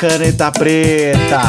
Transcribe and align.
caneta 0.00 0.50
preta! 0.50 1.42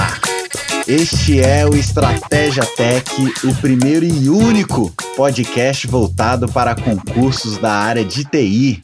Este 0.85 1.39
é 1.39 1.65
o 1.65 1.73
Estratégia 1.73 2.65
Tech, 2.75 3.09
o 3.45 3.55
primeiro 3.61 4.03
e 4.03 4.29
único 4.29 4.91
podcast 5.15 5.87
voltado 5.87 6.49
para 6.49 6.75
concursos 6.75 7.57
da 7.57 7.71
área 7.71 8.03
de 8.03 8.25
TI. 8.25 8.83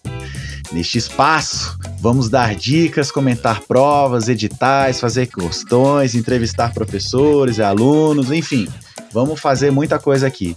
Neste 0.72 0.98
espaço, 0.98 1.78
vamos 2.00 2.30
dar 2.30 2.56
dicas, 2.56 3.12
comentar 3.12 3.60
provas, 3.68 4.30
editais, 4.30 5.02
fazer 5.02 5.28
questões, 5.28 6.16
entrevistar 6.16 6.74
professores 6.74 7.58
e 7.58 7.62
alunos, 7.62 8.32
enfim, 8.32 8.70
vamos 9.12 9.38
fazer 9.38 9.70
muita 9.70 10.00
coisa 10.00 10.28
aqui. 10.28 10.56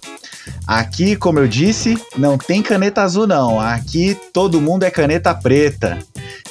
Aqui, 0.68 1.16
como 1.16 1.40
eu 1.40 1.48
disse, 1.48 1.98
não 2.16 2.38
tem 2.38 2.62
caneta 2.62 3.02
azul 3.02 3.26
não. 3.26 3.58
Aqui 3.58 4.16
todo 4.32 4.60
mundo 4.60 4.84
é 4.84 4.90
caneta 4.90 5.34
preta. 5.34 5.98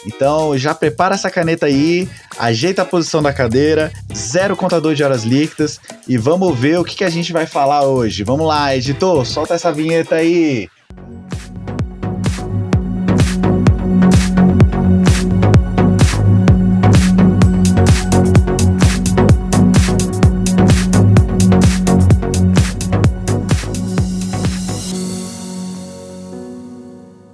Então 0.05 0.57
já 0.57 0.73
prepara 0.73 1.15
essa 1.15 1.29
caneta 1.29 1.65
aí, 1.65 2.07
ajeita 2.37 2.81
a 2.81 2.85
posição 2.85 3.21
da 3.21 3.33
cadeira, 3.33 3.91
zero 4.13 4.55
contador 4.55 4.95
de 4.95 5.03
horas 5.03 5.23
líquidas 5.23 5.79
e 6.07 6.17
vamos 6.17 6.57
ver 6.57 6.79
o 6.79 6.83
que, 6.83 6.95
que 6.95 7.03
a 7.03 7.09
gente 7.09 7.33
vai 7.33 7.45
falar 7.45 7.83
hoje. 7.83 8.23
Vamos 8.23 8.47
lá, 8.47 8.75
editor, 8.75 9.25
solta 9.25 9.53
essa 9.53 9.71
vinheta 9.71 10.15
aí. 10.15 10.69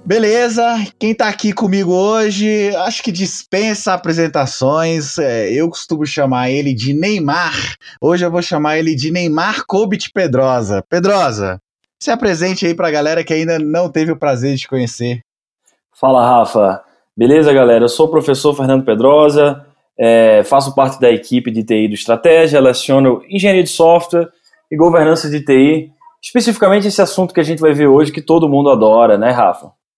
Beleza, 0.06 0.62
quem 1.00 1.12
tá 1.12 1.26
aqui 1.26 1.52
comigo 1.52 1.92
hoje, 1.92 2.72
acho 2.76 3.02
que 3.02 3.10
dispensa 3.10 3.92
apresentações. 3.92 5.18
É, 5.18 5.50
eu 5.52 5.68
costumo 5.68 6.06
chamar 6.06 6.48
ele 6.48 6.72
de 6.72 6.94
Neymar. 6.94 7.74
Hoje 8.00 8.24
eu 8.24 8.30
vou 8.30 8.40
chamar 8.40 8.78
ele 8.78 8.94
de 8.94 9.10
Neymar 9.10 9.66
Kobit 9.66 10.12
Pedrosa. 10.14 10.80
Pedrosa, 10.88 11.60
se 12.00 12.12
apresente 12.12 12.64
aí 12.64 12.72
pra 12.72 12.88
galera 12.88 13.24
que 13.24 13.34
ainda 13.34 13.58
não 13.58 13.90
teve 13.90 14.12
o 14.12 14.16
prazer 14.16 14.54
de 14.54 14.60
te 14.60 14.68
conhecer. 14.68 15.22
Fala, 15.92 16.24
Rafa. 16.24 16.84
Beleza, 17.16 17.52
galera? 17.52 17.82
Eu 17.82 17.88
sou 17.88 18.06
o 18.06 18.10
professor 18.10 18.54
Fernando 18.54 18.84
Pedrosa, 18.84 19.66
é, 19.98 20.44
faço 20.44 20.72
parte 20.72 21.00
da 21.00 21.10
equipe 21.10 21.50
de 21.50 21.64
TI 21.64 21.88
do 21.88 21.94
Estratégia, 21.94 22.60
leciono 22.60 23.22
engenharia 23.28 23.64
de 23.64 23.70
software 23.70 24.28
e 24.70 24.76
governança 24.76 25.28
de 25.28 25.44
TI. 25.44 25.90
Especificamente 26.22 26.86
esse 26.86 27.02
assunto 27.02 27.34
que 27.34 27.40
a 27.40 27.44
gente 27.44 27.58
vai 27.58 27.74
ver 27.74 27.88
hoje, 27.88 28.12
que 28.12 28.22
todo 28.22 28.48
mundo 28.48 28.70
adora, 28.70 29.18
né, 29.18 29.32
Rafa? 29.32 29.74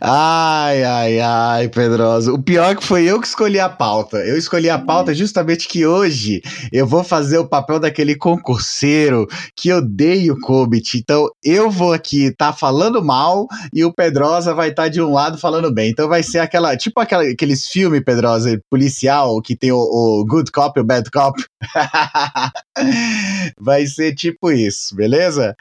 ai, 0.00 0.84
ai, 0.84 1.20
ai, 1.20 1.68
Pedrosa. 1.68 2.32
O 2.32 2.42
pior 2.42 2.72
é 2.72 2.74
que 2.74 2.84
foi 2.84 3.04
eu 3.04 3.20
que 3.20 3.26
escolhi 3.26 3.60
a 3.60 3.68
pauta. 3.68 4.18
Eu 4.18 4.36
escolhi 4.36 4.70
a 4.70 4.78
pauta 4.78 5.14
justamente 5.14 5.68
que 5.68 5.86
hoje 5.86 6.40
eu 6.72 6.86
vou 6.86 7.04
fazer 7.04 7.38
o 7.38 7.46
papel 7.46 7.78
daquele 7.78 8.14
concurseiro 8.16 9.26
que 9.56 9.72
odeia 9.72 10.32
o 10.32 10.40
Kobit. 10.40 10.98
Então 10.98 11.28
eu 11.42 11.70
vou 11.70 11.92
aqui 11.92 12.26
estar 12.26 12.52
tá 12.52 12.58
falando 12.58 13.04
mal 13.04 13.46
e 13.72 13.84
o 13.84 13.92
Pedrosa 13.92 14.54
vai 14.54 14.70
estar 14.70 14.84
tá 14.84 14.88
de 14.88 15.00
um 15.00 15.12
lado 15.12 15.38
falando 15.38 15.72
bem. 15.72 15.90
Então 15.90 16.08
vai 16.08 16.22
ser 16.22 16.38
aquela, 16.38 16.76
tipo 16.76 17.00
aquela, 17.00 17.24
aqueles 17.24 17.66
filmes, 17.68 18.02
Pedrosa, 18.04 18.60
policial, 18.70 19.40
que 19.42 19.56
tem 19.56 19.72
o, 19.72 19.78
o 19.78 20.24
Good 20.26 20.50
Cop 20.50 20.78
e 20.78 20.82
o 20.82 20.84
Bad 20.84 21.10
Cop. 21.10 21.42
vai 23.60 23.86
ser 23.86 24.14
tipo 24.14 24.50
isso, 24.50 24.94
beleza? 24.94 25.54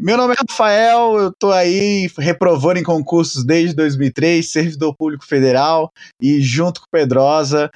Meu 0.00 0.16
nome 0.16 0.34
é 0.34 0.36
Rafael 0.48 1.18
eu 1.18 1.32
tô 1.32 1.50
aí 1.52 1.87
reprovando 2.18 2.78
em 2.78 2.82
concursos 2.82 3.44
desde 3.44 3.74
2003, 3.74 4.50
servidor 4.50 4.94
público 4.96 5.26
federal, 5.26 5.92
e 6.20 6.40
junto 6.40 6.80
com 6.80 6.86
Pedrosa, 6.90 7.70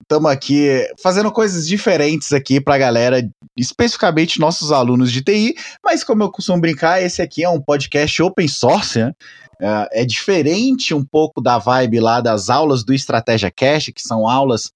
estamos 0.00 0.30
uh, 0.30 0.32
aqui 0.32 0.88
fazendo 1.00 1.30
coisas 1.30 1.66
diferentes 1.66 2.32
aqui 2.32 2.60
para 2.60 2.74
a 2.74 2.78
galera, 2.78 3.28
especificamente 3.56 4.40
nossos 4.40 4.72
alunos 4.72 5.12
de 5.12 5.22
TI, 5.22 5.54
mas 5.84 6.02
como 6.02 6.22
eu 6.22 6.30
costumo 6.30 6.60
brincar, 6.60 7.02
esse 7.02 7.22
aqui 7.22 7.44
é 7.44 7.48
um 7.48 7.60
podcast 7.60 8.22
open 8.22 8.48
source, 8.48 8.98
né? 8.98 9.12
Uh, 9.60 9.88
é 9.90 10.04
diferente 10.04 10.92
um 10.92 11.04
pouco 11.04 11.40
da 11.40 11.56
vibe 11.56 12.00
lá 12.00 12.20
das 12.20 12.50
aulas 12.50 12.84
do 12.84 12.92
Estratégia 12.92 13.50
Cash, 13.50 13.90
que 13.94 14.02
são 14.02 14.28
aulas 14.28 14.70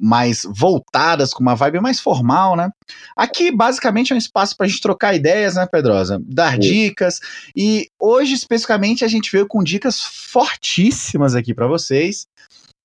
mais 0.00 0.42
voltadas, 0.48 1.34
com 1.34 1.42
uma 1.42 1.54
vibe 1.54 1.80
mais 1.80 2.00
formal, 2.00 2.56
né? 2.56 2.70
Aqui, 3.16 3.50
basicamente, 3.50 4.12
é 4.12 4.14
um 4.14 4.18
espaço 4.18 4.56
para 4.56 4.66
a 4.66 4.68
gente 4.68 4.80
trocar 4.80 5.14
ideias, 5.14 5.56
né, 5.56 5.66
Pedrosa? 5.66 6.20
Dar 6.24 6.58
dicas. 6.58 7.20
E 7.54 7.88
hoje, 8.00 8.34
especificamente, 8.34 9.04
a 9.04 9.08
gente 9.08 9.30
veio 9.30 9.46
com 9.46 9.62
dicas 9.62 10.00
fortíssimas 10.00 11.34
aqui 11.34 11.52
para 11.52 11.66
vocês. 11.66 12.26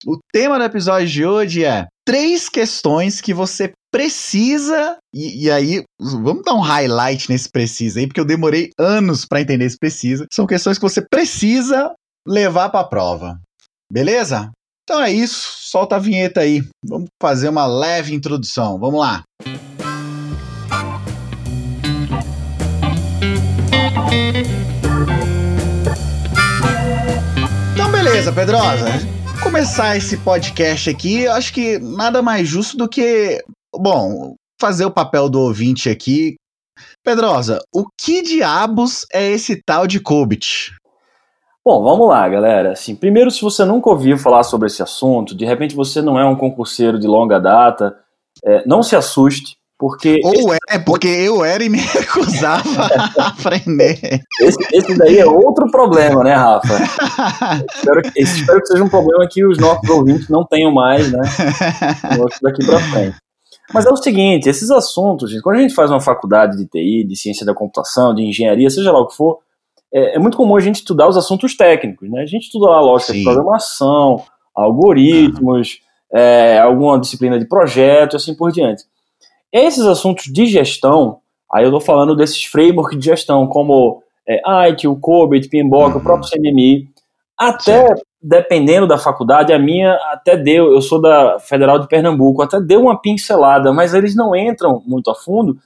O 0.06 0.20
tema 0.32 0.60
do 0.60 0.66
episódio 0.66 1.08
de 1.08 1.26
hoje 1.26 1.64
é 1.64 1.88
três 2.06 2.48
questões 2.48 3.20
que 3.20 3.34
você 3.34 3.74
precisa. 3.92 4.98
E, 5.14 5.46
e, 5.46 5.52
aí, 5.52 5.84
vamos 6.00 6.44
dar 6.44 6.54
um 6.54 6.60
highlight 6.60 7.30
nesse 7.30 7.50
precisa 7.50 8.00
aí, 8.00 8.08
porque 8.08 8.20
eu 8.20 8.26
demorei 8.26 8.72
anos 8.78 9.26
para 9.26 9.42
entender 9.42 9.66
esse 9.66 9.78
precisa. 9.78 10.26
São 10.32 10.46
questões 10.46 10.78
que 10.78 10.84
você 10.84 11.02
precisa 11.02 11.94
levar 12.28 12.70
para 12.70 12.82
a 12.82 12.88
prova. 12.88 13.40
Beleza? 13.92 14.52
Então 14.84 15.02
é 15.02 15.12
isso, 15.12 15.50
solta 15.70 15.98
a 15.98 16.00
vinheta 16.00 16.42
aí. 16.42 16.64
Vamos 16.86 17.10
fazer 17.22 17.50
uma 17.50 17.66
leve 17.66 18.14
introdução. 18.14 18.80
Vamos 18.80 19.00
lá. 19.00 19.24
Então 27.74 27.92
beleza, 27.92 28.32
Pedrosa. 28.32 28.86
Começar 29.44 29.98
esse 29.98 30.18
podcast 30.18 30.90
aqui, 30.90 31.28
acho 31.28 31.54
que 31.54 31.78
nada 31.80 32.22
mais 32.22 32.48
justo 32.48 32.76
do 32.78 32.88
que 32.88 33.44
Bom, 33.80 34.36
fazer 34.60 34.86
o 34.86 34.92
papel 34.92 35.30
do 35.30 35.40
ouvinte 35.40 35.90
aqui. 35.90 36.36
Pedrosa, 37.04 37.60
o 37.74 37.86
que 38.00 38.22
diabos 38.22 39.06
é 39.12 39.32
esse 39.32 39.62
tal 39.66 39.88
de 39.88 40.00
Kobit? 40.00 40.76
Bom, 41.66 41.84
vamos 41.84 42.08
lá, 42.08 42.28
galera. 42.30 42.72
Assim, 42.72 42.96
primeiro, 42.96 43.30
se 43.30 43.42
você 43.42 43.66
nunca 43.66 43.90
ouviu 43.90 44.18
falar 44.18 44.44
sobre 44.44 44.68
esse 44.68 44.82
assunto, 44.82 45.36
de 45.36 45.46
repente 45.46 45.76
você 45.76 46.02
não 46.02 46.20
é 46.20 46.26
um 46.26 46.36
concurseiro 46.36 47.00
de 47.00 47.08
longa 47.08 47.40
data, 47.40 47.96
é, 48.46 48.64
não 48.66 48.82
se 48.82 48.96
assuste, 48.96 49.58
porque. 49.78 50.20
Ou 50.24 50.34
esse... 50.34 50.58
é, 50.70 50.80
porque 50.80 51.08
eu 51.08 51.44
era 51.44 51.64
e 51.64 51.70
me 51.70 51.80
recusava 51.84 52.88
a 53.20 53.28
aprender. 53.28 54.22
Esse, 54.40 54.58
esse, 54.74 54.98
daí 54.98 55.20
é 55.20 55.26
outro 55.26 55.70
problema, 55.70 56.24
né, 56.24 56.34
Rafa? 56.34 56.74
espero, 57.76 58.02
que, 58.02 58.22
espero 58.22 58.62
que 58.62 58.68
seja 58.68 58.84
um 58.84 58.90
problema 58.90 59.28
que 59.30 59.46
os 59.46 59.58
nossos 59.58 59.90
ouvintes 59.90 60.30
não 60.30 60.46
tenham 60.46 60.72
mais, 60.72 61.12
né? 61.12 61.20
Daqui 62.42 62.66
pra 62.66 62.80
frente. 62.80 63.18
Mas 63.74 63.86
é 63.86 63.90
o 63.90 63.98
seguinte, 63.98 64.48
esses 64.48 64.72
assuntos, 64.72 65.30
gente, 65.30 65.42
quando 65.42 65.58
a 65.58 65.62
gente 65.62 65.74
faz 65.74 65.92
uma 65.92 66.00
faculdade 66.00 66.58
de 66.58 66.66
TI, 66.66 67.04
de 67.04 67.16
ciência 67.16 67.46
da 67.46 67.54
computação, 67.54 68.14
de 68.14 68.24
engenharia, 68.24 68.70
seja 68.70 68.92
lá 68.92 69.00
o 69.00 69.08
que 69.08 69.16
for, 69.16 69.40
é, 69.94 70.16
é 70.16 70.20
muito 70.20 70.38
comum 70.38 70.56
a 70.56 70.60
gente 70.60 70.76
estudar 70.76 71.08
os 71.08 71.18
assuntos 71.18 71.56
técnicos, 71.56 72.10
né? 72.10 72.22
A 72.22 72.26
gente 72.26 72.44
estuda 72.44 72.68
lá 72.68 72.78
a 72.78 72.82
lógica 72.82 73.14
Sim. 73.14 73.20
de 73.20 73.26
programação, 73.26 74.24
algoritmos, 74.56 75.82
é, 76.14 76.60
alguma 76.60 77.00
disciplina 77.00 77.38
de 77.38 77.46
projeto, 77.46 78.16
assim 78.16 78.36
por 78.36 78.52
diante. 78.52 78.84
Esses 79.52 79.86
assuntos 79.86 80.26
de 80.26 80.46
gestão, 80.46 81.20
aí 81.54 81.64
eu 81.64 81.70
estou 81.70 81.82
falando 81.82 82.16
desses 82.16 82.44
frameworks 82.46 82.98
de 82.98 83.06
gestão, 83.06 83.48
como 83.48 84.02
é, 84.28 84.42
IT, 84.70 84.88
o 84.88 84.96
COBIT, 84.96 85.50
PMBOK, 85.50 85.94
uhum. 85.94 85.98
o 85.98 86.04
próprio 86.04 86.30
CMMI, 86.30 86.88
até 87.38 87.96
dependendo 88.22 88.88
da 88.88 88.98
faculdade, 88.98 89.54
a 89.54 89.60
minha 89.60 89.94
até 90.12 90.36
deu, 90.36 90.72
eu 90.72 90.82
sou 90.82 91.02
da 91.02 91.40
Federal 91.40 91.80
de 91.80 91.88
Pernambuco, 91.88 92.42
até 92.42 92.60
deu 92.60 92.82
uma 92.82 93.00
pincelada, 93.00 93.72
mas 93.72 93.94
eles 93.94 94.16
não 94.16 94.36
entram 94.36 94.82
muito 94.86 95.10
a 95.10 95.16
fundo, 95.16 95.58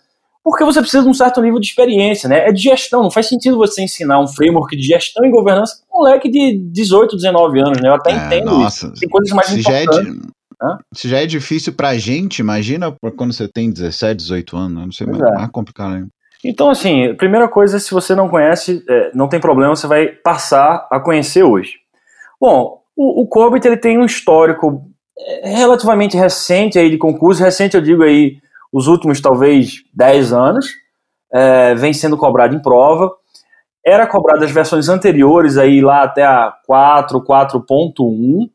porque 0.43 0.63
você 0.63 0.81
precisa 0.81 1.03
de 1.03 1.09
um 1.09 1.13
certo 1.13 1.41
nível 1.41 1.59
de 1.59 1.67
experiência, 1.67 2.27
né? 2.27 2.47
É 2.47 2.51
de 2.51 2.61
gestão, 2.61 3.03
não 3.03 3.11
faz 3.11 3.27
sentido 3.27 3.57
você 3.57 3.83
ensinar 3.83 4.19
um 4.19 4.27
framework 4.27 4.75
de 4.75 4.83
gestão 4.83 5.23
e 5.25 5.29
governança 5.29 5.77
para 5.77 5.97
um 5.97 6.03
moleque 6.03 6.29
de 6.29 6.57
18, 6.57 7.15
19 7.15 7.59
anos, 7.59 7.81
né? 7.81 7.89
Eu 7.89 7.93
até 7.93 8.11
é, 8.11 8.15
entendo 8.15 8.45
nossa, 8.45 8.87
isso. 8.87 8.99
Tem 8.99 9.09
coisas 9.09 9.33
mais 9.33 9.51
importantes. 9.51 9.95
Já 9.95 10.03
é 10.03 10.03
de... 10.03 10.41
Se 10.93 11.09
já 11.09 11.19
é 11.19 11.25
difícil 11.25 11.73
pra 11.73 11.97
gente, 11.97 12.39
imagina 12.39 12.95
quando 13.15 13.33
você 13.33 13.47
tem 13.47 13.71
17, 13.71 14.15
18 14.17 14.57
anos, 14.57 14.85
não 14.85 14.91
sei, 14.91 15.07
mais, 15.07 15.19
é. 15.19 15.35
mais 15.35 15.51
complicado 15.51 15.95
ainda. 15.95 16.09
Então, 16.43 16.71
assim, 16.71 17.13
primeira 17.15 17.47
coisa, 17.47 17.79
se 17.79 17.91
você 17.91 18.15
não 18.15 18.27
conhece, 18.27 18.83
é, 18.89 19.11
não 19.13 19.27
tem 19.29 19.39
problema, 19.39 19.75
você 19.75 19.85
vai 19.85 20.07
passar 20.07 20.87
a 20.91 20.99
conhecer 20.99 21.43
hoje. 21.43 21.80
Bom, 22.41 22.81
o, 22.97 23.21
o 23.21 23.27
Corbett 23.27 23.67
ele 23.67 23.77
tem 23.77 23.99
um 23.99 24.05
histórico 24.05 24.89
é, 25.15 25.49
relativamente 25.49 26.17
recente 26.17 26.79
aí 26.79 26.89
de 26.89 26.97
concurso, 26.97 27.43
recente 27.43 27.75
eu 27.75 27.81
digo 27.81 28.01
aí 28.01 28.37
os 28.73 28.87
últimos 28.87 29.21
talvez 29.21 29.83
10 29.93 30.33
anos, 30.33 30.65
é, 31.31 31.75
vem 31.75 31.93
sendo 31.93 32.17
cobrado 32.17 32.55
em 32.55 32.61
prova. 32.61 33.11
Era 33.85 34.07
cobrado 34.07 34.43
as 34.43 34.51
versões 34.51 34.89
anteriores 34.89 35.57
aí 35.57 35.81
lá 35.81 36.03
até 36.03 36.23
a 36.23 36.53
4, 36.65 37.23
4.1. 37.23 38.49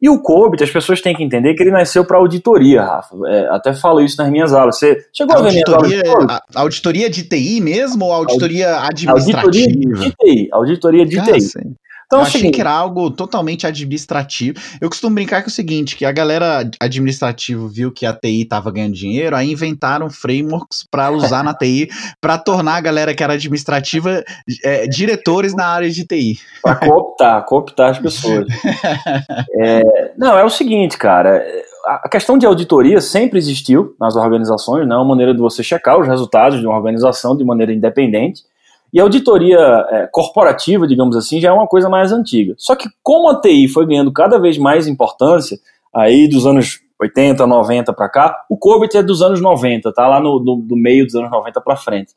E 0.00 0.08
o 0.08 0.20
COBIT, 0.20 0.64
as 0.64 0.70
pessoas 0.70 1.00
têm 1.00 1.14
que 1.14 1.22
entender 1.22 1.54
que 1.54 1.62
ele 1.62 1.70
nasceu 1.70 2.04
para 2.04 2.18
auditoria, 2.18 2.82
Rafa. 2.82 3.16
É, 3.26 3.48
até 3.48 3.72
falo 3.72 4.02
isso 4.02 4.20
nas 4.20 4.30
minhas 4.30 4.52
aulas. 4.52 4.78
Você 4.78 4.98
chegou 5.12 5.36
a, 5.36 5.40
ver 5.40 5.48
auditoria, 5.48 6.02
minhas 6.02 6.08
aulas? 6.08 6.30
A, 6.30 6.60
auditoria 6.60 7.10
de 7.10 7.22
TI 7.22 7.60
mesmo 7.60 8.04
ou 8.04 8.12
auditoria 8.12 8.80
administrativa? 8.80 9.40
Auditoria 9.40 9.94
de 9.94 10.10
TI. 10.12 10.48
Auditoria 10.52 11.06
de 11.06 11.22
TI. 11.22 11.76
Então, 12.06 12.18
eu 12.18 12.24
é 12.24 12.28
achei 12.28 12.40
seguinte, 12.40 12.54
que 12.54 12.60
era 12.60 12.70
algo 12.70 13.10
totalmente 13.10 13.66
administrativo. 13.66 14.58
Eu 14.80 14.88
costumo 14.88 15.14
brincar 15.14 15.42
com 15.42 15.48
o 15.48 15.52
seguinte, 15.52 15.96
que 15.96 16.04
a 16.04 16.12
galera 16.12 16.68
administrativa 16.80 17.66
viu 17.68 17.92
que 17.92 18.06
a 18.06 18.12
TI 18.12 18.42
estava 18.42 18.70
ganhando 18.70 18.94
dinheiro, 18.94 19.34
aí 19.36 19.50
inventaram 19.50 20.10
frameworks 20.10 20.84
para 20.90 21.10
usar 21.10 21.42
na 21.42 21.54
TI, 21.54 21.88
para 22.20 22.38
tornar 22.38 22.76
a 22.76 22.80
galera 22.80 23.14
que 23.14 23.22
era 23.22 23.34
administrativa 23.34 24.22
é, 24.62 24.86
diretores 24.86 25.54
na 25.54 25.66
área 25.66 25.90
de 25.90 26.04
TI. 26.06 26.38
Para 26.62 26.76
cooptar, 26.76 27.44
cooptar 27.44 27.90
as 27.90 27.98
pessoas. 27.98 28.46
é, 29.60 30.12
não, 30.16 30.38
é 30.38 30.44
o 30.44 30.50
seguinte, 30.50 30.96
cara, 30.96 31.44
a 31.86 32.08
questão 32.08 32.38
de 32.38 32.46
auditoria 32.46 33.00
sempre 33.00 33.38
existiu 33.38 33.94
nas 34.00 34.16
organizações, 34.16 34.86
né? 34.88 34.94
Uma 34.94 35.04
maneira 35.04 35.34
de 35.34 35.40
você 35.40 35.62
checar 35.62 35.98
os 35.98 36.06
resultados 36.06 36.60
de 36.60 36.66
uma 36.66 36.76
organização 36.76 37.36
de 37.36 37.44
maneira 37.44 37.72
independente. 37.72 38.42
E 38.94 39.00
a 39.00 39.02
auditoria 39.02 39.58
é, 39.90 40.06
corporativa, 40.06 40.86
digamos 40.86 41.16
assim, 41.16 41.40
já 41.40 41.48
é 41.48 41.52
uma 41.52 41.66
coisa 41.66 41.88
mais 41.88 42.12
antiga. 42.12 42.54
Só 42.56 42.76
que 42.76 42.88
como 43.02 43.28
a 43.28 43.40
TI 43.40 43.66
foi 43.66 43.84
ganhando 43.86 44.12
cada 44.12 44.38
vez 44.38 44.56
mais 44.56 44.86
importância, 44.86 45.58
aí 45.92 46.28
dos 46.28 46.46
anos 46.46 46.78
80, 47.00 47.44
90 47.44 47.92
para 47.92 48.08
cá, 48.08 48.44
o 48.48 48.56
COBIT 48.56 48.96
é 48.96 49.02
dos 49.02 49.20
anos 49.20 49.40
90, 49.40 49.92
tá 49.92 50.06
lá 50.06 50.20
no, 50.20 50.38
no 50.38 50.62
do 50.62 50.76
meio 50.76 51.04
dos 51.04 51.16
anos 51.16 51.28
90 51.28 51.60
para 51.60 51.74
frente. 51.74 52.12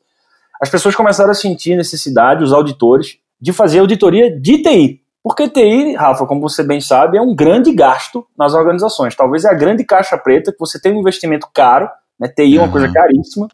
As 0.62 0.70
pessoas 0.70 0.94
começaram 0.94 1.32
a 1.32 1.34
sentir 1.34 1.76
necessidade, 1.76 2.44
os 2.44 2.52
auditores, 2.52 3.18
de 3.40 3.52
fazer 3.52 3.80
auditoria 3.80 4.30
de 4.40 4.62
TI. 4.62 5.00
Porque 5.20 5.48
TI, 5.48 5.96
Rafa, 5.96 6.26
como 6.26 6.40
você 6.40 6.62
bem 6.62 6.80
sabe, 6.80 7.18
é 7.18 7.20
um 7.20 7.34
grande 7.34 7.72
gasto 7.72 8.24
nas 8.38 8.54
organizações. 8.54 9.16
Talvez 9.16 9.44
é 9.44 9.48
a 9.48 9.54
grande 9.54 9.84
caixa 9.84 10.16
preta 10.16 10.52
que 10.52 10.58
você 10.60 10.80
tem 10.80 10.92
um 10.92 11.00
investimento 11.00 11.48
caro, 11.52 11.90
né? 12.20 12.28
TI 12.28 12.56
é 12.56 12.60
uma 12.60 12.66
uhum. 12.66 12.72
coisa 12.72 12.92
caríssima, 12.92 13.48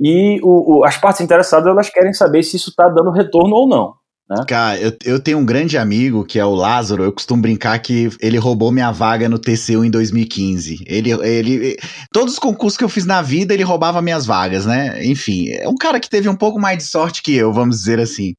e 0.00 0.40
o, 0.42 0.78
o, 0.78 0.84
as 0.84 0.96
partes 0.96 1.20
interessadas 1.20 1.66
elas 1.66 1.90
querem 1.90 2.12
saber 2.12 2.42
se 2.42 2.56
isso 2.56 2.70
está 2.70 2.88
dando 2.88 3.10
retorno 3.10 3.54
ou 3.54 3.68
não. 3.68 3.94
Né? 4.28 4.44
Cara, 4.48 4.80
eu, 4.80 4.92
eu 5.04 5.20
tenho 5.20 5.38
um 5.38 5.46
grande 5.46 5.78
amigo 5.78 6.24
que 6.24 6.38
é 6.38 6.44
o 6.44 6.54
Lázaro. 6.54 7.04
Eu 7.04 7.12
costumo 7.12 7.40
brincar 7.40 7.78
que 7.78 8.10
ele 8.20 8.38
roubou 8.38 8.72
minha 8.72 8.90
vaga 8.90 9.28
no 9.28 9.38
TCU 9.38 9.84
em 9.84 9.90
2015. 9.90 10.84
Ele, 10.84 11.12
ele, 11.12 11.76
todos 12.12 12.34
os 12.34 12.38
concursos 12.38 12.76
que 12.76 12.82
eu 12.82 12.88
fiz 12.88 13.06
na 13.06 13.22
vida, 13.22 13.54
ele 13.54 13.62
roubava 13.62 14.02
minhas 14.02 14.26
vagas, 14.26 14.66
né? 14.66 15.04
Enfim, 15.04 15.50
é 15.50 15.68
um 15.68 15.76
cara 15.76 16.00
que 16.00 16.10
teve 16.10 16.28
um 16.28 16.34
pouco 16.34 16.58
mais 16.58 16.78
de 16.78 16.84
sorte 16.84 17.22
que 17.22 17.34
eu, 17.36 17.52
vamos 17.52 17.76
dizer 17.76 18.00
assim. 18.00 18.34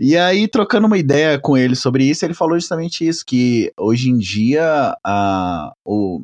E 0.00 0.16
aí, 0.16 0.48
trocando 0.48 0.86
uma 0.86 0.98
ideia 0.98 1.38
com 1.38 1.56
ele 1.56 1.76
sobre 1.76 2.04
isso, 2.04 2.24
ele 2.24 2.34
falou 2.34 2.58
justamente 2.58 3.06
isso: 3.06 3.22
que 3.26 3.70
hoje 3.78 4.08
em 4.08 4.16
dia 4.16 4.96
a, 5.04 5.70
o, 5.84 6.22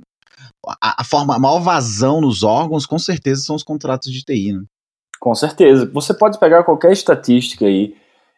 a, 0.81 1.03
a 1.03 1.05
forma, 1.05 1.37
a 1.37 1.39
maior 1.39 1.61
vazão 1.61 2.21
nos 2.23 2.43
órgãos, 2.43 2.87
com 2.87 2.99
certeza, 2.99 3.43
são 3.43 3.57
os 3.57 3.63
contratos 3.63 4.11
de 4.11 4.23
TI, 4.23 4.53
né? 4.55 4.63
Com 5.23 5.37
certeza. 5.37 5.89
Você 5.95 6.13
pode 6.13 6.37
pegar 6.37 6.65
qualquer 6.65 6.91
estatística 6.91 7.65
aí. 7.65 7.95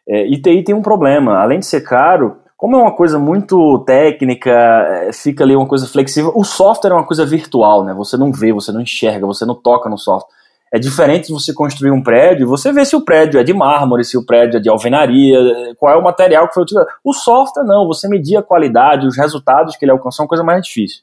É, 0.07 0.27
e 0.27 0.39
TI 0.39 0.63
tem 0.63 0.75
um 0.75 0.83
problema. 0.83 1.39
Além 1.39 1.57
de 1.57 1.65
ser 1.65 1.81
caro, 1.81 2.37
como 2.55 2.75
é 2.75 2.79
uma 2.79 2.95
coisa 2.95 3.17
muito 3.17 3.79
técnica, 3.87 4.51
é, 4.51 5.11
fica 5.11 5.43
ali 5.43 5.55
uma 5.55 5.65
coisa 5.65 5.87
flexível. 5.87 6.31
O 6.35 6.43
software 6.43 6.91
é 6.91 6.93
uma 6.93 7.03
coisa 7.03 7.25
virtual, 7.25 7.83
né? 7.83 7.91
Você 7.95 8.15
não 8.17 8.31
vê, 8.31 8.53
você 8.53 8.71
não 8.71 8.81
enxerga, 8.81 9.25
você 9.25 9.47
não 9.47 9.55
toca 9.55 9.89
no 9.89 9.97
software. 9.97 10.31
É 10.71 10.77
diferente 10.77 11.25
de 11.29 11.33
você 11.33 11.51
construir 11.55 11.89
um 11.89 12.03
prédio, 12.03 12.47
você 12.47 12.71
vê 12.71 12.85
se 12.85 12.95
o 12.95 13.03
prédio 13.03 13.39
é 13.39 13.43
de 13.43 13.51
mármore, 13.51 14.05
se 14.05 14.15
o 14.15 14.23
prédio 14.23 14.57
é 14.57 14.59
de 14.59 14.69
alvenaria, 14.69 15.39
qual 15.79 15.91
é 15.91 15.97
o 15.97 16.03
material 16.03 16.47
que 16.47 16.53
foi 16.53 16.61
utilizado. 16.61 16.91
O 17.03 17.13
software 17.13 17.63
não, 17.63 17.87
você 17.87 18.07
medir 18.07 18.37
a 18.37 18.43
qualidade, 18.43 19.07
os 19.07 19.17
resultados 19.17 19.75
que 19.75 19.85
ele 19.85 19.91
alcançou 19.91 20.21
é 20.21 20.23
uma 20.25 20.29
coisa 20.29 20.43
mais 20.43 20.63
difícil. 20.63 21.01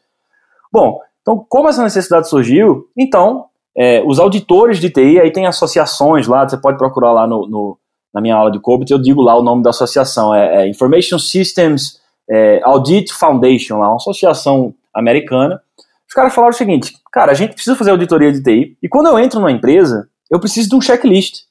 Bom, 0.73 1.00
então 1.23 1.44
como 1.49 1.69
essa 1.69 1.82
necessidade 1.82 2.29
surgiu, 2.29 2.87
então 2.96 3.46
é, 3.76 4.02
os 4.04 4.19
auditores 4.19 4.78
de 4.78 4.90
TI, 4.90 5.20
aí 5.20 5.32
tem 5.32 5.46
associações 5.46 6.26
lá, 6.26 6.48
você 6.48 6.56
pode 6.56 6.78
procurar 6.78 7.12
lá 7.12 7.26
no, 7.26 7.46
no 7.46 7.78
na 8.12 8.20
minha 8.20 8.36
aula 8.36 8.50
de 8.50 8.60
COBIT, 8.60 8.92
eu 8.92 9.00
digo 9.00 9.22
lá 9.22 9.34
o 9.34 9.42
nome 9.42 9.62
da 9.62 9.70
associação, 9.70 10.34
é, 10.34 10.64
é 10.64 10.69
Information 10.69 11.19
Systems 11.19 11.98
é, 12.28 12.60
Audit 12.62 13.12
Foundation, 13.14 13.78
lá, 13.78 13.88
uma 13.88 13.96
associação 13.96 14.74
americana. 14.94 15.60
Os 16.06 16.14
caras 16.14 16.34
falaram 16.34 16.52
o 16.52 16.56
seguinte, 16.56 16.92
cara, 17.10 17.32
a 17.32 17.34
gente 17.34 17.54
precisa 17.54 17.74
fazer 17.74 17.90
auditoria 17.90 18.30
de 18.30 18.42
TI, 18.42 18.76
e 18.82 18.88
quando 18.88 19.06
eu 19.06 19.19
entro 19.19 19.40
numa 19.40 19.50
empresa, 19.50 20.08
eu 20.30 20.38
preciso 20.38 20.69
de 20.69 20.76
um 20.76 20.80
checklist. 20.80 21.44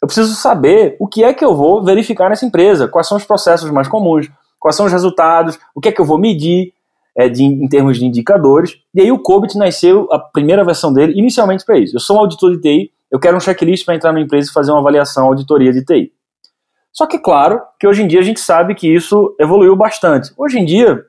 Eu 0.00 0.06
preciso 0.06 0.34
saber 0.34 0.96
o 0.98 1.06
que 1.06 1.24
é 1.24 1.34
que 1.34 1.44
eu 1.44 1.54
vou 1.54 1.84
verificar 1.84 2.30
nessa 2.30 2.46
empresa, 2.46 2.88
quais 2.88 3.06
são 3.06 3.16
os 3.16 3.24
processos 3.24 3.70
mais 3.70 3.88
comuns, 3.88 4.30
quais 4.58 4.76
são 4.76 4.86
os 4.86 4.92
resultados, 4.92 5.58
o 5.74 5.80
que 5.80 5.88
é 5.88 5.92
que 5.92 6.00
eu 6.00 6.04
vou 6.04 6.18
medir, 6.18 6.72
é, 7.18 7.28
de, 7.28 7.42
em 7.42 7.68
termos 7.68 7.98
de 7.98 8.06
indicadores. 8.06 8.76
E 8.94 9.00
aí 9.00 9.10
o 9.10 9.18
COBIT 9.18 9.58
nasceu, 9.58 10.06
a 10.12 10.20
primeira 10.20 10.64
versão 10.64 10.92
dele, 10.92 11.18
inicialmente 11.18 11.64
para 11.64 11.76
isso. 11.76 11.96
Eu 11.96 12.00
sou 12.00 12.16
um 12.16 12.20
auditor 12.20 12.52
de 12.52 12.60
TI, 12.60 12.92
eu 13.10 13.18
quero 13.18 13.36
um 13.36 13.40
checklist 13.40 13.84
para 13.84 13.96
entrar 13.96 14.12
na 14.12 14.20
empresa 14.20 14.48
e 14.48 14.52
fazer 14.52 14.70
uma 14.70 14.78
avaliação, 14.78 15.26
auditoria 15.26 15.72
de 15.72 15.84
TI. 15.84 16.12
Só 16.92 17.06
que, 17.06 17.18
claro, 17.18 17.60
que 17.78 17.88
hoje 17.88 18.02
em 18.02 18.06
dia 18.06 18.20
a 18.20 18.22
gente 18.22 18.38
sabe 18.38 18.74
que 18.74 18.86
isso 18.86 19.34
evoluiu 19.40 19.74
bastante. 19.74 20.32
Hoje 20.36 20.60
em 20.60 20.64
dia, 20.64 21.02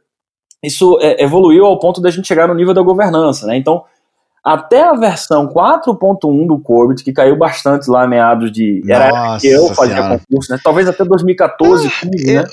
isso 0.63 0.97
é, 1.00 1.23
evoluiu 1.23 1.65
ao 1.65 1.77
ponto 1.77 2.01
da 2.01 2.09
gente 2.09 2.27
chegar 2.27 2.47
no 2.47 2.56
nível 2.56 2.73
da 2.73 2.81
governança. 2.81 3.45
Né? 3.45 3.57
Então, 3.57 3.83
até 4.44 4.83
a 4.83 4.94
versão 4.94 5.47
4.1 5.47 6.47
do 6.47 6.59
Corbett, 6.59 7.03
que 7.03 7.12
caiu 7.12 7.38
bastante 7.38 7.89
lá 7.89 8.07
meados 8.07 8.51
de. 8.51 8.81
Era 8.88 9.38
que 9.38 9.47
eu 9.47 9.68
fazia 9.74 9.95
senhora. 9.95 10.19
concurso, 10.19 10.51
né? 10.51 10.59
Talvez 10.63 10.88
até 10.88 11.03
2014, 11.03 11.88
é, 11.88 11.89
15, 11.89 12.33
né? 12.33 12.44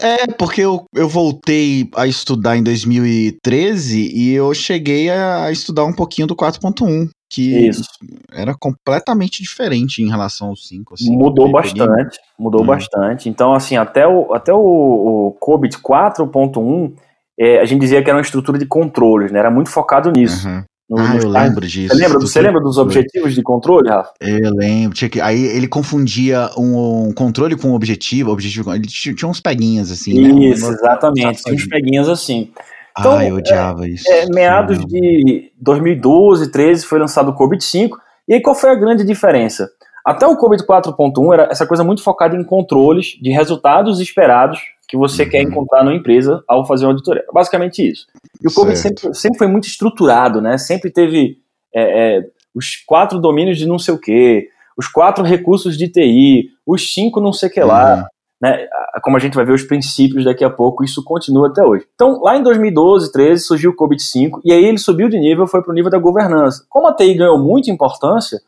É, 0.00 0.26
porque 0.26 0.62
eu, 0.62 0.84
eu 0.94 1.08
voltei 1.08 1.88
a 1.94 2.06
estudar 2.06 2.56
em 2.56 2.62
2013 2.62 4.10
e 4.14 4.32
eu 4.32 4.52
cheguei 4.54 5.10
a, 5.10 5.50
estudar 5.52 5.84
um 5.84 5.92
pouquinho 5.92 6.26
do 6.26 6.34
4.1. 6.34 7.08
Que 7.30 7.68
Isso. 7.68 7.84
era 8.32 8.54
completamente 8.54 9.42
diferente 9.42 10.00
em 10.00 10.08
relação 10.08 10.48
ao 10.48 10.56
5. 10.56 10.94
Assim, 10.94 11.16
mudou 11.16 11.50
bastante, 11.50 12.18
mudou 12.38 12.62
hum. 12.62 12.66
bastante. 12.66 13.28
Então, 13.28 13.52
assim, 13.52 13.76
até 13.76 14.06
o, 14.06 14.32
até 14.32 14.52
o, 14.52 14.58
o 14.58 15.36
COBIT 15.40 15.78
4.1, 15.78 16.92
é, 17.38 17.58
a 17.58 17.64
gente 17.64 17.80
dizia 17.80 18.02
que 18.02 18.08
era 18.08 18.16
uma 18.16 18.22
estrutura 18.22 18.56
de 18.56 18.66
controles, 18.66 19.32
né? 19.32 19.40
Era 19.40 19.50
muito 19.50 19.68
focado 19.68 20.12
nisso. 20.12 20.46
Uhum. 20.46 20.62
No, 20.88 20.98
ah, 20.98 21.16
eu 21.16 21.28
lembro 21.28 21.66
disso. 21.66 21.94
Você 21.94 22.02
lembra, 22.02 22.20
você 22.20 22.40
lembra 22.42 22.60
dos 22.60 22.76
objetivos 22.76 23.34
de 23.34 23.42
controle, 23.42 23.88
Rafa? 23.88 24.12
Eu 24.20 24.52
lembro. 24.54 24.94
Tinha 24.94 25.08
que, 25.08 25.20
aí 25.20 25.42
ele 25.42 25.66
confundia 25.66 26.50
um, 26.58 27.08
um 27.08 27.12
controle 27.12 27.56
com 27.56 27.68
um 27.68 27.74
objetivo. 27.74 28.30
objetivo 28.30 28.74
ele 28.74 28.86
tinha, 28.86 29.28
uns 29.28 29.40
peguinhas 29.40 29.90
assim. 29.90 30.20
Né? 30.20 30.50
Isso, 30.50 30.68
né? 30.68 30.74
exatamente. 30.74 31.42
Tinha 31.42 31.54
uns 31.54 31.66
peguinhas 31.66 32.08
assim. 32.08 32.50
Então, 32.98 33.16
ah, 33.16 33.24
eu 33.24 33.36
odiava 33.36 33.86
é, 33.86 33.88
isso. 33.88 34.10
É, 34.10 34.26
meados 34.26 34.78
Não. 34.78 34.86
de 34.86 35.52
2012, 35.60 36.50
13 36.50 36.84
foi 36.84 36.98
lançado 36.98 37.30
o 37.30 37.34
COVID 37.34 37.64
5. 37.64 37.98
E 38.28 38.34
aí 38.34 38.42
qual 38.42 38.54
foi 38.54 38.70
a 38.70 38.74
grande 38.74 39.04
diferença? 39.04 39.68
Até 40.04 40.26
o 40.26 40.36
COVID 40.36 40.64
4.1 40.66 41.32
era 41.32 41.48
essa 41.50 41.66
coisa 41.66 41.82
muito 41.82 42.02
focada 42.02 42.36
em 42.36 42.44
controles 42.44 43.18
de 43.22 43.30
resultados 43.30 44.00
esperados 44.00 44.60
que 44.88 44.96
você 44.96 45.24
uhum. 45.24 45.28
quer 45.28 45.42
encontrar 45.42 45.84
numa 45.84 45.96
empresa 45.96 46.42
ao 46.46 46.66
fazer 46.66 46.84
uma 46.84 46.92
auditoria. 46.92 47.24
Basicamente 47.32 47.88
isso. 47.88 48.06
E 48.42 48.48
o 48.48 48.52
COVID 48.52 48.78
sempre, 48.78 49.14
sempre 49.14 49.38
foi 49.38 49.46
muito 49.46 49.66
estruturado, 49.66 50.40
né? 50.40 50.58
Sempre 50.58 50.90
teve 50.90 51.38
é, 51.74 52.16
é, 52.16 52.24
os 52.54 52.76
quatro 52.86 53.18
domínios 53.18 53.58
de 53.58 53.66
não 53.66 53.78
sei 53.78 53.94
o 53.94 53.98
quê, 53.98 54.48
os 54.76 54.88
quatro 54.88 55.24
recursos 55.24 55.76
de 55.76 55.88
TI, 55.88 56.50
os 56.66 56.92
cinco 56.92 57.20
não 57.20 57.32
sei 57.32 57.48
o 57.48 57.52
que 57.52 57.60
lá. 57.60 57.96
Uhum. 57.96 58.04
Né? 58.42 58.66
Como 59.02 59.16
a 59.16 59.20
gente 59.20 59.34
vai 59.34 59.44
ver 59.44 59.54
os 59.54 59.62
princípios 59.62 60.24
daqui 60.24 60.44
a 60.44 60.50
pouco, 60.50 60.84
isso 60.84 61.02
continua 61.02 61.48
até 61.48 61.64
hoje. 61.64 61.86
Então, 61.94 62.20
lá 62.22 62.36
em 62.36 62.42
2012, 62.42 63.10
13, 63.10 63.42
surgiu 63.42 63.70
o 63.70 63.76
COVID-5, 63.76 64.40
e 64.44 64.52
aí 64.52 64.64
ele 64.64 64.78
subiu 64.78 65.08
de 65.08 65.18
nível, 65.18 65.46
foi 65.46 65.62
para 65.62 65.70
o 65.70 65.74
nível 65.74 65.90
da 65.90 65.98
governança. 65.98 66.64
Como 66.68 66.86
a 66.86 66.94
TI 66.94 67.14
ganhou 67.14 67.38
muita 67.38 67.70
importância, 67.70 68.40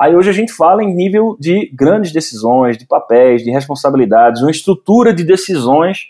Aí 0.00 0.14
hoje 0.14 0.30
a 0.30 0.32
gente 0.32 0.52
fala 0.52 0.82
em 0.82 0.94
nível 0.94 1.36
de 1.40 1.70
grandes 1.74 2.12
decisões, 2.12 2.78
de 2.78 2.86
papéis, 2.86 3.42
de 3.42 3.50
responsabilidades, 3.50 4.42
uma 4.42 4.50
estrutura 4.50 5.12
de 5.12 5.24
decisões 5.24 6.06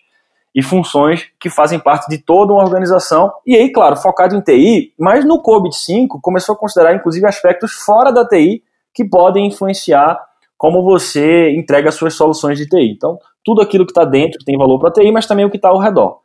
e 0.54 0.62
funções 0.62 1.26
que 1.40 1.48
fazem 1.48 1.78
parte 1.78 2.08
de 2.08 2.18
toda 2.18 2.52
uma 2.52 2.62
organização. 2.62 3.32
E 3.46 3.56
aí, 3.56 3.70
claro, 3.72 3.96
focado 3.96 4.36
em 4.36 4.40
TI, 4.40 4.92
mas 4.98 5.24
no 5.24 5.42
COVID-5 5.42 6.18
começou 6.20 6.54
a 6.54 6.58
considerar 6.58 6.94
inclusive 6.94 7.26
aspectos 7.26 7.72
fora 7.72 8.10
da 8.10 8.26
TI 8.26 8.62
que 8.92 9.04
podem 9.04 9.46
influenciar 9.46 10.20
como 10.56 10.82
você 10.82 11.52
entrega 11.52 11.88
as 11.88 11.94
suas 11.94 12.14
soluções 12.14 12.58
de 12.58 12.66
TI. 12.66 12.90
Então, 12.90 13.18
tudo 13.44 13.62
aquilo 13.62 13.86
que 13.86 13.92
está 13.92 14.04
dentro 14.04 14.38
que 14.38 14.44
tem 14.44 14.58
valor 14.58 14.78
para 14.78 14.88
a 14.88 14.92
TI, 14.92 15.12
mas 15.12 15.26
também 15.26 15.44
o 15.44 15.50
que 15.50 15.56
está 15.56 15.68
ao 15.68 15.78
redor. 15.78 16.20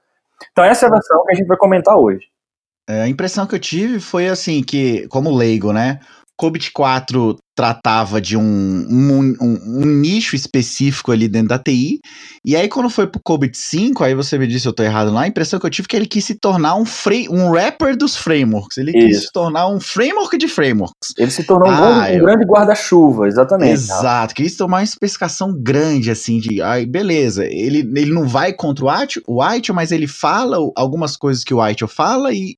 Então, 0.51 0.63
essa 0.63 0.85
é 0.85 0.89
a 0.89 0.91
versão 0.91 1.23
que 1.23 1.31
a 1.31 1.35
gente 1.35 1.47
vai 1.47 1.57
comentar 1.57 1.95
hoje. 1.95 2.25
É, 2.89 3.03
a 3.03 3.07
impressão 3.07 3.45
que 3.45 3.55
eu 3.55 3.59
tive 3.59 3.99
foi 3.99 4.27
assim, 4.27 4.61
que, 4.61 5.07
como 5.07 5.33
leigo, 5.33 5.71
né? 5.71 5.99
COBIT 6.37 6.71
4 6.71 7.37
tratava 7.55 8.19
de 8.19 8.35
um, 8.35 8.41
um, 8.41 9.35
um, 9.39 9.81
um, 9.81 9.85
nicho 9.85 10.35
específico 10.35 11.11
ali 11.11 11.27
dentro 11.27 11.49
da 11.49 11.59
TI. 11.59 11.99
E 12.43 12.55
aí, 12.55 12.67
quando 12.67 12.89
foi 12.89 13.05
pro 13.05 13.21
COBIT 13.23 13.55
5, 13.55 14.03
aí 14.03 14.15
você 14.15 14.37
me 14.39 14.47
disse 14.47 14.67
eu 14.67 14.73
tô 14.73 14.81
errado 14.81 15.11
lá, 15.11 15.21
a 15.21 15.27
impressão 15.27 15.59
que 15.59 15.65
eu 15.65 15.69
tive 15.69 15.85
é 15.85 15.89
que 15.89 15.95
ele 15.95 16.07
quis 16.07 16.25
se 16.25 16.35
tornar 16.35 16.75
um, 16.75 16.83
um 17.29 17.51
rapper 17.51 17.95
dos 17.95 18.17
frameworks. 18.17 18.77
Ele 18.77 18.91
Isso. 18.91 19.07
quis 19.07 19.21
se 19.21 19.31
tornar 19.31 19.67
um 19.67 19.79
framework 19.79 20.35
de 20.37 20.47
frameworks. 20.47 21.13
Ele 21.17 21.29
se 21.29 21.43
tornou 21.43 21.69
ah, 21.69 21.99
um, 22.01 22.05
eu... 22.07 22.25
grande 22.25 22.45
guarda-chuva, 22.45 23.27
exatamente. 23.27 23.73
Exato, 23.73 24.33
quis 24.33 24.57
tomar 24.57 24.77
uma 24.77 24.83
especificação 24.83 25.53
grande, 25.55 26.09
assim, 26.09 26.39
de. 26.39 26.61
Ai, 26.61 26.85
beleza, 26.85 27.45
ele, 27.45 27.79
ele 27.95 28.11
não 28.11 28.27
vai 28.27 28.51
contra 28.53 28.85
o 28.85 28.91
White, 28.91 29.21
o 29.27 29.43
White, 29.43 29.71
mas 29.71 29.91
ele 29.91 30.07
fala 30.07 30.57
algumas 30.75 31.15
coisas 31.15 31.43
que 31.43 31.53
o 31.53 31.63
White 31.63 31.85
fala 31.87 32.33
e 32.33 32.57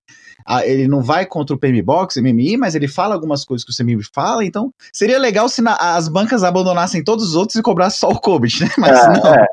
ele 0.63 0.87
não 0.87 1.01
vai 1.01 1.25
contra 1.25 1.55
o 1.55 1.59
PMBOK, 1.59 2.21
MMI, 2.21 2.57
mas 2.57 2.75
ele 2.75 2.87
fala 2.87 3.15
algumas 3.15 3.43
coisas 3.43 3.65
que 3.65 3.71
o 3.71 3.75
CMI 3.75 4.03
fala, 4.13 4.45
então 4.45 4.71
seria 4.93 5.17
legal 5.17 5.49
se 5.49 5.61
na, 5.61 5.75
as 5.75 6.07
bancas 6.07 6.43
abandonassem 6.43 7.03
todos 7.03 7.29
os 7.29 7.35
outros 7.35 7.57
e 7.57 7.63
cobrassem 7.63 7.99
só 7.99 8.09
o 8.09 8.19
COBIT, 8.19 8.63
né? 8.63 8.69
Mas 8.77 9.03
é, 9.03 9.07
não. 9.07 9.33
É. 9.33 9.45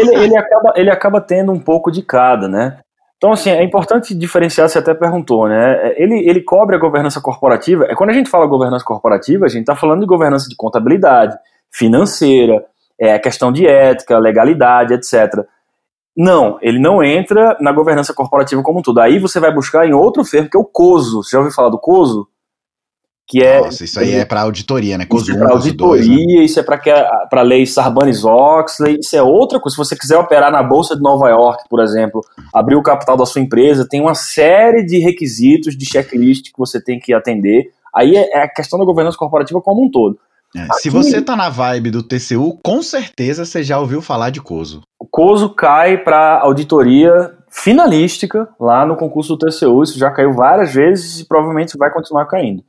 Ele, 0.00 0.16
ele, 0.16 0.36
acaba, 0.36 0.72
ele 0.76 0.90
acaba 0.90 1.20
tendo 1.20 1.52
um 1.52 1.60
pouco 1.60 1.90
de 1.90 2.02
cada, 2.02 2.48
né? 2.48 2.78
Então, 3.16 3.32
assim, 3.32 3.50
é 3.50 3.62
importante 3.62 4.14
diferenciar, 4.14 4.66
você 4.68 4.78
até 4.78 4.94
perguntou, 4.94 5.46
né? 5.46 5.92
Ele, 5.96 6.26
ele 6.26 6.40
cobre 6.40 6.74
a 6.74 6.78
governança 6.78 7.20
corporativa. 7.20 7.84
É 7.84 7.94
quando 7.94 8.10
a 8.10 8.14
gente 8.14 8.30
fala 8.30 8.46
governança 8.46 8.84
corporativa, 8.84 9.44
a 9.44 9.48
gente 9.48 9.60
está 9.60 9.76
falando 9.76 10.00
de 10.00 10.06
governança 10.06 10.48
de 10.48 10.56
contabilidade, 10.56 11.36
financeira, 11.70 12.64
é, 12.98 13.18
questão 13.18 13.52
de 13.52 13.66
ética, 13.66 14.18
legalidade, 14.18 14.94
etc. 14.94 15.44
Não, 16.16 16.58
ele 16.60 16.78
não 16.78 17.02
entra 17.02 17.56
na 17.60 17.72
governança 17.72 18.12
corporativa 18.12 18.62
como 18.62 18.80
um 18.80 18.82
todo. 18.82 18.98
Aí 18.98 19.18
você 19.18 19.38
vai 19.38 19.52
buscar 19.52 19.86
em 19.86 19.92
outro 19.92 20.24
termo, 20.24 20.50
que 20.50 20.56
é 20.56 20.60
o 20.60 20.64
COSO. 20.64 21.22
Você 21.22 21.30
já 21.32 21.38
ouviu 21.38 21.54
falar 21.54 21.68
do 21.68 21.78
COSO? 21.78 22.26
Que 23.26 23.44
é, 23.44 23.60
Nossa, 23.60 23.84
isso 23.84 24.00
aí 24.00 24.14
é 24.14 24.24
para 24.24 24.40
auditoria, 24.42 24.98
né? 24.98 25.06
COSO 25.06 25.30
isso 25.30 25.34
é 25.34 25.38
para 25.38 25.52
auditoria, 25.52 26.04
2, 26.04 26.26
né? 26.26 26.44
isso 26.44 26.58
é 26.58 26.62
para 26.64 27.42
lei 27.42 27.64
Sarbanes-Oxley, 27.64 28.98
isso 28.98 29.16
é 29.16 29.22
outra 29.22 29.60
coisa. 29.60 29.76
Se 29.76 29.78
você 29.78 29.96
quiser 29.96 30.18
operar 30.18 30.50
na 30.50 30.64
Bolsa 30.64 30.96
de 30.96 31.02
Nova 31.02 31.28
York, 31.28 31.62
por 31.70 31.80
exemplo, 31.80 32.22
abrir 32.52 32.74
o 32.74 32.82
capital 32.82 33.16
da 33.16 33.24
sua 33.24 33.40
empresa, 33.40 33.86
tem 33.88 34.00
uma 34.00 34.16
série 34.16 34.84
de 34.84 34.98
requisitos, 34.98 35.78
de 35.78 35.86
checklist 35.86 36.46
que 36.46 36.58
você 36.58 36.82
tem 36.82 36.98
que 36.98 37.14
atender. 37.14 37.70
Aí 37.94 38.16
é, 38.16 38.38
é 38.38 38.42
a 38.42 38.48
questão 38.48 38.80
da 38.80 38.84
governança 38.84 39.16
corporativa 39.16 39.60
como 39.60 39.84
um 39.84 39.90
todo. 39.90 40.18
É, 40.56 40.62
Aqui, 40.62 40.80
se 40.80 40.90
você 40.90 41.22
tá 41.22 41.36
na 41.36 41.48
vibe 41.48 41.90
do 41.90 42.02
TCU, 42.02 42.58
com 42.64 42.82
certeza 42.82 43.44
você 43.44 43.62
já 43.62 43.78
ouviu 43.78 44.02
falar 44.02 44.30
de 44.30 44.40
COSO. 44.40 44.82
O 44.98 45.06
COSO 45.06 45.50
cai 45.50 45.98
para 45.98 46.40
auditoria 46.40 47.32
finalística 47.50 48.48
lá 48.58 48.84
no 48.84 48.96
concurso 48.96 49.36
do 49.36 49.46
TCU, 49.46 49.82
isso 49.82 49.98
já 49.98 50.10
caiu 50.10 50.32
várias 50.32 50.72
vezes 50.72 51.20
e 51.20 51.26
provavelmente 51.26 51.76
vai 51.76 51.90
continuar 51.92 52.26
caindo. 52.26 52.64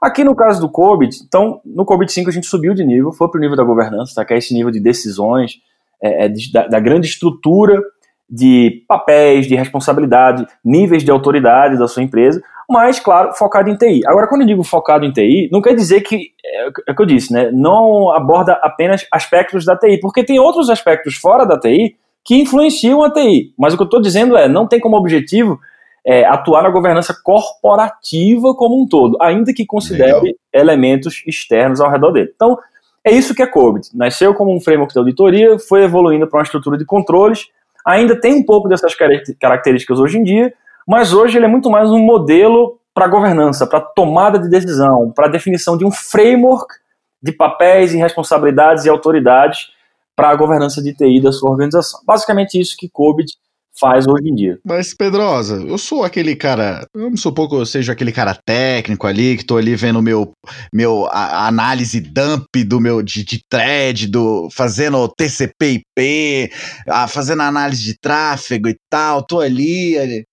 Aqui 0.00 0.22
no 0.22 0.34
caso 0.34 0.60
do 0.60 0.68
COBIT, 0.68 1.24
então, 1.26 1.60
no 1.64 1.84
COBIT 1.84 2.12
5 2.12 2.28
a 2.28 2.32
gente 2.32 2.46
subiu 2.46 2.74
de 2.74 2.84
nível, 2.84 3.12
foi 3.12 3.28
para 3.28 3.38
o 3.38 3.40
nível 3.40 3.56
da 3.56 3.64
governança, 3.64 4.14
tá? 4.14 4.24
que 4.24 4.34
é 4.34 4.38
esse 4.38 4.52
nível 4.52 4.70
de 4.70 4.78
decisões, 4.78 5.54
é, 6.02 6.26
é 6.26 6.28
de, 6.28 6.52
da, 6.52 6.66
da, 6.68 6.78
grande 6.78 7.06
estrutura 7.06 7.82
de 8.28 8.84
papéis, 8.86 9.46
de 9.46 9.54
responsabilidade, 9.54 10.46
níveis 10.64 11.02
de 11.02 11.10
autoridade 11.10 11.78
da 11.78 11.88
sua 11.88 12.02
empresa, 12.02 12.42
mas, 12.68 12.98
claro, 12.98 13.32
focado 13.34 13.70
em 13.70 13.76
TI. 13.76 14.02
Agora, 14.06 14.26
quando 14.26 14.42
eu 14.42 14.46
digo 14.46 14.64
focado 14.64 15.04
em 15.04 15.12
TI, 15.12 15.48
não 15.52 15.62
quer 15.62 15.74
dizer 15.74 16.00
que, 16.00 16.32
é, 16.44 16.66
é 16.88 16.92
o 16.92 16.94
que 16.94 17.02
eu 17.02 17.06
disse, 17.06 17.32
né, 17.32 17.50
não 17.52 18.10
aborda 18.12 18.54
apenas 18.62 19.06
aspectos 19.12 19.64
da 19.64 19.76
TI, 19.76 20.00
porque 20.00 20.24
tem 20.24 20.38
outros 20.38 20.68
aspectos 20.68 21.16
fora 21.16 21.44
da 21.44 21.58
TI 21.58 21.96
que 22.24 22.34
influenciam 22.34 23.04
a 23.04 23.10
TI. 23.10 23.54
Mas 23.56 23.72
o 23.72 23.76
que 23.76 23.82
eu 23.82 23.86
estou 23.86 24.00
dizendo 24.00 24.36
é, 24.36 24.48
não 24.48 24.66
tem 24.66 24.80
como 24.80 24.96
objetivo 24.96 25.60
é, 26.04 26.24
atuar 26.24 26.62
na 26.62 26.70
governança 26.70 27.14
corporativa 27.22 28.54
como 28.54 28.82
um 28.82 28.86
todo, 28.86 29.16
ainda 29.20 29.52
que 29.52 29.64
considere 29.64 30.12
Legal. 30.12 30.34
elementos 30.52 31.22
externos 31.26 31.80
ao 31.80 31.90
redor 31.90 32.12
dele. 32.12 32.32
Então, 32.34 32.58
é 33.04 33.12
isso 33.12 33.34
que 33.34 33.42
é 33.42 33.46
COBIT. 33.46 33.96
Nasceu 33.96 34.34
como 34.34 34.54
um 34.54 34.60
framework 34.60 34.92
de 34.92 34.98
auditoria, 34.98 35.58
foi 35.58 35.84
evoluindo 35.84 36.26
para 36.26 36.38
uma 36.38 36.44
estrutura 36.44 36.76
de 36.76 36.84
controles, 36.84 37.46
ainda 37.84 38.20
tem 38.20 38.34
um 38.34 38.44
pouco 38.44 38.68
dessas 38.68 38.94
características 39.38 40.00
hoje 40.00 40.18
em 40.18 40.24
dia, 40.24 40.52
mas 40.86 41.12
hoje 41.12 41.36
ele 41.36 41.46
é 41.46 41.48
muito 41.48 41.70
mais 41.70 41.90
um 41.90 41.98
modelo 41.98 42.78
para 42.94 43.08
governança, 43.08 43.66
para 43.66 43.80
tomada 43.80 44.38
de 44.38 44.48
decisão, 44.48 45.12
para 45.14 45.28
definição 45.28 45.76
de 45.76 45.84
um 45.84 45.90
framework 45.90 46.74
de 47.22 47.32
papéis 47.32 47.92
e 47.92 47.98
responsabilidades 47.98 48.84
e 48.84 48.88
autoridades 48.88 49.68
para 50.14 50.30
a 50.30 50.36
governança 50.36 50.82
de 50.82 50.94
TI 50.94 51.20
da 51.20 51.32
sua 51.32 51.50
organização. 51.50 52.00
Basicamente 52.06 52.58
isso 52.58 52.76
que 52.78 52.88
COBIT 52.88 53.34
faz 53.78 54.06
hoje 54.06 54.30
em 54.30 54.34
dia. 54.34 54.58
Mas, 54.64 54.94
Pedrosa, 54.94 55.62
eu 55.62 55.76
sou 55.76 56.02
aquele 56.02 56.34
cara, 56.34 56.86
vamos 56.94 57.20
supor 57.20 57.48
que 57.48 57.54
eu 57.54 57.66
seja 57.66 57.92
aquele 57.92 58.12
cara 58.12 58.34
técnico 58.44 59.06
ali, 59.06 59.36
que 59.36 59.44
tô 59.44 59.58
ali 59.58 59.76
vendo 59.76 60.00
meu, 60.00 60.32
meu 60.72 61.06
a, 61.06 61.42
a 61.42 61.46
análise 61.48 62.00
dump 62.00 62.46
do 62.66 62.80
meu, 62.80 63.02
de, 63.02 63.22
de 63.24 63.42
thread, 63.48 64.06
do, 64.06 64.48
fazendo 64.50 65.06
TCP 65.08 65.84
IP, 65.98 66.50
a, 66.88 67.06
fazendo 67.06 67.42
análise 67.42 67.82
de 67.82 67.98
tráfego 67.98 68.68
e 68.68 68.76
tal, 68.88 69.22
tô 69.22 69.40
ali, 69.40 69.98
ali. 69.98 70.24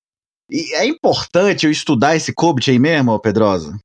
E 0.54 0.76
é 0.76 0.86
importante 0.86 1.66
eu 1.66 1.72
estudar 1.72 2.16
esse 2.16 2.32
COBIT 2.32 2.70
aí 2.70 2.78
mesmo, 2.78 3.20
Pedrosa? 3.20 3.76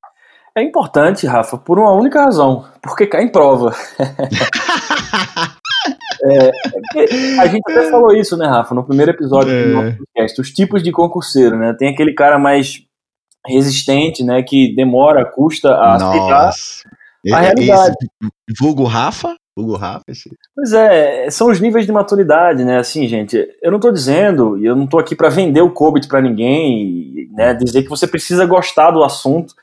É 0.55 0.63
importante, 0.63 1.27
Rafa, 1.27 1.57
por 1.57 1.79
uma 1.79 1.93
única 1.93 2.23
razão, 2.23 2.67
porque 2.83 3.07
cai 3.07 3.25
em 3.25 3.33
prova. 3.33 3.75
É, 6.21 6.51
a 7.41 7.47
gente 7.47 7.63
até 7.71 7.89
falou 7.93 8.13
isso, 8.13 8.37
né, 8.37 8.45
Rafa, 8.45 8.75
no 8.75 8.85
primeiro 8.85 9.13
episódio 9.13 9.53
é. 9.53 9.63
do 9.63 9.73
nosso 9.73 9.97
podcast, 9.99 10.41
os 10.41 10.51
tipos 10.51 10.83
de 10.83 10.91
concurseiro, 10.91 11.57
né? 11.57 11.73
Tem 11.79 11.91
aquele 11.91 12.13
cara 12.13 12.41
mais 12.41 12.83
resistente, 13.47 14.25
né, 14.25 14.43
que 14.43 14.75
demora, 14.75 15.25
custa 15.25 15.71
a 15.71 15.95
aceitar 15.95 16.51
a 17.33 17.41
realidade. 17.41 17.95
Esse, 18.03 18.61
vulgo 18.61 18.83
Rafa? 18.83 19.37
Vulgo 19.59 19.77
Rafa? 19.77 20.05
Esse... 20.07 20.31
Pois 20.55 20.73
é, 20.73 21.29
são 21.31 21.51
os 21.51 21.61
níveis 21.61 21.85
de 21.85 21.93
maturidade, 21.93 22.65
né? 22.65 22.79
Assim, 22.79 23.09
gente, 23.09 23.49
eu 23.61 23.73
não 23.73 23.81
tô 23.81 23.91
dizendo, 23.91 24.57
e 24.57 24.65
eu 24.65 24.77
não 24.77 24.87
tô 24.87 24.99
aqui 24.99 25.17
para 25.17 25.29
vender 25.29 25.61
o 25.63 25.71
COBIT 25.71 26.07
para 26.07 26.21
ninguém, 26.21 27.29
né, 27.33 27.55
dizer 27.55 27.83
que 27.83 27.89
você 27.89 28.07
precisa 28.07 28.47
gostar 28.47 28.93
do 28.93 29.03
assunto, 29.03 29.55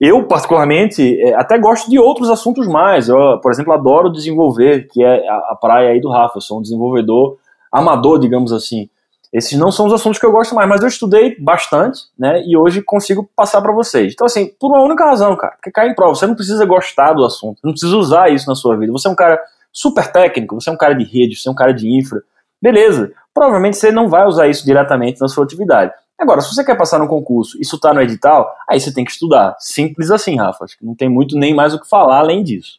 eu, 0.00 0.24
particularmente, 0.24 1.20
é, 1.20 1.34
até 1.34 1.58
gosto 1.58 1.88
de 1.88 1.98
outros 1.98 2.28
assuntos 2.28 2.66
mais. 2.66 3.08
Eu, 3.08 3.38
por 3.40 3.50
exemplo, 3.50 3.72
adoro 3.72 4.10
desenvolver, 4.10 4.88
que 4.88 5.02
é 5.02 5.28
a 5.28 5.56
praia 5.60 5.90
aí 5.90 6.00
do 6.00 6.10
Rafa. 6.10 6.38
Eu 6.38 6.42
sou 6.42 6.58
um 6.58 6.62
desenvolvedor 6.62 7.38
amador, 7.70 8.18
digamos 8.18 8.52
assim. 8.52 8.88
Esses 9.34 9.58
não 9.58 9.72
são 9.72 9.86
os 9.86 9.92
assuntos 9.92 10.20
que 10.20 10.24
eu 10.24 10.30
gosto 10.30 10.54
mais, 10.54 10.68
mas 10.68 10.80
eu 10.80 10.86
estudei 10.86 11.36
bastante, 11.40 12.02
né? 12.16 12.40
E 12.46 12.56
hoje 12.56 12.80
consigo 12.80 13.28
passar 13.34 13.60
para 13.60 13.72
vocês. 13.72 14.12
Então, 14.12 14.26
assim, 14.26 14.52
por 14.60 14.68
uma 14.68 14.84
única 14.84 15.04
razão, 15.04 15.36
cara, 15.36 15.54
porque 15.56 15.72
cai 15.72 15.88
em 15.88 15.94
prova. 15.94 16.14
Você 16.14 16.24
não 16.24 16.36
precisa 16.36 16.64
gostar 16.64 17.14
do 17.14 17.24
assunto, 17.24 17.58
não 17.64 17.72
precisa 17.72 17.96
usar 17.96 18.30
isso 18.30 18.48
na 18.48 18.54
sua 18.54 18.76
vida. 18.76 18.92
Você 18.92 19.08
é 19.08 19.10
um 19.10 19.16
cara 19.16 19.42
super 19.72 20.12
técnico, 20.12 20.54
você 20.54 20.70
é 20.70 20.72
um 20.72 20.76
cara 20.76 20.94
de 20.94 21.02
rede, 21.02 21.34
você 21.34 21.48
é 21.48 21.52
um 21.52 21.54
cara 21.54 21.74
de 21.74 21.88
infra. 21.98 22.22
Beleza. 22.62 23.12
Provavelmente 23.34 23.76
você 23.76 23.90
não 23.90 24.08
vai 24.08 24.24
usar 24.24 24.46
isso 24.46 24.64
diretamente 24.64 25.20
na 25.20 25.26
sua 25.26 25.44
atividade. 25.44 25.92
Agora, 26.16 26.40
se 26.40 26.54
você 26.54 26.64
quer 26.64 26.76
passar 26.76 27.00
no 27.00 27.08
concurso, 27.08 27.60
isso 27.60 27.74
está 27.74 27.92
no 27.92 28.00
edital, 28.00 28.54
aí 28.70 28.78
você 28.78 28.94
tem 28.94 29.04
que 29.04 29.10
estudar. 29.10 29.56
Simples 29.58 30.12
assim, 30.12 30.36
Rafa. 30.36 30.64
Acho 30.64 30.78
que 30.78 30.86
não 30.86 30.94
tem 30.94 31.08
muito 31.08 31.36
nem 31.36 31.52
mais 31.52 31.74
o 31.74 31.80
que 31.80 31.88
falar 31.88 32.20
além 32.20 32.44
disso. 32.44 32.78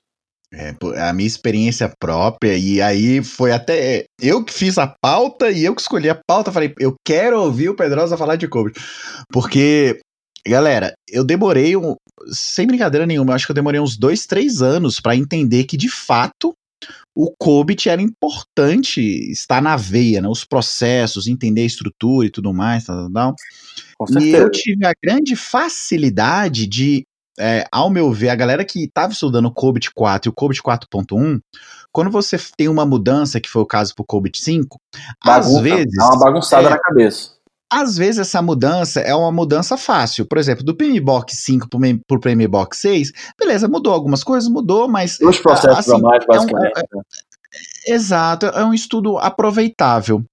É, 0.57 0.73
a 1.01 1.11
minha 1.11 1.27
experiência 1.27 1.91
própria, 1.99 2.57
e 2.57 2.81
aí 2.81 3.21
foi 3.21 3.51
até 3.51 4.05
eu 4.21 4.41
que 4.41 4.53
fiz 4.53 4.77
a 4.77 4.87
pauta 5.01 5.51
e 5.51 5.65
eu 5.65 5.75
que 5.75 5.81
escolhi 5.81 6.09
a 6.09 6.19
pauta. 6.27 6.51
Falei, 6.51 6.73
eu 6.79 6.95
quero 7.05 7.41
ouvir 7.41 7.69
o 7.69 7.75
Pedrosa 7.75 8.17
falar 8.17 8.37
de 8.37 8.47
Kobe. 8.47 8.71
Porque, 9.31 9.99
galera, 10.47 10.93
eu 11.09 11.25
demorei, 11.25 11.75
um, 11.75 11.95
sem 12.31 12.65
brincadeira 12.65 13.05
nenhuma, 13.05 13.31
eu 13.31 13.35
acho 13.35 13.45
que 13.45 13.51
eu 13.51 13.55
demorei 13.55 13.81
uns 13.81 13.97
dois, 13.97 14.25
três 14.25 14.61
anos 14.61 15.01
para 15.01 15.15
entender 15.15 15.65
que 15.65 15.75
de 15.75 15.89
fato 15.89 16.53
o 17.13 17.33
COBIT 17.37 17.89
era 17.89 18.01
importante 18.01 19.01
estar 19.31 19.61
na 19.61 19.75
veia, 19.75 20.21
né? 20.21 20.27
Os 20.27 20.45
processos, 20.45 21.27
entender 21.27 21.61
a 21.61 21.65
estrutura 21.65 22.27
e 22.27 22.29
tudo 22.29 22.53
mais, 22.53 22.85
tal, 22.85 23.11
tal, 23.11 23.11
tal. 23.11 23.35
E 24.21 24.31
eu 24.31 24.49
tive 24.51 24.85
a 24.85 24.93
grande 25.03 25.35
facilidade 25.35 26.67
de, 26.67 27.05
é, 27.39 27.65
ao 27.71 27.89
meu 27.89 28.11
ver, 28.11 28.29
a 28.29 28.35
galera 28.35 28.65
que 28.65 28.85
estava 28.85 29.11
estudando 29.11 29.45
o 29.45 29.51
COBIT 29.51 29.91
4 29.93 30.29
e 30.29 30.31
o 30.31 30.33
COBIT 30.33 30.61
4.1, 30.61 31.39
quando 31.91 32.11
você 32.11 32.37
tem 32.57 32.67
uma 32.67 32.85
mudança, 32.85 33.39
que 33.39 33.49
foi 33.49 33.61
o 33.61 33.65
caso 33.65 33.93
para 33.95 34.03
o 34.03 34.05
COBIT 34.05 34.41
5, 34.41 34.77
Bagunça, 35.23 35.57
às 35.57 35.61
vezes. 35.61 35.97
É 35.99 36.03
uma 36.03 36.19
bagunçada 36.19 36.67
é, 36.67 36.69
na 36.71 36.79
cabeça. 36.79 37.35
Às 37.71 37.97
vezes 37.97 38.19
essa 38.19 38.41
mudança 38.41 38.99
é 39.01 39.13
uma 39.15 39.31
mudança 39.31 39.75
fácil. 39.75 40.25
Por 40.25 40.37
exemplo, 40.37 40.63
do 40.63 40.75
PMBOK 40.75 41.35
5 41.35 41.67
para 41.69 42.17
o 42.17 42.19
PMBOK 42.19 42.75
6, 42.75 43.11
beleza, 43.39 43.67
mudou 43.67 43.93
algumas 43.93 44.23
coisas, 44.23 44.49
mudou, 44.49 44.87
mas. 44.87 45.19
Os 45.19 45.39
processos 45.39 45.89
assim, 45.89 46.01
mais, 46.01 46.23
basicamente. 46.25 46.73
É 46.77 46.97
um, 46.97 46.99
é, 46.99 47.03
Exato, 47.87 48.47
é 48.47 48.65
um 48.65 48.73
estudo 48.73 49.17
aproveitável. 49.17 50.23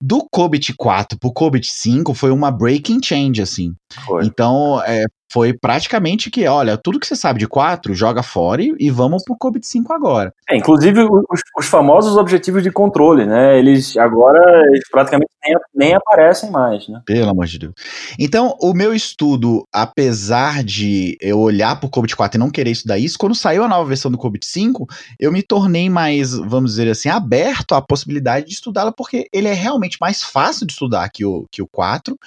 Do 0.00 0.26
COBIT 0.30 0.74
4 0.74 1.18
para 1.18 1.28
o 1.28 1.32
COBIT 1.32 1.70
5 1.70 2.14
foi 2.14 2.30
uma 2.30 2.50
breaking 2.50 3.00
change, 3.02 3.40
assim. 3.42 3.74
Foi. 4.06 4.24
Então, 4.24 4.82
é, 4.84 5.04
foi 5.32 5.54
praticamente 5.54 6.30
que, 6.30 6.46
olha, 6.46 6.76
tudo 6.76 7.00
que 7.00 7.06
você 7.06 7.16
sabe 7.16 7.38
de 7.38 7.48
4, 7.48 7.94
joga 7.94 8.22
fora 8.22 8.62
e, 8.62 8.74
e 8.78 8.90
vamos 8.90 9.24
pro 9.24 9.36
COBIT 9.36 9.66
5 9.66 9.92
agora. 9.92 10.34
É, 10.48 10.56
inclusive 10.56 11.00
os, 11.02 11.40
os, 11.58 11.66
famosos 11.66 12.16
objetivos 12.16 12.62
de 12.62 12.70
controle, 12.70 13.24
né? 13.24 13.58
Eles 13.58 13.96
agora 13.96 14.40
eles 14.66 14.88
praticamente 14.90 15.30
nem, 15.42 15.56
nem, 15.74 15.94
aparecem 15.94 16.50
mais, 16.50 16.86
né? 16.86 17.00
Pelo 17.06 17.30
amor 17.30 17.46
de 17.46 17.58
Deus. 17.58 17.72
Então, 18.18 18.56
o 18.60 18.74
meu 18.74 18.94
estudo, 18.94 19.66
apesar 19.72 20.62
de 20.62 21.16
eu 21.20 21.38
olhar 21.38 21.80
pro 21.80 21.88
COBIT 21.88 22.14
4 22.14 22.36
e 22.36 22.38
não 22.38 22.50
querer 22.50 22.70
estudar 22.70 22.98
isso, 22.98 23.18
quando 23.18 23.34
saiu 23.34 23.64
a 23.64 23.68
nova 23.68 23.88
versão 23.88 24.10
do 24.10 24.18
COBIT 24.18 24.44
5, 24.44 24.86
eu 25.18 25.32
me 25.32 25.42
tornei 25.42 25.88
mais, 25.88 26.34
vamos 26.34 26.72
dizer 26.72 26.90
assim, 26.90 27.08
aberto 27.08 27.74
à 27.74 27.80
possibilidade 27.80 28.46
de 28.46 28.52
estudá-la, 28.52 28.92
porque 28.92 29.26
ele 29.32 29.48
é 29.48 29.54
realmente 29.54 29.96
mais 30.00 30.22
fácil 30.22 30.66
de 30.66 30.74
estudar 30.74 31.08
que 31.08 31.24
o, 31.24 31.46
que 31.50 31.62
o 31.62 31.66
4. 31.66 32.18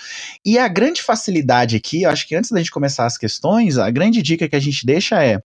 E 0.44 0.58
a 0.58 0.68
grande 0.68 1.04
facilidade 1.04 1.76
aqui, 1.76 2.04
eu 2.04 2.10
acho 2.10 2.28
que 2.28 2.36
antes 2.36 2.50
da 2.50 2.58
gente 2.58 2.72
começar 2.72 2.95
as 3.04 3.18
questões, 3.18 3.78
a 3.78 3.90
grande 3.90 4.22
dica 4.22 4.48
que 4.48 4.56
a 4.56 4.60
gente 4.60 4.86
deixa 4.86 5.24
é: 5.24 5.40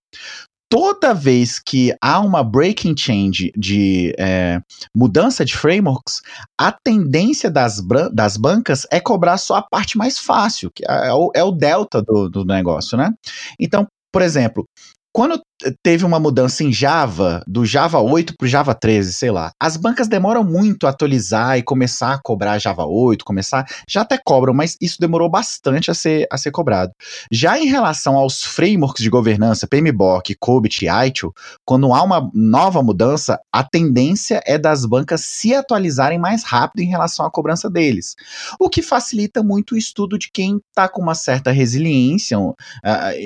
toda 0.71 1.13
vez 1.13 1.59
que 1.59 1.93
há 2.01 2.21
uma 2.21 2.41
breaking 2.43 2.95
change 2.97 3.51
de 3.57 4.15
é, 4.17 4.61
mudança 4.95 5.43
de 5.43 5.53
frameworks, 5.53 6.21
a 6.57 6.71
tendência 6.71 7.51
das, 7.51 7.81
das 8.13 8.37
bancas 8.37 8.87
é 8.89 8.99
cobrar 8.99 9.37
só 9.37 9.55
a 9.55 9.61
parte 9.61 9.97
mais 9.97 10.17
fácil, 10.17 10.71
que 10.73 10.83
é, 10.87 11.09
é 11.09 11.13
o, 11.13 11.31
é 11.35 11.43
o 11.43 11.51
delta 11.51 12.01
do, 12.01 12.29
do 12.29 12.45
negócio, 12.45 12.97
né? 12.97 13.11
Então, 13.59 13.85
por 14.13 14.21
exemplo, 14.21 14.65
quando 15.13 15.41
teve 15.83 16.05
uma 16.05 16.19
mudança 16.19 16.63
em 16.63 16.71
Java, 16.71 17.43
do 17.47 17.65
Java 17.65 17.99
8 17.99 18.35
para 18.37 18.45
o 18.45 18.49
Java 18.49 18.73
13, 18.73 19.13
sei 19.13 19.31
lá, 19.31 19.51
as 19.59 19.77
bancas 19.77 20.07
demoram 20.07 20.43
muito 20.43 20.87
a 20.87 20.89
atualizar 20.89 21.57
e 21.57 21.63
começar 21.63 22.13
a 22.13 22.19
cobrar 22.21 22.57
Java 22.57 22.85
8, 22.85 23.23
começar, 23.23 23.65
já 23.87 24.01
até 24.01 24.17
cobram, 24.17 24.53
mas 24.53 24.75
isso 24.81 24.97
demorou 24.99 25.29
bastante 25.29 25.91
a 25.91 25.93
ser, 25.93 26.27
a 26.31 26.37
ser 26.37 26.51
cobrado. 26.51 26.91
Já 27.31 27.59
em 27.59 27.65
relação 27.67 28.15
aos 28.15 28.43
frameworks 28.43 29.03
de 29.03 29.09
governança, 29.09 29.67
PMBOK, 29.67 30.35
COBIT 30.39 30.85
e 30.85 30.89
ITIL, 30.89 31.33
quando 31.63 31.93
há 31.93 32.01
uma 32.01 32.29
nova 32.33 32.81
mudança, 32.81 33.39
a 33.51 33.63
tendência 33.63 34.41
é 34.45 34.57
das 34.57 34.85
bancas 34.85 35.21
se 35.21 35.53
atualizarem 35.53 36.17
mais 36.17 36.43
rápido 36.43 36.81
em 36.81 36.89
relação 36.89 37.25
à 37.25 37.31
cobrança 37.31 37.69
deles, 37.69 38.15
o 38.59 38.69
que 38.69 38.81
facilita 38.81 39.43
muito 39.43 39.75
o 39.75 39.77
estudo 39.77 40.17
de 40.17 40.29
quem 40.31 40.59
está 40.69 40.87
com 40.89 41.01
uma 41.01 41.15
certa 41.15 41.51
resiliência, 41.51 42.37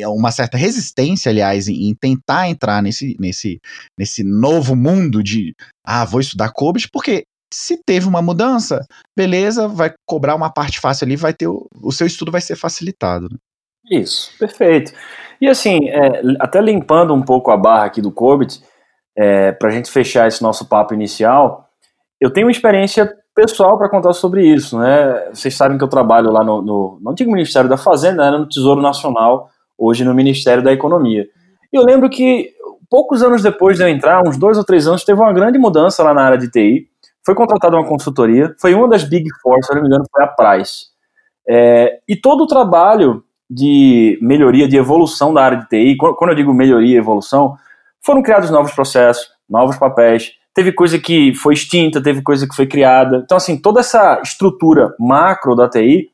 uma 0.07 0.31
certa 0.31 0.57
resistência, 0.57 1.29
aliás, 1.29 1.67
em 1.67 1.95
tentar 1.95 2.24
entrar 2.47 2.81
nesse, 2.81 3.15
nesse, 3.19 3.59
nesse 3.97 4.23
novo 4.23 4.75
mundo 4.75 5.23
de 5.23 5.55
ah, 5.83 6.05
vou 6.05 6.19
estudar 6.19 6.51
COBIT, 6.51 6.89
porque 6.91 7.25
se 7.53 7.81
teve 7.85 8.07
uma 8.07 8.21
mudança, 8.21 8.85
beleza, 9.15 9.67
vai 9.67 9.93
cobrar 10.05 10.35
uma 10.35 10.51
parte 10.51 10.79
fácil 10.79 11.05
ali, 11.05 11.15
vai 11.15 11.33
ter 11.33 11.47
o, 11.47 11.67
o 11.81 11.91
seu 11.91 12.07
estudo 12.07 12.31
vai 12.31 12.41
ser 12.41 12.55
facilitado. 12.55 13.29
Né? 13.31 13.37
Isso, 13.91 14.31
perfeito. 14.37 14.91
E 15.39 15.47
assim, 15.47 15.89
é, 15.89 16.21
até 16.39 16.59
limpando 16.61 17.13
um 17.13 17.21
pouco 17.21 17.51
a 17.51 17.57
barra 17.57 17.85
aqui 17.85 18.01
do 18.01 18.11
COBIT, 18.11 18.61
é, 19.17 19.51
para 19.51 19.69
a 19.69 19.71
gente 19.71 19.91
fechar 19.91 20.27
esse 20.27 20.41
nosso 20.41 20.67
papo 20.67 20.93
inicial, 20.93 21.69
eu 22.19 22.31
tenho 22.31 22.47
uma 22.47 22.51
experiência 22.51 23.13
pessoal 23.33 23.77
para 23.77 23.89
contar 23.89 24.13
sobre 24.13 24.45
isso, 24.45 24.79
né? 24.79 25.29
Vocês 25.33 25.55
sabem 25.55 25.77
que 25.77 25.83
eu 25.83 25.89
trabalho 25.89 26.31
lá 26.31 26.43
no, 26.43 26.61
no, 26.61 26.99
no 27.01 27.11
antigo 27.11 27.31
Ministério 27.31 27.69
da 27.69 27.77
Fazenda, 27.77 28.25
era 28.25 28.37
no 28.37 28.47
Tesouro 28.47 28.81
Nacional, 28.81 29.49
hoje 29.77 30.03
no 30.03 30.13
Ministério 30.13 30.63
da 30.63 30.71
Economia. 30.71 31.27
E 31.71 31.77
eu 31.77 31.83
lembro 31.83 32.09
que 32.09 32.51
poucos 32.89 33.21
anos 33.23 33.41
depois 33.41 33.77
de 33.77 33.83
eu 33.83 33.89
entrar, 33.89 34.27
uns 34.27 34.37
dois 34.37 34.57
ou 34.57 34.63
três 34.63 34.87
anos, 34.87 35.03
teve 35.03 35.19
uma 35.19 35.33
grande 35.33 35.57
mudança 35.57 36.03
lá 36.03 36.13
na 36.13 36.23
área 36.23 36.37
de 36.37 36.49
TI. 36.49 36.87
Foi 37.25 37.33
contratada 37.33 37.75
uma 37.75 37.87
consultoria, 37.87 38.55
foi 38.59 38.73
uma 38.73 38.87
das 38.87 39.03
Big 39.03 39.27
Four, 39.41 39.63
se 39.63 39.73
não 39.73 39.81
me 39.81 39.87
engano, 39.87 40.05
foi 40.11 40.23
a 40.23 40.27
Price. 40.27 40.85
É, 41.47 41.99
e 42.07 42.15
todo 42.15 42.43
o 42.43 42.47
trabalho 42.47 43.23
de 43.49 44.17
melhoria, 44.21 44.67
de 44.67 44.77
evolução 44.77 45.33
da 45.33 45.43
área 45.43 45.57
de 45.57 45.67
TI, 45.67 45.97
quando 45.97 46.29
eu 46.29 46.35
digo 46.35 46.53
melhoria 46.53 46.95
e 46.95 46.97
evolução, 46.97 47.55
foram 48.01 48.21
criados 48.21 48.49
novos 48.49 48.71
processos, 48.71 49.27
novos 49.49 49.77
papéis, 49.77 50.33
teve 50.53 50.71
coisa 50.71 50.97
que 50.97 51.33
foi 51.35 51.53
extinta, 51.53 52.01
teve 52.01 52.21
coisa 52.21 52.47
que 52.47 52.55
foi 52.55 52.65
criada. 52.65 53.21
Então, 53.23 53.37
assim, 53.37 53.57
toda 53.57 53.81
essa 53.81 54.21
estrutura 54.23 54.95
macro 54.99 55.55
da 55.55 55.69
TI, 55.69 56.09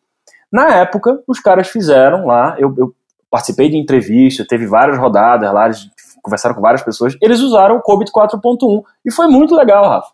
na 0.52 0.76
época, 0.76 1.22
os 1.28 1.40
caras 1.40 1.70
fizeram 1.70 2.26
lá, 2.26 2.56
eu, 2.58 2.74
eu 2.78 2.94
participei 3.32 3.70
de 3.70 3.78
entrevista, 3.78 4.46
teve 4.48 4.68
várias 4.68 5.00
rodadas 5.00 5.52
lá, 5.52 5.66
eles 5.66 5.90
conversaram 6.22 6.54
com 6.54 6.62
várias 6.62 6.84
pessoas, 6.84 7.18
eles 7.20 7.40
usaram 7.40 7.78
o 7.78 7.82
COBIT 7.82 8.12
4.1 8.12 8.84
e 9.06 9.12
foi 9.12 9.28
muito 9.28 9.56
legal, 9.56 9.86
Rafa. 9.86 10.12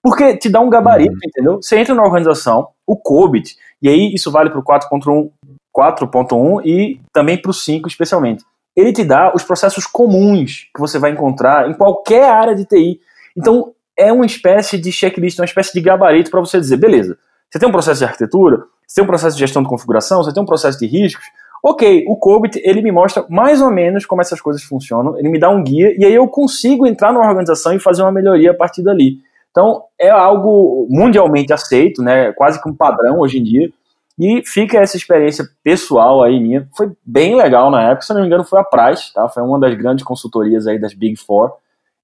Porque 0.00 0.36
te 0.36 0.48
dá 0.48 0.60
um 0.60 0.70
gabarito, 0.70 1.12
uhum. 1.12 1.18
entendeu? 1.24 1.56
Você 1.60 1.76
entra 1.76 1.94
na 1.94 2.04
organização, 2.04 2.68
o 2.86 2.96
COBIT, 2.96 3.56
e 3.82 3.88
aí 3.88 4.14
isso 4.14 4.30
vale 4.30 4.50
para 4.50 4.60
o 4.60 4.62
4.1 4.62 5.30
4.1 5.78 6.62
e 6.64 7.00
também 7.12 7.40
para 7.40 7.50
o 7.50 7.54
5 7.54 7.88
especialmente. 7.88 8.44
Ele 8.74 8.92
te 8.92 9.04
dá 9.04 9.32
os 9.34 9.42
processos 9.42 9.86
comuns 9.86 10.68
que 10.74 10.80
você 10.80 10.98
vai 10.98 11.12
encontrar 11.12 11.68
em 11.68 11.74
qualquer 11.74 12.30
área 12.30 12.54
de 12.54 12.64
TI. 12.64 13.00
Então, 13.36 13.72
é 13.96 14.12
uma 14.12 14.26
espécie 14.26 14.78
de 14.78 14.92
checklist, 14.92 15.38
uma 15.38 15.44
espécie 15.44 15.72
de 15.72 15.80
gabarito 15.80 16.30
para 16.30 16.40
você 16.40 16.60
dizer, 16.60 16.76
beleza, 16.76 17.18
você 17.50 17.58
tem 17.58 17.68
um 17.68 17.72
processo 17.72 17.98
de 17.98 18.04
arquitetura, 18.04 18.64
você 18.86 18.96
tem 18.96 19.04
um 19.04 19.06
processo 19.06 19.36
de 19.36 19.40
gestão 19.40 19.62
de 19.62 19.68
configuração, 19.68 20.22
você 20.22 20.32
tem 20.32 20.42
um 20.42 20.46
processo 20.46 20.78
de 20.78 20.86
riscos, 20.86 21.24
Ok, 21.62 22.04
o 22.06 22.16
COBIT, 22.16 22.60
ele 22.64 22.80
me 22.80 22.92
mostra 22.92 23.24
mais 23.28 23.60
ou 23.60 23.70
menos 23.70 24.06
como 24.06 24.20
essas 24.20 24.40
coisas 24.40 24.62
funcionam, 24.62 25.18
ele 25.18 25.28
me 25.28 25.40
dá 25.40 25.50
um 25.50 25.62
guia, 25.62 25.94
e 25.98 26.04
aí 26.04 26.14
eu 26.14 26.28
consigo 26.28 26.86
entrar 26.86 27.12
numa 27.12 27.26
organização 27.26 27.72
e 27.72 27.80
fazer 27.80 28.02
uma 28.02 28.12
melhoria 28.12 28.52
a 28.52 28.54
partir 28.54 28.82
dali. 28.82 29.18
Então, 29.50 29.82
é 29.98 30.08
algo 30.08 30.86
mundialmente 30.88 31.52
aceito, 31.52 32.02
né, 32.02 32.32
quase 32.32 32.62
que 32.62 32.68
um 32.68 32.74
padrão 32.74 33.18
hoje 33.18 33.38
em 33.38 33.42
dia, 33.42 33.68
e 34.16 34.42
fica 34.44 34.78
essa 34.78 34.96
experiência 34.96 35.44
pessoal 35.62 36.22
aí 36.22 36.40
minha, 36.40 36.68
foi 36.76 36.92
bem 37.04 37.36
legal 37.36 37.70
na 37.70 37.90
época, 37.90 38.02
se 38.02 38.14
não 38.14 38.20
me 38.20 38.26
engano 38.26 38.44
foi 38.44 38.60
a 38.60 38.64
Price, 38.64 39.12
tá, 39.12 39.28
foi 39.28 39.42
uma 39.42 39.58
das 39.58 39.74
grandes 39.76 40.04
consultorias 40.04 40.66
aí 40.66 40.78
das 40.78 40.94
Big 40.94 41.16
Four, 41.16 41.52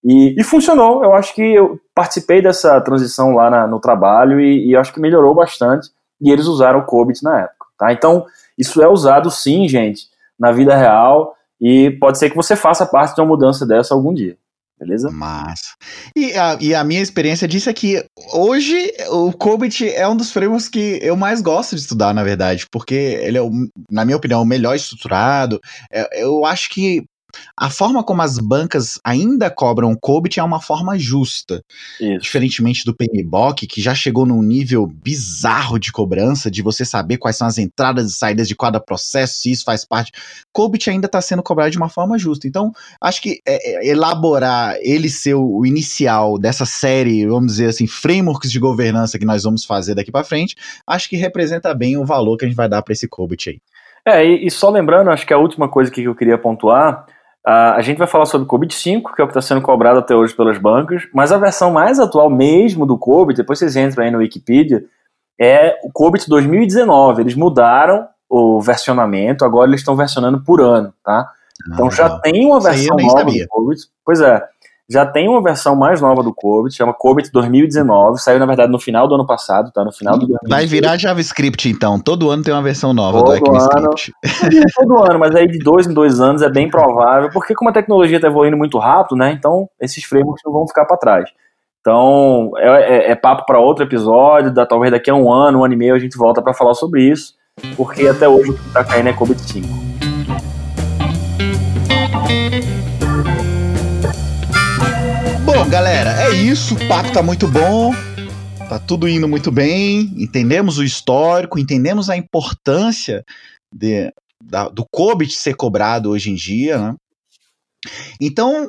e, 0.02 0.38
e 0.38 0.42
funcionou, 0.42 1.04
eu 1.04 1.14
acho 1.14 1.34
que 1.34 1.42
eu 1.42 1.78
participei 1.94 2.42
dessa 2.42 2.80
transição 2.80 3.34
lá 3.34 3.48
na, 3.48 3.66
no 3.68 3.78
trabalho, 3.78 4.40
e, 4.40 4.70
e 4.70 4.76
acho 4.76 4.92
que 4.92 5.00
melhorou 5.00 5.34
bastante, 5.34 5.90
e 6.20 6.30
eles 6.30 6.46
usaram 6.46 6.80
o 6.80 6.84
COBIT 6.84 7.22
na 7.22 7.42
época, 7.42 7.66
tá, 7.78 7.92
então 7.92 8.24
isso 8.58 8.82
é 8.82 8.88
usado 8.88 9.30
sim, 9.30 9.68
gente, 9.68 10.06
na 10.38 10.52
vida 10.52 10.76
real 10.76 11.34
e 11.60 11.90
pode 12.00 12.18
ser 12.18 12.30
que 12.30 12.36
você 12.36 12.56
faça 12.56 12.86
parte 12.86 13.14
de 13.14 13.20
uma 13.20 13.28
mudança 13.28 13.66
dessa 13.66 13.94
algum 13.94 14.12
dia. 14.12 14.36
Beleza? 14.78 15.08
Massa. 15.10 15.76
E 16.16 16.36
a, 16.36 16.58
e 16.60 16.74
a 16.74 16.82
minha 16.82 17.00
experiência 17.00 17.46
disso 17.46 17.70
é 17.70 17.72
que 17.72 18.04
hoje 18.32 18.92
o 19.08 19.32
Cobit 19.32 19.88
é 19.88 20.06
um 20.08 20.16
dos 20.16 20.32
frameworks 20.32 20.68
que 20.68 20.98
eu 21.00 21.16
mais 21.16 21.40
gosto 21.40 21.76
de 21.76 21.80
estudar, 21.80 22.12
na 22.12 22.24
verdade, 22.24 22.66
porque 22.70 22.94
ele 22.94 23.38
é, 23.38 23.42
na 23.90 24.04
minha 24.04 24.16
opinião, 24.16 24.42
o 24.42 24.46
melhor 24.46 24.74
estruturado. 24.74 25.60
É, 25.92 26.22
eu 26.22 26.44
acho 26.44 26.68
que 26.70 27.04
a 27.56 27.70
forma 27.70 28.02
como 28.02 28.22
as 28.22 28.38
bancas 28.38 28.98
ainda 29.04 29.50
cobram 29.50 29.92
o 29.92 29.98
COBIT 29.98 30.40
é 30.40 30.42
uma 30.42 30.60
forma 30.60 30.98
justa. 30.98 31.62
Isso. 32.00 32.20
Diferentemente 32.20 32.84
do 32.84 32.94
PMBOK, 32.94 33.66
que 33.66 33.80
já 33.80 33.94
chegou 33.94 34.26
num 34.26 34.42
nível 34.42 34.86
bizarro 34.86 35.78
de 35.78 35.92
cobrança, 35.92 36.50
de 36.50 36.62
você 36.62 36.84
saber 36.84 37.18
quais 37.18 37.36
são 37.36 37.46
as 37.46 37.58
entradas 37.58 38.10
e 38.10 38.14
saídas 38.14 38.48
de 38.48 38.56
cada 38.56 38.80
processo, 38.80 39.40
se 39.40 39.50
isso 39.50 39.64
faz 39.64 39.84
parte. 39.84 40.12
COBIT 40.52 40.90
ainda 40.90 41.06
está 41.06 41.20
sendo 41.20 41.42
cobrado 41.42 41.70
de 41.70 41.76
uma 41.76 41.88
forma 41.88 42.18
justa. 42.18 42.46
Então, 42.46 42.72
acho 43.00 43.22
que 43.22 43.40
é, 43.46 43.86
é, 43.86 43.88
elaborar 43.88 44.76
ele 44.80 45.08
ser 45.08 45.34
o 45.34 45.64
inicial 45.64 46.38
dessa 46.38 46.64
série, 46.64 47.26
vamos 47.26 47.52
dizer 47.52 47.68
assim, 47.68 47.86
frameworks 47.86 48.50
de 48.50 48.58
governança 48.58 49.18
que 49.18 49.24
nós 49.24 49.44
vamos 49.44 49.64
fazer 49.64 49.94
daqui 49.94 50.10
para 50.10 50.24
frente, 50.24 50.56
acho 50.86 51.08
que 51.08 51.16
representa 51.16 51.74
bem 51.74 51.96
o 51.96 52.04
valor 52.04 52.36
que 52.36 52.44
a 52.44 52.48
gente 52.48 52.56
vai 52.56 52.68
dar 52.68 52.82
para 52.82 52.92
esse 52.92 53.08
COBIT 53.08 53.50
aí. 53.50 53.58
É, 54.06 54.24
e, 54.24 54.46
e, 54.46 54.50
só 54.50 54.68
lembrando, 54.68 55.10
acho 55.10 55.26
que 55.26 55.32
a 55.32 55.38
última 55.38 55.68
coisa 55.68 55.90
que 55.90 56.02
eu 56.02 56.14
queria 56.14 56.36
pontuar 56.36 57.06
a 57.46 57.82
gente 57.82 57.98
vai 57.98 58.06
falar 58.06 58.24
sobre 58.24 58.46
o 58.46 58.48
COBIT 58.48 58.74
5, 58.74 59.14
que 59.14 59.20
é 59.20 59.24
o 59.24 59.26
que 59.26 59.32
está 59.32 59.42
sendo 59.42 59.60
cobrado 59.60 59.98
até 59.98 60.14
hoje 60.14 60.34
pelas 60.34 60.56
bancas, 60.56 61.06
mas 61.12 61.30
a 61.30 61.36
versão 61.36 61.70
mais 61.70 62.00
atual 62.00 62.30
mesmo 62.30 62.86
do 62.86 62.96
COBIT, 62.96 63.36
depois 63.36 63.58
vocês 63.58 63.76
entram 63.76 64.02
aí 64.02 64.10
no 64.10 64.18
Wikipedia, 64.18 64.84
é 65.38 65.78
o 65.82 65.92
COBIT 65.92 66.28
2019. 66.28 67.22
Eles 67.22 67.34
mudaram 67.34 68.08
o 68.28 68.60
versionamento, 68.60 69.44
agora 69.44 69.68
eles 69.68 69.80
estão 69.80 69.94
versionando 69.94 70.42
por 70.42 70.60
ano, 70.60 70.92
tá? 71.04 71.30
Então 71.68 71.90
já 71.90 72.06
ah, 72.06 72.18
tem 72.20 72.46
uma 72.46 72.60
versão 72.60 72.96
nova 72.96 73.18
sabia. 73.18 73.44
do 73.44 73.48
COBIT. 73.48 73.82
Pois 74.04 74.20
é, 74.20 74.42
já 74.88 75.06
tem 75.06 75.28
uma 75.28 75.42
versão 75.42 75.74
mais 75.74 76.00
nova 76.00 76.22
do 76.22 76.34
COBIT, 76.34 76.76
chama 76.76 76.92
COBIT 76.92 77.30
2019, 77.32 78.20
saiu 78.20 78.38
na 78.38 78.46
verdade 78.46 78.70
no 78.70 78.78
final 78.78 79.08
do 79.08 79.14
ano 79.14 79.26
passado, 79.26 79.70
tá? 79.72 79.82
No 79.82 79.92
final 79.92 80.18
do 80.18 80.26
Vai 80.46 80.66
virar 80.66 80.98
JavaScript 80.98 81.68
então, 81.68 81.98
todo 81.98 82.30
ano 82.30 82.42
tem 82.42 82.52
uma 82.52 82.62
versão 82.62 82.92
nova 82.92 83.18
todo 83.18 83.28
do 83.28 83.34
ECMAScript. 83.34 84.12
Ano, 84.42 84.64
todo 84.74 85.10
ano, 85.10 85.18
mas 85.18 85.34
aí 85.34 85.48
de 85.48 85.58
dois 85.58 85.86
em 85.86 85.94
dois 85.94 86.20
anos 86.20 86.42
é 86.42 86.50
bem 86.50 86.68
provável, 86.68 87.30
porque 87.32 87.54
como 87.54 87.70
a 87.70 87.72
tecnologia 87.72 88.16
está 88.16 88.28
evoluindo 88.28 88.56
muito 88.56 88.78
rápido, 88.78 89.16
né? 89.16 89.32
Então 89.32 89.68
esses 89.80 90.04
frameworks 90.04 90.42
não 90.44 90.52
vão 90.52 90.68
ficar 90.68 90.84
para 90.84 90.98
trás. 90.98 91.30
Então 91.80 92.52
é, 92.58 92.68
é, 92.68 93.10
é 93.12 93.14
papo 93.14 93.46
para 93.46 93.58
outro 93.58 93.84
episódio, 93.84 94.52
da, 94.52 94.66
talvez 94.66 94.92
daqui 94.92 95.10
a 95.10 95.14
um 95.14 95.32
ano, 95.32 95.60
um 95.60 95.64
ano 95.64 95.74
e 95.74 95.76
meio 95.76 95.94
a 95.94 95.98
gente 95.98 96.18
volta 96.18 96.42
para 96.42 96.52
falar 96.52 96.74
sobre 96.74 97.02
isso, 97.02 97.34
porque 97.74 98.06
até 98.06 98.28
hoje 98.28 98.50
o 98.50 98.54
que 98.54 98.68
está 98.68 98.84
caindo 98.84 99.08
é 99.08 99.12
COBIT 99.14 99.40
5. 99.40 99.84
Bom, 105.64 105.70
galera, 105.70 106.10
é 106.24 106.30
isso. 106.34 106.74
O 106.74 106.88
papo 106.88 107.10
tá 107.10 107.22
muito 107.22 107.48
bom. 107.48 107.94
Tá 108.68 108.78
tudo 108.78 109.08
indo 109.08 109.26
muito 109.26 109.50
bem. 109.50 110.12
Entendemos 110.14 110.76
o 110.76 110.84
histórico, 110.84 111.58
entendemos 111.58 112.10
a 112.10 112.16
importância 112.18 113.24
de, 113.74 114.12
da, 114.42 114.68
do 114.68 114.84
COBIT 114.92 115.34
ser 115.34 115.54
cobrado 115.54 116.10
hoje 116.10 116.30
em 116.30 116.34
dia, 116.34 116.76
né? 116.76 116.94
Então, 118.20 118.68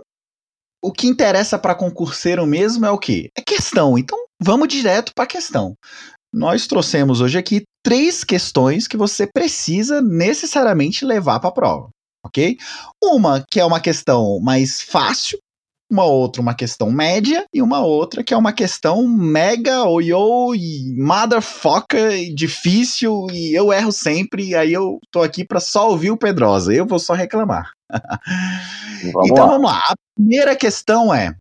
o 0.81 0.89
que 0.89 1.05
interessa 1.05 1.59
para 1.59 1.75
concurseiro 1.75 2.45
mesmo 2.45 2.85
é 2.85 2.91
o 2.91 2.97
quê? 2.97 3.29
É 3.37 3.41
questão. 3.41 3.97
Então, 3.97 4.17
vamos 4.41 4.69
direto 4.69 5.11
para 5.13 5.25
a 5.25 5.27
questão. 5.27 5.75
Nós 6.33 6.65
trouxemos 6.65 7.19
hoje 7.19 7.37
aqui 7.37 7.63
três 7.83 8.23
questões 8.23 8.87
que 8.87 8.95
você 8.95 9.27
precisa 9.27 10.01
necessariamente 10.01 11.03
levar 11.03 11.41
para 11.41 11.49
a 11.49 11.53
prova, 11.53 11.89
ok? 12.25 12.57
Uma 13.03 13.45
que 13.51 13.59
é 13.59 13.65
uma 13.65 13.81
questão 13.81 14.39
mais 14.39 14.81
fácil, 14.81 15.37
uma 15.89 16.03
outra 16.03 16.41
uma 16.41 16.53
questão 16.53 16.91
média 16.91 17.45
e 17.53 17.61
uma 17.61 17.79
outra 17.81 18.23
que 18.23 18.33
é 18.33 18.37
uma 18.37 18.51
questão 18.51 19.07
mega 19.07 19.83
oyo 19.83 20.55
e 20.55 20.95
motherfucker 20.97 22.33
difícil 22.33 23.27
e 23.31 23.53
eu 23.53 23.71
erro 23.71 23.91
sempre 23.91 24.49
e 24.49 24.55
aí 24.55 24.73
eu 24.73 24.99
tô 25.11 25.21
aqui 25.21 25.45
para 25.45 25.59
só 25.59 25.89
ouvir 25.89 26.11
o 26.11 26.17
Pedrosa, 26.17 26.73
eu 26.73 26.85
vou 26.85 26.99
só 26.99 27.13
reclamar. 27.13 27.71
Vamos 29.13 29.29
então 29.29 29.45
lá. 29.45 29.51
vamos 29.51 29.71
lá. 29.71 29.77
A 29.77 29.95
primeira 30.15 30.55
questão 30.55 31.13
é 31.13 31.35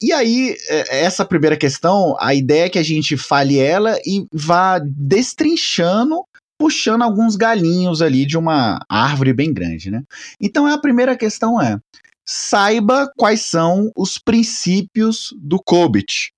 e 0.00 0.12
aí, 0.12 0.56
é, 0.68 1.04
essa 1.04 1.24
primeira 1.24 1.56
questão, 1.56 2.16
a 2.18 2.34
ideia 2.34 2.64
é 2.64 2.68
que 2.68 2.78
a 2.78 2.82
gente 2.82 3.16
fale 3.16 3.58
ela 3.58 3.98
e 4.06 4.26
vá 4.32 4.78
destrinchando 4.78 6.24
puxando 6.58 7.02
alguns 7.02 7.36
galinhos 7.36 8.00
ali 8.00 8.24
de 8.24 8.38
uma 8.38 8.80
árvore 8.88 9.34
bem 9.34 9.52
grande, 9.52 9.90
né? 9.90 10.02
Então 10.40 10.66
a 10.66 10.78
primeira 10.78 11.14
questão 11.14 11.60
é: 11.60 11.78
saiba 12.26 13.10
quais 13.16 13.42
são 13.42 13.90
os 13.96 14.18
princípios 14.18 15.32
do 15.38 15.62
COBIT. 15.62 16.32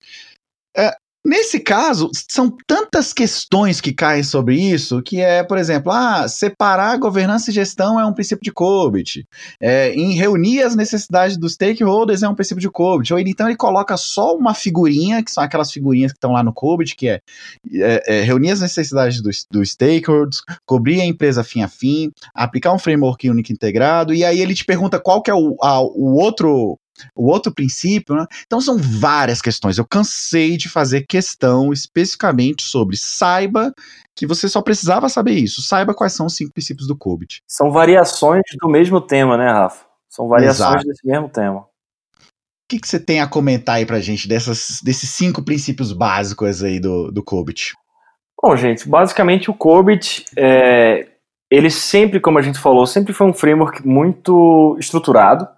É, 0.76 0.94
Nesse 1.24 1.58
caso, 1.60 2.10
são 2.30 2.56
tantas 2.66 3.12
questões 3.12 3.80
que 3.80 3.92
caem 3.92 4.22
sobre 4.22 4.56
isso, 4.56 5.02
que 5.02 5.20
é, 5.20 5.42
por 5.42 5.58
exemplo, 5.58 5.92
ah, 5.92 6.26
separar 6.28 6.96
governança 6.96 7.50
e 7.50 7.54
gestão 7.54 7.98
é 7.98 8.06
um 8.06 8.14
princípio 8.14 8.44
de 8.44 8.52
COBIT, 8.52 9.26
é, 9.60 9.92
em 9.92 10.14
reunir 10.14 10.62
as 10.62 10.76
necessidades 10.76 11.36
dos 11.36 11.54
stakeholders 11.54 12.22
é 12.22 12.28
um 12.28 12.34
princípio 12.34 12.60
de 12.60 12.70
COBIT, 12.70 13.12
ou 13.12 13.18
ele, 13.18 13.30
então 13.30 13.48
ele 13.48 13.56
coloca 13.56 13.96
só 13.96 14.34
uma 14.36 14.54
figurinha, 14.54 15.22
que 15.22 15.30
são 15.30 15.42
aquelas 15.42 15.72
figurinhas 15.72 16.12
que 16.12 16.16
estão 16.16 16.32
lá 16.32 16.42
no 16.42 16.52
COBIT, 16.52 16.96
que 16.96 17.08
é, 17.08 17.20
é, 17.74 18.20
é 18.20 18.22
reunir 18.22 18.52
as 18.52 18.60
necessidades 18.60 19.20
dos, 19.20 19.44
dos 19.50 19.72
stakeholders, 19.72 20.40
cobrir 20.64 21.00
a 21.00 21.04
empresa 21.04 21.44
fim 21.44 21.62
a 21.62 21.68
fim, 21.68 22.10
aplicar 22.34 22.72
um 22.72 22.78
framework 22.78 23.28
único 23.28 23.52
integrado, 23.52 24.14
e 24.14 24.24
aí 24.24 24.40
ele 24.40 24.54
te 24.54 24.64
pergunta 24.64 25.00
qual 25.00 25.20
que 25.20 25.30
é 25.30 25.34
o, 25.34 25.56
a, 25.60 25.80
o 25.80 26.14
outro 26.14 26.78
o 27.14 27.28
outro 27.28 27.52
princípio, 27.52 28.14
né? 28.14 28.26
Então 28.46 28.60
são 28.60 28.76
várias 28.78 29.40
questões. 29.40 29.78
Eu 29.78 29.86
cansei 29.86 30.56
de 30.56 30.68
fazer 30.68 31.06
questão 31.06 31.72
especificamente 31.72 32.62
sobre 32.62 32.96
saiba 32.96 33.72
que 34.14 34.26
você 34.26 34.48
só 34.48 34.60
precisava 34.60 35.08
saber 35.08 35.32
isso. 35.32 35.62
Saiba 35.62 35.94
quais 35.94 36.12
são 36.12 36.26
os 36.26 36.34
cinco 36.34 36.52
princípios 36.52 36.88
do 36.88 36.96
COBIT. 36.96 37.42
São 37.46 37.70
variações 37.70 38.42
do 38.60 38.68
mesmo 38.68 39.00
tema, 39.00 39.36
né, 39.36 39.50
Rafa? 39.50 39.84
São 40.08 40.26
variações 40.26 40.70
Exato. 40.70 40.86
desse 40.86 41.06
mesmo 41.06 41.28
tema. 41.28 41.60
O 41.60 41.66
que, 42.68 42.80
que 42.80 42.88
você 42.88 42.98
tem 42.98 43.20
a 43.20 43.28
comentar 43.28 43.76
aí 43.76 43.86
pra 43.86 44.00
gente 44.00 44.28
dessas, 44.28 44.80
desses 44.82 45.08
cinco 45.10 45.42
princípios 45.42 45.92
básicos 45.92 46.62
aí 46.62 46.80
do, 46.80 47.10
do 47.10 47.22
COBIT? 47.22 47.74
Bom, 48.42 48.56
gente, 48.56 48.88
basicamente 48.88 49.50
o 49.50 49.54
COBIT, 49.54 50.24
é, 50.36 51.08
ele 51.50 51.70
sempre, 51.70 52.20
como 52.20 52.38
a 52.38 52.42
gente 52.42 52.58
falou, 52.58 52.86
sempre 52.86 53.12
foi 53.12 53.26
um 53.26 53.32
framework 53.32 53.86
muito 53.86 54.76
estruturado, 54.78 55.48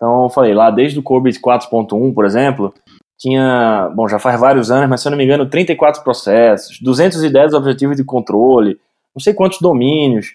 então, 0.00 0.22
eu 0.22 0.30
falei 0.30 0.54
lá, 0.54 0.70
desde 0.70 0.98
o 0.98 1.02
COBIT 1.02 1.38
4.1, 1.42 2.14
por 2.14 2.24
exemplo, 2.24 2.72
tinha, 3.18 3.92
bom, 3.94 4.08
já 4.08 4.18
faz 4.18 4.40
vários 4.40 4.70
anos, 4.70 4.88
mas 4.88 5.02
se 5.02 5.08
eu 5.08 5.10
não 5.10 5.18
me 5.18 5.24
engano, 5.24 5.46
34 5.46 6.02
processos, 6.02 6.78
210 6.80 7.52
objetivos 7.52 7.98
de 7.98 8.02
controle, 8.02 8.78
não 9.14 9.20
sei 9.20 9.34
quantos 9.34 9.58
domínios. 9.60 10.28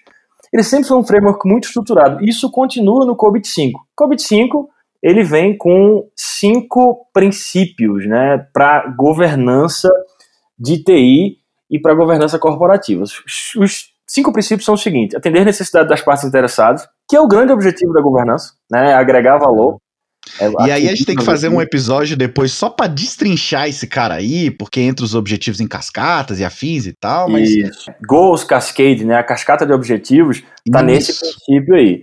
Ele 0.52 0.62
sempre 0.62 0.86
foi 0.86 0.96
um 0.96 1.04
framework 1.04 1.48
muito 1.48 1.64
estruturado. 1.64 2.24
Isso 2.24 2.48
continua 2.48 3.04
no 3.04 3.16
COBIT 3.16 3.48
5. 3.48 3.80
COBIT 3.96 4.22
5, 4.22 4.70
ele 5.02 5.24
vem 5.24 5.58
com 5.58 6.08
cinco 6.14 7.04
princípios, 7.12 8.06
né, 8.06 8.46
para 8.52 8.86
governança 8.96 9.90
de 10.56 10.80
TI 10.80 11.38
e 11.68 11.80
para 11.80 11.92
governança 11.92 12.38
corporativa. 12.38 13.02
Os 13.02 13.92
cinco 14.06 14.32
princípios 14.32 14.64
são 14.64 14.76
os 14.76 14.82
seguintes: 14.82 15.16
atender 15.16 15.44
necessidade 15.44 15.88
das 15.88 16.02
partes 16.02 16.24
interessadas, 16.24 16.88
que 17.08 17.16
é 17.16 17.20
o 17.20 17.28
grande 17.28 17.52
objetivo 17.52 17.92
da 17.92 18.00
governança, 18.00 18.52
né? 18.70 18.94
Agregar 18.94 19.38
valor. 19.38 19.78
É, 20.40 20.50
e 20.66 20.72
aí 20.72 20.86
a 20.86 20.90
gente 20.90 21.04
tem 21.04 21.16
que 21.16 21.24
fazer 21.24 21.48
um 21.48 21.62
episódio 21.62 22.16
depois 22.16 22.52
só 22.52 22.68
para 22.68 22.88
destrinchar 22.88 23.68
esse 23.68 23.86
cara 23.86 24.14
aí, 24.14 24.50
porque 24.50 24.80
entre 24.80 25.04
os 25.04 25.14
objetivos 25.14 25.60
em 25.60 25.68
cascatas 25.68 26.40
e 26.40 26.44
afins 26.44 26.84
e 26.86 26.92
tal, 26.92 27.28
mas... 27.28 27.48
Isso. 27.48 27.90
Goals 28.06 28.42
Cascade, 28.42 29.04
né, 29.04 29.16
a 29.16 29.22
cascata 29.22 29.64
de 29.64 29.72
objetivos, 29.72 30.42
tá 30.70 30.80
Isso. 30.80 30.84
nesse 30.84 31.20
princípio 31.20 31.74
aí, 31.76 32.02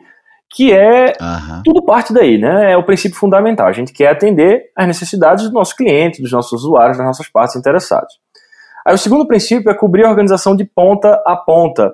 que 0.55 0.71
é 0.71 1.13
uhum. 1.19 1.61
tudo 1.65 1.83
parte 1.83 2.13
daí, 2.13 2.37
né, 2.37 2.71
é 2.71 2.77
o 2.77 2.83
princípio 2.83 3.17
fundamental, 3.17 3.67
a 3.67 3.73
gente 3.73 3.91
quer 3.91 4.07
atender 4.07 4.71
às 4.75 4.87
necessidades 4.87 5.45
do 5.45 5.51
nosso 5.51 5.75
cliente, 5.75 6.21
dos 6.21 6.31
nossos 6.31 6.63
usuários, 6.63 6.97
das 6.97 7.05
nossas 7.05 7.27
partes 7.27 7.55
interessadas. 7.55 8.13
Aí 8.85 8.95
o 8.95 8.97
segundo 8.97 9.27
princípio 9.27 9.69
é 9.69 9.73
cobrir 9.73 10.05
a 10.05 10.09
organização 10.09 10.55
de 10.55 10.63
ponta 10.63 11.21
a 11.25 11.35
ponta, 11.35 11.93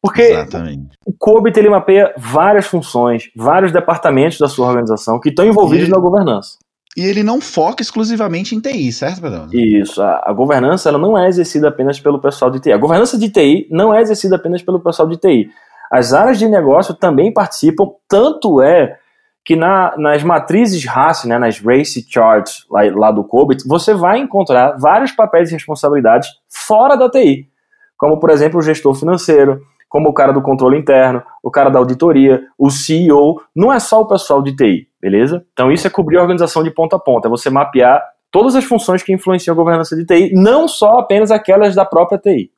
porque 0.00 0.22
Exatamente. 0.22 0.96
o 1.04 1.12
COBIT 1.12 1.58
ele 1.58 1.70
mapeia 1.70 2.14
várias 2.16 2.66
funções, 2.66 3.30
vários 3.36 3.72
departamentos 3.72 4.38
da 4.38 4.48
sua 4.48 4.68
organização 4.68 5.18
que 5.18 5.30
estão 5.30 5.44
envolvidos 5.44 5.88
na 5.88 5.98
governança. 5.98 6.58
E 6.96 7.02
ele 7.02 7.22
não 7.22 7.40
foca 7.40 7.82
exclusivamente 7.82 8.54
em 8.54 8.60
TI, 8.60 8.92
certo, 8.92 9.20
Pedro? 9.20 9.48
Isso. 9.52 10.02
A, 10.02 10.22
a, 10.26 10.32
governança 10.32 10.88
ela 10.88 10.98
não 10.98 11.16
é 11.16 11.28
exercida 11.28 11.68
apenas 11.68 12.00
pelo 12.00 12.20
pessoal 12.20 12.50
de 12.50 12.60
TI. 12.60 12.72
A 12.72 12.78
governança 12.78 13.18
de 13.18 13.30
TI 13.30 13.68
não 13.70 13.94
é 13.94 14.00
exercida 14.00 14.36
apenas 14.36 14.62
pelo 14.62 14.80
pessoal 14.80 15.08
de 15.08 15.16
TI. 15.16 15.48
As 15.92 16.12
áreas 16.12 16.38
de 16.38 16.48
negócio 16.48 16.94
também 16.94 17.32
participam, 17.32 17.86
tanto 18.08 18.60
é 18.60 18.98
que 19.44 19.56
na, 19.56 19.96
nas 19.96 20.22
matrizes 20.22 20.84
RACE, 20.84 21.26
né, 21.26 21.38
nas 21.38 21.60
Race 21.60 22.04
Charts 22.08 22.66
lá, 22.70 22.82
lá 22.94 23.10
do 23.10 23.24
COBIT, 23.24 23.66
você 23.66 23.94
vai 23.94 24.18
encontrar 24.18 24.76
vários 24.78 25.12
papéis 25.12 25.50
e 25.50 25.54
responsabilidades 25.54 26.28
fora 26.48 26.96
da 26.96 27.08
TI, 27.08 27.48
como, 27.96 28.18
por 28.18 28.30
exemplo, 28.30 28.58
o 28.58 28.62
gestor 28.62 28.94
financeiro, 28.94 29.62
como 29.88 30.08
o 30.08 30.14
cara 30.14 30.32
do 30.32 30.42
controle 30.42 30.78
interno, 30.78 31.22
o 31.42 31.50
cara 31.50 31.70
da 31.70 31.78
auditoria, 31.78 32.42
o 32.58 32.70
CEO, 32.70 33.40
não 33.54 33.72
é 33.72 33.78
só 33.78 34.00
o 34.00 34.06
pessoal 34.06 34.42
de 34.42 34.54
TI, 34.54 34.88
beleza? 35.00 35.44
Então 35.52 35.72
isso 35.72 35.86
é 35.86 35.90
cobrir 35.90 36.18
a 36.18 36.22
organização 36.22 36.62
de 36.62 36.70
ponta 36.70 36.96
a 36.96 36.98
ponta, 36.98 37.28
é 37.28 37.30
você 37.30 37.48
mapear 37.50 38.02
todas 38.30 38.54
as 38.54 38.64
funções 38.64 39.02
que 39.02 39.12
influenciam 39.12 39.54
a 39.54 39.56
governança 39.56 39.96
de 39.96 40.04
TI, 40.04 40.32
não 40.34 40.68
só 40.68 40.98
apenas 40.98 41.30
aquelas 41.30 41.74
da 41.74 41.84
própria 41.84 42.18
TI. 42.18 42.50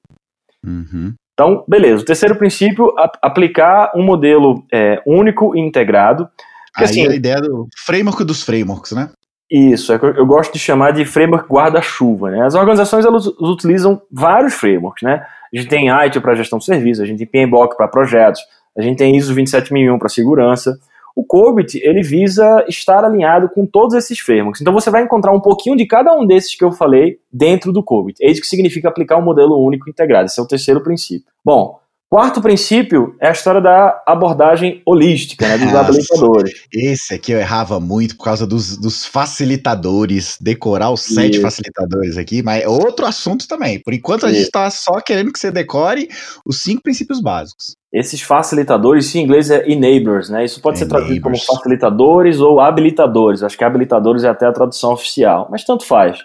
Uhum. 0.64 1.14
Então, 1.32 1.64
beleza. 1.66 2.02
O 2.02 2.04
terceiro 2.04 2.36
princípio, 2.36 2.92
aplicar 3.22 3.92
um 3.94 4.02
modelo 4.02 4.62
é, 4.70 5.00
único 5.06 5.56
e 5.56 5.60
integrado. 5.60 6.28
Aí 6.76 6.84
assim, 6.84 7.06
a 7.06 7.14
ideia 7.14 7.40
do 7.40 7.66
framework 7.86 8.22
dos 8.24 8.42
frameworks, 8.42 8.92
né? 8.92 9.10
Isso, 9.50 9.92
é 9.92 9.98
eu 10.16 10.24
gosto 10.24 10.52
de 10.52 10.60
chamar 10.60 10.92
de 10.92 11.04
framework 11.04 11.48
guarda-chuva. 11.48 12.30
Né? 12.30 12.46
As 12.46 12.54
organizações 12.54 13.04
elas 13.04 13.26
utilizam 13.26 14.00
vários 14.10 14.54
frameworks, 14.54 15.02
né? 15.02 15.26
A 15.52 15.56
gente 15.56 15.68
tem 15.68 15.88
ITIL 15.88 16.22
para 16.22 16.36
gestão 16.36 16.60
de 16.60 16.64
serviços, 16.64 17.02
a 17.02 17.06
gente 17.06 17.26
tem 17.26 17.46
PMBOK 17.46 17.76
para 17.76 17.88
projetos, 17.88 18.40
a 18.78 18.80
gente 18.80 18.98
tem 18.98 19.16
ISO 19.16 19.34
27001 19.34 19.98
para 19.98 20.08
segurança. 20.08 20.78
O 21.16 21.24
COBIT, 21.24 21.80
ele 21.82 22.02
visa 22.02 22.64
estar 22.68 23.04
alinhado 23.04 23.48
com 23.48 23.66
todos 23.66 23.96
esses 23.96 24.20
frameworks. 24.20 24.60
Então 24.60 24.72
você 24.72 24.88
vai 24.88 25.02
encontrar 25.02 25.32
um 25.32 25.40
pouquinho 25.40 25.76
de 25.76 25.84
cada 25.84 26.14
um 26.14 26.24
desses 26.24 26.54
que 26.54 26.64
eu 26.64 26.70
falei 26.70 27.18
dentro 27.32 27.72
do 27.72 27.82
COBIT. 27.82 28.24
É 28.24 28.30
isso 28.30 28.40
que 28.40 28.46
significa 28.46 28.88
aplicar 28.88 29.16
um 29.16 29.22
modelo 29.22 29.58
único 29.58 29.90
integrado. 29.90 30.26
Esse 30.26 30.38
é 30.38 30.42
o 30.42 30.46
terceiro 30.46 30.80
princípio. 30.80 31.26
Bom, 31.44 31.79
Quarto 32.12 32.42
princípio 32.42 33.14
é 33.20 33.28
a 33.28 33.30
história 33.30 33.60
da 33.60 34.02
abordagem 34.04 34.82
holística, 34.84 35.46
né, 35.46 35.56
dos 35.56 35.72
Nossa, 35.72 35.78
habilitadores. 35.78 36.54
Esse 36.72 37.14
aqui 37.14 37.30
eu 37.30 37.38
errava 37.38 37.78
muito 37.78 38.16
por 38.16 38.24
causa 38.24 38.44
dos, 38.44 38.76
dos 38.76 39.06
facilitadores, 39.06 40.36
decorar 40.40 40.90
os 40.90 41.02
sete 41.02 41.34
Isso. 41.34 41.42
facilitadores 41.42 42.18
aqui, 42.18 42.42
mas 42.42 42.64
é 42.64 42.68
outro 42.68 43.06
assunto 43.06 43.46
também. 43.46 43.78
Por 43.78 43.94
enquanto 43.94 44.26
a 44.26 44.32
gente 44.32 44.42
está 44.42 44.68
só 44.70 45.00
querendo 45.00 45.32
que 45.32 45.38
você 45.38 45.52
decore 45.52 46.08
os 46.44 46.60
cinco 46.60 46.82
princípios 46.82 47.20
básicos. 47.20 47.76
Esses 47.92 48.20
facilitadores, 48.20 49.14
em 49.14 49.22
inglês 49.22 49.48
é 49.48 49.70
enablers, 49.70 50.28
né? 50.30 50.44
Isso 50.44 50.60
pode 50.60 50.78
enablers. 50.78 50.78
ser 50.78 50.88
traduzido 50.88 51.22
como 51.22 51.38
facilitadores 51.38 52.40
ou 52.40 52.58
habilitadores. 52.58 53.44
Acho 53.44 53.56
que 53.56 53.62
habilitadores 53.62 54.24
é 54.24 54.28
até 54.28 54.46
a 54.46 54.52
tradução 54.52 54.92
oficial, 54.92 55.46
mas 55.48 55.62
tanto 55.62 55.86
faz. 55.86 56.18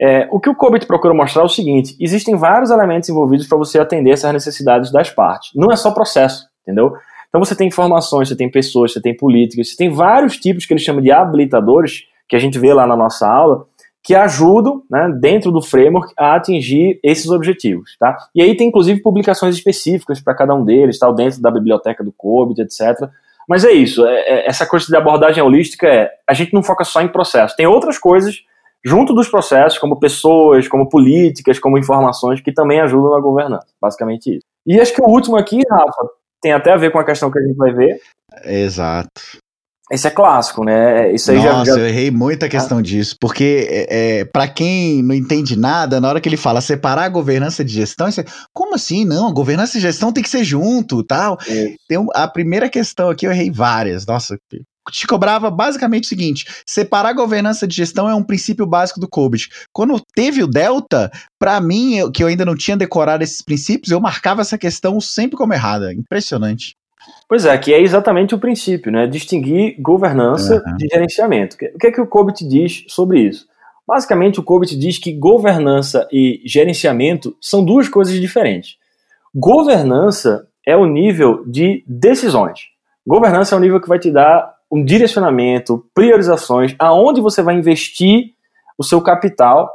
É, 0.00 0.26
o 0.30 0.40
que 0.40 0.48
o 0.48 0.54
COBIT 0.54 0.86
procura 0.86 1.12
mostrar 1.12 1.42
é 1.42 1.44
o 1.44 1.48
seguinte: 1.48 1.94
existem 2.00 2.34
vários 2.34 2.70
elementos 2.70 3.08
envolvidos 3.08 3.46
para 3.46 3.58
você 3.58 3.78
atender 3.78 4.12
essas 4.12 4.32
necessidades 4.32 4.90
das 4.90 5.10
partes. 5.10 5.50
Não 5.54 5.70
é 5.70 5.76
só 5.76 5.90
processo, 5.90 6.46
entendeu? 6.62 6.94
Então 7.28 7.44
você 7.44 7.54
tem 7.54 7.68
informações, 7.68 8.28
você 8.28 8.36
tem 8.36 8.50
pessoas, 8.50 8.92
você 8.92 9.00
tem 9.00 9.16
políticas, 9.16 9.70
você 9.70 9.76
tem 9.76 9.90
vários 9.90 10.36
tipos 10.38 10.64
que 10.64 10.72
ele 10.72 10.80
chama 10.80 11.02
de 11.02 11.12
habilitadores, 11.12 12.04
que 12.28 12.34
a 12.34 12.38
gente 12.38 12.58
vê 12.58 12.72
lá 12.72 12.86
na 12.86 12.96
nossa 12.96 13.28
aula, 13.28 13.66
que 14.02 14.14
ajudam, 14.14 14.82
né, 14.90 15.12
dentro 15.20 15.52
do 15.52 15.60
framework, 15.60 16.12
a 16.18 16.34
atingir 16.34 16.98
esses 17.04 17.30
objetivos. 17.30 17.96
Tá? 17.98 18.16
E 18.34 18.42
aí 18.42 18.56
tem 18.56 18.68
inclusive 18.68 19.00
publicações 19.02 19.54
específicas 19.54 20.20
para 20.20 20.34
cada 20.34 20.54
um 20.54 20.64
deles, 20.64 20.98
tal, 20.98 21.14
dentro 21.14 21.40
da 21.40 21.50
biblioteca 21.50 22.02
do 22.02 22.10
COBIT, 22.10 22.62
etc. 22.62 23.08
Mas 23.48 23.64
é 23.64 23.70
isso, 23.70 24.04
é, 24.06 24.20
é, 24.20 24.48
essa 24.48 24.66
coisa 24.66 24.86
de 24.86 24.96
abordagem 24.96 25.42
holística 25.42 25.86
é, 25.86 26.10
a 26.26 26.32
gente 26.32 26.54
não 26.54 26.62
foca 26.62 26.84
só 26.84 27.02
em 27.02 27.08
processo, 27.08 27.54
tem 27.54 27.66
outras 27.66 27.98
coisas 27.98 28.42
junto 28.84 29.14
dos 29.14 29.28
processos, 29.28 29.78
como 29.78 29.98
pessoas, 29.98 30.68
como 30.68 30.88
políticas, 30.88 31.58
como 31.58 31.78
informações 31.78 32.40
que 32.40 32.52
também 32.52 32.80
ajudam 32.80 33.10
na 33.10 33.20
governança. 33.20 33.66
Basicamente 33.80 34.36
isso. 34.36 34.46
E 34.66 34.80
acho 34.80 34.94
que 34.94 35.02
o 35.02 35.08
último 35.08 35.36
aqui, 35.36 35.60
Rafa, 35.70 36.08
tem 36.42 36.52
até 36.52 36.72
a 36.72 36.76
ver 36.76 36.90
com 36.90 36.98
a 36.98 37.04
questão 37.04 37.30
que 37.30 37.38
a 37.38 37.42
gente 37.42 37.56
vai 37.56 37.72
ver. 37.72 38.00
Exato. 38.44 39.20
Esse 39.90 40.06
é 40.06 40.10
clássico, 40.10 40.62
né? 40.64 41.12
Isso 41.12 41.32
aí 41.32 41.38
Nossa, 41.38 41.64
já, 41.64 41.74
já... 41.74 41.80
eu 41.80 41.88
errei 41.88 42.12
muita 42.12 42.48
questão 42.48 42.78
ah. 42.78 42.82
disso, 42.82 43.16
porque 43.20 43.66
é, 43.68 44.20
é 44.20 44.24
para 44.24 44.46
quem 44.46 45.02
não 45.02 45.14
entende 45.16 45.58
nada, 45.58 46.00
na 46.00 46.08
hora 46.08 46.20
que 46.20 46.28
ele 46.28 46.36
fala 46.36 46.60
separar 46.60 47.02
a 47.02 47.08
governança 47.08 47.64
de 47.64 47.72
gestão, 47.72 48.08
você, 48.08 48.24
como 48.54 48.76
assim? 48.76 49.04
Não, 49.04 49.26
a 49.26 49.32
governança 49.32 49.76
e 49.76 49.80
gestão 49.80 50.12
tem 50.12 50.22
que 50.22 50.30
ser 50.30 50.44
junto, 50.44 51.02
tal. 51.02 51.36
É. 51.48 51.74
Tem 51.88 52.06
a 52.14 52.28
primeira 52.28 52.68
questão 52.68 53.10
aqui 53.10 53.26
eu 53.26 53.32
errei 53.32 53.50
várias. 53.50 54.06
Nossa, 54.06 54.38
te 54.90 55.06
cobrava 55.06 55.50
basicamente 55.50 56.04
o 56.04 56.08
seguinte: 56.08 56.44
separar 56.66 57.12
governança 57.12 57.66
de 57.66 57.74
gestão 57.74 58.08
é 58.08 58.14
um 58.14 58.22
princípio 58.22 58.66
básico 58.66 59.00
do 59.00 59.08
COBIT. 59.08 59.48
Quando 59.72 60.00
teve 60.14 60.42
o 60.42 60.46
Delta, 60.46 61.10
para 61.38 61.60
mim, 61.60 61.96
eu, 61.96 62.10
que 62.10 62.22
eu 62.22 62.28
ainda 62.28 62.44
não 62.44 62.56
tinha 62.56 62.76
decorado 62.76 63.22
esses 63.22 63.42
princípios, 63.42 63.90
eu 63.90 64.00
marcava 64.00 64.40
essa 64.40 64.58
questão 64.58 65.00
sempre 65.00 65.36
como 65.36 65.52
errada. 65.52 65.92
Impressionante. 65.92 66.76
Pois 67.28 67.44
é, 67.44 67.56
que 67.56 67.72
é 67.72 67.80
exatamente 67.80 68.34
o 68.34 68.38
princípio, 68.38 68.92
né? 68.92 69.06
Distinguir 69.06 69.76
governança 69.80 70.62
uhum. 70.66 70.76
de 70.76 70.86
gerenciamento. 70.86 71.56
O 71.56 71.78
que 71.78 71.86
é 71.86 71.92
que 71.92 72.00
o 72.00 72.06
COBIT 72.06 72.46
diz 72.46 72.84
sobre 72.88 73.20
isso? 73.20 73.46
Basicamente, 73.86 74.38
o 74.38 74.42
COBIT 74.42 74.76
diz 74.76 74.98
que 74.98 75.12
governança 75.12 76.06
e 76.12 76.40
gerenciamento 76.44 77.36
são 77.40 77.64
duas 77.64 77.88
coisas 77.88 78.20
diferentes. 78.20 78.76
Governança 79.34 80.46
é 80.66 80.76
o 80.76 80.86
nível 80.86 81.44
de 81.46 81.82
decisões. 81.86 82.60
Governança 83.06 83.54
é 83.54 83.58
o 83.58 83.60
nível 83.60 83.80
que 83.80 83.88
vai 83.88 83.98
te 83.98 84.10
dar 84.10 84.54
um 84.70 84.84
direcionamento, 84.84 85.84
priorizações, 85.94 86.74
aonde 86.78 87.20
você 87.20 87.42
vai 87.42 87.54
investir 87.54 88.32
o 88.78 88.84
seu 88.84 89.00
capital 89.00 89.68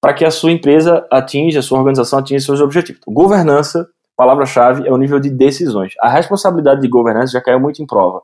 para 0.00 0.14
que 0.14 0.24
a 0.24 0.30
sua 0.30 0.52
empresa 0.52 1.04
atinja, 1.10 1.58
a 1.58 1.62
sua 1.62 1.78
organização 1.78 2.18
atinja 2.18 2.44
seus 2.44 2.60
objetivos. 2.60 3.00
Governança, 3.06 3.88
palavra-chave, 4.16 4.86
é 4.86 4.92
o 4.92 4.96
nível 4.96 5.18
de 5.18 5.28
decisões. 5.28 5.94
A 6.00 6.08
responsabilidade 6.08 6.80
de 6.80 6.88
governança 6.88 7.32
já 7.32 7.40
caiu 7.40 7.58
muito 7.58 7.82
em 7.82 7.86
prova. 7.86 8.22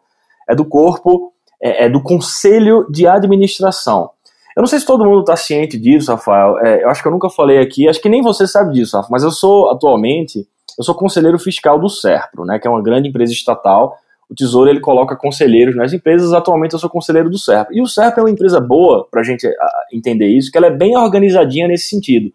É 0.49 0.55
do 0.55 0.65
corpo, 0.65 1.33
é, 1.61 1.87
é 1.87 1.89
do 1.89 2.01
conselho 2.01 2.87
de 2.89 3.07
administração. 3.07 4.11
Eu 4.55 4.61
não 4.61 4.67
sei 4.67 4.79
se 4.79 4.87
todo 4.87 5.05
mundo 5.05 5.21
está 5.21 5.35
ciente 5.35 5.79
disso, 5.79 6.13
Rafael. 6.13 6.59
É, 6.59 6.85
eu 6.85 6.89
acho 6.89 7.03
que 7.03 7.09
eu 7.09 7.13
nunca 7.13 7.31
falei 7.31 7.59
aqui, 7.59 7.89
acho 7.89 8.01
que 8.01 8.09
nem 8.09 8.23
você 8.23 8.47
sabe 8.47 8.75
disso, 8.75 8.97
Rafa, 8.97 9.09
mas 9.11 9.23
eu 9.23 9.31
sou 9.31 9.71
atualmente, 9.71 10.47
eu 10.79 10.85
sou 10.85 10.95
conselheiro 10.95 11.39
fiscal 11.39 11.79
do 11.79 11.89
SERPRO, 11.89 12.45
né, 12.45 12.59
que 12.59 12.69
é 12.69 12.71
uma 12.71 12.83
grande 12.83 13.09
empresa 13.09 13.33
estatal 13.33 13.97
o 14.33 14.35
Tesouro 14.35 14.71
ele 14.71 14.81
coloca 14.81 15.15
conselheiros 15.15 15.77
nas 15.77 15.93
empresas. 15.93 16.33
Atualmente 16.33 16.73
eu 16.73 16.79
sou 16.79 16.89
conselheiro 16.89 17.29
do 17.29 17.39
SERP. 17.39 17.69
E 17.73 17.83
o 17.83 17.87
SERP 17.87 18.17
é 18.17 18.23
uma 18.23 18.31
empresa 18.31 18.59
boa 18.59 19.07
para 19.11 19.21
a 19.21 19.25
gente 19.25 19.47
entender 19.93 20.27
isso, 20.29 20.51
que 20.51 20.57
ela 20.57 20.69
é 20.69 20.71
bem 20.71 20.97
organizadinha 20.97 21.69
nesse 21.69 21.89
sentido. 21.89 22.33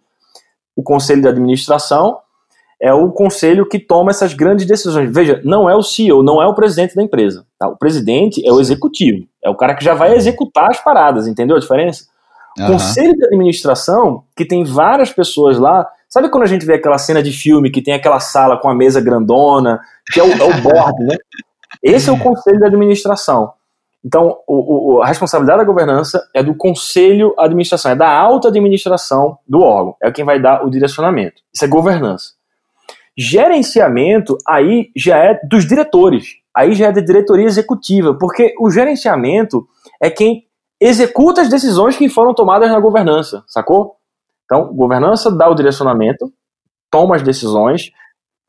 O 0.76 0.84
conselho 0.84 1.24
de 1.24 1.28
administração 1.28 2.20
é 2.80 2.94
o 2.94 3.12
conselho 3.12 3.68
que 3.68 3.80
toma 3.80 4.12
essas 4.12 4.36
grandes 4.36 4.68
decisões. 4.68 5.12
Veja, 5.12 5.42
não 5.44 5.68
é 5.68 5.76
o 5.76 5.82
CEO, 5.82 6.22
não 6.22 6.40
é 6.40 6.46
o 6.46 6.54
presidente 6.54 6.96
da 6.96 7.02
empresa. 7.02 7.44
Tá? 7.58 7.68
O 7.68 7.76
presidente 7.76 8.48
é 8.48 8.54
o 8.54 8.60
executivo, 8.60 9.26
é 9.44 9.50
o 9.50 9.56
cara 9.56 9.74
que 9.74 9.84
já 9.84 9.96
vai 9.96 10.16
executar 10.16 10.70
as 10.70 10.80
paradas, 10.80 11.28
entendeu 11.28 11.56
a 11.58 11.60
diferença? 11.60 12.06
Uhum. 12.60 12.68
Conselho 12.74 13.16
de 13.16 13.26
administração, 13.26 14.24
que 14.36 14.46
tem 14.46 14.64
várias 14.64 15.12
pessoas 15.12 15.58
lá. 15.58 15.88
Sabe 16.08 16.30
quando 16.30 16.44
a 16.44 16.48
gente 16.48 16.64
vê 16.64 16.76
aquela 16.76 17.00
cena 17.00 17.24
de 17.24 17.32
filme 17.32 17.72
que 17.72 17.82
tem 17.82 17.96
aquela 17.96 18.20
sala 18.20 18.58
com 18.58 18.70
a 18.70 18.76
mesa 18.76 19.02
grandona, 19.02 19.80
que 20.14 20.20
é 20.20 20.24
o, 20.24 20.32
é 20.32 20.44
o 20.44 20.62
board, 20.62 21.04
né? 21.04 21.18
Esse 21.84 22.10
é 22.10 22.13
o 22.13 22.19
conselho 22.19 22.60
de 22.60 22.65
administração. 22.65 23.53
Então, 24.03 24.38
o, 24.47 24.95
o, 24.95 25.01
a 25.01 25.08
responsabilidade 25.08 25.60
da 25.60 25.65
governança 25.65 26.25
é 26.34 26.41
do 26.41 26.56
conselho 26.56 27.34
de 27.36 27.43
administração, 27.43 27.91
é 27.91 27.95
da 27.95 28.10
alta 28.10 28.47
administração 28.47 29.38
do 29.47 29.60
órgão, 29.60 29.95
é 30.01 30.12
quem 30.12 30.23
vai 30.23 30.39
dar 30.39 30.65
o 30.65 30.69
direcionamento. 30.69 31.41
Isso 31.53 31.65
é 31.65 31.67
governança. 31.67 32.34
Gerenciamento, 33.17 34.38
aí 34.47 34.91
já 34.95 35.17
é 35.17 35.39
dos 35.43 35.67
diretores, 35.67 36.36
aí 36.56 36.73
já 36.73 36.88
é 36.88 36.91
da 36.91 37.01
diretoria 37.01 37.45
executiva, 37.45 38.13
porque 38.17 38.53
o 38.60 38.69
gerenciamento 38.69 39.67
é 40.01 40.10
quem 40.10 40.45
executa 40.80 41.41
as 41.41 41.49
decisões 41.49 41.97
que 41.97 42.08
foram 42.08 42.34
tomadas 42.34 42.69
na 42.69 42.80
governança, 42.80 43.43
sacou? 43.47 43.97
Então, 44.45 44.73
governança 44.73 45.30
dá 45.30 45.49
o 45.49 45.56
direcionamento, 45.56 46.32
toma 46.89 47.15
as 47.15 47.23
decisões, 47.23 47.91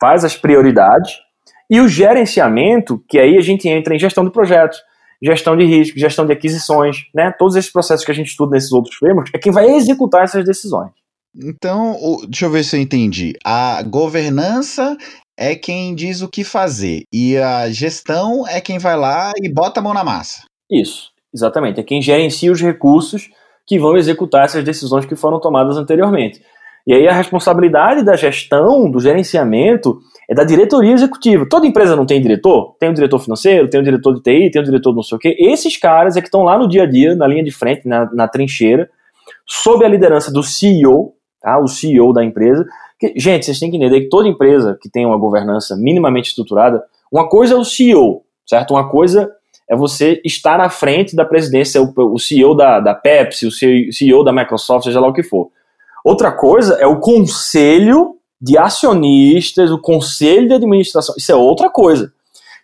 faz 0.00 0.24
as 0.24 0.36
prioridades, 0.36 1.18
e 1.70 1.80
o 1.80 1.88
gerenciamento, 1.88 3.02
que 3.08 3.18
aí 3.18 3.36
a 3.36 3.42
gente 3.42 3.68
entra 3.68 3.94
em 3.94 3.98
gestão 3.98 4.24
de 4.24 4.30
projetos, 4.30 4.78
gestão 5.22 5.56
de 5.56 5.64
risco, 5.64 5.98
gestão 5.98 6.24
de 6.24 6.32
aquisições, 6.32 7.04
né? 7.14 7.32
Todos 7.38 7.56
esses 7.56 7.70
processos 7.70 8.04
que 8.04 8.12
a 8.12 8.14
gente 8.14 8.28
estuda 8.28 8.52
nesses 8.52 8.72
outros 8.72 8.94
frameworks 8.96 9.32
é 9.34 9.38
quem 9.38 9.52
vai 9.52 9.66
executar 9.66 10.24
essas 10.24 10.44
decisões. 10.44 10.90
Então, 11.36 11.96
deixa 12.28 12.46
eu 12.46 12.50
ver 12.50 12.64
se 12.64 12.76
eu 12.76 12.80
entendi. 12.80 13.34
A 13.44 13.82
governança 13.82 14.96
é 15.38 15.54
quem 15.54 15.94
diz 15.94 16.22
o 16.22 16.28
que 16.28 16.42
fazer 16.42 17.02
e 17.12 17.36
a 17.36 17.70
gestão 17.70 18.46
é 18.48 18.60
quem 18.60 18.78
vai 18.78 18.96
lá 18.96 19.32
e 19.40 19.48
bota 19.48 19.80
a 19.80 19.82
mão 19.82 19.94
na 19.94 20.02
massa. 20.02 20.42
Isso, 20.70 21.10
exatamente. 21.32 21.80
É 21.80 21.82
quem 21.82 22.02
gerencia 22.02 22.50
os 22.50 22.60
recursos 22.60 23.30
que 23.66 23.78
vão 23.78 23.96
executar 23.96 24.46
essas 24.46 24.64
decisões 24.64 25.04
que 25.04 25.14
foram 25.14 25.38
tomadas 25.38 25.76
anteriormente. 25.76 26.42
E 26.86 26.94
aí 26.94 27.06
a 27.06 27.12
responsabilidade 27.12 28.02
da 28.02 28.16
gestão, 28.16 28.90
do 28.90 28.98
gerenciamento, 28.98 30.00
é 30.28 30.34
da 30.34 30.44
diretoria 30.44 30.92
executiva. 30.92 31.46
Toda 31.48 31.66
empresa 31.66 31.96
não 31.96 32.04
tem 32.04 32.20
diretor? 32.20 32.76
Tem 32.78 32.90
um 32.90 32.92
diretor 32.92 33.18
financeiro, 33.18 33.68
tem 33.70 33.80
um 33.80 33.82
diretor 33.82 34.14
de 34.14 34.22
TI, 34.22 34.50
tem 34.50 34.60
um 34.60 34.64
diretor 34.64 34.94
não 34.94 35.02
sei 35.02 35.16
o 35.16 35.18
quê. 35.18 35.34
Esses 35.38 35.78
caras 35.78 36.16
é 36.16 36.20
que 36.20 36.26
estão 36.26 36.42
lá 36.42 36.58
no 36.58 36.68
dia 36.68 36.82
a 36.82 36.86
dia, 36.86 37.16
na 37.16 37.26
linha 37.26 37.42
de 37.42 37.50
frente, 37.50 37.88
na, 37.88 38.12
na 38.12 38.28
trincheira, 38.28 38.90
sob 39.46 39.84
a 39.84 39.88
liderança 39.88 40.30
do 40.30 40.42
CEO, 40.42 41.14
tá? 41.40 41.58
o 41.58 41.66
CEO 41.66 42.12
da 42.12 42.22
empresa. 42.22 42.66
Que, 43.00 43.14
gente, 43.16 43.46
vocês 43.46 43.58
têm 43.58 43.70
que 43.70 43.78
entender 43.78 44.02
que 44.02 44.08
toda 44.10 44.28
empresa 44.28 44.76
que 44.78 44.90
tem 44.90 45.06
uma 45.06 45.16
governança 45.16 45.74
minimamente 45.76 46.28
estruturada, 46.28 46.84
uma 47.10 47.26
coisa 47.26 47.54
é 47.54 47.56
o 47.56 47.64
CEO, 47.64 48.22
certo? 48.46 48.72
Uma 48.72 48.86
coisa 48.90 49.32
é 49.66 49.74
você 49.74 50.20
estar 50.24 50.60
à 50.60 50.68
frente 50.68 51.16
da 51.16 51.24
presidência, 51.24 51.80
o, 51.80 51.90
o 51.96 52.18
CEO 52.18 52.54
da, 52.54 52.80
da 52.80 52.94
Pepsi, 52.94 53.46
o 53.46 53.52
CEO 53.52 54.22
da 54.22 54.32
Microsoft, 54.32 54.84
seja 54.84 55.00
lá 55.00 55.08
o 55.08 55.12
que 55.12 55.22
for. 55.22 55.50
Outra 56.04 56.30
coisa 56.30 56.74
é 56.74 56.86
o 56.86 57.00
conselho 57.00 58.17
de 58.40 58.56
acionistas, 58.56 59.70
o 59.70 59.78
conselho 59.78 60.48
de 60.48 60.54
administração. 60.54 61.14
Isso 61.18 61.32
é 61.32 61.34
outra 61.34 61.68
coisa. 61.68 62.12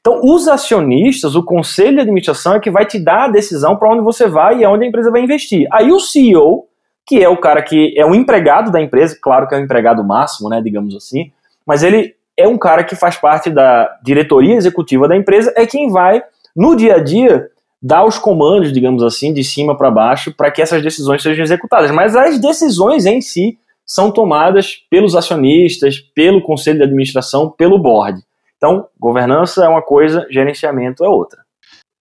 Então, 0.00 0.20
os 0.22 0.46
acionistas, 0.46 1.34
o 1.34 1.42
conselho 1.42 1.94
de 1.94 2.00
administração 2.00 2.54
é 2.54 2.60
que 2.60 2.70
vai 2.70 2.84
te 2.84 2.98
dar 2.98 3.24
a 3.24 3.28
decisão 3.28 3.76
para 3.76 3.90
onde 3.90 4.02
você 4.02 4.28
vai 4.28 4.58
e 4.58 4.64
aonde 4.64 4.84
a 4.84 4.88
empresa 4.88 5.10
vai 5.10 5.22
investir. 5.22 5.66
Aí 5.72 5.90
o 5.90 5.98
CEO, 5.98 6.66
que 7.06 7.22
é 7.22 7.28
o 7.28 7.38
cara 7.38 7.62
que 7.62 7.94
é 7.96 8.04
um 8.04 8.14
empregado 8.14 8.70
da 8.70 8.82
empresa, 8.82 9.18
claro 9.20 9.48
que 9.48 9.54
é 9.54 9.58
o 9.58 9.62
empregado 9.62 10.04
máximo, 10.04 10.50
né, 10.50 10.60
digamos 10.60 10.94
assim, 10.94 11.32
mas 11.66 11.82
ele 11.82 12.14
é 12.36 12.46
um 12.46 12.58
cara 12.58 12.84
que 12.84 12.94
faz 12.94 13.16
parte 13.16 13.48
da 13.48 13.88
diretoria 14.02 14.54
executiva 14.54 15.08
da 15.08 15.16
empresa, 15.16 15.52
é 15.56 15.66
quem 15.66 15.88
vai, 15.88 16.22
no 16.54 16.76
dia 16.76 16.96
a 16.96 17.02
dia, 17.02 17.48
dar 17.82 18.04
os 18.04 18.18
comandos, 18.18 18.72
digamos 18.72 19.02
assim, 19.02 19.32
de 19.32 19.42
cima 19.42 19.76
para 19.76 19.90
baixo, 19.90 20.34
para 20.34 20.50
que 20.50 20.60
essas 20.60 20.82
decisões 20.82 21.22
sejam 21.22 21.44
executadas. 21.44 21.90
Mas 21.90 22.14
as 22.14 22.38
decisões 22.38 23.06
em 23.06 23.20
si 23.20 23.58
são 23.86 24.10
tomadas 24.10 24.76
pelos 24.90 25.14
acionistas, 25.14 25.98
pelo 26.14 26.42
conselho 26.42 26.78
de 26.78 26.84
administração, 26.84 27.50
pelo 27.50 27.78
board. 27.78 28.22
Então, 28.56 28.88
governança 28.98 29.64
é 29.64 29.68
uma 29.68 29.82
coisa, 29.82 30.26
gerenciamento 30.30 31.04
é 31.04 31.08
outra. 31.08 31.44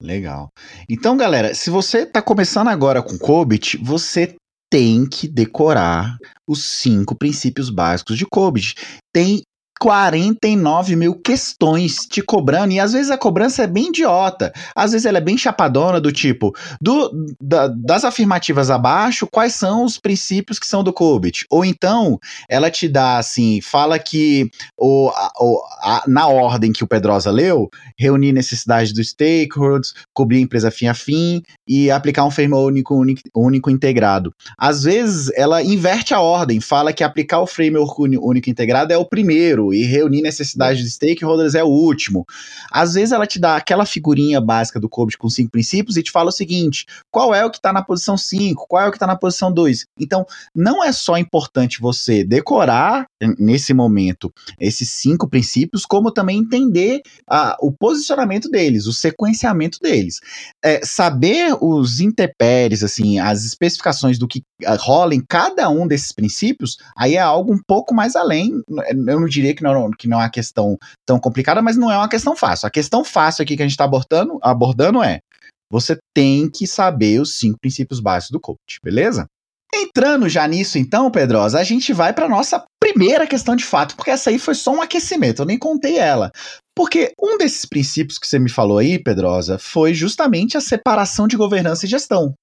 Legal. 0.02 0.50
Então, 0.90 1.16
galera, 1.16 1.54
se 1.54 1.70
você 1.70 2.00
está 2.00 2.22
começando 2.22 2.68
agora 2.68 3.02
com 3.02 3.18
COBIT, 3.18 3.78
você 3.78 4.36
tem 4.70 5.08
que 5.08 5.28
decorar 5.28 6.18
os 6.48 6.66
cinco 6.66 7.16
princípios 7.16 7.70
básicos 7.70 8.18
de 8.18 8.26
COBIT. 8.26 8.76
Tem 9.14 9.42
49 9.84 10.96
mil 10.96 11.14
questões 11.14 12.06
te 12.06 12.22
cobrando, 12.22 12.72
e 12.72 12.80
às 12.80 12.94
vezes 12.94 13.12
a 13.12 13.18
cobrança 13.18 13.64
é 13.64 13.68
bem 13.68 13.90
idiota. 13.90 14.54
Às 14.74 14.94
vezes 14.94 15.06
ela 15.06 15.18
é 15.18 15.22
bem 15.22 15.38
chapadona, 15.38 16.00
do 16.00 16.10
tipo, 16.10 16.56
do, 16.80 17.12
da, 17.42 17.68
das 17.68 18.06
afirmativas 18.06 18.70
abaixo, 18.70 19.28
quais 19.28 19.56
são 19.56 19.84
os 19.84 19.98
princípios 19.98 20.58
que 20.58 20.66
são 20.66 20.86
do 20.86 20.94
COBIT? 20.94 21.46
Ou 21.50 21.66
então, 21.66 22.18
ela 22.48 22.72
te 22.72 22.88
dá 22.88 23.18
assim, 23.18 23.60
fala 23.60 24.00
que 24.00 24.50
o, 24.78 25.12
a, 25.82 26.04
na 26.08 26.30
ordem 26.30 26.72
que 26.72 26.86
o 26.86 26.88
Pedrosa 26.88 27.30
leu, 27.30 27.70
reunir 27.98 28.32
necessidades 28.32 28.94
dos 28.94 29.10
stakeholders, 29.10 29.94
cobrir 30.14 30.38
a 30.38 30.42
empresa 30.42 30.72
fim 30.72 30.88
a 30.88 30.94
fim 30.94 31.44
e 31.68 31.92
aplicar 31.92 32.24
um 32.24 32.32
framework 32.32 32.70
único, 32.70 32.96
único, 32.96 33.22
único 33.36 33.70
integrado. 33.70 34.34
Às 34.58 34.84
vezes, 34.84 35.30
ela 35.36 35.62
inverte 35.62 36.14
a 36.14 36.22
ordem, 36.22 36.62
fala 36.62 36.94
que 36.94 37.04
aplicar 37.04 37.42
o 37.42 37.48
framework 37.48 38.02
único 38.02 38.50
integrado 38.50 38.94
é 38.94 38.98
o 38.98 39.04
primeiro, 39.04 39.73
e 39.74 39.84
reunir 39.84 40.22
necessidades 40.22 40.84
de 40.84 40.90
stakeholders 40.90 41.56
é 41.56 41.64
o 41.64 41.68
último. 41.68 42.26
Às 42.72 42.94
vezes 42.94 43.12
ela 43.12 43.28
te 43.28 43.40
dá 43.40 43.56
aquela 43.56 43.86
figurinha 43.86 44.40
básica 44.40 44.80
do 44.80 44.90
COBIT 44.90 45.18
com 45.18 45.30
cinco 45.30 45.52
princípios 45.52 45.98
e 45.98 46.04
te 46.04 46.12
fala 46.12 46.30
o 46.30 46.32
seguinte: 46.32 46.86
qual 47.12 47.34
é 47.34 47.46
o 47.46 47.50
que 47.50 47.58
está 47.58 47.74
na 47.74 47.84
posição 47.84 48.18
5, 48.18 48.66
qual 48.68 48.84
é 48.84 48.88
o 48.88 48.92
que 48.92 48.98
está 48.98 49.08
na 49.08 49.16
posição 49.16 49.52
2. 49.52 49.86
Então, 50.00 50.26
não 50.56 50.84
é 50.84 50.92
só 50.92 51.18
importante 51.18 51.80
você 51.80 52.24
decorar 52.24 53.06
nesse 53.38 53.74
momento 53.74 54.32
esses 54.60 54.90
cinco 54.90 55.30
princípios, 55.30 55.86
como 55.86 56.12
também 56.12 56.40
entender 56.40 57.02
a, 57.28 57.58
o 57.62 57.72
posicionamento 57.72 58.50
deles, 58.50 58.86
o 58.86 58.94
sequenciamento 58.94 59.80
deles. 59.80 60.20
É, 60.64 60.84
saber 60.86 61.56
os 61.62 62.00
intempéries, 62.00 62.84
assim, 62.84 63.20
as 63.20 63.46
especificações 63.46 64.18
do 64.18 64.28
que 64.28 64.44
rola 64.80 65.16
em 65.16 65.22
cada 65.22 65.70
um 65.70 65.88
desses 65.88 66.12
princípios, 66.12 66.78
aí 66.96 67.16
é 67.16 67.20
algo 67.22 67.54
um 67.54 67.60
pouco 67.66 67.94
mais 67.94 68.16
além. 68.16 68.52
Eu 68.70 69.20
não 69.20 69.28
diria 69.28 69.53
que 69.54 69.64
não, 69.64 69.92
que 69.92 70.08
não 70.08 70.20
é 70.20 70.24
uma 70.24 70.30
questão 70.30 70.78
tão 71.06 71.20
complicada, 71.20 71.62
mas 71.62 71.78
não 71.78 71.92
é 71.92 71.98
uma 71.98 72.10
questão 72.10 72.36
fácil. 72.36 72.68
A 72.68 72.72
questão 72.72 73.04
fácil 73.04 73.44
aqui 73.44 73.56
que 73.56 73.64
a 73.64 73.66
gente 73.66 73.74
está 73.74 73.86
abordando, 73.86 74.38
abordando 74.42 75.04
é: 75.04 75.20
você 75.72 75.98
tem 76.14 76.50
que 76.50 76.68
saber 76.68 77.20
os 77.20 77.38
cinco 77.38 77.58
princípios 77.60 78.00
básicos 78.00 78.32
do 78.32 78.40
coach, 78.40 78.80
beleza? 78.84 79.26
Entrando 79.76 80.30
já 80.30 80.48
nisso, 80.48 80.78
então, 80.78 81.10
Pedrosa, 81.10 81.60
a 81.60 81.64
gente 81.64 81.92
vai 81.94 82.14
para 82.14 82.30
nossa 82.30 82.64
primeira 82.80 83.26
questão 83.26 83.56
de 83.56 83.66
fato, 83.66 83.96
porque 83.96 84.12
essa 84.12 84.30
aí 84.30 84.38
foi 84.38 84.54
só 84.54 84.72
um 84.72 84.82
aquecimento, 84.84 85.42
eu 85.42 85.48
nem 85.48 85.58
contei 85.58 85.98
ela. 85.98 86.32
Porque 86.76 87.12
um 87.20 87.40
desses 87.40 87.66
princípios 87.66 88.20
que 88.20 88.28
você 88.28 88.38
me 88.38 88.50
falou 88.50 88.78
aí, 88.78 89.02
Pedrosa, 89.02 89.58
foi 89.58 89.96
justamente 89.96 90.56
a 90.56 90.62
separação 90.62 91.28
de 91.28 91.36
governança 91.36 91.86
e 91.86 91.90
gestão. 91.90 92.36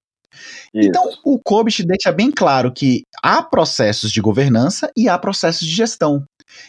Isso. 0.74 0.88
Então, 0.88 1.10
o 1.24 1.38
COBIT 1.38 1.84
deixa 1.84 2.12
bem 2.12 2.30
claro 2.30 2.72
que 2.72 3.02
há 3.22 3.42
processos 3.42 4.10
de 4.10 4.20
governança 4.20 4.90
e 4.96 5.08
há 5.08 5.18
processos 5.18 5.66
de 5.66 5.74
gestão. 5.74 6.24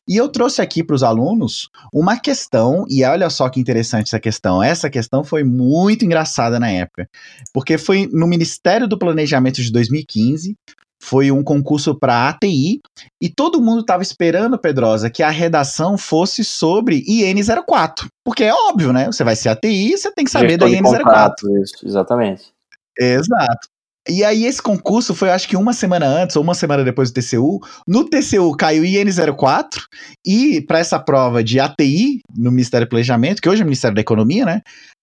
E 0.07 0.15
eu 0.15 0.29
trouxe 0.29 0.61
aqui 0.61 0.83
para 0.83 0.95
os 0.95 1.03
alunos 1.03 1.69
uma 1.93 2.19
questão, 2.19 2.85
e 2.89 3.03
olha 3.03 3.29
só 3.29 3.49
que 3.49 3.59
interessante 3.59 4.07
essa 4.07 4.19
questão. 4.19 4.61
Essa 4.61 4.89
questão 4.89 5.23
foi 5.23 5.43
muito 5.43 6.05
engraçada 6.05 6.59
na 6.59 6.69
época, 6.69 7.09
porque 7.53 7.77
foi 7.77 8.07
no 8.11 8.27
Ministério 8.27 8.87
do 8.87 8.97
Planejamento 8.97 9.61
de 9.61 9.71
2015, 9.71 10.55
foi 11.03 11.31
um 11.31 11.43
concurso 11.43 11.95
para 11.97 12.29
ATI, 12.29 12.79
e 13.19 13.27
todo 13.27 13.59
mundo 13.59 13.81
estava 13.81 14.03
esperando, 14.03 14.59
Pedrosa, 14.59 15.09
que 15.09 15.23
a 15.23 15.31
redação 15.31 15.97
fosse 15.97 16.43
sobre 16.43 17.03
IN04. 17.03 18.07
Porque 18.23 18.43
é 18.43 18.53
óbvio, 18.53 18.93
né? 18.93 19.07
Você 19.07 19.23
vai 19.23 19.35
ser 19.35 19.49
ATI, 19.49 19.97
você 19.97 20.11
tem 20.11 20.23
que 20.23 20.31
saber 20.31 20.59
Gestor 20.59 20.69
da 20.69 20.77
IN04. 20.77 21.63
Isso, 21.63 21.87
exatamente. 21.87 22.53
Exato. 22.99 23.67
E 24.09 24.23
aí 24.23 24.45
esse 24.45 24.61
concurso 24.61 25.13
foi 25.13 25.29
acho 25.29 25.47
que 25.47 25.55
uma 25.55 25.73
semana 25.73 26.07
antes 26.07 26.35
ou 26.35 26.41
uma 26.41 26.55
semana 26.55 26.83
depois 26.83 27.11
do 27.11 27.21
TCU. 27.21 27.59
No 27.87 28.09
TCU 28.09 28.55
caiu 28.57 28.83
IN04 28.83 29.79
e 30.25 30.61
para 30.61 30.79
essa 30.79 30.99
prova 30.99 31.43
de 31.43 31.59
ATI 31.59 32.19
no 32.35 32.51
Ministério 32.51 32.87
do 32.87 32.89
Planejamento, 32.89 33.41
que 33.41 33.47
hoje 33.47 33.61
é 33.61 33.63
o 33.63 33.67
Ministério 33.67 33.93
da 33.93 34.01
Economia, 34.01 34.43
né? 34.43 34.61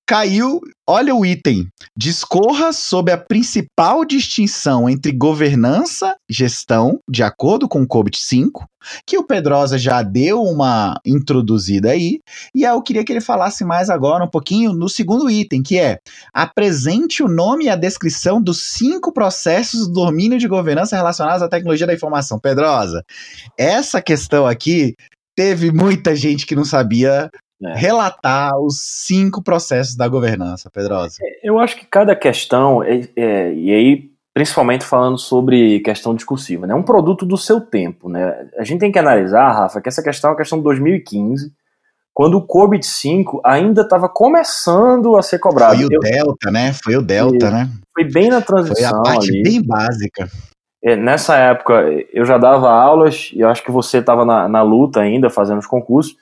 Caiu, 0.09 0.63
olha 0.89 1.15
o 1.15 1.27
item, 1.27 1.69
discorra 1.95 2.73
sobre 2.73 3.13
a 3.13 3.19
principal 3.19 4.07
distinção 4.07 4.89
entre 4.89 5.13
governança 5.13 6.17
e 6.27 6.33
gestão, 6.33 6.99
de 7.07 7.23
acordo 7.23 7.69
com 7.69 7.83
o 7.83 7.87
COBIT 7.87 8.19
5, 8.19 8.65
que 9.07 9.19
o 9.19 9.23
Pedrosa 9.23 9.77
já 9.77 10.03
deu 10.03 10.43
uma 10.43 10.99
introduzida 11.05 11.91
aí, 11.91 12.21
e 12.55 12.65
eu 12.65 12.81
queria 12.81 13.05
que 13.05 13.13
ele 13.13 13.21
falasse 13.21 13.67
mais 13.67 13.91
agora 13.91 14.25
um 14.25 14.31
pouquinho 14.31 14.73
no 14.73 14.89
segundo 14.89 15.29
item, 15.29 15.63
que 15.63 15.79
é 15.79 15.99
apresente 16.33 17.23
o 17.23 17.29
nome 17.29 17.67
e 17.67 17.69
a 17.69 17.77
descrição 17.77 18.41
dos 18.41 18.63
cinco 18.63 19.13
processos 19.13 19.87
do 19.89 19.93
domínio 19.93 20.39
de 20.39 20.49
governança 20.49 20.97
relacionados 20.97 21.43
à 21.43 21.49
tecnologia 21.51 21.87
da 21.87 21.93
informação. 21.93 22.41
Pedrosa, 22.41 23.05
essa 23.59 24.01
questão 24.01 24.47
aqui 24.47 24.95
teve 25.37 25.71
muita 25.71 26.17
gente 26.17 26.47
que 26.47 26.57
não 26.57 26.65
sabia 26.65 27.31
é. 27.63 27.75
relatar 27.75 28.59
os 28.59 28.81
cinco 28.81 29.43
processos 29.43 29.97
da 29.97 30.09
governança, 30.09 30.71
Pedrosa? 30.71 31.17
É, 31.23 31.49
eu 31.49 31.59
acho 31.59 31.77
que 31.77 31.87
cada 31.87 32.15
questão, 32.15 32.83
é, 32.83 33.01
é, 33.17 33.53
e 33.55 33.73
aí 33.73 34.11
principalmente 34.39 34.85
falando 34.85 35.19
sobre 35.19 35.81
questão 35.81 36.15
discursiva, 36.15 36.65
né, 36.65 36.73
é 36.73 36.77
um 36.77 36.83
produto 36.85 37.27
do 37.27 37.37
seu 37.37 37.61
tempo. 37.61 38.09
Né? 38.09 38.47
A 38.57 38.63
gente 38.63 38.79
tem 38.79 38.93
que 38.93 38.99
analisar, 38.99 39.51
Rafa, 39.51 39.81
que 39.81 39.89
essa 39.89 40.01
questão 40.01 40.29
é 40.29 40.33
uma 40.33 40.37
questão 40.37 40.59
de 40.59 40.65
2015, 40.65 41.53
quando 42.15 42.37
o 42.37 42.47
COVID 42.47 42.87
5 42.87 43.41
ainda 43.45 43.83
estava 43.83 44.09
começando 44.09 45.17
a 45.17 45.23
ser 45.23 45.41
cobrado. 45.41 45.75
Foi 45.75 45.87
o 45.87 45.89
eu, 45.91 46.01
Delta, 46.01 46.51
né? 46.53 46.73
Foi 46.73 46.97
o 46.97 47.03
Delta, 47.03 47.51
né? 47.51 47.69
Foi 47.93 48.05
bem 48.05 48.29
na 48.29 48.41
transição. 48.41 48.91
Foi 48.91 48.99
a 49.01 49.03
parte 49.03 49.29
ali. 49.29 49.43
bem 49.43 49.63
básica. 49.63 50.29
É, 50.85 50.95
nessa 50.95 51.37
época, 51.37 51.75
eu 52.13 52.25
já 52.25 52.39
dava 52.39 52.71
aulas, 52.71 53.31
e 53.35 53.41
eu 53.41 53.49
acho 53.49 53.65
que 53.65 53.73
você 53.73 53.99
estava 53.99 54.25
na, 54.25 54.49
na 54.49 54.63
luta 54.63 55.01
ainda, 55.01 55.29
fazendo 55.29 55.59
os 55.59 55.67
concursos. 55.67 56.17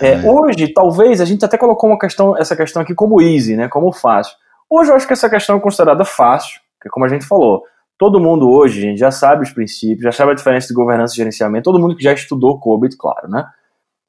É, 0.00 0.12
é, 0.12 0.30
hoje, 0.30 0.72
talvez, 0.72 1.20
a 1.20 1.24
gente 1.24 1.44
até 1.44 1.56
colocou 1.56 1.90
uma 1.90 1.98
questão, 1.98 2.36
essa 2.36 2.56
questão 2.56 2.82
aqui 2.82 2.94
como 2.94 3.20
easy, 3.20 3.56
né, 3.56 3.68
como 3.68 3.92
fácil. 3.92 4.34
Hoje 4.68 4.90
eu 4.90 4.96
acho 4.96 5.06
que 5.06 5.12
essa 5.12 5.30
questão 5.30 5.56
é 5.56 5.60
considerada 5.60 6.04
fácil, 6.04 6.60
porque 6.78 6.90
como 6.90 7.06
a 7.06 7.08
gente 7.08 7.24
falou, 7.24 7.62
todo 7.98 8.20
mundo 8.20 8.50
hoje 8.50 8.80
gente, 8.80 8.98
já 8.98 9.10
sabe 9.10 9.42
os 9.42 9.52
princípios, 9.52 10.02
já 10.02 10.12
sabe 10.12 10.32
a 10.32 10.34
diferença 10.34 10.68
de 10.68 10.74
governança 10.74 11.14
e 11.14 11.16
gerenciamento, 11.16 11.64
todo 11.64 11.78
mundo 11.78 11.96
que 11.96 12.02
já 12.02 12.12
estudou 12.12 12.58
COBIT, 12.58 12.96
claro, 12.96 13.28
né? 13.28 13.46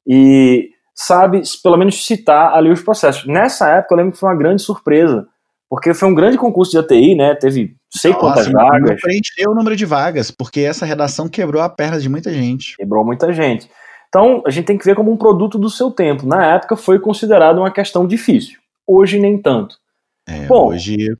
E 0.06 0.70
sabe, 0.94 1.42
pelo 1.62 1.76
menos, 1.76 2.04
citar 2.04 2.54
ali 2.54 2.70
os 2.70 2.82
processos. 2.82 3.26
Nessa 3.26 3.68
época, 3.68 3.94
eu 3.94 3.98
lembro 3.98 4.12
que 4.12 4.18
foi 4.18 4.28
uma 4.30 4.36
grande 4.36 4.62
surpresa, 4.62 5.26
porque 5.68 5.92
foi 5.92 6.08
um 6.08 6.14
grande 6.14 6.38
concurso 6.38 6.72
de 6.72 6.78
ATI, 6.78 7.14
né? 7.14 7.34
Teve 7.34 7.76
sei 7.90 8.12
Nossa, 8.12 8.20
quantas 8.20 8.48
vagas. 8.48 9.00
Preencheu 9.00 9.50
o 9.50 9.54
número 9.54 9.76
de 9.76 9.84
vagas, 9.84 10.30
porque 10.30 10.60
essa 10.60 10.86
redação 10.86 11.28
quebrou 11.28 11.60
a 11.60 11.68
perna 11.68 12.00
de 12.00 12.08
muita 12.08 12.32
gente. 12.32 12.76
Quebrou 12.76 13.04
muita 13.04 13.32
gente. 13.32 13.68
Então, 14.08 14.42
a 14.46 14.50
gente 14.50 14.66
tem 14.66 14.78
que 14.78 14.84
ver 14.84 14.94
como 14.94 15.12
um 15.12 15.16
produto 15.16 15.58
do 15.58 15.70
seu 15.70 15.90
tempo. 15.90 16.26
Na 16.26 16.54
época 16.54 16.76
foi 16.76 16.98
considerado 16.98 17.58
uma 17.58 17.70
questão 17.70 18.06
difícil. 18.06 18.58
Hoje, 18.86 19.18
nem 19.18 19.40
tanto. 19.40 19.76
É, 20.28 20.46
Bom, 20.46 20.68
hoje 20.68 21.16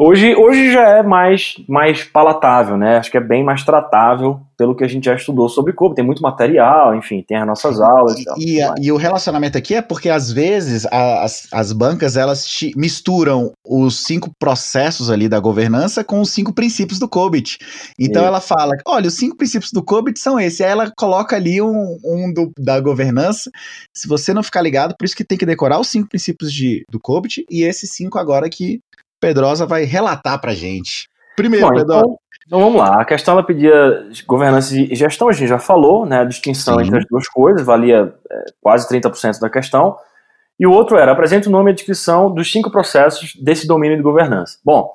Hoje, 0.00 0.32
hoje 0.36 0.70
já 0.70 0.98
é 0.98 1.02
mais, 1.02 1.56
mais 1.68 2.04
palatável, 2.04 2.76
né? 2.76 2.98
Acho 2.98 3.10
que 3.10 3.16
é 3.16 3.20
bem 3.20 3.42
mais 3.42 3.64
tratável 3.64 4.40
pelo 4.56 4.76
que 4.76 4.84
a 4.84 4.88
gente 4.88 5.06
já 5.06 5.14
estudou 5.14 5.48
sobre 5.48 5.72
corpo. 5.72 5.96
Tem 5.96 6.04
muito 6.04 6.22
material, 6.22 6.94
enfim, 6.94 7.24
tem 7.26 7.36
as 7.36 7.46
nossas 7.46 7.80
aulas. 7.80 8.14
E, 8.36 8.60
e, 8.60 8.86
e 8.86 8.92
o 8.92 8.96
relacionamento 8.96 9.58
aqui 9.58 9.74
é 9.74 9.82
porque, 9.82 10.08
às 10.08 10.30
vezes, 10.30 10.86
as, 10.86 11.48
as 11.52 11.72
bancas 11.72 12.16
elas 12.16 12.46
misturam 12.76 13.52
os 13.66 14.04
cinco 14.04 14.30
processos 14.38 15.10
ali 15.10 15.28
da 15.28 15.40
governança 15.40 16.04
com 16.04 16.20
os 16.20 16.30
cinco 16.30 16.52
princípios 16.52 17.00
do 17.00 17.08
COBIT. 17.08 17.58
Então 17.98 18.22
Isso. 18.22 18.28
ela 18.28 18.40
fala: 18.40 18.76
olha, 18.86 19.08
os 19.08 19.14
cinco 19.14 19.36
princípios 19.36 19.72
do 19.72 19.82
COBIT 19.82 20.20
são 20.20 20.38
esses. 20.38 20.60
Aí 20.60 20.70
ela 20.70 20.92
coloca 20.96 21.34
ali 21.34 21.60
um, 21.60 21.98
um 22.04 22.32
do, 22.32 22.52
da 22.56 22.78
governança. 22.78 23.50
Se 23.92 24.06
você 24.06 24.32
não 24.32 24.44
ficar 24.44 24.62
ligado, 24.62 24.94
por 24.96 25.04
isso 25.04 25.16
que 25.16 25.24
tem 25.24 25.36
que 25.36 25.46
decorar 25.46 25.80
os 25.80 25.88
cinco 25.88 26.08
princípios 26.08 26.52
de, 26.52 26.84
do 26.88 27.00
COBIT 27.00 27.44
e 27.50 27.64
esses 27.64 27.90
cinco 27.90 28.16
agora 28.16 28.48
que 28.48 28.78
Pedrosa 29.20 29.66
vai 29.66 29.84
relatar 29.84 30.40
pra 30.40 30.54
gente. 30.54 31.08
Primeiro, 31.36 31.66
Bom, 31.66 31.74
Pedrosa. 31.74 32.00
Então, 32.00 32.18
então, 32.48 32.60
vamos 32.60 32.80
lá. 32.80 33.02
A 33.02 33.04
questão 33.04 33.34
ela 33.34 33.42
pedia 33.42 34.08
governança 34.26 34.74
e 34.74 34.94
gestão, 34.94 35.28
a 35.28 35.32
gente 35.32 35.48
já 35.48 35.58
falou, 35.58 36.06
né? 36.06 36.20
A 36.20 36.24
distinção 36.24 36.78
Sim. 36.78 36.86
entre 36.86 36.98
as 37.00 37.04
duas 37.06 37.28
coisas, 37.28 37.64
valia 37.64 38.14
é, 38.30 38.44
quase 38.62 38.88
30% 38.88 39.38
da 39.38 39.50
questão. 39.50 39.96
E 40.58 40.66
o 40.66 40.72
outro 40.72 40.96
era, 40.96 41.12
apresente 41.12 41.46
o 41.46 41.50
nome 41.50 41.70
e 41.70 41.72
a 41.72 41.74
descrição 41.74 42.32
dos 42.32 42.50
cinco 42.50 42.70
processos 42.70 43.34
desse 43.40 43.66
domínio 43.66 43.98
de 43.98 44.02
governança. 44.02 44.58
Bom, 44.64 44.90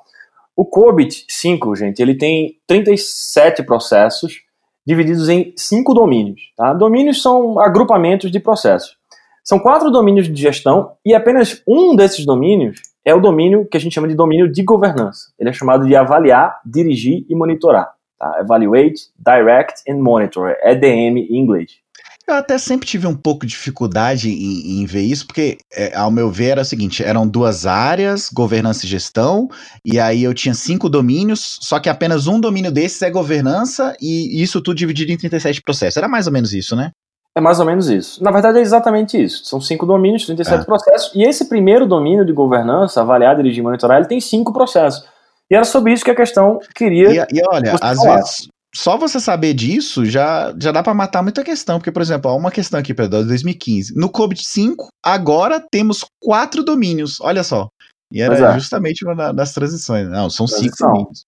o 0.56 0.64
COBIT 0.64 1.24
5, 1.28 1.76
gente, 1.76 2.02
ele 2.02 2.16
tem 2.16 2.58
37 2.66 3.62
processos 3.62 4.42
divididos 4.84 5.28
em 5.28 5.54
cinco 5.56 5.94
domínios. 5.94 6.40
Tá? 6.56 6.74
Domínios 6.74 7.22
são 7.22 7.58
agrupamentos 7.60 8.32
de 8.32 8.40
processos. 8.40 8.96
São 9.44 9.58
quatro 9.58 9.90
domínios 9.90 10.26
de 10.26 10.40
gestão 10.40 10.92
e 11.04 11.14
apenas 11.14 11.62
um 11.68 11.94
desses 11.94 12.26
domínios 12.26 12.82
é 13.04 13.14
o 13.14 13.20
domínio 13.20 13.66
que 13.70 13.76
a 13.76 13.80
gente 13.80 13.94
chama 13.94 14.08
de 14.08 14.14
domínio 14.14 14.50
de 14.50 14.62
governança. 14.62 15.32
Ele 15.38 15.50
é 15.50 15.52
chamado 15.52 15.86
de 15.86 15.94
avaliar, 15.94 16.60
dirigir 16.64 17.24
e 17.28 17.34
monitorar. 17.34 17.92
Tá? 18.18 18.38
Evaluate, 18.40 19.10
Direct 19.18 19.82
and 19.88 20.02
Monitor, 20.02 20.56
EDM 20.62 21.18
em 21.18 21.36
inglês. 21.36 21.84
Eu 22.26 22.36
até 22.36 22.56
sempre 22.56 22.86
tive 22.86 23.06
um 23.06 23.14
pouco 23.14 23.44
de 23.44 23.52
dificuldade 23.52 24.30
em, 24.30 24.80
em 24.80 24.86
ver 24.86 25.02
isso, 25.02 25.26
porque, 25.26 25.58
é, 25.70 25.94
ao 25.94 26.10
meu 26.10 26.30
ver, 26.30 26.52
era 26.52 26.62
o 26.62 26.64
seguinte: 26.64 27.04
eram 27.04 27.28
duas 27.28 27.66
áreas, 27.66 28.30
governança 28.32 28.86
e 28.86 28.88
gestão, 28.88 29.46
e 29.84 30.00
aí 30.00 30.22
eu 30.22 30.32
tinha 30.32 30.54
cinco 30.54 30.88
domínios, 30.88 31.58
só 31.60 31.78
que 31.78 31.88
apenas 31.88 32.26
um 32.26 32.40
domínio 32.40 32.72
desses 32.72 33.02
é 33.02 33.10
governança, 33.10 33.94
e 34.00 34.42
isso 34.42 34.62
tudo 34.62 34.76
dividido 34.76 35.12
em 35.12 35.18
37 35.18 35.60
processos. 35.60 35.98
Era 35.98 36.08
mais 36.08 36.26
ou 36.26 36.32
menos 36.32 36.54
isso, 36.54 36.74
né? 36.74 36.92
É 37.36 37.40
mais 37.40 37.58
ou 37.58 37.66
menos 37.66 37.88
isso. 37.88 38.22
Na 38.22 38.30
verdade, 38.30 38.58
é 38.58 38.60
exatamente 38.60 39.20
isso. 39.20 39.44
São 39.44 39.60
cinco 39.60 39.84
domínios, 39.84 40.24
37 40.24 40.62
é. 40.62 40.64
processos. 40.64 41.12
E 41.14 41.24
esse 41.24 41.48
primeiro 41.48 41.86
domínio 41.86 42.24
de 42.24 42.32
governança, 42.32 43.00
avaliar, 43.00 43.36
dirigir 43.36 43.58
e 43.58 43.62
monitorar, 43.62 43.98
ele 43.98 44.06
tem 44.06 44.20
cinco 44.20 44.52
processos. 44.52 45.04
E 45.50 45.54
era 45.54 45.64
sobre 45.64 45.92
isso 45.92 46.04
que 46.04 46.12
a 46.12 46.14
questão 46.14 46.60
queria. 46.74 47.10
E, 47.10 47.38
e 47.38 47.42
olha, 47.48 47.74
às 47.80 47.98
falar. 47.98 48.16
vezes, 48.16 48.48
só 48.74 48.96
você 48.96 49.18
saber 49.18 49.52
disso 49.54 50.04
já, 50.04 50.54
já 50.60 50.70
dá 50.70 50.82
para 50.82 50.94
matar 50.94 51.22
muita 51.22 51.42
questão. 51.42 51.78
Porque, 51.78 51.90
por 51.90 52.02
exemplo, 52.02 52.30
há 52.30 52.36
uma 52.36 52.52
questão 52.52 52.78
aqui, 52.78 52.94
Pedro, 52.94 53.24
2015. 53.24 53.94
No 53.96 54.08
COBIT 54.08 54.46
5, 54.46 54.88
agora 55.04 55.60
temos 55.70 56.04
quatro 56.22 56.62
domínios. 56.62 57.20
Olha 57.20 57.42
só. 57.42 57.68
E 58.12 58.22
era 58.22 58.36
é. 58.36 58.54
justamente 58.54 59.04
uma 59.04 59.32
das 59.32 59.52
transições. 59.52 60.08
Não, 60.08 60.30
são 60.30 60.46
Transição. 60.46 60.70
cinco 60.70 60.92
domínios. 60.92 61.23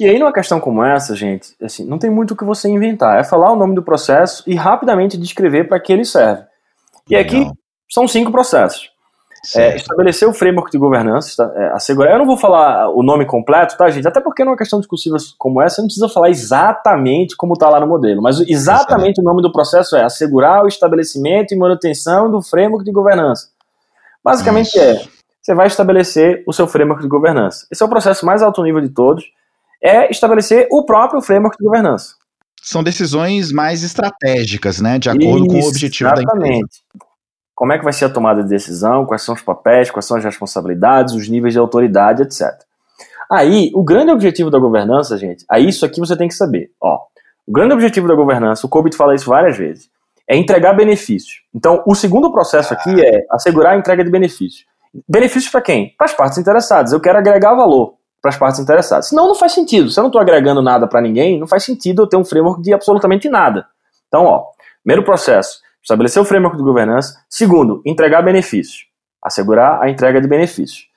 E 0.00 0.08
aí, 0.08 0.18
numa 0.18 0.32
questão 0.32 0.58
como 0.58 0.82
essa, 0.82 1.14
gente, 1.14 1.54
assim, 1.62 1.84
não 1.84 1.98
tem 1.98 2.08
muito 2.08 2.32
o 2.32 2.36
que 2.36 2.42
você 2.42 2.70
inventar. 2.70 3.20
É 3.20 3.22
falar 3.22 3.52
o 3.52 3.56
nome 3.56 3.74
do 3.74 3.82
processo 3.82 4.42
e 4.46 4.54
rapidamente 4.54 5.18
descrever 5.18 5.68
para 5.68 5.78
que 5.78 5.92
ele 5.92 6.06
serve. 6.06 6.42
E 7.06 7.14
Legal. 7.14 7.42
aqui 7.42 7.52
são 7.86 8.08
cinco 8.08 8.32
processos. 8.32 8.88
É, 9.54 9.76
estabelecer 9.76 10.26
o 10.26 10.32
framework 10.32 10.70
de 10.70 10.78
governança, 10.78 11.52
é, 11.54 11.66
assegurar. 11.72 12.14
Eu 12.14 12.18
não 12.18 12.24
vou 12.24 12.38
falar 12.38 12.88
o 12.88 13.02
nome 13.02 13.26
completo, 13.26 13.76
tá, 13.76 13.90
gente? 13.90 14.08
Até 14.08 14.22
porque 14.22 14.42
numa 14.42 14.56
questão 14.56 14.78
discursiva 14.78 15.18
como 15.38 15.60
essa, 15.60 15.82
não 15.82 15.86
precisa 15.86 16.08
falar 16.08 16.30
exatamente 16.30 17.36
como 17.36 17.52
está 17.52 17.68
lá 17.68 17.78
no 17.78 17.86
modelo. 17.86 18.22
Mas 18.22 18.40
exatamente 18.40 19.20
o 19.20 19.24
nome 19.24 19.42
do 19.42 19.52
processo 19.52 19.96
é 19.96 20.02
assegurar 20.02 20.64
o 20.64 20.66
estabelecimento 20.66 21.52
e 21.52 21.58
manutenção 21.58 22.30
do 22.30 22.40
framework 22.40 22.86
de 22.86 22.92
governança. 22.92 23.48
Basicamente 24.24 24.68
Isso. 24.68 24.80
é, 24.80 25.04
você 25.42 25.54
vai 25.54 25.66
estabelecer 25.66 26.42
o 26.46 26.54
seu 26.54 26.66
framework 26.66 27.02
de 27.02 27.08
governança. 27.08 27.66
Esse 27.70 27.82
é 27.82 27.86
o 27.86 27.90
processo 27.90 28.24
mais 28.24 28.42
alto 28.42 28.62
nível 28.62 28.80
de 28.80 28.88
todos 28.88 29.24
é 29.82 30.10
estabelecer 30.10 30.68
o 30.70 30.84
próprio 30.84 31.22
framework 31.22 31.56
de 31.56 31.64
governança. 31.64 32.14
São 32.62 32.82
decisões 32.82 33.50
mais 33.50 33.82
estratégicas, 33.82 34.80
né? 34.80 34.98
De 34.98 35.08
acordo 35.08 35.46
Isso, 35.46 35.48
com 35.48 35.64
o 35.64 35.68
objetivo 35.68 36.10
exatamente. 36.10 36.38
da 36.38 36.56
empresa. 36.56 36.80
Como 37.54 37.72
é 37.72 37.78
que 37.78 37.84
vai 37.84 37.92
ser 37.92 38.06
a 38.06 38.10
tomada 38.10 38.42
de 38.42 38.48
decisão, 38.48 39.06
quais 39.06 39.22
são 39.22 39.34
os 39.34 39.42
papéis, 39.42 39.90
quais 39.90 40.04
são 40.06 40.16
as 40.16 40.24
responsabilidades, 40.24 41.14
os 41.14 41.28
níveis 41.28 41.54
de 41.54 41.58
autoridade, 41.58 42.22
etc. 42.22 42.48
Aí, 43.30 43.70
o 43.74 43.84
grande 43.84 44.10
objetivo 44.10 44.50
da 44.50 44.58
governança, 44.58 45.16
gente, 45.16 45.44
aí 45.48 45.68
isso 45.68 45.84
aqui 45.84 46.00
você 46.00 46.16
tem 46.16 46.28
que 46.28 46.34
saber. 46.34 46.70
Ó, 46.80 46.98
o 47.46 47.52
grande 47.52 47.74
objetivo 47.74 48.08
da 48.08 48.14
governança, 48.14 48.66
o 48.66 48.68
COBIT 48.68 48.96
fala 48.96 49.14
isso 49.14 49.28
várias 49.28 49.56
vezes, 49.56 49.90
é 50.26 50.36
entregar 50.36 50.72
benefícios. 50.74 51.42
Então, 51.54 51.82
o 51.86 51.94
segundo 51.94 52.32
processo 52.32 52.72
aqui 52.74 52.90
é 53.00 53.24
assegurar 53.30 53.74
a 53.74 53.78
entrega 53.78 54.04
de 54.04 54.10
benefícios. 54.10 54.64
Benefícios 55.08 55.50
para 55.50 55.60
quem? 55.60 55.94
Para 55.96 56.06
as 56.06 56.14
partes 56.14 56.38
interessadas. 56.38 56.92
Eu 56.92 57.00
quero 57.00 57.18
agregar 57.18 57.54
valor 57.54 57.99
para 58.20 58.30
as 58.30 58.36
partes 58.36 58.60
interessadas. 58.60 59.08
Senão 59.08 59.28
não 59.28 59.34
faz 59.34 59.52
sentido. 59.52 59.90
Se 59.90 59.98
eu 59.98 60.02
não 60.02 60.08
estou 60.08 60.20
agregando 60.20 60.60
nada 60.62 60.86
para 60.86 61.00
ninguém, 61.00 61.38
não 61.38 61.46
faz 61.46 61.64
sentido 61.64 62.02
eu 62.02 62.06
ter 62.06 62.16
um 62.16 62.24
framework 62.24 62.62
de 62.62 62.72
absolutamente 62.72 63.28
nada. 63.28 63.66
Então, 64.08 64.24
ó, 64.24 64.44
primeiro 64.82 65.04
processo, 65.04 65.60
estabelecer 65.82 66.20
o 66.20 66.24
framework 66.24 66.56
de 66.56 66.62
governança. 66.62 67.14
Segundo, 67.28 67.80
entregar 67.86 68.22
benefícios. 68.22 68.86
Assegurar 69.22 69.82
a 69.82 69.88
entrega 69.88 70.20
de 70.20 70.28
benefícios. 70.28 70.88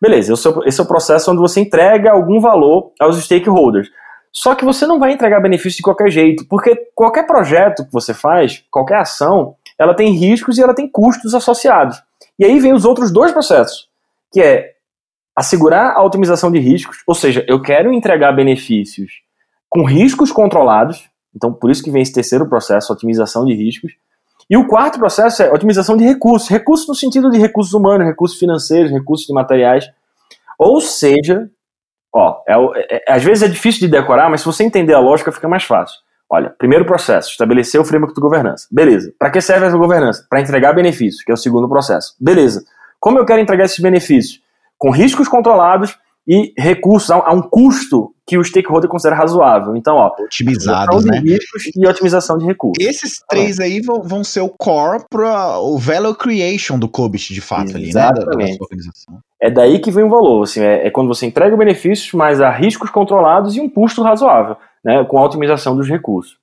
Beleza, 0.00 0.32
esse 0.32 0.80
é, 0.80 0.82
o, 0.82 0.86
processo 0.86 1.30
onde 1.30 1.40
você 1.40 1.60
entrega 1.60 2.10
algum 2.10 2.40
valor 2.40 2.92
aos 2.98 3.22
stakeholders. 3.22 3.90
Só 4.32 4.54
que 4.54 4.64
você 4.64 4.86
não 4.86 4.98
vai 4.98 5.12
entregar 5.12 5.40
benefício 5.40 5.78
de 5.78 5.82
qualquer 5.82 6.10
jeito, 6.10 6.46
porque 6.48 6.74
qualquer 6.94 7.26
projeto 7.26 7.84
que 7.84 7.92
você 7.92 8.14
faz, 8.14 8.64
qualquer 8.70 8.98
ação, 8.98 9.56
ela 9.78 9.94
tem 9.94 10.12
riscos 10.12 10.56
e 10.56 10.62
ela 10.62 10.74
tem 10.74 10.88
custos 10.88 11.34
associados. 11.34 12.00
E 12.38 12.44
aí 12.44 12.58
vem 12.58 12.72
os 12.72 12.84
outros 12.84 13.12
dois 13.12 13.32
processos, 13.32 13.88
que 14.32 14.40
é 14.40 14.72
assegurar 15.34 15.96
a 15.96 16.02
otimização 16.02 16.50
de 16.50 16.58
riscos, 16.58 16.98
ou 17.06 17.14
seja, 17.14 17.44
eu 17.48 17.60
quero 17.60 17.92
entregar 17.92 18.32
benefícios 18.32 19.22
com 19.68 19.84
riscos 19.84 20.32
controlados, 20.32 21.08
então 21.34 21.52
por 21.52 21.70
isso 21.70 21.82
que 21.82 21.90
vem 21.90 22.02
esse 22.02 22.12
terceiro 22.12 22.48
processo, 22.48 22.92
otimização 22.92 23.44
de 23.44 23.54
riscos. 23.54 23.92
E 24.48 24.56
o 24.56 24.66
quarto 24.66 24.98
processo 24.98 25.44
é 25.44 25.52
otimização 25.52 25.96
de 25.96 26.04
recursos, 26.04 26.48
recursos 26.48 26.88
no 26.88 26.94
sentido 26.94 27.30
de 27.30 27.38
recursos 27.38 27.72
humanos, 27.72 28.06
recursos 28.06 28.36
financeiros, 28.36 28.90
recursos 28.90 29.26
de 29.26 29.32
materiais. 29.32 29.88
Ou 30.58 30.80
seja, 30.80 31.48
ó, 32.12 32.42
é, 32.48 32.54
é, 32.54 32.96
é, 32.96 33.12
às 33.12 33.22
vezes 33.22 33.44
é 33.44 33.48
difícil 33.48 33.80
de 33.80 33.88
decorar, 33.88 34.28
mas 34.28 34.40
se 34.40 34.46
você 34.46 34.64
entender 34.64 34.92
a 34.92 34.98
lógica 34.98 35.30
fica 35.30 35.48
mais 35.48 35.62
fácil. 35.62 35.96
Olha, 36.28 36.50
primeiro 36.50 36.84
processo, 36.84 37.30
estabelecer 37.30 37.80
o 37.80 37.84
framework 37.84 38.14
de 38.14 38.20
governança. 38.20 38.66
Beleza. 38.70 39.12
Para 39.18 39.30
que 39.30 39.40
serve 39.40 39.66
essa 39.66 39.76
governança? 39.76 40.26
Para 40.28 40.40
entregar 40.40 40.72
benefícios, 40.72 41.24
que 41.24 41.30
é 41.30 41.34
o 41.34 41.36
segundo 41.36 41.68
processo. 41.68 42.14
Beleza. 42.20 42.64
Como 43.00 43.18
eu 43.18 43.24
quero 43.24 43.40
entregar 43.40 43.64
esses 43.64 43.80
benefícios? 43.80 44.40
Com 44.80 44.90
riscos 44.90 45.28
controlados 45.28 45.96
e 46.26 46.52
recursos 46.56 47.10
a 47.10 47.32
um 47.32 47.42
custo 47.42 48.14
que 48.26 48.38
o 48.38 48.44
stakeholder 48.44 48.88
considera 48.88 49.16
razoável. 49.16 49.76
Então, 49.76 49.96
ó, 49.96 50.10
otimizados, 50.20 51.04
né? 51.04 51.18
riscos 51.18 51.64
e 51.76 51.86
otimização 51.86 52.38
de 52.38 52.46
recursos. 52.46 52.86
Esses 52.86 53.20
três 53.28 53.58
ah. 53.58 53.64
aí 53.64 53.80
vão, 53.80 54.02
vão 54.02 54.24
ser 54.24 54.40
o 54.40 54.48
core 54.48 55.04
para 55.10 55.58
o 55.58 55.76
value 55.76 56.14
creation 56.14 56.78
do 56.78 56.88
COBIT, 56.88 57.34
de 57.34 57.40
fato, 57.40 57.76
Exatamente. 57.76 57.96
ali, 57.96 58.38
né? 58.42 58.56
Da, 58.56 58.56
da 58.56 58.64
organização. 58.64 59.18
É 59.42 59.50
daí 59.50 59.80
que 59.80 59.90
vem 59.90 60.04
o 60.04 60.08
valor, 60.08 60.44
assim, 60.44 60.60
é, 60.60 60.86
é 60.86 60.90
quando 60.90 61.08
você 61.08 61.26
entrega 61.26 61.56
benefícios, 61.56 62.12
mas 62.12 62.40
há 62.40 62.50
riscos 62.50 62.90
controlados 62.90 63.56
e 63.56 63.60
um 63.60 63.68
custo 63.68 64.02
razoável, 64.02 64.56
né, 64.84 65.04
com 65.04 65.18
a 65.18 65.24
otimização 65.24 65.74
dos 65.74 65.88
recursos. 65.88 66.36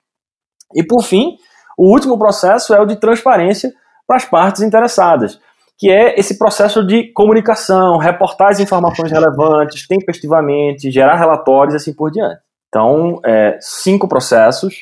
E 0.75 0.83
por 0.83 1.03
fim, 1.03 1.37
o 1.77 1.91
último 1.91 2.17
processo 2.17 2.73
é 2.73 2.81
o 2.81 2.85
de 2.85 2.97
transparência 2.97 3.71
para 4.05 4.17
as 4.17 4.25
partes 4.25 4.61
interessadas 4.61 5.39
que 5.77 5.91
é 5.91 6.19
esse 6.19 6.37
processo 6.37 6.85
de 6.85 7.11
comunicação, 7.13 7.97
reportar 7.97 8.49
as 8.49 8.59
informações 8.59 9.11
relevantes, 9.11 9.87
tempestivamente, 9.87 10.89
gerar 10.89 11.15
relatórios 11.15 11.73
e 11.73 11.77
assim 11.77 11.93
por 11.93 12.11
diante. 12.11 12.39
Então, 12.67 13.19
é, 13.23 13.57
cinco 13.61 14.07
processos, 14.07 14.75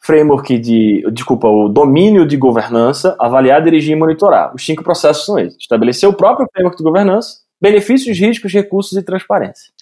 framework 0.00 0.58
de, 0.58 1.04
desculpa, 1.12 1.48
o 1.48 1.68
domínio 1.68 2.26
de 2.26 2.36
governança, 2.36 3.16
avaliar, 3.18 3.62
dirigir 3.62 3.96
e 3.96 3.98
monitorar. 3.98 4.54
Os 4.54 4.64
cinco 4.64 4.84
processos 4.84 5.26
são 5.26 5.38
esses. 5.38 5.58
Estabelecer 5.60 6.08
o 6.08 6.14
próprio 6.14 6.46
framework 6.52 6.78
de 6.78 6.84
governança, 6.84 7.38
benefícios, 7.60 8.18
riscos, 8.18 8.52
recursos 8.52 8.96
e 8.96 9.02
transparência 9.02 9.72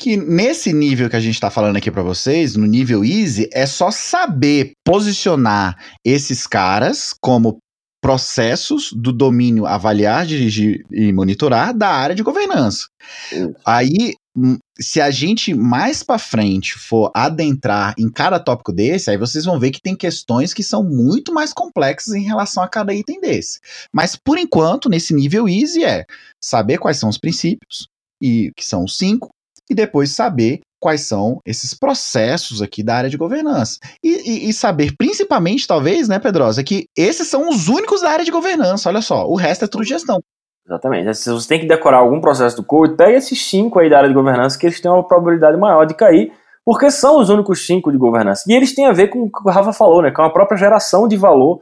que 0.00 0.16
nesse 0.16 0.72
nível 0.72 1.10
que 1.10 1.16
a 1.16 1.20
gente 1.20 1.34
está 1.34 1.50
falando 1.50 1.76
aqui 1.76 1.90
para 1.90 2.02
vocês, 2.02 2.56
no 2.56 2.66
nível 2.66 3.04
easy, 3.04 3.50
é 3.52 3.66
só 3.66 3.90
saber 3.90 4.72
posicionar 4.82 5.76
esses 6.02 6.46
caras 6.46 7.14
como 7.20 7.58
processos 8.00 8.92
do 8.92 9.12
domínio 9.12 9.66
avaliar, 9.66 10.26
dirigir 10.26 10.84
e 10.90 11.12
monitorar 11.12 11.76
da 11.76 11.88
área 11.88 12.14
de 12.14 12.22
governança. 12.22 12.88
Aí, 13.64 14.14
hum, 14.34 14.56
se 14.80 15.00
a 15.00 15.10
gente 15.10 15.52
mais 15.52 16.02
para 16.02 16.18
frente 16.18 16.74
for 16.74 17.10
adentrar 17.14 17.94
em 17.98 18.10
cada 18.10 18.40
tópico 18.40 18.72
desse, 18.72 19.10
aí 19.10 19.18
vocês 19.18 19.44
vão 19.44 19.60
ver 19.60 19.70
que 19.70 19.82
tem 19.82 19.94
questões 19.94 20.54
que 20.54 20.62
são 20.62 20.82
muito 20.82 21.32
mais 21.32 21.52
complexas 21.52 22.14
em 22.14 22.22
relação 22.22 22.62
a 22.62 22.68
cada 22.68 22.94
item 22.94 23.20
desse. 23.20 23.60
Mas 23.92 24.16
por 24.16 24.38
enquanto, 24.38 24.88
nesse 24.88 25.14
nível 25.14 25.46
easy 25.48 25.84
é 25.84 26.06
saber 26.42 26.78
quais 26.78 26.96
são 26.96 27.08
os 27.08 27.18
princípios 27.18 27.86
e 28.20 28.50
que 28.56 28.64
são 28.64 28.84
os 28.84 28.96
cinco 28.96 29.30
e 29.70 29.74
depois 29.74 30.14
saber 30.14 30.60
quais 30.80 31.02
são 31.02 31.38
esses 31.46 31.74
processos 31.74 32.62
aqui 32.62 32.82
da 32.82 32.94
área 32.94 33.10
de 33.10 33.16
governança. 33.16 33.78
E, 34.02 34.08
e, 34.08 34.48
e, 34.48 34.52
saber, 34.52 34.94
principalmente, 34.96 35.66
talvez, 35.66 36.08
né, 36.08 36.18
Pedrosa, 36.18 36.64
que 36.64 36.86
esses 36.96 37.28
são 37.28 37.48
os 37.48 37.68
únicos 37.68 38.00
da 38.00 38.10
área 38.10 38.24
de 38.24 38.30
governança. 38.30 38.88
Olha 38.88 39.02
só, 39.02 39.26
o 39.28 39.36
resto 39.36 39.66
é 39.66 39.68
tudo 39.68 39.84
gestão. 39.84 40.20
Exatamente. 40.66 41.14
Se 41.14 41.30
você 41.30 41.48
tem 41.48 41.60
que 41.60 41.68
decorar 41.68 41.98
algum 41.98 42.20
processo 42.20 42.56
do 42.56 42.64
code, 42.64 42.96
pega 42.96 43.16
esses 43.16 43.44
cinco 43.44 43.78
aí 43.78 43.90
da 43.90 43.98
área 43.98 44.08
de 44.08 44.14
governança 44.14 44.58
que 44.58 44.66
eles 44.66 44.80
têm 44.80 44.90
uma 44.90 45.06
probabilidade 45.06 45.58
maior 45.58 45.84
de 45.84 45.94
cair, 45.94 46.32
porque 46.64 46.90
são 46.90 47.18
os 47.18 47.28
únicos 47.28 47.66
cinco 47.66 47.90
de 47.92 47.98
governança. 47.98 48.44
E 48.48 48.54
eles 48.54 48.74
têm 48.74 48.86
a 48.86 48.92
ver 48.92 49.08
com 49.08 49.20
o 49.20 49.30
que 49.30 49.40
o 49.44 49.50
Rafa 49.50 49.72
falou, 49.72 50.00
né, 50.00 50.10
com 50.10 50.22
a 50.22 50.30
própria 50.30 50.56
geração 50.56 51.06
de 51.06 51.16
valor 51.16 51.60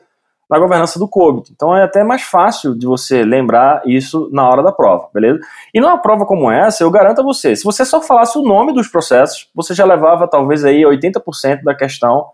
na 0.49 0.59
governança 0.59 0.99
do 0.99 1.07
COBIT. 1.07 1.53
Então 1.53 1.77
é 1.77 1.83
até 1.83 2.03
mais 2.03 2.23
fácil 2.23 2.75
de 2.75 2.87
você 2.87 3.23
lembrar 3.23 3.83
isso 3.85 4.29
na 4.33 4.49
hora 4.49 4.63
da 4.63 4.73
prova, 4.73 5.09
beleza? 5.13 5.41
E 5.75 5.81
numa 5.81 5.99
prova 5.99 6.25
como 6.25 6.51
essa, 6.51 6.83
eu 6.83 6.91
garanto 6.91 7.21
a 7.21 7.25
você, 7.25 7.55
se 7.55 7.65
você 7.65 7.85
só 7.85 8.01
falasse 8.01 8.39
o 8.39 8.43
nome 8.43 8.73
dos 8.73 8.89
processos, 8.89 9.49
você 9.55 9.75
já 9.75 9.85
levava 9.85 10.27
talvez 10.27 10.65
aí 10.65 10.83
80% 10.83 11.63
da 11.63 11.75
questão. 11.75 12.27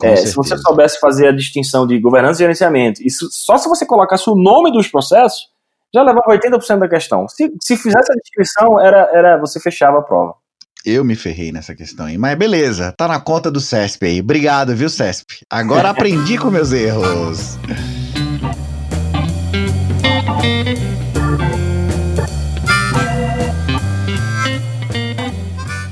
É, 0.00 0.14
se 0.14 0.34
você 0.34 0.56
soubesse 0.56 1.00
fazer 1.00 1.28
a 1.28 1.32
distinção 1.32 1.86
de 1.86 1.98
governança 1.98 2.40
e 2.40 2.44
gerenciamento, 2.44 3.02
isso, 3.02 3.28
só 3.32 3.58
se 3.58 3.68
você 3.68 3.84
colocasse 3.84 4.30
o 4.30 4.34
nome 4.36 4.70
dos 4.70 4.86
processos, 4.86 5.48
já 5.92 6.02
levava 6.02 6.28
80% 6.28 6.78
da 6.78 6.88
questão. 6.88 7.26
Se, 7.28 7.52
se 7.60 7.76
fizesse 7.76 8.12
a 8.12 8.14
descrição, 8.14 8.80
era, 8.80 9.10
era 9.12 9.38
você 9.38 9.58
fechava 9.58 9.98
a 9.98 10.02
prova. 10.02 10.34
Eu 10.84 11.04
me 11.04 11.16
ferrei 11.16 11.50
nessa 11.50 11.74
questão 11.74 12.06
aí. 12.06 12.16
Mas 12.16 12.38
beleza, 12.38 12.94
tá 12.96 13.08
na 13.08 13.20
conta 13.20 13.50
do 13.50 13.60
CESP 13.60 14.06
aí. 14.06 14.20
Obrigado, 14.20 14.74
viu, 14.74 14.88
CESP? 14.88 15.40
Agora 15.50 15.90
aprendi 15.90 16.38
com 16.38 16.50
meus 16.50 16.72
erros. 16.72 17.58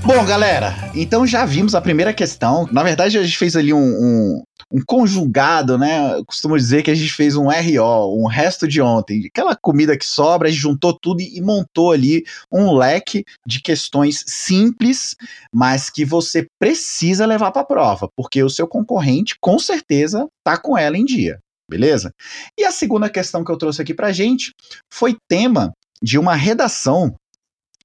Bom, 0.04 0.24
galera, 0.24 0.72
então 0.94 1.26
já 1.26 1.44
vimos 1.44 1.74
a 1.74 1.80
primeira 1.80 2.12
questão. 2.12 2.68
Na 2.70 2.84
verdade, 2.84 3.18
a 3.18 3.24
gente 3.24 3.36
fez 3.36 3.56
ali 3.56 3.72
um, 3.72 3.78
um, 3.78 4.42
um 4.70 4.80
conjugado, 4.84 5.78
né? 5.78 6.18
Eu 6.18 6.24
costumo 6.24 6.56
dizer 6.56 6.82
que 6.82 6.90
a 6.90 6.94
gente 6.94 7.12
fez 7.12 7.36
um 7.36 7.48
RO, 7.48 8.22
um 8.22 8.26
resto 8.26 8.66
de 8.66 8.80
ontem. 8.80 9.26
Aquela 9.26 9.54
comida 9.54 9.96
que 9.96 10.04
sobra, 10.04 10.48
a 10.48 10.50
gente 10.50 10.60
juntou 10.60 10.92
tudo 10.92 11.20
e 11.20 11.40
montou 11.40 11.92
ali 11.92 12.24
um 12.50 12.76
leque 12.76 13.24
de 13.46 13.60
questões 13.60 14.24
simples, 14.26 15.14
mas 15.52 15.88
que 15.88 16.04
você 16.04 16.46
precisa 16.58 17.26
levar 17.26 17.52
para 17.52 17.62
a 17.62 17.66
prova, 17.66 18.08
porque 18.16 18.42
o 18.42 18.50
seu 18.50 18.66
concorrente 18.66 19.36
com 19.40 19.58
certeza 19.58 20.28
tá 20.44 20.58
com 20.58 20.76
ela 20.76 20.96
em 20.96 21.04
dia. 21.04 21.38
Beleza? 21.68 22.12
E 22.56 22.64
a 22.64 22.70
segunda 22.70 23.10
questão 23.10 23.44
que 23.44 23.50
eu 23.50 23.56
trouxe 23.56 23.82
aqui 23.82 23.92
pra 23.92 24.12
gente 24.12 24.52
foi 24.92 25.16
tema 25.28 25.72
de 26.02 26.18
uma 26.18 26.34
redação 26.34 27.14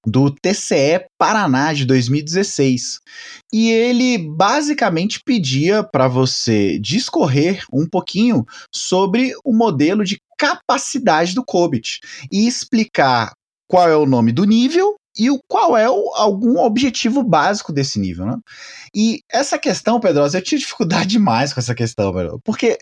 do 0.06 0.32
TCE 0.32 1.06
Paraná 1.18 1.74
de 1.74 1.86
2016. 1.86 3.00
E 3.54 3.70
ele 3.70 4.18
basicamente 4.18 5.22
pedia 5.24 5.84
para 5.84 6.08
você 6.08 6.80
discorrer 6.80 7.64
um 7.72 7.88
pouquinho 7.88 8.46
sobre 8.72 9.34
o 9.44 9.54
modelo 9.54 10.04
de 10.04 10.20
capacidade 10.38 11.36
do 11.36 11.46
COBIT 11.46 12.00
e 12.32 12.48
explicar 12.48 13.34
qual 13.68 13.88
é 13.88 13.96
o 13.96 14.06
nome 14.06 14.32
do 14.32 14.44
nível 14.44 14.96
e 15.22 15.30
o, 15.30 15.40
qual 15.48 15.78
é 15.78 15.88
o, 15.88 16.12
algum 16.16 16.58
objetivo 16.58 17.22
básico 17.22 17.72
desse 17.72 18.00
nível, 18.00 18.26
né? 18.26 18.38
E 18.92 19.22
essa 19.32 19.56
questão, 19.60 20.00
Pedrosa, 20.00 20.40
eu 20.40 20.42
tinha 20.42 20.58
dificuldade 20.58 21.12
demais 21.12 21.54
com 21.54 21.60
essa 21.60 21.76
questão, 21.76 22.12
porque 22.44 22.80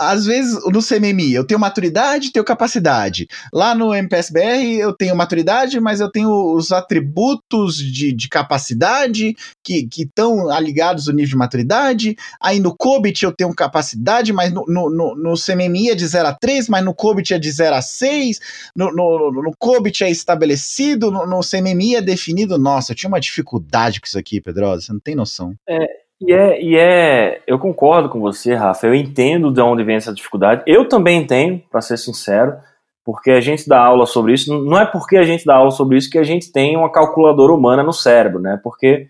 às 0.00 0.26
vezes 0.26 0.58
no 0.72 0.82
CMMI 0.82 1.34
eu 1.34 1.46
tenho 1.46 1.60
maturidade, 1.60 2.32
tenho 2.32 2.44
capacidade. 2.44 3.28
Lá 3.52 3.76
no 3.76 3.94
MPSBR 3.94 4.76
eu 4.76 4.92
tenho 4.92 5.14
maturidade, 5.14 5.78
mas 5.78 6.00
eu 6.00 6.10
tenho 6.10 6.52
os 6.52 6.72
atributos 6.72 7.76
de, 7.76 8.12
de 8.12 8.28
capacidade 8.28 9.36
que 9.62 9.88
estão 9.96 10.48
ligados 10.58 11.08
ao 11.08 11.14
nível 11.14 11.30
de 11.30 11.36
maturidade. 11.36 12.16
Aí 12.42 12.58
no 12.58 12.76
COBIT 12.76 13.24
eu 13.24 13.30
tenho 13.30 13.54
capacidade, 13.54 14.32
mas 14.32 14.52
no, 14.52 14.64
no, 14.66 14.90
no, 14.90 15.14
no 15.14 15.34
CMMI 15.34 15.90
é 15.90 15.94
de 15.94 16.06
0 16.06 16.26
a 16.26 16.34
3, 16.34 16.68
mas 16.68 16.84
no 16.84 16.92
COBIT 16.92 17.34
é 17.34 17.38
de 17.38 17.52
0 17.52 17.76
a 17.76 17.82
6. 17.82 18.40
No, 18.74 18.92
no, 18.92 19.30
no 19.30 19.52
COBIT 19.56 20.02
é 20.02 20.10
estabelecido, 20.10 21.12
no, 21.12 21.24
no 21.24 21.40
CMMI 21.40 21.67
é 21.96 22.02
definido. 22.02 22.58
Nossa, 22.58 22.92
eu 22.92 22.96
tinha 22.96 23.08
uma 23.08 23.20
dificuldade 23.20 24.00
com 24.00 24.06
isso 24.06 24.18
aqui, 24.18 24.40
Pedrosa, 24.40 24.82
você 24.82 24.92
não 24.92 25.00
tem 25.00 25.14
noção. 25.14 25.54
É, 25.68 25.86
e 26.20 26.32
é, 26.32 26.62
e 26.62 26.76
é, 26.76 27.42
eu 27.46 27.58
concordo 27.58 28.08
com 28.08 28.20
você, 28.20 28.54
Rafa. 28.54 28.86
Eu 28.86 28.94
entendo 28.94 29.52
de 29.52 29.60
onde 29.60 29.84
vem 29.84 29.96
essa 29.96 30.12
dificuldade. 30.12 30.62
Eu 30.66 30.88
também 30.88 31.26
tenho, 31.26 31.62
para 31.70 31.80
ser 31.80 31.96
sincero, 31.96 32.56
porque 33.04 33.30
a 33.30 33.40
gente 33.40 33.68
dá 33.68 33.80
aula 33.80 34.04
sobre 34.04 34.34
isso. 34.34 34.52
Não 34.64 34.78
é 34.78 34.84
porque 34.84 35.16
a 35.16 35.22
gente 35.22 35.44
dá 35.44 35.54
aula 35.54 35.70
sobre 35.70 35.96
isso 35.96 36.10
que 36.10 36.18
a 36.18 36.24
gente 36.24 36.50
tem 36.50 36.76
uma 36.76 36.90
calculadora 36.90 37.52
humana 37.52 37.82
no 37.82 37.92
cérebro, 37.92 38.40
né? 38.40 38.60
Porque 38.62 39.08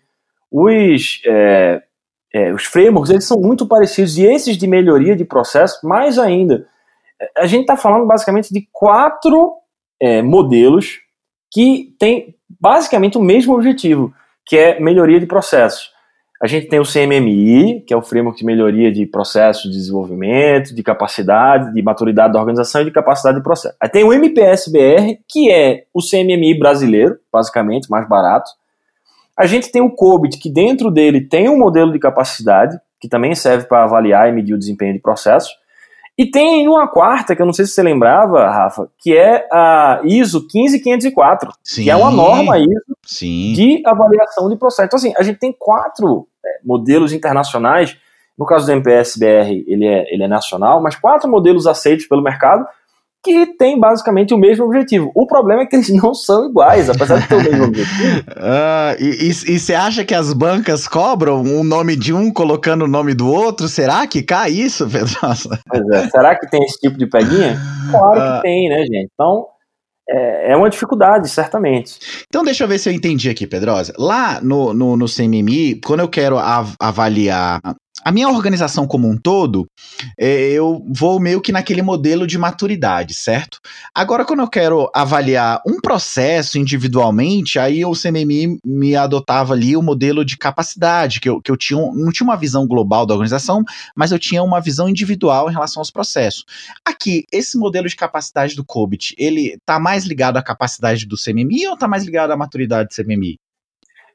os, 0.51 1.21
é, 1.27 1.83
é, 2.33 2.53
os 2.53 2.65
frameworks, 2.65 3.11
eles 3.11 3.27
são 3.27 3.41
muito 3.41 3.67
parecidos, 3.67 4.19
e 4.19 4.25
esses 4.25 4.57
de 4.57 4.67
melhoria 4.67 5.17
de 5.17 5.25
processo, 5.25 5.87
mais 5.87 6.19
ainda. 6.19 6.67
A 7.37 7.47
gente 7.47 7.63
está 7.63 7.77
falando 7.77 8.07
basicamente 8.07 8.53
de 8.53 8.69
quatro 8.71 9.55
é, 10.01 10.23
modelos 10.23 11.01
que 11.51 11.95
têm 11.99 12.35
basicamente 12.61 13.19
o 13.19 13.23
mesmo 13.23 13.55
objetivo, 13.55 14.13
que 14.47 14.57
é 14.57 14.81
melhoria 14.81 15.21
de 15.21 15.27
processos. 15.27 15.91
A 16.41 16.47
gente 16.47 16.69
tem 16.69 16.79
o 16.79 16.85
CMMI, 16.85 17.83
que 17.85 17.93
é 17.93 17.97
o 17.97 18.03
Framework 18.03 18.39
de 18.39 18.47
Melhoria 18.47 18.93
de 18.93 19.05
Processo 19.05 19.69
de 19.69 19.77
Desenvolvimento, 19.77 20.73
de 20.73 20.83
Capacidade, 20.85 21.75
de 21.75 21.83
Maturidade 21.83 22.33
da 22.33 22.39
Organização 22.39 22.81
e 22.81 22.85
de 22.85 22.93
Capacidade 22.93 23.39
de 23.39 23.43
Processo. 23.43 23.75
Aí 23.81 23.89
tem 23.89 24.05
o 24.05 24.13
MPSBR, 24.13 25.19
que 25.29 25.51
é 25.51 25.85
o 25.93 26.01
CMMI 26.01 26.57
brasileiro, 26.57 27.19
basicamente, 27.33 27.91
mais 27.91 28.09
barato. 28.09 28.53
A 29.37 29.47
gente 29.47 29.73
tem 29.73 29.83
o 29.83 29.91
COBIT, 29.91 30.39
que 30.39 30.49
dentro 30.49 30.93
dele 30.93 31.21
tem 31.21 31.49
um 31.49 31.59
modelo 31.59 31.93
de 31.93 31.99
capacidade, 31.99 32.79
que 33.01 33.09
também 33.09 33.35
serve 33.35 33.67
para 33.67 33.83
avaliar 33.83 34.29
e 34.29 34.33
medir 34.33 34.55
o 34.55 34.59
desempenho 34.59 34.93
de 34.93 35.01
processos. 35.01 35.51
E 36.19 36.27
tem 36.27 36.67
uma 36.67 36.89
quarta, 36.89 37.37
que 37.37 37.41
eu 37.41 37.47
não 37.47 37.53
sei 37.53 37.65
se 37.65 37.71
você 37.71 37.83
lembrava, 37.83 38.51
Rafa, 38.51 38.91
que 38.99 39.17
é 39.17 39.47
a 39.53 40.01
ISO 40.03 40.49
15504, 40.49 41.53
Sim. 41.63 41.85
que 41.85 41.91
é 41.91 41.95
uma 41.95 42.11
norma 42.11 42.59
ISO 42.59 42.97
Sim. 43.07 43.53
de 43.53 43.83
avaliação 43.87 44.49
de 44.49 44.57
processo. 44.57 44.87
Então, 44.87 44.97
assim, 44.97 45.15
a 45.17 45.23
gente 45.23 45.39
tem 45.39 45.55
quatro 45.57 46.27
é, 46.45 46.59
modelos 46.65 47.13
internacionais. 47.13 47.97
No 48.37 48.45
caso 48.45 48.67
do 48.67 48.73
MPSBR, 48.73 49.65
ele 49.69 49.87
é, 49.87 50.13
ele 50.13 50.25
é 50.25 50.29
nacional, 50.29 50.83
mas 50.83 50.97
quatro 50.97 51.31
modelos 51.31 51.69
aceitos 51.69 52.07
pelo 52.07 52.23
mercado 52.23 52.67
que 53.23 53.47
tem 53.57 53.79
basicamente 53.79 54.33
o 54.33 54.39
mesmo 54.39 54.65
objetivo. 54.65 55.11
O 55.15 55.27
problema 55.27 55.63
é 55.63 55.67
que 55.67 55.77
eles 55.77 55.89
não 55.91 56.15
são 56.15 56.49
iguais, 56.49 56.89
apesar 56.89 57.19
de 57.19 57.29
ter 57.29 57.35
o 57.35 57.43
mesmo 57.43 57.65
objetivo. 57.69 58.21
Uh, 58.31 58.97
e 59.01 59.59
você 59.59 59.75
acha 59.75 60.05
que 60.05 60.15
as 60.15 60.33
bancas 60.33 60.87
cobram 60.87 61.43
o 61.43 61.65
nome 61.65 61.97
de 61.97 62.13
um 62.13 62.33
colocando 62.33 62.85
o 62.85 62.89
nome 62.89 63.15
do 63.15 63.31
outro? 63.31 63.69
Será 63.69 64.07
que 64.07 64.23
cai 64.23 64.51
isso, 64.51 64.87
Pedrosa? 64.89 65.59
Pois 65.69 65.89
é. 65.91 66.09
Será 66.09 66.39
que 66.39 66.49
tem 66.49 66.63
esse 66.65 66.79
tipo 66.79 66.97
de 66.97 67.07
peguinha? 67.07 67.59
Claro 67.91 68.37
que 68.37 68.43
tem, 68.43 68.69
né, 68.69 68.79
gente? 68.81 69.11
Então, 69.13 69.47
é, 70.09 70.53
é 70.53 70.57
uma 70.57 70.71
dificuldade, 70.71 71.29
certamente. 71.29 72.25
Então, 72.29 72.43
deixa 72.43 72.65
eu 72.65 72.69
ver 72.69 72.79
se 72.79 72.89
eu 72.89 72.93
entendi 72.93 73.29
aqui, 73.29 73.47
Pedrosa. 73.47 73.93
Lá 73.99 74.41
no, 74.41 74.73
no, 74.73 74.97
no 74.97 75.07
CMMI, 75.07 75.81
quando 75.85 76.01
eu 76.01 76.09
quero 76.09 76.39
av 76.39 76.75
avaliar 76.81 77.61
a 78.09 78.11
minha 78.11 78.31
organização 78.31 78.87
como 78.87 79.07
um 79.07 79.19
todo, 79.19 79.69
é, 80.19 80.51
eu 80.51 80.83
vou 80.89 81.21
meio 81.21 81.43
que 81.43 81.53
naquele 81.53 81.83
modelo 81.83 82.27
de 82.27 82.39
maturidade, 82.39 83.13
certo? 83.13 83.61
Agora, 83.95 84.25
quando 84.25 84.41
eu 84.41 84.49
quero 84.49 84.91
avaliar 84.95 85.61
um 85.67 85.79
processo 85.79 86.59
individualmente, 86.59 87.59
aí 87.59 87.85
o 87.85 87.93
CMMI 87.93 88.61
me 88.65 88.97
adotava 88.97 89.53
ali 89.53 89.77
o 89.77 89.83
modelo 89.83 90.25
de 90.25 90.39
capacidade, 90.39 91.21
que 91.21 91.29
eu, 91.29 91.39
que 91.39 91.51
eu 91.51 91.57
tinha, 91.59 91.79
não 91.79 92.11
tinha 92.11 92.25
uma 92.25 92.39
visão 92.39 92.67
global 92.67 93.05
da 93.05 93.13
organização, 93.13 93.63
mas 93.95 94.11
eu 94.11 94.19
tinha 94.19 94.43
uma 94.43 94.59
visão 94.59 94.89
individual 94.89 95.51
em 95.51 95.53
relação 95.53 95.83
aos 95.83 95.91
processos. 95.91 96.47
Aqui, 96.87 97.27
esse 97.31 97.59
modelo 97.59 97.87
de 97.91 97.95
capacidade 97.95 98.57
do 98.57 98.65
COBIT, 98.65 99.15
ele 99.19 99.49
está 99.49 99.79
mais 99.79 100.07
ligado 100.07 100.39
à 100.39 100.43
capacidade 100.43 101.05
do 101.05 101.17
CMMI 101.23 101.67
ou 101.67 101.75
está 101.75 101.87
mais 101.87 102.07
ligado 102.07 102.31
à 102.31 102.37
maturidade 102.39 102.89
do 102.89 102.95
CMMI? 102.95 103.39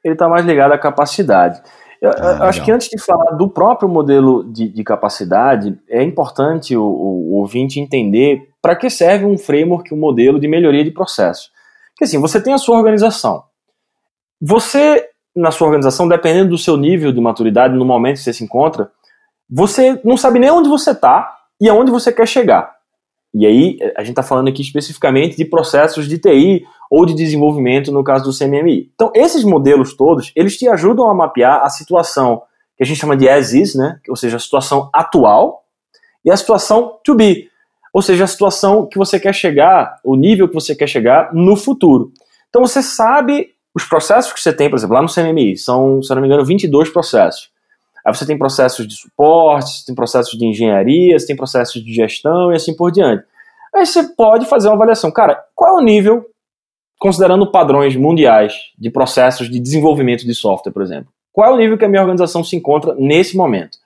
Ele 0.02 0.14
está 0.14 0.28
mais 0.28 0.44
ligado 0.44 0.72
à 0.72 0.78
capacidade. 0.78 1.62
Eu, 2.04 2.10
ah, 2.10 2.48
acho 2.48 2.62
que 2.62 2.70
antes 2.70 2.88
de 2.88 3.02
falar 3.02 3.30
do 3.32 3.48
próprio 3.48 3.88
modelo 3.88 4.44
de, 4.52 4.68
de 4.68 4.84
capacidade, 4.84 5.78
é 5.88 6.02
importante 6.02 6.76
o, 6.76 6.82
o, 6.82 7.32
o 7.32 7.34
ouvinte 7.36 7.80
entender 7.80 8.50
para 8.60 8.76
que 8.76 8.90
serve 8.90 9.24
um 9.24 9.38
framework, 9.38 9.92
um 9.94 9.96
modelo 9.96 10.38
de 10.38 10.46
melhoria 10.46 10.84
de 10.84 10.90
processo. 10.90 11.50
Porque 11.90 12.04
assim, 12.04 12.20
você 12.20 12.40
tem 12.40 12.52
a 12.52 12.58
sua 12.58 12.76
organização. 12.76 13.44
Você, 14.38 15.08
na 15.34 15.50
sua 15.50 15.66
organização, 15.66 16.06
dependendo 16.06 16.50
do 16.50 16.58
seu 16.58 16.76
nível 16.76 17.10
de 17.10 17.20
maturidade, 17.20 17.74
no 17.74 17.84
momento 17.86 18.16
que 18.16 18.24
você 18.24 18.32
se 18.34 18.44
encontra, 18.44 18.90
você 19.48 19.98
não 20.04 20.18
sabe 20.18 20.38
nem 20.38 20.50
onde 20.50 20.68
você 20.68 20.90
está 20.90 21.34
e 21.58 21.70
aonde 21.70 21.90
você 21.90 22.12
quer 22.12 22.28
chegar. 22.28 22.74
E 23.32 23.46
aí, 23.46 23.78
a 23.96 24.00
gente 24.00 24.10
está 24.10 24.22
falando 24.22 24.48
aqui 24.48 24.60
especificamente 24.60 25.36
de 25.36 25.44
processos 25.46 26.06
de 26.06 26.18
TI 26.18 26.64
ou 26.94 27.04
de 27.04 27.12
desenvolvimento 27.12 27.90
no 27.90 28.04
caso 28.04 28.22
do 28.22 28.38
CMMI. 28.38 28.88
Então, 28.94 29.10
esses 29.16 29.42
modelos 29.42 29.96
todos, 29.96 30.30
eles 30.36 30.56
te 30.56 30.68
ajudam 30.68 31.10
a 31.10 31.14
mapear 31.14 31.64
a 31.64 31.68
situação 31.68 32.42
que 32.76 32.84
a 32.84 32.86
gente 32.86 33.00
chama 33.00 33.16
de 33.16 33.28
as 33.28 33.52
is, 33.52 33.74
né? 33.74 33.98
ou 34.08 34.14
seja, 34.14 34.36
a 34.36 34.38
situação 34.38 34.90
atual, 34.92 35.64
e 36.24 36.30
a 36.30 36.36
situação 36.36 36.96
to 37.04 37.16
be, 37.16 37.48
ou 37.92 38.00
seja, 38.00 38.22
a 38.22 38.28
situação 38.28 38.86
que 38.86 38.96
você 38.96 39.18
quer 39.18 39.34
chegar, 39.34 39.98
o 40.04 40.14
nível 40.14 40.46
que 40.46 40.54
você 40.54 40.72
quer 40.72 40.86
chegar 40.86 41.34
no 41.34 41.56
futuro. 41.56 42.12
Então, 42.48 42.62
você 42.62 42.80
sabe 42.80 43.50
os 43.74 43.84
processos 43.84 44.32
que 44.32 44.40
você 44.40 44.52
tem, 44.52 44.70
por 44.70 44.76
exemplo, 44.76 44.94
lá 44.94 45.02
no 45.02 45.12
CMMI, 45.12 45.56
são, 45.56 46.00
se 46.00 46.12
eu 46.12 46.14
não 46.14 46.22
me 46.22 46.28
engano, 46.28 46.44
22 46.44 46.90
processos. 46.90 47.50
Aí 48.06 48.14
você 48.14 48.24
tem 48.24 48.38
processos 48.38 48.86
de 48.86 48.94
suporte, 48.94 49.68
você 49.80 49.86
tem 49.86 49.96
processos 49.96 50.38
de 50.38 50.46
engenharia, 50.46 51.18
você 51.18 51.26
tem 51.26 51.34
processos 51.34 51.84
de 51.84 51.92
gestão 51.92 52.52
e 52.52 52.54
assim 52.54 52.76
por 52.76 52.92
diante. 52.92 53.24
Aí 53.74 53.84
você 53.84 54.04
pode 54.04 54.46
fazer 54.46 54.68
uma 54.68 54.76
avaliação. 54.76 55.10
Cara, 55.10 55.42
qual 55.56 55.76
é 55.76 55.82
o 55.82 55.84
nível, 55.84 56.24
considerando 57.04 57.46
padrões 57.50 57.94
mundiais 57.94 58.54
de 58.78 58.88
processos 58.88 59.50
de 59.50 59.60
desenvolvimento 59.60 60.24
de 60.24 60.34
software, 60.34 60.72
por 60.72 60.80
exemplo? 60.80 61.12
Qual 61.30 61.50
é 61.50 61.52
o 61.52 61.58
nível 61.58 61.76
que 61.76 61.84
a 61.84 61.88
minha 61.88 62.00
organização 62.00 62.42
se 62.42 62.56
encontra 62.56 62.94
nesse 62.94 63.36
momento? 63.36 63.76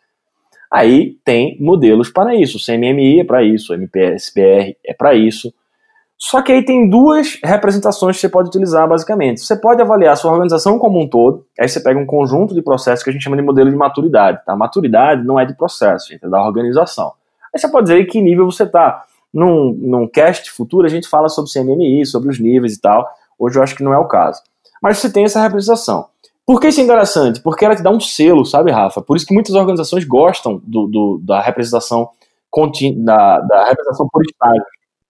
Aí 0.72 1.16
tem 1.24 1.60
modelos 1.60 2.10
para 2.10 2.32
isso. 2.36 2.58
O 2.58 2.60
CMMI 2.64 3.18
é 3.18 3.24
para 3.24 3.42
isso, 3.42 3.72
o 3.72 3.74
MPSPR 3.74 4.76
é 4.86 4.94
para 4.96 5.14
isso. 5.14 5.52
Só 6.16 6.42
que 6.42 6.52
aí 6.52 6.64
tem 6.64 6.88
duas 6.88 7.40
representações 7.42 8.14
que 8.14 8.20
você 8.20 8.28
pode 8.28 8.50
utilizar, 8.50 8.88
basicamente. 8.88 9.40
Você 9.40 9.56
pode 9.56 9.82
avaliar 9.82 10.12
a 10.12 10.16
sua 10.16 10.30
organização 10.30 10.78
como 10.78 11.02
um 11.02 11.08
todo, 11.08 11.44
aí 11.58 11.68
você 11.68 11.80
pega 11.80 11.98
um 11.98 12.06
conjunto 12.06 12.54
de 12.54 12.62
processos 12.62 13.02
que 13.02 13.10
a 13.10 13.12
gente 13.12 13.22
chama 13.22 13.36
de 13.36 13.42
modelo 13.42 13.68
de 13.68 13.76
maturidade. 13.76 14.44
Tá? 14.46 14.54
Maturidade 14.54 15.26
não 15.26 15.40
é 15.40 15.44
de 15.44 15.56
processo, 15.56 16.14
é 16.14 16.28
da 16.28 16.46
organização. 16.46 17.14
Aí 17.52 17.58
você 17.58 17.68
pode 17.68 17.88
dizer 17.88 18.04
que 18.04 18.20
nível 18.20 18.44
você 18.44 18.62
está. 18.62 19.04
Num, 19.32 19.72
num 19.72 20.08
cast 20.08 20.50
futuro, 20.50 20.86
a 20.86 20.90
gente 20.90 21.08
fala 21.08 21.28
sobre 21.28 21.52
CMMI, 21.52 22.06
sobre 22.06 22.30
os 22.30 22.40
níveis 22.40 22.74
e 22.74 22.80
tal. 22.80 23.06
Hoje 23.38 23.58
eu 23.58 23.62
acho 23.62 23.74
que 23.74 23.84
não 23.84 23.92
é 23.92 23.98
o 23.98 24.08
caso. 24.08 24.40
Mas 24.82 24.98
você 24.98 25.10
tem 25.10 25.24
essa 25.24 25.40
representação. 25.40 26.06
Por 26.46 26.60
que 26.60 26.68
isso 26.68 26.80
é 26.80 26.84
interessante? 26.84 27.42
Porque 27.42 27.64
ela 27.64 27.76
te 27.76 27.82
dá 27.82 27.90
um 27.90 28.00
selo, 28.00 28.44
sabe, 28.44 28.70
Rafa? 28.70 29.02
Por 29.02 29.16
isso 29.16 29.26
que 29.26 29.34
muitas 29.34 29.54
organizações 29.54 30.04
gostam 30.04 30.62
do, 30.64 30.86
do 30.86 31.20
da 31.22 31.42
representação 31.42 32.08
da, 33.04 33.40
da 33.40 33.68
representação 33.68 34.08
por 34.10 34.22
estágio. 34.22 34.64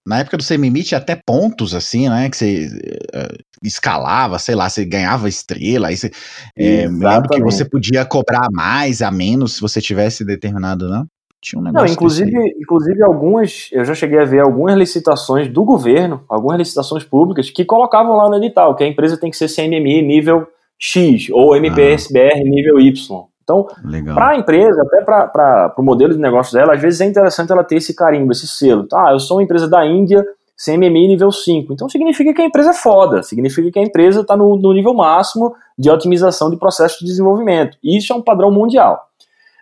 Na 0.05 0.19
época 0.19 0.37
do 0.37 0.45
CMMI 0.45 0.83
tinha 0.83 0.97
até 0.97 1.15
pontos, 1.15 1.73
assim, 1.73 2.09
né? 2.09 2.29
Que 2.29 2.35
você 2.35 2.67
uh, 3.15 3.37
escalava, 3.63 4.39
sei 4.39 4.55
lá, 4.55 4.69
você 4.69 4.83
ganhava 4.83 5.29
estrela. 5.29 5.89
Aí 5.89 5.97
você, 5.97 6.11
é, 6.57 6.87
lembro 6.87 7.29
que 7.29 7.41
você 7.41 7.63
podia 7.63 8.03
cobrar 8.05 8.47
mais, 8.51 9.01
a 9.01 9.11
menos, 9.11 9.53
se 9.55 9.61
você 9.61 9.79
tivesse 9.79 10.25
determinado, 10.25 10.89
né? 10.89 11.03
Tinha 11.41 11.59
um 11.59 11.63
negócio. 11.63 11.85
Não, 11.85 11.93
inclusive, 11.93 12.37
inclusive 12.59 13.03
algumas, 13.03 13.69
eu 13.71 13.85
já 13.85 13.93
cheguei 13.93 14.19
a 14.19 14.25
ver 14.25 14.39
algumas 14.39 14.75
licitações 14.75 15.47
do 15.47 15.63
governo, 15.63 16.21
algumas 16.27 16.57
licitações 16.57 17.03
públicas, 17.03 17.49
que 17.49 17.63
colocavam 17.63 18.15
lá 18.15 18.27
no 18.29 18.35
edital 18.35 18.75
que 18.75 18.83
a 18.83 18.87
empresa 18.87 19.17
tem 19.17 19.31
que 19.31 19.37
ser 19.37 19.47
CMMI 19.47 20.01
nível 20.01 20.47
X 20.77 21.29
ou 21.31 21.55
MPSBR 21.55 22.41
ah. 22.41 22.43
nível 22.43 22.79
Y. 22.79 23.29
Então, 23.43 23.65
para 24.13 24.29
a 24.29 24.37
empresa, 24.37 24.81
até 24.83 25.01
para 25.03 25.73
o 25.75 25.81
modelo 25.81 26.13
de 26.13 26.19
negócio 26.19 26.53
dela, 26.53 26.73
às 26.73 26.81
vezes 26.81 27.01
é 27.01 27.05
interessante 27.05 27.51
ela 27.51 27.63
ter 27.63 27.77
esse 27.77 27.95
carimbo, 27.95 28.31
esse 28.31 28.47
selo. 28.47 28.87
Tá, 28.87 29.11
eu 29.11 29.19
sou 29.19 29.37
uma 29.37 29.43
empresa 29.43 29.67
da 29.67 29.83
Índia, 29.83 30.23
CMMI 30.63 31.07
nível 31.07 31.31
5. 31.31 31.73
Então 31.73 31.89
significa 31.89 32.33
que 32.33 32.41
a 32.41 32.45
empresa 32.45 32.71
é 32.71 32.73
foda, 32.73 33.23
significa 33.23 33.71
que 33.71 33.79
a 33.79 33.81
empresa 33.81 34.21
está 34.21 34.37
no, 34.37 34.55
no, 34.55 34.73
nível 34.73 34.93
máximo 34.93 35.55
de 35.77 35.89
otimização 35.89 36.51
de 36.51 36.57
processo 36.57 36.99
de 36.99 37.05
desenvolvimento. 37.05 37.77
Isso 37.83 38.13
é 38.13 38.15
um 38.15 38.21
padrão 38.21 38.51
mundial. 38.51 39.08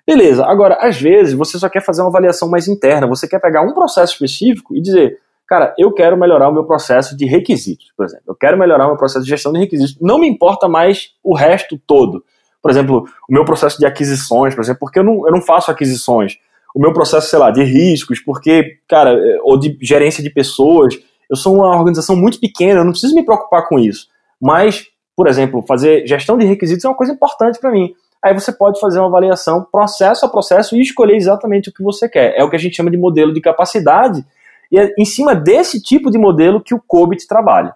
Beleza, 0.07 0.45
agora, 0.45 0.77
às 0.79 0.99
vezes 0.99 1.33
você 1.33 1.59
só 1.59 1.67
quer 1.67 1.81
fazer 1.81 2.01
uma 2.01 2.09
avaliação 2.09 2.49
mais 2.49 2.67
interna, 2.67 3.05
você 3.05 3.27
quer 3.27 3.39
pegar 3.39 3.61
um 3.61 3.73
processo 3.73 4.13
específico 4.13 4.73
e 4.73 4.81
dizer, 4.81 5.19
cara, 5.45 5.75
eu 5.77 5.91
quero 5.91 6.17
melhorar 6.17 6.47
o 6.47 6.53
meu 6.53 6.63
processo 6.63 7.15
de 7.17 7.25
requisitos, 7.25 7.91
por 7.95 8.05
exemplo. 8.05 8.23
Eu 8.27 8.35
quero 8.35 8.57
melhorar 8.57 8.85
o 8.85 8.89
meu 8.89 8.97
processo 8.97 9.25
de 9.25 9.29
gestão 9.29 9.51
de 9.51 9.59
requisitos. 9.59 9.97
Não 10.01 10.17
me 10.17 10.27
importa 10.27 10.69
mais 10.69 11.09
o 11.21 11.35
resto 11.35 11.77
todo 11.85 12.23
por 12.67 12.71
exemplo, 12.71 13.05
o 13.29 13.33
meu 13.33 13.45
processo 13.45 13.77
de 13.77 13.85
aquisições, 13.85 14.53
por 14.53 14.61
exemplo, 14.61 14.79
porque 14.81 14.99
eu 14.99 15.03
não, 15.03 15.25
eu 15.25 15.31
não 15.31 15.41
faço 15.41 15.71
aquisições. 15.71 16.37
O 16.75 16.81
meu 16.81 16.91
processo, 16.91 17.29
sei 17.29 17.39
lá, 17.39 17.49
de 17.49 17.63
riscos, 17.63 18.19
porque, 18.19 18.79
cara, 18.87 19.17
ou 19.43 19.57
de 19.57 19.77
gerência 19.81 20.21
de 20.21 20.29
pessoas, 20.29 20.95
eu 21.29 21.37
sou 21.37 21.55
uma 21.55 21.75
organização 21.75 22.13
muito 22.13 22.39
pequena, 22.41 22.81
eu 22.81 22.83
não 22.83 22.91
preciso 22.91 23.15
me 23.15 23.23
preocupar 23.23 23.69
com 23.69 23.79
isso. 23.79 24.07
Mas, 24.41 24.85
por 25.15 25.27
exemplo, 25.27 25.63
fazer 25.65 26.05
gestão 26.05 26.37
de 26.37 26.45
requisitos 26.45 26.83
é 26.83 26.89
uma 26.89 26.97
coisa 26.97 27.13
importante 27.13 27.57
para 27.57 27.71
mim. 27.71 27.93
Aí 28.23 28.33
você 28.33 28.51
pode 28.51 28.79
fazer 28.79 28.99
uma 28.99 29.07
avaliação 29.07 29.65
processo 29.71 30.25
a 30.25 30.29
processo 30.29 30.75
e 30.75 30.81
escolher 30.81 31.15
exatamente 31.15 31.69
o 31.69 31.73
que 31.73 31.83
você 31.83 32.09
quer. 32.09 32.33
É 32.37 32.43
o 32.43 32.49
que 32.49 32.55
a 32.55 32.59
gente 32.59 32.75
chama 32.75 32.91
de 32.91 32.97
modelo 32.97 33.33
de 33.33 33.41
capacidade, 33.41 34.25
e 34.71 34.77
é 34.77 34.93
em 34.97 35.05
cima 35.05 35.35
desse 35.35 35.81
tipo 35.81 36.11
de 36.11 36.17
modelo 36.17 36.61
que 36.61 36.73
o 36.73 36.81
COBIT 36.85 37.27
trabalha. 37.27 37.73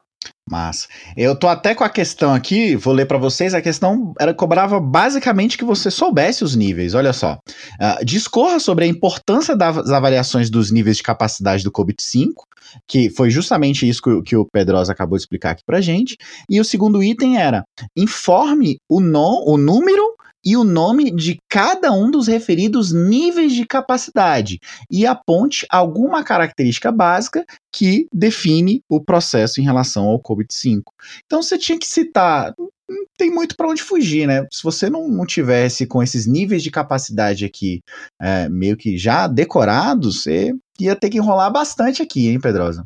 Mas 0.50 0.88
eu 1.16 1.36
tô 1.36 1.48
até 1.48 1.74
com 1.74 1.84
a 1.84 1.90
questão 1.90 2.34
aqui, 2.34 2.76
vou 2.76 2.94
ler 2.94 3.06
para 3.06 3.18
vocês. 3.18 3.54
A 3.54 3.62
questão 3.62 4.14
era 4.20 4.34
cobrava 4.34 4.80
basicamente 4.80 5.58
que 5.58 5.64
você 5.64 5.90
soubesse 5.90 6.44
os 6.44 6.56
níveis. 6.56 6.94
Olha 6.94 7.14
só, 7.14 7.36
uh, 7.36 8.06
discorra 8.06 8.60
sobre 8.60 8.84
a 8.84 8.88
importância 8.88 9.56
das 9.56 9.90
avaliações 9.90 10.50
dos 10.50 10.70
níveis 10.70 10.98
de 10.98 11.04
capacidade 11.04 11.64
do 11.64 11.72
COBIT 11.72 12.04
5, 12.04 12.46
que 12.86 13.10
foi 13.10 13.30
justamente 13.30 13.88
isso 13.88 14.02
que, 14.02 14.22
que 14.24 14.36
o 14.36 14.46
Pedrosa 14.46 14.92
acabou 14.92 15.18
de 15.18 15.24
explicar 15.24 15.52
aqui 15.52 15.64
para 15.66 15.80
gente. 15.80 16.18
E 16.50 16.60
o 16.60 16.66
segundo 16.66 17.02
item 17.02 17.38
era 17.38 17.64
informe 17.96 18.78
o, 18.90 19.00
no, 19.00 19.46
o 19.48 19.58
número 19.58 20.04
e 20.44 20.58
o 20.58 20.64
nome 20.64 21.12
de 21.12 21.38
cada 21.50 21.92
um 21.92 22.10
dos 22.10 22.28
referidos 22.28 22.92
níveis 22.92 23.54
de 23.54 23.66
capacidade 23.66 24.60
e 24.90 25.06
aponte 25.06 25.66
alguma 25.70 26.24
característica 26.24 26.92
básica 26.92 27.46
que 27.72 28.08
define 28.14 28.82
o 28.90 29.00
processo 29.00 29.62
em 29.62 29.64
relação 29.64 30.06
ao 30.06 30.22
COVID-5. 30.22 30.82
Então 31.26 31.42
você 31.42 31.58
tinha 31.58 31.78
que 31.78 31.88
citar, 31.88 32.54
não 32.58 33.06
tem 33.18 33.32
muito 33.32 33.56
para 33.56 33.70
onde 33.70 33.82
fugir, 33.82 34.28
né? 34.28 34.46
Se 34.52 34.64
você 34.64 34.90
não, 34.90 35.08
não 35.08 35.26
tivesse 35.26 35.86
com 35.86 36.04
esses 36.04 36.26
níveis 36.26 36.62
de 36.64 36.72
capacidade 36.72 37.46
aqui 37.46 37.82
é, 38.20 38.50
meio 38.50 38.76
que 38.76 38.98
já 38.98 39.28
decorados, 39.28 40.24
você 40.24 40.54
ia 40.80 40.96
ter 40.96 41.10
que 41.10 41.18
enrolar 41.18 41.52
bastante 41.52 42.02
aqui, 42.02 42.28
hein, 42.28 42.40
Pedrosa? 42.40 42.84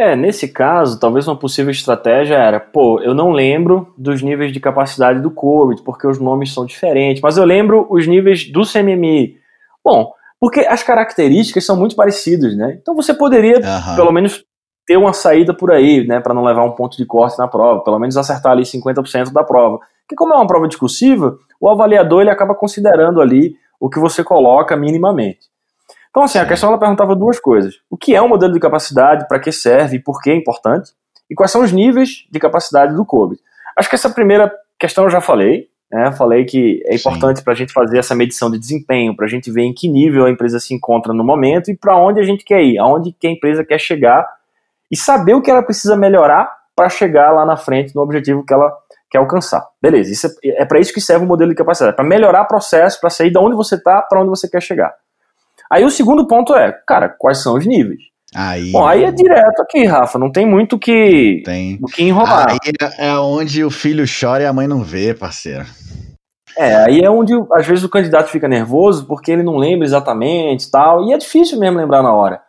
É, 0.00 0.14
nesse 0.14 0.46
caso, 0.46 1.00
talvez 1.00 1.26
uma 1.26 1.36
possível 1.36 1.72
estratégia 1.72 2.36
era, 2.36 2.60
pô, 2.60 3.00
eu 3.00 3.14
não 3.14 3.32
lembro 3.32 3.92
dos 3.98 4.22
níveis 4.22 4.52
de 4.52 4.60
capacidade 4.60 5.20
do 5.20 5.30
COVID, 5.30 5.82
porque 5.82 6.06
os 6.06 6.20
nomes 6.20 6.54
são 6.54 6.64
diferentes, 6.64 7.20
mas 7.20 7.36
eu 7.36 7.44
lembro 7.44 7.84
os 7.90 8.06
níveis 8.06 8.48
do 8.50 8.62
CMMI. 8.62 9.36
Bom, 9.84 10.12
porque 10.38 10.60
as 10.60 10.84
características 10.84 11.66
são 11.66 11.76
muito 11.76 11.96
parecidas, 11.96 12.56
né? 12.56 12.78
Então 12.80 12.94
você 12.94 13.12
poderia, 13.12 13.56
uhum. 13.56 13.96
pelo 13.96 14.12
menos, 14.12 14.44
ter 14.86 14.96
uma 14.96 15.12
saída 15.12 15.52
por 15.52 15.72
aí, 15.72 16.06
né, 16.06 16.20
para 16.20 16.32
não 16.32 16.44
levar 16.44 16.64
um 16.64 16.72
ponto 16.72 16.96
de 16.96 17.04
corte 17.04 17.36
na 17.36 17.48
prova, 17.48 17.82
pelo 17.82 17.98
menos 17.98 18.16
acertar 18.16 18.52
ali 18.52 18.62
50% 18.62 19.32
da 19.32 19.42
prova. 19.42 19.80
Porque 20.02 20.16
como 20.16 20.32
é 20.32 20.36
uma 20.36 20.46
prova 20.46 20.68
discursiva, 20.68 21.36
o 21.60 21.68
avaliador 21.68 22.22
ele 22.22 22.30
acaba 22.30 22.54
considerando 22.54 23.20
ali 23.20 23.54
o 23.80 23.90
que 23.90 23.98
você 23.98 24.22
coloca 24.24 24.76
minimamente. 24.76 25.40
Então, 26.10 26.22
assim, 26.22 26.38
a 26.38 26.46
questão 26.46 26.70
ela 26.70 26.78
perguntava 26.78 27.14
duas 27.14 27.38
coisas. 27.38 27.74
O 27.90 27.96
que 27.96 28.14
é 28.14 28.22
um 28.22 28.28
modelo 28.28 28.52
de 28.52 28.60
capacidade, 28.60 29.26
para 29.28 29.38
que 29.38 29.52
serve 29.52 29.96
e 29.96 30.02
por 30.02 30.20
que 30.20 30.30
é 30.30 30.34
importante? 30.34 30.92
E 31.30 31.34
quais 31.34 31.50
são 31.50 31.62
os 31.62 31.72
níveis 31.72 32.26
de 32.30 32.38
capacidade 32.38 32.94
do 32.94 33.04
COVID? 33.04 33.40
Acho 33.76 33.88
que 33.88 33.94
essa 33.94 34.10
primeira 34.10 34.50
questão 34.78 35.04
eu 35.04 35.10
já 35.10 35.20
falei. 35.20 35.68
Né? 35.90 36.12
Falei 36.12 36.44
que 36.44 36.82
é 36.86 36.94
importante 36.94 37.42
para 37.42 37.52
a 37.52 37.56
gente 37.56 37.72
fazer 37.72 37.98
essa 37.98 38.14
medição 38.14 38.50
de 38.50 38.58
desempenho, 38.58 39.14
para 39.14 39.26
a 39.26 39.28
gente 39.28 39.50
ver 39.50 39.62
em 39.62 39.72
que 39.72 39.88
nível 39.88 40.26
a 40.26 40.30
empresa 40.30 40.58
se 40.58 40.74
encontra 40.74 41.12
no 41.12 41.24
momento 41.24 41.70
e 41.70 41.76
para 41.76 41.96
onde 41.96 42.20
a 42.20 42.24
gente 42.24 42.44
quer 42.44 42.62
ir, 42.62 42.78
aonde 42.78 43.12
que 43.12 43.26
a 43.26 43.30
empresa 43.30 43.64
quer 43.64 43.78
chegar 43.78 44.26
e 44.90 44.96
saber 44.96 45.34
o 45.34 45.42
que 45.42 45.50
ela 45.50 45.62
precisa 45.62 45.96
melhorar 45.96 46.50
para 46.74 46.88
chegar 46.88 47.32
lá 47.32 47.44
na 47.44 47.56
frente 47.56 47.94
no 47.94 48.02
objetivo 48.02 48.44
que 48.44 48.52
ela 48.52 48.72
quer 49.10 49.18
alcançar. 49.18 49.66
Beleza, 49.80 50.12
isso 50.12 50.26
é, 50.44 50.62
é 50.62 50.64
para 50.64 50.78
isso 50.78 50.92
que 50.92 51.00
serve 51.00 51.24
o 51.24 51.28
modelo 51.28 51.50
de 51.50 51.56
capacidade, 51.56 51.96
para 51.96 52.04
melhorar 52.04 52.42
o 52.42 52.48
processo, 52.48 53.00
para 53.00 53.10
sair 53.10 53.30
de 53.30 53.38
onde 53.38 53.56
você 53.56 53.74
está 53.74 54.02
para 54.02 54.20
onde 54.20 54.30
você 54.30 54.48
quer 54.48 54.62
chegar. 54.62 54.94
Aí 55.70 55.84
o 55.84 55.90
segundo 55.90 56.26
ponto 56.26 56.54
é, 56.54 56.72
cara, 56.86 57.08
quais 57.08 57.42
são 57.42 57.56
os 57.56 57.66
níveis? 57.66 58.00
Aí, 58.34 58.72
Bom, 58.72 58.86
aí 58.86 59.04
é 59.04 59.10
direto 59.10 59.62
aqui, 59.62 59.84
Rafa, 59.86 60.18
não 60.18 60.30
tem 60.30 60.46
muito 60.46 60.78
que, 60.78 61.42
tem. 61.44 61.78
o 61.80 61.86
que 61.86 62.02
enrolar. 62.02 62.50
Aí 62.50 62.58
é 62.98 63.14
onde 63.14 63.64
o 63.64 63.70
filho 63.70 64.04
chora 64.06 64.42
e 64.42 64.46
a 64.46 64.52
mãe 64.52 64.66
não 64.66 64.82
vê, 64.82 65.14
parceiro. 65.14 65.64
É, 66.56 66.74
aí 66.74 67.00
é 67.00 67.08
onde 67.08 67.32
às 67.52 67.66
vezes 67.66 67.84
o 67.84 67.88
candidato 67.88 68.28
fica 68.28 68.48
nervoso 68.48 69.06
porque 69.06 69.30
ele 69.30 69.42
não 69.42 69.56
lembra 69.56 69.86
exatamente 69.86 70.66
e 70.66 70.70
tal, 70.70 71.04
e 71.04 71.12
é 71.12 71.18
difícil 71.18 71.58
mesmo 71.58 71.78
lembrar 71.78 72.02
na 72.02 72.12
hora. 72.12 72.42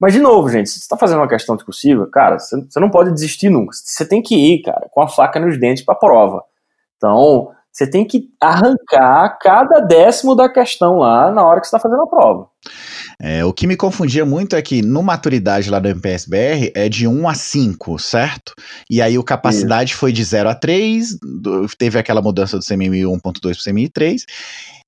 Mas, 0.00 0.14
de 0.14 0.18
novo, 0.18 0.48
gente, 0.48 0.70
se 0.70 0.76
você 0.76 0.84
está 0.84 0.96
fazendo 0.96 1.18
uma 1.18 1.28
questão 1.28 1.54
discursiva, 1.54 2.08
cara, 2.10 2.38
você 2.38 2.80
não 2.80 2.88
pode 2.88 3.12
desistir 3.12 3.50
nunca. 3.50 3.72
Você 3.74 4.06
tem 4.06 4.22
que 4.22 4.34
ir, 4.34 4.62
cara, 4.62 4.88
com 4.90 5.02
a 5.02 5.08
faca 5.08 5.38
nos 5.38 5.60
dentes 5.60 5.84
para 5.84 5.92
a 5.92 5.98
prova. 5.98 6.42
Então, 6.96 7.50
você 7.72 7.88
tem 7.88 8.04
que 8.04 8.28
arrancar 8.40 9.38
cada 9.40 9.80
décimo 9.80 10.34
da 10.34 10.48
questão 10.48 10.98
lá 10.98 11.30
na 11.30 11.44
hora 11.44 11.60
que 11.60 11.66
você 11.66 11.76
está 11.76 11.78
fazendo 11.78 12.02
a 12.02 12.06
prova. 12.06 12.48
É, 13.22 13.44
o 13.44 13.52
que 13.52 13.66
me 13.66 13.76
confundia 13.76 14.24
muito 14.24 14.56
é 14.56 14.62
que 14.62 14.82
no 14.82 15.02
maturidade 15.02 15.70
lá 15.70 15.78
do 15.78 15.88
MPSBR 15.88 16.72
é 16.74 16.88
de 16.88 17.06
1 17.06 17.28
a 17.28 17.34
5, 17.34 17.98
certo? 17.98 18.54
E 18.90 19.00
aí 19.00 19.18
o 19.18 19.24
capacidade 19.24 19.90
Isso. 19.90 20.00
foi 20.00 20.12
de 20.12 20.24
0 20.24 20.48
a 20.48 20.54
3, 20.54 21.18
teve 21.78 21.98
aquela 21.98 22.22
mudança 22.22 22.58
do 22.58 22.64
CMI 22.64 23.02
1.2 23.02 23.20
para 23.20 23.50
o 23.50 23.64
CMI 23.64 23.88
3. 23.88 24.24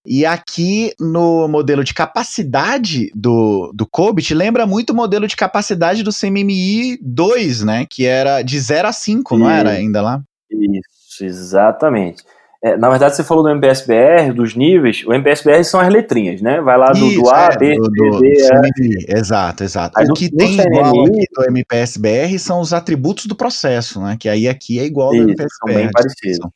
E 0.04 0.26
aqui 0.26 0.92
no 0.98 1.46
modelo 1.46 1.84
de 1.84 1.94
capacidade 1.94 3.10
do, 3.14 3.70
do 3.72 3.86
COBIT, 3.86 4.34
lembra 4.34 4.66
muito 4.66 4.90
o 4.90 4.96
modelo 4.96 5.28
de 5.28 5.36
capacidade 5.36 6.02
do 6.02 6.10
CMMI 6.10 6.98
2, 7.00 7.62
né? 7.62 7.86
Que 7.88 8.04
era 8.04 8.42
de 8.42 8.58
0 8.58 8.88
a 8.88 8.92
5, 8.92 9.38
não 9.38 9.48
era 9.48 9.70
ainda 9.70 10.02
lá? 10.02 10.20
Isso, 10.50 11.24
exatamente. 11.24 12.24
É, 12.64 12.76
na 12.76 12.88
verdade, 12.88 13.16
você 13.16 13.24
falou 13.24 13.42
do 13.42 13.50
MPSBR, 13.50 14.32
dos 14.32 14.54
níveis. 14.54 15.04
O 15.04 15.12
MPSBR 15.12 15.64
são 15.64 15.80
as 15.80 15.92
letrinhas, 15.92 16.40
né? 16.40 16.60
Vai 16.60 16.78
lá 16.78 16.92
do, 16.92 17.06
Isso, 17.06 17.20
do 17.20 17.28
A, 17.28 17.48
é, 17.52 17.56
B, 17.56 17.74
do, 17.74 18.14
C, 18.14 18.20
D, 18.20 18.70
E. 18.80 19.18
Exato, 19.18 19.64
exato. 19.64 19.98
Aí 19.98 20.06
o 20.06 20.14
que 20.14 20.30
tem 20.30 20.56
CNMI, 20.56 20.78
igual 20.78 21.06
aqui 21.06 21.24
do 21.34 21.44
MPSBR 21.48 22.38
são 22.38 22.60
os 22.60 22.72
atributos 22.72 23.26
do 23.26 23.34
processo, 23.34 24.00
né? 24.00 24.16
Que 24.18 24.28
aí 24.28 24.48
aqui 24.48 24.78
é 24.78 24.84
igual 24.84 25.08
ao 25.08 25.14
MPSBR. 25.14 25.48
São 25.50 25.74
bem 25.74 25.90
parecidos. 25.90 26.50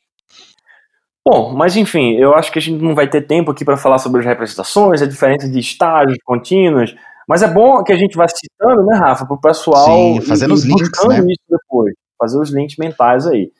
Bom, 1.27 1.53
mas 1.53 1.75
enfim, 1.75 2.15
eu 2.15 2.33
acho 2.33 2.49
que 2.53 2.59
a 2.59 2.61
gente 2.61 2.81
não 2.81 2.95
vai 2.95 3.09
ter 3.09 3.27
tempo 3.27 3.51
aqui 3.51 3.65
para 3.65 3.75
falar 3.75 3.97
sobre 3.97 4.21
as 4.21 4.25
representações, 4.25 5.01
a 5.01 5.05
diferença 5.05 5.49
de 5.49 5.59
estágios 5.59 6.17
contínuos, 6.23 6.95
mas 7.27 7.43
é 7.43 7.49
bom 7.49 7.83
que 7.83 7.91
a 7.91 7.97
gente 7.97 8.15
vá 8.15 8.25
citando, 8.29 8.85
né, 8.85 8.97
Rafa, 8.97 9.25
para 9.25 9.35
o 9.35 9.41
pessoal 9.41 9.85
Sim, 9.87 10.21
fazendo 10.21 10.53
os 10.53 10.63
links, 10.63 10.89
né? 11.05 11.17
isso 11.17 11.43
depois, 11.49 11.93
fazer 12.17 12.39
os 12.39 12.49
links 12.49 12.77
mentais 12.77 13.27
aí. 13.27 13.51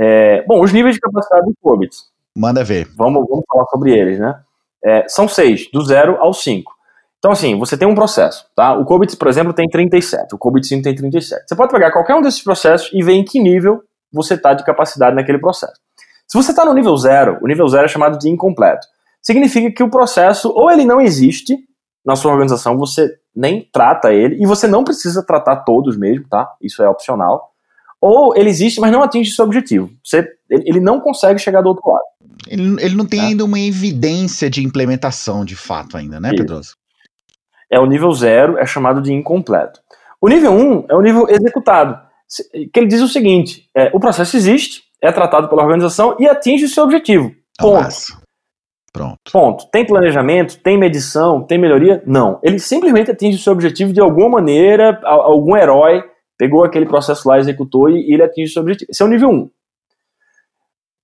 É, 0.00 0.42
bom, 0.46 0.62
os 0.62 0.72
níveis 0.72 0.94
de 0.94 1.00
capacidade 1.00 1.44
do 1.44 1.54
COBIT. 1.60 1.94
Manda 2.34 2.64
ver. 2.64 2.88
Vamos, 2.96 3.26
vamos 3.28 3.44
falar 3.46 3.66
sobre 3.66 3.92
eles, 3.92 4.18
né? 4.18 4.40
É, 4.82 5.06
são 5.08 5.28
seis, 5.28 5.70
do 5.70 5.84
zero 5.84 6.16
ao 6.18 6.32
cinco. 6.32 6.72
Então, 7.18 7.32
assim, 7.32 7.58
você 7.58 7.76
tem 7.76 7.86
um 7.86 7.94
processo, 7.94 8.46
tá? 8.56 8.72
O 8.72 8.86
COBIT, 8.86 9.14
por 9.18 9.28
exemplo, 9.28 9.52
tem 9.52 9.68
37, 9.68 10.34
o 10.34 10.38
COBIT 10.38 10.66
5 10.68 10.82
tem 10.82 10.94
37. 10.94 11.42
Você 11.46 11.54
pode 11.54 11.70
pegar 11.70 11.92
qualquer 11.92 12.14
um 12.14 12.22
desses 12.22 12.42
processos 12.42 12.90
e 12.94 13.02
ver 13.02 13.12
em 13.12 13.22
que 13.22 13.38
nível 13.38 13.82
você 14.10 14.34
está 14.34 14.54
de 14.54 14.64
capacidade 14.64 15.14
naquele 15.14 15.38
processo. 15.38 15.78
Se 16.26 16.38
você 16.38 16.50
está 16.52 16.64
no 16.64 16.72
nível 16.72 16.96
zero, 16.96 17.38
o 17.42 17.46
nível 17.46 17.68
zero 17.68 17.84
é 17.84 17.88
chamado 17.88 18.18
de 18.18 18.30
incompleto. 18.30 18.86
Significa 19.20 19.70
que 19.70 19.82
o 19.82 19.90
processo 19.90 20.50
ou 20.50 20.70
ele 20.70 20.86
não 20.86 20.98
existe 20.98 21.58
na 22.02 22.16
sua 22.16 22.32
organização, 22.32 22.78
você 22.78 23.18
nem 23.36 23.68
trata 23.70 24.14
ele, 24.14 24.42
e 24.42 24.46
você 24.46 24.66
não 24.66 24.82
precisa 24.82 25.22
tratar 25.22 25.56
todos 25.56 25.98
mesmo, 25.98 26.26
tá? 26.26 26.50
Isso 26.62 26.82
é 26.82 26.88
opcional 26.88 27.49
ou 28.00 28.34
ele 28.36 28.48
existe, 28.48 28.80
mas 28.80 28.90
não 28.90 29.02
atinge 29.02 29.30
seu 29.30 29.44
objetivo. 29.44 29.90
Você, 30.02 30.26
ele 30.48 30.80
não 30.80 31.00
consegue 31.00 31.38
chegar 31.38 31.60
do 31.60 31.68
outro 31.68 31.90
lado. 31.90 32.04
Ele, 32.48 32.82
ele 32.82 32.96
não 32.96 33.04
tem 33.04 33.20
tá? 33.20 33.26
ainda 33.26 33.44
uma 33.44 33.60
evidência 33.60 34.48
de 34.48 34.64
implementação 34.64 35.44
de 35.44 35.54
fato 35.54 35.96
ainda, 35.96 36.18
né, 36.18 36.30
Pedroso? 36.30 36.74
É 37.70 37.78
o 37.78 37.86
nível 37.86 38.12
zero, 38.12 38.58
é 38.58 38.64
chamado 38.64 39.02
de 39.02 39.12
incompleto. 39.12 39.80
O 40.20 40.28
nível 40.28 40.52
1 40.52 40.56
um 40.56 40.86
é 40.88 40.94
o 40.94 41.00
nível 41.00 41.26
executado, 41.28 42.00
que 42.72 42.80
ele 42.80 42.86
diz 42.86 43.00
o 43.00 43.08
seguinte: 43.08 43.68
é, 43.74 43.90
o 43.94 44.00
processo 44.00 44.36
existe, 44.36 44.82
é 45.00 45.12
tratado 45.12 45.48
pela 45.48 45.62
organização 45.62 46.16
e 46.18 46.26
atinge 46.26 46.64
o 46.64 46.68
seu 46.68 46.84
objetivo. 46.84 47.32
Ponto. 47.58 47.82
Nossa. 47.82 48.20
Pronto. 48.92 49.18
Ponto. 49.30 49.66
Tem 49.70 49.86
planejamento, 49.86 50.58
tem 50.58 50.76
medição, 50.76 51.42
tem 51.42 51.58
melhoria? 51.58 52.02
Não. 52.04 52.40
Ele 52.42 52.58
simplesmente 52.58 53.10
atinge 53.10 53.36
o 53.36 53.40
seu 53.40 53.52
objetivo 53.52 53.92
de 53.92 54.00
alguma 54.00 54.28
maneira, 54.28 55.00
algum 55.04 55.56
herói 55.56 56.02
pegou 56.40 56.64
aquele 56.64 56.86
processo 56.86 57.28
lá, 57.28 57.38
executou 57.38 57.90
e, 57.90 58.14
ele 58.14 58.22
atinge 58.22 58.48
o 58.48 58.52
seu 58.54 58.62
objetivo. 58.62 58.90
Esse 58.90 59.02
é 59.02 59.04
o 59.04 59.08
nível 59.10 59.28
1. 59.28 59.50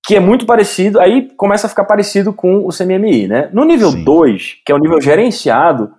Que 0.03 0.15
é 0.15 0.19
muito 0.19 0.47
parecido, 0.47 0.99
aí 0.99 1.29
começa 1.37 1.67
a 1.67 1.69
ficar 1.69 1.85
parecido 1.85 2.33
com 2.33 2.65
o 2.65 2.69
CMMI, 2.69 3.27
né? 3.27 3.49
No 3.53 3.63
nível 3.63 3.91
Sim. 3.91 4.03
2, 4.03 4.61
que 4.65 4.71
é 4.71 4.75
o 4.75 4.79
nível 4.79 4.99
gerenciado, 4.99 5.91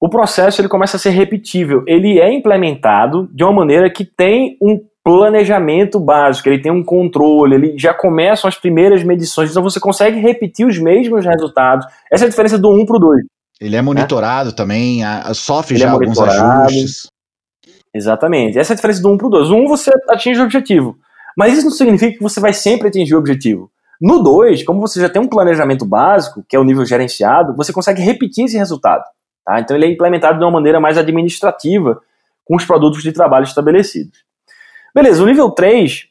o 0.00 0.08
processo 0.08 0.60
ele 0.60 0.68
começa 0.68 0.96
a 0.96 1.00
ser 1.00 1.10
repetível. 1.10 1.82
Ele 1.88 2.20
é 2.20 2.32
implementado 2.32 3.28
de 3.34 3.42
uma 3.42 3.52
maneira 3.52 3.90
que 3.90 4.04
tem 4.04 4.56
um 4.62 4.78
planejamento 5.02 5.98
básico, 5.98 6.48
ele 6.48 6.62
tem 6.62 6.70
um 6.70 6.84
controle, 6.84 7.56
ele 7.56 7.78
já 7.78 7.92
começam 7.92 8.46
as 8.46 8.56
primeiras 8.56 9.02
medições, 9.02 9.50
então 9.50 9.62
você 9.62 9.80
consegue 9.80 10.20
repetir 10.20 10.64
os 10.64 10.78
mesmos 10.78 11.24
resultados. 11.24 11.84
Essa 12.12 12.24
é 12.24 12.26
a 12.26 12.30
diferença 12.30 12.56
do 12.56 12.70
1 12.70 12.86
para 12.86 12.96
o 12.96 13.00
2. 13.00 13.22
Ele 13.60 13.74
é 13.74 13.82
monitorado 13.82 14.50
né? 14.50 14.54
também, 14.54 15.00
sofre 15.34 15.74
ele 15.74 15.82
é 15.82 15.86
já 15.86 15.90
é 15.90 15.92
alguns 15.92 16.20
ajustes. 16.20 17.07
Exatamente. 17.98 18.58
Essa 18.58 18.72
é 18.72 18.74
a 18.74 18.76
diferença 18.76 19.02
do 19.02 19.10
1 19.10 19.18
para 19.18 19.26
o 19.26 19.30
2. 19.30 19.50
O 19.50 19.56
1 19.56 19.66
você 19.66 19.90
atinge 20.08 20.40
o 20.40 20.44
objetivo. 20.44 20.96
Mas 21.36 21.54
isso 21.54 21.64
não 21.64 21.72
significa 21.72 22.16
que 22.16 22.22
você 22.22 22.38
vai 22.40 22.52
sempre 22.52 22.88
atingir 22.88 23.14
o 23.14 23.18
objetivo. 23.18 23.70
No 24.00 24.22
2, 24.22 24.62
como 24.62 24.80
você 24.80 25.00
já 25.00 25.08
tem 25.08 25.20
um 25.20 25.28
planejamento 25.28 25.84
básico, 25.84 26.44
que 26.48 26.54
é 26.54 26.58
o 26.58 26.64
nível 26.64 26.84
gerenciado, 26.84 27.56
você 27.56 27.72
consegue 27.72 28.00
repetir 28.00 28.44
esse 28.44 28.56
resultado. 28.56 29.02
Tá? 29.44 29.58
Então 29.58 29.76
ele 29.76 29.86
é 29.86 29.90
implementado 29.90 30.38
de 30.38 30.44
uma 30.44 30.50
maneira 30.50 30.78
mais 30.78 30.96
administrativa 30.96 32.00
com 32.44 32.54
os 32.54 32.64
produtos 32.64 33.02
de 33.02 33.12
trabalho 33.12 33.44
estabelecidos. 33.44 34.24
Beleza, 34.94 35.22
o 35.22 35.26
nível 35.26 35.50
3 35.50 36.06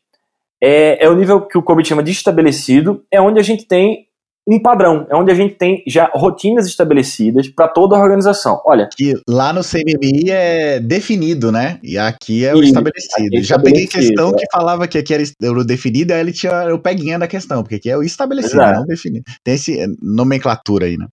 é, 0.62 1.06
é 1.06 1.10
o 1.10 1.16
nível 1.16 1.42
que 1.42 1.58
o 1.58 1.64
COBIT 1.64 1.90
chama 1.90 2.04
de 2.04 2.12
estabelecido, 2.12 3.06
é 3.10 3.22
onde 3.22 3.40
a 3.40 3.44
gente 3.44 3.66
tem 3.66 4.08
um 4.48 4.62
padrão, 4.62 5.06
é 5.10 5.16
onde 5.16 5.30
a 5.30 5.36
gente 5.36 5.56
tem 5.56 5.84
já 5.86 6.10
rotinas 6.14 6.66
estabelecidas 6.66 7.50
para 7.50 7.68
toda 7.68 7.98
a 7.98 8.00
organização. 8.00 8.62
Olha. 8.66 8.88
Que 8.96 9.14
lá 9.28 9.52
no 9.52 9.62
CMMI 9.62 10.32
é 10.32 10.80
definido, 10.80 11.52
né? 11.52 11.80
E 11.84 11.98
aqui 11.98 12.46
é 12.46 12.56
o 12.56 12.64
estabelecido. 12.64 13.36
É 13.36 13.42
já 13.42 13.60
peguei 13.60 13.86
questão 13.86 14.30
é. 14.30 14.34
que 14.34 14.46
falava 14.50 14.88
que 14.88 14.98
aqui 14.98 15.14
era 15.14 15.24
o 15.52 15.66
definido, 15.66 16.14
aí 16.14 16.22
ele 16.22 16.32
tinha 16.32 16.74
o 16.74 16.80
peguinha 16.80 17.20
da 17.20 17.28
questão, 17.28 17.62
porque 17.62 17.76
aqui 17.76 17.90
é 17.90 17.98
o 17.98 18.04
estabelecido, 18.04 18.62
Exato. 18.62 18.80
não 18.80 18.86
definido. 18.86 19.26
Tem 19.44 19.56
esse 19.56 19.80
eh, 19.80 19.88
nomenclatura 20.02 20.86
aí, 20.86 20.98
né? 20.98 21.08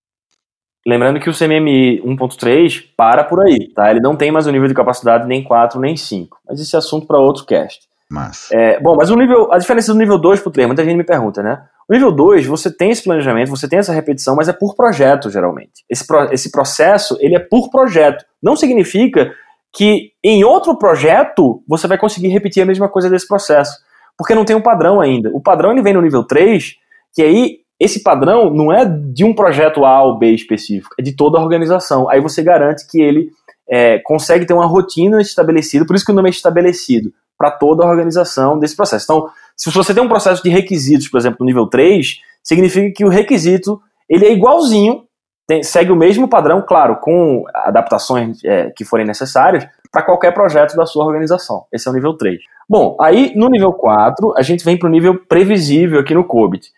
Lembrando 0.86 1.18
que 1.18 1.30
o 1.30 1.32
CMMI 1.32 2.02
1.3 2.02 2.84
para 2.96 3.24
por 3.24 3.40
aí, 3.40 3.72
tá? 3.74 3.90
Ele 3.90 4.00
não 4.00 4.14
tem 4.14 4.30
mais 4.30 4.46
o 4.46 4.52
nível 4.52 4.68
de 4.68 4.74
capacidade 4.74 5.26
nem 5.26 5.42
4 5.42 5.80
nem 5.80 5.96
5. 5.96 6.38
Mas 6.46 6.60
esse 6.60 6.76
é 6.76 6.78
assunto 6.78 7.06
para 7.06 7.18
outro 7.18 7.46
cast. 7.46 7.80
Mas. 8.10 8.50
É, 8.52 8.78
bom, 8.80 8.94
mas 8.94 9.10
o 9.10 9.16
nível, 9.16 9.50
a 9.50 9.58
diferença 9.58 9.92
do 9.92 9.98
nível 9.98 10.18
2 10.18 10.40
para 10.40 10.48
o 10.50 10.52
3, 10.52 10.68
muita 10.68 10.84
gente 10.84 10.96
me 10.96 11.04
pergunta, 11.04 11.42
né? 11.42 11.62
O 11.88 11.92
nível 11.92 12.10
2, 12.10 12.46
você 12.46 12.74
tem 12.74 12.90
esse 12.90 13.04
planejamento, 13.04 13.50
você 13.50 13.68
tem 13.68 13.78
essa 13.78 13.92
repetição, 13.92 14.34
mas 14.34 14.48
é 14.48 14.52
por 14.52 14.74
projeto, 14.74 15.30
geralmente. 15.30 15.84
Esse, 15.88 16.06
pro, 16.06 16.32
esse 16.32 16.50
processo, 16.50 17.16
ele 17.20 17.36
é 17.36 17.38
por 17.38 17.70
projeto. 17.70 18.24
Não 18.42 18.56
significa 18.56 19.32
que 19.72 20.12
em 20.22 20.44
outro 20.44 20.78
projeto 20.78 21.62
você 21.68 21.86
vai 21.86 21.98
conseguir 21.98 22.28
repetir 22.28 22.62
a 22.62 22.66
mesma 22.66 22.88
coisa 22.88 23.10
desse 23.10 23.26
processo. 23.26 23.76
Porque 24.16 24.34
não 24.34 24.44
tem 24.44 24.54
um 24.54 24.62
padrão 24.62 25.00
ainda. 25.00 25.30
O 25.34 25.40
padrão 25.40 25.72
ele 25.72 25.82
vem 25.82 25.92
no 25.92 26.00
nível 26.00 26.24
3, 26.24 26.74
que 27.12 27.22
aí 27.22 27.58
esse 27.78 28.02
padrão 28.02 28.50
não 28.50 28.72
é 28.72 28.84
de 28.84 29.24
um 29.24 29.34
projeto 29.34 29.84
A 29.84 30.02
ou 30.04 30.16
B 30.16 30.30
específico, 30.30 30.94
é 30.98 31.02
de 31.02 31.14
toda 31.14 31.38
a 31.38 31.42
organização. 31.42 32.08
Aí 32.08 32.20
você 32.20 32.42
garante 32.42 32.86
que 32.88 33.00
ele 33.00 33.30
é, 33.68 33.98
consegue 33.98 34.46
ter 34.46 34.54
uma 34.54 34.66
rotina 34.66 35.20
estabelecida, 35.20 35.84
por 35.84 35.96
isso 35.96 36.04
que 36.04 36.12
o 36.12 36.14
nome 36.14 36.28
é 36.28 36.30
estabelecido, 36.30 37.12
para 37.44 37.50
toda 37.50 37.84
a 37.84 37.88
organização 37.88 38.58
desse 38.58 38.74
processo. 38.74 39.04
Então, 39.04 39.28
se 39.54 39.70
você 39.70 39.92
tem 39.92 40.02
um 40.02 40.08
processo 40.08 40.42
de 40.42 40.48
requisitos, 40.48 41.08
por 41.08 41.18
exemplo, 41.18 41.38
no 41.40 41.46
nível 41.46 41.66
3, 41.66 42.20
significa 42.42 42.90
que 42.90 43.04
o 43.04 43.08
requisito 43.10 43.80
ele 44.08 44.24
é 44.24 44.32
igualzinho, 44.32 45.04
tem, 45.46 45.62
segue 45.62 45.92
o 45.92 45.96
mesmo 45.96 46.26
padrão, 46.26 46.64
claro, 46.66 46.96
com 47.00 47.44
adaptações 47.54 48.42
é, 48.42 48.70
que 48.70 48.82
forem 48.82 49.06
necessárias, 49.06 49.66
para 49.92 50.02
qualquer 50.02 50.32
projeto 50.32 50.74
da 50.74 50.86
sua 50.86 51.04
organização. 51.04 51.66
Esse 51.70 51.86
é 51.86 51.90
o 51.90 51.94
nível 51.94 52.14
3. 52.16 52.38
Bom, 52.68 52.96
aí 52.98 53.34
no 53.36 53.48
nível 53.48 53.72
4, 53.74 54.34
a 54.38 54.42
gente 54.42 54.64
vem 54.64 54.78
para 54.78 54.88
o 54.88 54.90
nível 54.90 55.20
previsível 55.28 56.00
aqui 56.00 56.14
no 56.14 56.24
COBIT. 56.24 56.72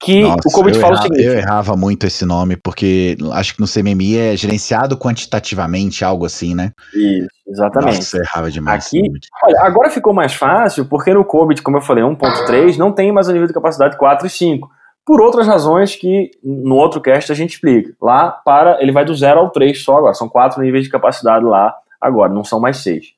Que 0.00 0.22
Nossa, 0.22 0.48
o 0.48 0.52
COBIT 0.52 0.78
fala 0.78 0.94
o 0.94 1.02
seguinte. 1.02 1.22
Eu 1.22 1.32
errava 1.32 1.76
muito 1.76 2.06
esse 2.06 2.24
nome, 2.24 2.56
porque 2.56 3.16
acho 3.32 3.54
que 3.54 3.60
no 3.60 3.66
CMMI 3.66 4.16
é 4.16 4.36
gerenciado 4.36 4.96
quantitativamente, 4.96 6.04
algo 6.04 6.24
assim, 6.24 6.54
né? 6.54 6.72
Isso, 6.94 7.28
exatamente. 7.46 7.96
Nossa, 7.96 8.16
eu 8.16 8.22
errava 8.22 8.50
demais. 8.50 8.86
Aqui, 8.86 9.02
olha, 9.44 9.60
agora 9.62 9.90
ficou 9.90 10.14
mais 10.14 10.34
fácil, 10.34 10.84
porque 10.86 11.12
no 11.12 11.24
COBIT, 11.24 11.62
como 11.62 11.78
eu 11.78 11.82
falei, 11.82 12.04
1.3, 12.04 12.76
não 12.76 12.92
tem 12.92 13.10
mais 13.10 13.28
o 13.28 13.32
nível 13.32 13.48
de 13.48 13.54
capacidade 13.54 13.96
4 13.96 14.26
e 14.26 14.30
5 14.30 14.68
por 15.08 15.22
outras 15.22 15.46
razões 15.46 15.96
que 15.96 16.30
no 16.44 16.74
outro 16.74 17.00
cast 17.00 17.32
a 17.32 17.34
gente 17.34 17.54
explica. 17.54 17.94
Lá 17.98 18.30
para 18.30 18.76
ele 18.82 18.92
vai 18.92 19.06
do 19.06 19.14
0 19.14 19.40
ao 19.40 19.48
3 19.48 19.82
só 19.82 19.96
agora, 19.96 20.12
são 20.12 20.28
quatro 20.28 20.60
níveis 20.60 20.84
de 20.84 20.90
capacidade 20.90 21.46
lá 21.46 21.74
agora, 21.98 22.30
não 22.30 22.44
são 22.44 22.60
mais 22.60 22.76
seis. 22.76 23.14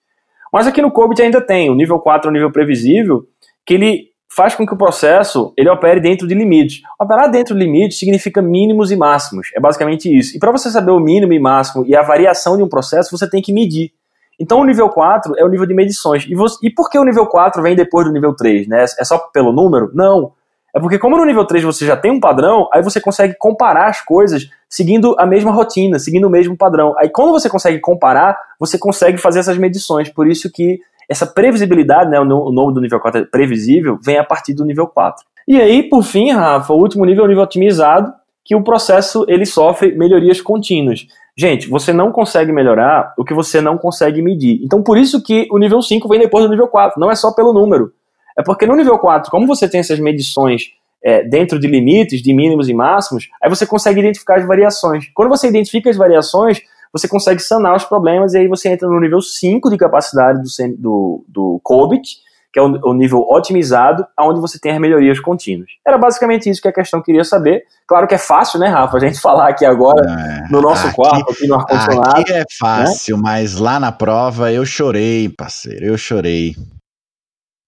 Mas 0.53 0.68
aqui 0.68 0.81
no 0.81 0.93
COBIT 0.93 1.20
ainda 1.20 1.41
tem 1.41 1.68
o 1.68 1.74
nível 1.74 1.99
4 1.99 2.28
é 2.28 2.31
o 2.31 2.33
nível 2.33 2.53
previsível, 2.53 3.24
que 3.66 3.74
ele 3.74 4.09
faz 4.35 4.55
com 4.55 4.64
que 4.64 4.72
o 4.72 4.76
processo 4.76 5.53
ele 5.57 5.68
opere 5.68 6.01
dentro 6.01 6.26
de 6.26 6.35
limites. 6.35 6.83
Operar 6.99 7.31
dentro 7.31 7.55
de 7.55 7.64
limites 7.64 7.99
significa 7.99 8.41
mínimos 8.41 8.91
e 8.93 8.97
máximos, 8.97 9.51
é 9.55 9.61
basicamente 9.61 10.09
isso. 10.09 10.37
E 10.37 10.39
para 10.39 10.53
você 10.53 10.70
saber 10.70 10.93
o 10.93 11.01
mínimo 11.01 11.33
e 11.33 11.41
máximo 11.41 11.85
e 11.85 11.97
a 11.97 12.03
variação 12.03 12.57
de 12.57 12.62
um 12.62 12.68
processo, 12.68 13.16
você 13.16 13.28
tem 13.28 13.43
que 13.43 13.53
medir. 13.53 13.93
Então 14.39 14.61
o 14.61 14.64
nível 14.64 14.89
4 14.89 15.35
é 15.37 15.45
o 15.45 15.49
nível 15.49 15.66
de 15.66 15.74
medições. 15.74 16.24
E, 16.26 16.35
você, 16.35 16.57
e 16.62 16.70
por 16.70 16.89
que 16.89 16.99
o 16.99 17.05
nível 17.05 17.26
4 17.26 17.61
vem 17.62 17.74
depois 17.74 18.07
do 18.07 18.12
nível 18.12 18.35
3? 18.35 18.68
Né? 18.68 18.85
É 18.99 19.05
só 19.05 19.18
pelo 19.18 19.53
número? 19.53 19.91
Não. 19.93 20.33
É 20.74 20.78
porque, 20.78 20.99
como 20.99 21.16
no 21.16 21.24
nível 21.24 21.45
3 21.45 21.64
você 21.64 21.85
já 21.85 21.97
tem 21.97 22.12
um 22.12 22.20
padrão, 22.20 22.68
aí 22.72 22.81
você 22.81 23.01
consegue 23.01 23.35
comparar 23.37 23.89
as 23.89 24.01
coisas 24.01 24.49
seguindo 24.68 25.16
a 25.18 25.26
mesma 25.26 25.51
rotina, 25.51 25.99
seguindo 25.99 26.28
o 26.28 26.31
mesmo 26.31 26.57
padrão. 26.57 26.95
Aí, 26.97 27.09
quando 27.09 27.33
você 27.33 27.51
consegue 27.51 27.81
comparar, 27.81 28.39
você 28.59 28.78
consegue 28.78 29.18
fazer 29.18 29.41
essas 29.41 29.59
medições. 29.59 30.09
Por 30.09 30.28
isso 30.28 30.51
que 30.51 30.81
essa 31.11 31.26
previsibilidade, 31.26 32.08
né, 32.08 32.20
o 32.20 32.24
nome 32.24 32.72
do 32.72 32.80
nível 32.80 33.00
4 33.00 33.22
é 33.22 33.24
previsível, 33.24 33.98
vem 34.00 34.16
a 34.16 34.22
partir 34.22 34.54
do 34.54 34.64
nível 34.64 34.86
4. 34.86 35.24
E 35.48 35.61
aí, 35.61 35.82
por 35.82 36.04
fim, 36.04 36.30
Rafa, 36.30 36.72
o 36.72 36.78
último 36.78 37.04
nível 37.04 37.24
é 37.24 37.26
o 37.26 37.28
nível 37.28 37.42
otimizado, 37.42 38.12
que 38.44 38.54
o 38.54 38.62
processo 38.62 39.24
ele 39.28 39.44
sofre 39.44 39.92
melhorias 39.96 40.40
contínuas. 40.40 41.06
Gente, 41.36 41.68
você 41.68 41.92
não 41.92 42.12
consegue 42.12 42.52
melhorar 42.52 43.12
o 43.18 43.24
que 43.24 43.34
você 43.34 43.61
não 43.61 43.76
consegue 43.76 44.22
medir. 44.22 44.61
Então, 44.62 44.82
por 44.82 44.96
isso 44.96 45.20
que 45.20 45.48
o 45.50 45.58
nível 45.58 45.82
5 45.82 46.08
vem 46.08 46.20
depois 46.20 46.44
do 46.44 46.50
nível 46.50 46.68
4, 46.68 47.00
não 47.00 47.11
é 47.11 47.16
só 47.16 47.32
pelo 47.34 47.52
número. 47.52 47.92
É 48.38 48.42
porque 48.42 48.64
no 48.64 48.76
nível 48.76 48.96
4, 48.96 49.30
como 49.32 49.48
você 49.48 49.68
tem 49.68 49.80
essas 49.80 49.98
medições 49.98 50.70
é, 51.04 51.24
dentro 51.24 51.58
de 51.58 51.66
limites, 51.66 52.22
de 52.22 52.32
mínimos 52.32 52.68
e 52.68 52.74
máximos, 52.74 53.28
aí 53.42 53.48
você 53.50 53.66
consegue 53.66 53.98
identificar 53.98 54.36
as 54.36 54.46
variações. 54.46 55.11
Quando 55.12 55.28
você 55.28 55.48
identifica 55.48 55.90
as 55.90 55.96
variações, 55.96 56.61
você 56.93 57.09
consegue 57.09 57.41
sanar 57.41 57.76
os 57.76 57.84
problemas 57.84 58.34
e 58.34 58.38
aí 58.38 58.49
você 58.49 58.68
entra 58.68 58.88
no 58.88 59.01
nível 59.01 59.20
5 59.20 59.70
de 59.70 59.76
capacidade 59.76 60.43
do, 60.43 60.76
do, 60.76 61.24
do 61.28 61.61
COBIT, 61.62 62.18
que 62.53 62.59
é 62.59 62.62
o, 62.62 62.93
nível 62.93 63.20
otimizado, 63.30 64.05
onde 64.18 64.41
você 64.41 64.59
tem 64.59 64.72
as 64.72 64.80
melhorias 64.80 65.20
contínuas. 65.20 65.70
Era 65.86 65.97
basicamente 65.97 66.51
isso 66.51 66.61
que 66.61 66.66
a 66.66 66.72
questão 66.72 67.01
queria 67.01 67.22
saber. 67.22 67.62
Claro 67.86 68.09
que 68.09 68.14
é 68.14 68.18
fácil, 68.18 68.59
né, 68.59 68.66
Rafa, 68.66 68.97
a 68.97 69.01
gente 69.01 69.18
falar 69.22 69.49
aqui 69.49 69.64
agora 69.64 70.05
é, 70.05 70.53
no 70.53 70.61
nosso 70.61 70.88
aqui, 70.88 70.97
quarto, 70.97 71.30
aqui 71.30 71.47
no 71.47 71.55
ar-condicionado. 71.55 72.20
Aqui 72.20 72.32
é 72.32 72.45
fácil, 72.59 73.16
né? 73.16 73.22
mas 73.24 73.57
lá 73.57 73.78
na 73.78 73.93
prova 73.93 74.53
eu 74.53 74.66
chorei, 74.66 75.28
parceiro, 75.28 75.86
eu 75.86 75.97
chorei. 75.97 76.57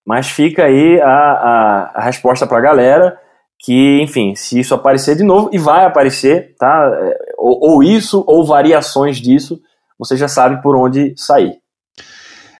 Mas 0.04 0.28
fica 0.28 0.64
aí 0.64 1.00
a, 1.00 1.06
a, 1.06 1.90
a 1.94 2.02
resposta 2.02 2.44
para 2.44 2.58
a 2.58 2.62
galera 2.62 3.16
que, 3.62 4.00
enfim, 4.02 4.34
se 4.34 4.58
isso 4.58 4.74
aparecer 4.74 5.16
de 5.16 5.22
novo, 5.22 5.48
e 5.52 5.58
vai 5.58 5.84
aparecer, 5.84 6.54
tá? 6.58 6.90
É, 7.00 7.18
ou, 7.38 7.74
ou 7.74 7.82
isso, 7.82 8.24
ou 8.26 8.44
variações 8.44 9.18
disso, 9.18 9.60
você 9.98 10.16
já 10.16 10.26
sabe 10.26 10.60
por 10.60 10.76
onde 10.76 11.14
sair. 11.16 11.54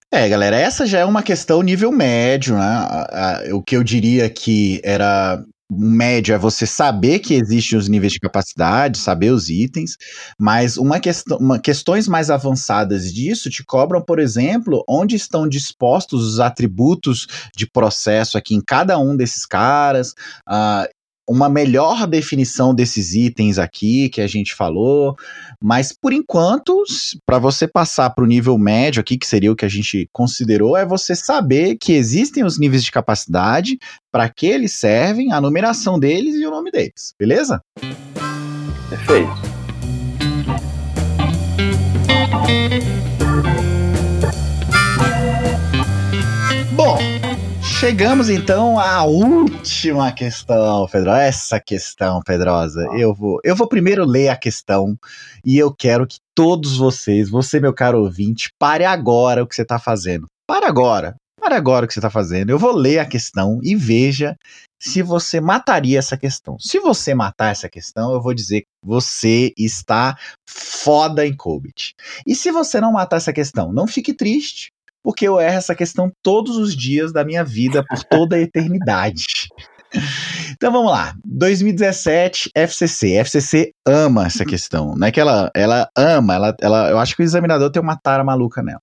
É, 0.09 0.29
galera, 0.29 0.55
essa 0.55 0.85
já 0.85 0.99
é 0.99 1.05
uma 1.05 1.23
questão 1.23 1.61
nível 1.61 1.91
médio, 1.91 2.55
né? 2.55 3.51
O 3.51 3.61
que 3.61 3.75
eu 3.75 3.83
diria 3.83 4.29
que 4.29 4.79
era 4.83 5.43
médio 5.77 6.33
é 6.33 6.37
você 6.37 6.65
saber 6.65 7.19
que 7.19 7.33
existem 7.33 7.77
os 7.77 7.87
níveis 7.87 8.13
de 8.13 8.19
capacidade, 8.19 8.97
saber 8.97 9.31
os 9.31 9.49
itens, 9.49 9.97
mas 10.39 10.77
uma 10.77 10.99
questão, 10.99 11.37
uma, 11.37 11.59
questões 11.59 12.07
mais 12.07 12.29
avançadas 12.29 13.13
disso 13.13 13.49
te 13.49 13.63
cobram, 13.63 14.01
por 14.01 14.19
exemplo, 14.19 14.83
onde 14.87 15.15
estão 15.15 15.47
dispostos 15.47 16.25
os 16.25 16.39
atributos 16.39 17.27
de 17.55 17.69
processo 17.69 18.37
aqui 18.37 18.55
em 18.55 18.61
cada 18.61 18.97
um 18.97 19.15
desses 19.15 19.45
caras, 19.45 20.13
uh, 20.49 20.87
uma 21.27 21.47
melhor 21.47 22.05
definição 22.05 22.73
desses 22.73 23.13
itens 23.13 23.57
aqui 23.57 24.09
que 24.09 24.21
a 24.21 24.27
gente 24.27 24.53
falou, 24.53 25.15
mas 25.61 25.93
por 25.93 26.11
enquanto, 26.11 26.83
para 27.25 27.39
você 27.39 27.67
passar 27.67 28.09
para 28.09 28.23
o 28.23 28.27
nível 28.27 28.57
médio 28.57 28.99
aqui, 28.99 29.17
que 29.17 29.25
seria 29.25 29.51
o 29.51 29.55
que 29.55 29.65
a 29.65 29.69
gente 29.69 30.09
considerou, 30.11 30.75
é 30.75 30.85
você 30.85 31.15
saber 31.15 31.77
que 31.77 31.93
existem 31.93 32.43
os 32.43 32.59
níveis 32.59 32.83
de 32.83 32.91
capacidade, 32.91 33.77
para 34.11 34.29
que 34.29 34.45
eles 34.45 34.73
servem, 34.73 35.31
a 35.31 35.39
numeração 35.39 35.99
deles 35.99 36.35
e 36.35 36.45
o 36.45 36.51
nome 36.51 36.71
deles, 36.71 37.13
beleza? 37.17 37.61
Perfeito. 38.89 39.53
Bom, 46.75 46.97
Chegamos 47.83 48.29
então 48.29 48.79
à 48.79 49.03
última 49.03 50.09
questão, 50.13 50.87
Pedro. 50.89 51.11
Essa 51.11 51.59
questão, 51.59 52.21
Pedrosa. 52.25 52.87
Eu 52.93 53.13
vou, 53.13 53.41
eu 53.43 53.57
vou 53.57 53.67
primeiro 53.67 54.05
ler 54.05 54.29
a 54.29 54.37
questão 54.37 54.97
e 55.43 55.57
eu 55.57 55.69
quero 55.75 56.07
que 56.07 56.15
todos 56.33 56.77
vocês, 56.77 57.29
você, 57.29 57.59
meu 57.59 57.73
caro 57.73 57.99
ouvinte, 58.01 58.49
pare 58.57 58.85
agora 58.85 59.43
o 59.43 59.47
que 59.47 59.53
você 59.53 59.63
está 59.63 59.77
fazendo. 59.77 60.27
Para 60.47 60.65
agora. 60.65 61.17
Para 61.37 61.57
agora 61.57 61.83
o 61.83 61.87
que 61.87 61.93
você 61.93 61.99
está 61.99 62.09
fazendo. 62.09 62.51
Eu 62.51 62.57
vou 62.57 62.73
ler 62.73 62.99
a 62.99 63.05
questão 63.05 63.59
e 63.61 63.75
veja 63.75 64.33
se 64.81 65.01
você 65.01 65.41
mataria 65.41 65.99
essa 65.99 66.15
questão. 66.15 66.57
Se 66.59 66.79
você 66.79 67.13
matar 67.13 67.51
essa 67.51 67.67
questão, 67.67 68.13
eu 68.13 68.21
vou 68.21 68.33
dizer 68.33 68.61
que 68.61 68.67
você 68.81 69.51
está 69.57 70.17
foda 70.49 71.27
em 71.27 71.35
COVID. 71.35 71.93
E 72.25 72.33
se 72.33 72.49
você 72.49 72.79
não 72.79 72.93
matar 72.93 73.17
essa 73.17 73.33
questão, 73.33 73.73
não 73.73 73.87
fique 73.87 74.13
triste, 74.13 74.71
porque 75.03 75.27
eu 75.27 75.39
erro 75.39 75.57
essa 75.57 75.75
questão 75.75 76.11
todos 76.23 76.57
os 76.57 76.75
dias 76.75 77.11
da 77.11 77.25
minha 77.25 77.43
vida, 77.43 77.83
por 77.83 78.03
toda 78.03 78.35
a 78.35 78.39
eternidade. 78.39 79.49
Então 80.51 80.71
vamos 80.71 80.91
lá. 80.91 81.13
2017, 81.25 82.49
FCC. 82.55 83.13
FCC 83.17 83.71
ama 83.85 84.25
essa 84.25 84.45
questão. 84.45 84.95
Não 84.95 85.07
é 85.07 85.11
que 85.11 85.19
ela, 85.19 85.51
ela 85.55 85.87
ama, 85.95 86.33
ela, 86.33 86.55
ela, 86.59 86.89
eu 86.89 86.97
acho 86.97 87.15
que 87.15 87.21
o 87.21 87.23
examinador 87.23 87.69
tem 87.69 87.81
uma 87.81 87.97
tara 87.97 88.23
maluca 88.23 88.63
nela. 88.63 88.81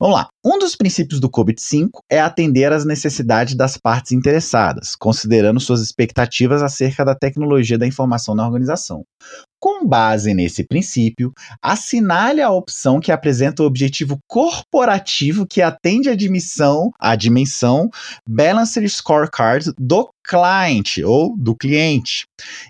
Vamos 0.00 0.16
lá. 0.16 0.28
Um 0.42 0.58
dos 0.58 0.74
princípios 0.74 1.20
do 1.20 1.28
COBIT-5 1.28 1.90
é 2.10 2.18
atender 2.18 2.72
às 2.72 2.86
necessidades 2.86 3.54
das 3.54 3.76
partes 3.76 4.12
interessadas, 4.12 4.96
considerando 4.96 5.60
suas 5.60 5.82
expectativas 5.82 6.62
acerca 6.62 7.04
da 7.04 7.14
tecnologia 7.14 7.76
da 7.76 7.86
informação 7.86 8.34
na 8.34 8.46
organização. 8.46 9.04
Com 9.60 9.86
base 9.86 10.32
nesse 10.32 10.64
princípio, 10.64 11.34
assinale 11.60 12.40
a 12.40 12.50
opção 12.50 12.98
que 12.98 13.12
apresenta 13.12 13.62
o 13.62 13.66
objetivo 13.66 14.18
corporativo 14.26 15.46
que 15.46 15.60
atende 15.60 16.08
à 16.08 16.14
dimensão, 16.14 16.90
à 16.98 17.14
dimensão 17.14 17.90
Balanced 18.26 18.88
Scorecard 18.88 19.70
do 19.78 20.10
cliente 20.24 21.04
ou 21.04 21.36
do 21.36 21.54
cliente. 21.54 22.26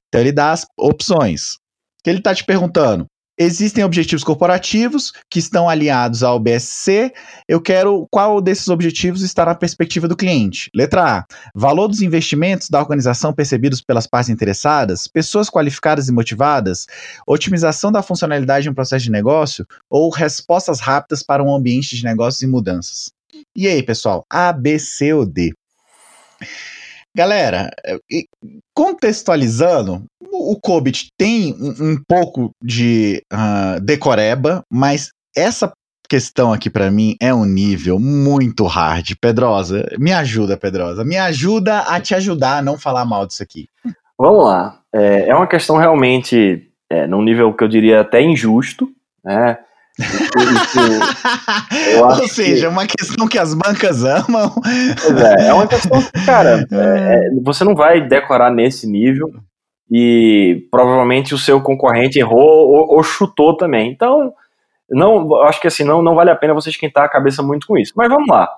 Então 0.09 0.20
ele 0.20 0.32
dá 0.32 0.51
as 0.51 0.66
opções. 0.76 1.59
Que 2.03 2.11
ele 2.11 2.18
está 2.18 2.34
te 2.34 2.45
perguntando: 2.45 3.07
Existem 3.43 3.82
objetivos 3.82 4.22
corporativos 4.22 5.14
que 5.30 5.38
estão 5.38 5.66
alinhados 5.66 6.22
ao 6.22 6.38
BSC. 6.38 7.11
Eu 7.49 7.59
quero 7.59 8.07
qual 8.11 8.38
desses 8.38 8.68
objetivos 8.68 9.22
está 9.22 9.47
na 9.47 9.55
perspectiva 9.55 10.07
do 10.07 10.14
cliente. 10.14 10.70
Letra 10.74 11.20
A: 11.20 11.26
valor 11.55 11.88
dos 11.88 12.03
investimentos 12.03 12.68
da 12.68 12.78
organização 12.78 13.32
percebidos 13.32 13.80
pelas 13.80 14.07
partes 14.07 14.28
interessadas, 14.28 15.09
pessoas 15.09 15.49
qualificadas 15.49 16.07
e 16.07 16.12
motivadas, 16.12 16.86
otimização 17.26 17.91
da 17.91 18.03
funcionalidade 18.03 18.64
de 18.64 18.68
um 18.68 18.74
processo 18.74 19.05
de 19.05 19.11
negócio 19.11 19.66
ou 19.88 20.11
respostas 20.11 20.78
rápidas 20.78 21.22
para 21.22 21.43
um 21.43 21.55
ambiente 21.55 21.97
de 21.97 22.05
negócios 22.05 22.43
e 22.43 22.47
mudanças. 22.47 23.11
E 23.57 23.66
aí, 23.66 23.82
pessoal? 23.82 24.22
A, 24.28 24.53
B, 24.53 24.78
C 24.78 25.14
ou 25.14 25.24
D? 25.24 25.55
Galera, 27.16 27.70
contextualizando, 28.74 30.05
o 30.33 30.59
Kobit 30.61 31.09
tem 31.16 31.55
um, 31.55 31.93
um 31.93 31.97
pouco 32.07 32.51
de 32.62 33.22
uh, 33.33 33.81
decoreba, 33.81 34.62
mas 34.70 35.11
essa 35.37 35.72
questão 36.09 36.53
aqui 36.53 36.68
para 36.68 36.91
mim 36.91 37.16
é 37.20 37.33
um 37.33 37.45
nível 37.45 38.01
muito 38.01 38.66
hard. 38.66 39.12
Pedrosa, 39.20 39.89
me 39.99 40.12
ajuda, 40.12 40.57
Pedrosa. 40.57 41.05
Me 41.05 41.16
ajuda 41.16 41.81
a 41.81 42.01
te 42.01 42.16
ajudar 42.16 42.59
a 42.59 42.62
não 42.62 42.76
falar 42.76 43.05
mal 43.05 43.26
disso 43.26 43.43
aqui. 43.43 43.68
Vamos 44.18 44.45
lá. 44.45 44.81
É, 44.93 45.28
é 45.28 45.35
uma 45.35 45.47
questão 45.47 45.76
realmente, 45.76 46.68
é, 46.91 47.07
num 47.07 47.22
nível 47.22 47.55
que 47.55 47.62
eu 47.62 47.68
diria 47.68 48.01
até 48.01 48.20
injusto, 48.20 48.89
né? 49.24 49.59
Ou 52.03 52.26
seja, 52.26 52.66
é 52.66 52.68
uma 52.68 52.87
questão 52.87 53.28
que 53.28 53.39
as 53.39 53.55
bancas 53.55 54.03
amam. 54.03 54.53
Pois 54.53 55.20
é, 55.20 55.49
é 55.49 55.55
uma 55.55 55.66
questão 55.66 56.03
que, 56.03 56.24
cara, 56.24 56.66
é, 56.72 56.74
é, 56.74 57.31
você 57.43 57.64
não 57.64 57.76
vai 57.76 58.01
decorar 58.01 58.51
nesse 58.51 58.87
nível 58.87 59.31
e 59.91 60.66
provavelmente 60.70 61.34
o 61.34 61.38
seu 61.38 61.61
concorrente 61.61 62.18
errou 62.18 62.70
ou, 62.70 62.97
ou 62.97 63.03
chutou 63.03 63.57
também. 63.57 63.91
Então, 63.91 64.32
não, 64.88 65.43
acho 65.43 65.61
que 65.61 65.66
assim, 65.66 65.84
não, 65.84 66.03
não 66.03 66.14
vale 66.14 66.30
a 66.30 66.36
pena 66.36 66.55
você 66.55 66.70
esquentar 66.70 67.05
a 67.05 67.09
cabeça 67.09 67.43
muito 67.43 67.66
com 67.66 67.76
isso. 67.76 67.93
Mas 67.97 68.09
vamos 68.09 68.28
lá. 68.28 68.49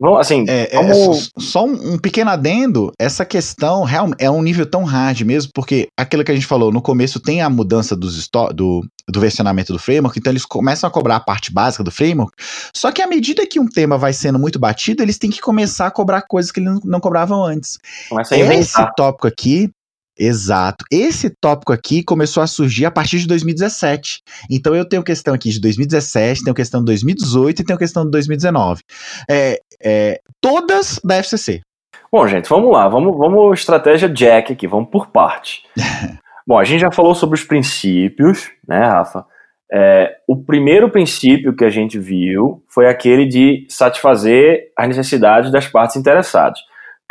Vamos, 0.00 0.18
assim, 0.18 0.44
é, 0.48 0.74
é 0.74 0.82
vamos... 0.82 1.30
só 1.38 1.64
um, 1.64 1.94
um, 1.94 1.98
pequeno 1.98 2.28
adendo, 2.28 2.90
essa 2.98 3.24
questão 3.24 3.84
real, 3.84 4.10
é 4.18 4.28
um 4.28 4.42
nível 4.42 4.66
tão 4.66 4.82
hard 4.82 5.20
mesmo, 5.20 5.52
porque 5.54 5.86
aquilo 5.96 6.24
que 6.24 6.32
a 6.32 6.34
gente 6.34 6.46
falou, 6.46 6.72
no 6.72 6.82
começo 6.82 7.20
tem 7.20 7.40
a 7.40 7.48
mudança 7.48 7.94
dos 7.94 8.28
do, 8.52 8.84
do 9.08 9.20
versionamento 9.20 9.72
do 9.72 9.78
framework, 9.78 10.18
então 10.18 10.32
eles 10.32 10.44
começam 10.44 10.88
a 10.88 10.90
cobrar 10.90 11.16
a 11.16 11.20
parte 11.20 11.52
básica 11.52 11.84
do 11.84 11.92
framework, 11.92 12.32
só 12.74 12.90
que 12.90 13.00
à 13.00 13.06
medida 13.06 13.46
que 13.46 13.60
um 13.60 13.68
tema 13.68 13.96
vai 13.96 14.12
sendo 14.12 14.40
muito 14.40 14.58
batido, 14.58 15.04
eles 15.04 15.18
têm 15.18 15.30
que 15.30 15.40
começar 15.40 15.86
a 15.86 15.90
cobrar 15.92 16.22
coisas 16.22 16.50
que 16.50 16.58
eles 16.58 16.72
não, 16.72 16.80
não 16.84 17.00
cobravam 17.00 17.44
antes. 17.44 17.78
Começa 18.08 18.34
a 18.34 18.38
inventar. 18.38 18.58
Esse 18.58 18.94
tópico 18.96 19.28
aqui 19.28 19.70
Exato. 20.18 20.84
Esse 20.90 21.30
tópico 21.30 21.72
aqui 21.72 22.02
começou 22.02 22.42
a 22.42 22.46
surgir 22.46 22.84
a 22.84 22.90
partir 22.90 23.18
de 23.18 23.26
2017. 23.26 24.22
Então 24.50 24.74
eu 24.74 24.86
tenho 24.86 25.02
questão 25.02 25.34
aqui 25.34 25.50
de 25.50 25.60
2017, 25.60 26.44
tenho 26.44 26.54
questão 26.54 26.80
de 26.80 26.86
2018 26.86 27.60
e 27.60 27.64
tenho 27.64 27.78
questão 27.78 28.04
de 28.04 28.10
2019. 28.10 28.82
É, 29.28 29.58
é, 29.82 30.20
todas 30.40 31.00
da 31.02 31.16
FCC. 31.16 31.62
Bom, 32.10 32.26
gente, 32.26 32.48
vamos 32.48 32.70
lá. 32.70 32.88
Vamos, 32.88 33.16
vamos 33.16 33.58
estratégia 33.58 34.08
Jack 34.08 34.52
aqui, 34.52 34.66
vamos 34.66 34.90
por 34.90 35.08
parte. 35.08 35.62
Bom, 36.46 36.58
a 36.58 36.64
gente 36.64 36.80
já 36.80 36.90
falou 36.90 37.14
sobre 37.14 37.38
os 37.38 37.44
princípios, 37.44 38.50
né, 38.68 38.80
Rafa? 38.80 39.24
É, 39.72 40.16
o 40.28 40.36
primeiro 40.36 40.90
princípio 40.90 41.56
que 41.56 41.64
a 41.64 41.70
gente 41.70 41.98
viu 41.98 42.62
foi 42.68 42.86
aquele 42.86 43.24
de 43.24 43.64
satisfazer 43.70 44.70
as 44.76 44.88
necessidades 44.88 45.50
das 45.50 45.66
partes 45.66 45.96
interessadas. 45.96 46.58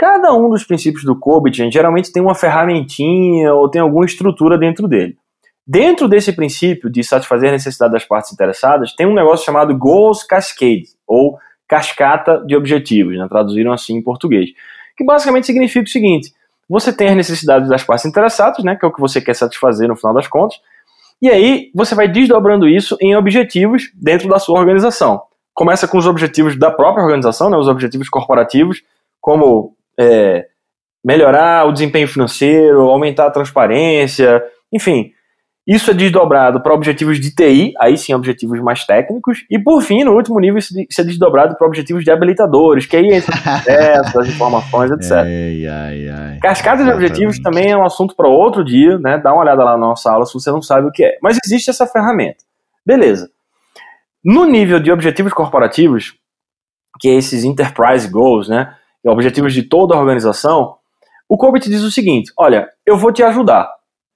Cada 0.02 0.34
um 0.34 0.50
dos 0.50 0.64
princípios 0.64 1.04
do 1.04 1.16
gente, 1.54 1.74
geralmente 1.74 2.12
tem 2.12 2.24
uma 2.24 2.34
ferramentinha 2.34 3.54
ou 3.54 3.70
tem 3.70 3.80
alguma 3.80 4.04
estrutura 4.04 4.58
dentro 4.58 4.88
dele. 4.88 5.16
Dentro 5.66 6.08
desse 6.08 6.34
princípio 6.34 6.90
de 6.90 7.04
satisfazer 7.04 7.50
a 7.50 7.52
necessidade 7.52 7.94
das 7.94 8.04
partes 8.04 8.34
interessadas, 8.34 8.96
tem 8.96 9.06
um 9.06 9.14
negócio 9.14 9.46
chamado 9.46 9.78
Goals 9.78 10.24
Cascade, 10.24 10.88
ou 11.06 11.38
cascata 11.68 12.44
de 12.48 12.56
objetivos, 12.56 13.16
né? 13.16 13.28
traduziram 13.30 13.72
assim 13.72 13.96
em 13.96 14.02
português, 14.02 14.50
que 14.98 15.06
basicamente 15.06 15.46
significa 15.46 15.86
o 15.86 15.88
seguinte: 15.88 16.34
você 16.68 16.92
tem 16.92 17.10
as 17.10 17.16
necessidades 17.16 17.70
das 17.70 17.84
partes 17.84 18.04
interessadas, 18.08 18.64
né, 18.64 18.76
que 18.76 18.84
é 18.84 18.88
o 18.88 18.92
que 18.92 19.00
você 19.00 19.22
quer 19.22 19.36
satisfazer 19.36 19.88
no 19.88 19.96
final 19.96 20.16
das 20.16 20.28
contas, 20.28 20.60
e 21.22 21.30
aí 21.30 21.70
você 21.76 21.94
vai 21.94 22.08
desdobrando 22.08 22.68
isso 22.68 22.98
em 23.00 23.16
objetivos 23.16 23.92
dentro 23.94 24.28
da 24.28 24.40
sua 24.40 24.60
organização. 24.60 25.22
Começa 25.54 25.88
com 25.88 26.00
os 26.00 26.08
objetivos 26.08 26.58
da 26.58 26.72
própria 26.72 27.04
organização, 27.04 27.52
né, 27.52 27.58
os 27.58 27.68
objetivos 27.68 28.10
corporativos, 28.10 28.82
como 29.22 29.76
é, 30.00 30.46
melhorar 31.04 31.68
o 31.68 31.72
desempenho 31.72 32.08
financeiro, 32.08 32.90
aumentar 32.90 33.28
a 33.28 33.32
transparência, 33.32 34.44
enfim. 34.72 35.12
Isso 35.66 35.92
é 35.92 35.94
desdobrado 35.94 36.62
para 36.62 36.74
objetivos 36.74 37.20
de 37.20 37.34
TI, 37.34 37.74
aí 37.80 37.96
sim 37.96 38.14
objetivos 38.16 38.60
mais 38.60 38.84
técnicos, 38.84 39.46
e 39.50 39.60
por 39.60 39.82
fim, 39.82 40.04
no 40.04 40.14
último 40.14 40.40
nível, 40.40 40.58
isso 40.58 41.00
é 41.00 41.04
desdobrado 41.04 41.56
para 41.56 41.68
objetivos 41.68 42.04
de 42.04 42.10
habilitadores, 42.10 42.88
que 42.88 42.98
aí 42.98 43.14
entra 43.14 43.34
as 44.20 44.28
informações, 44.28 44.90
etc. 44.92 45.12
Ai, 45.22 45.68
ai, 45.68 46.10
ai. 46.10 46.40
Cascata 46.42 46.84
de 46.84 46.90
objetivos 46.90 47.40
também 47.40 47.70
é 47.70 47.78
um 47.78 47.86
assunto 47.86 48.16
para 48.16 48.28
outro 48.28 48.66
dia, 48.66 48.98
né? 48.98 49.20
Dá 49.20 49.32
uma 49.32 49.44
olhada 49.44 49.64
lá 49.64 49.74
na 49.74 49.88
nossa 49.88 50.12
aula 50.12 50.26
se 50.26 50.34
você 50.34 50.50
não 50.50 50.64
sabe 50.64 50.88
o 50.88 50.92
que 50.92 51.04
é. 51.04 51.18
Mas 51.22 51.38
existe 51.46 51.70
essa 51.70 51.86
ferramenta. 51.86 52.44
Beleza. 52.84 53.30
No 54.26 54.46
nível 54.46 54.80
de 54.80 54.92
objetivos 54.92 55.32
corporativos, 55.32 56.16
que 57.00 57.08
é 57.08 57.14
esses 57.14 57.44
enterprise 57.44 58.10
goals, 58.10 58.50
né? 58.50 58.76
Objetivos 59.06 59.54
de 59.54 59.64
toda 59.64 59.96
a 59.96 60.00
organização, 60.00 60.76
o 61.28 61.38
COBIT 61.38 61.70
diz 61.70 61.82
o 61.82 61.92
seguinte: 61.92 62.32
olha, 62.38 62.70
eu 62.86 62.98
vou 62.98 63.12
te 63.12 63.24
ajudar. 63.24 63.70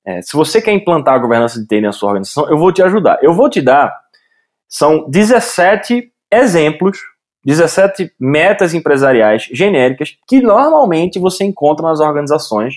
É, 0.06 0.22
se 0.22 0.34
você 0.34 0.62
quer 0.62 0.74
implantar 0.74 1.16
a 1.16 1.20
governança 1.20 1.60
de 1.60 1.66
TI 1.66 1.82
na 1.82 1.92
sua 1.92 2.10
organização, 2.10 2.50
eu 2.50 2.58
vou 2.58 2.72
te 2.72 2.84
ajudar. 2.84 3.18
Eu 3.22 3.34
vou 3.34 3.50
te 3.50 3.62
dar, 3.62 3.96
são 4.68 5.10
17 5.10 6.12
exemplos, 6.32 7.00
17 7.44 8.12
metas 8.20 8.74
empresariais 8.74 9.50
genéricas 9.52 10.18
que 10.28 10.42
normalmente 10.42 11.20
você 11.20 11.44
encontra 11.44 11.88
nas 11.88 12.00
organizações 12.00 12.76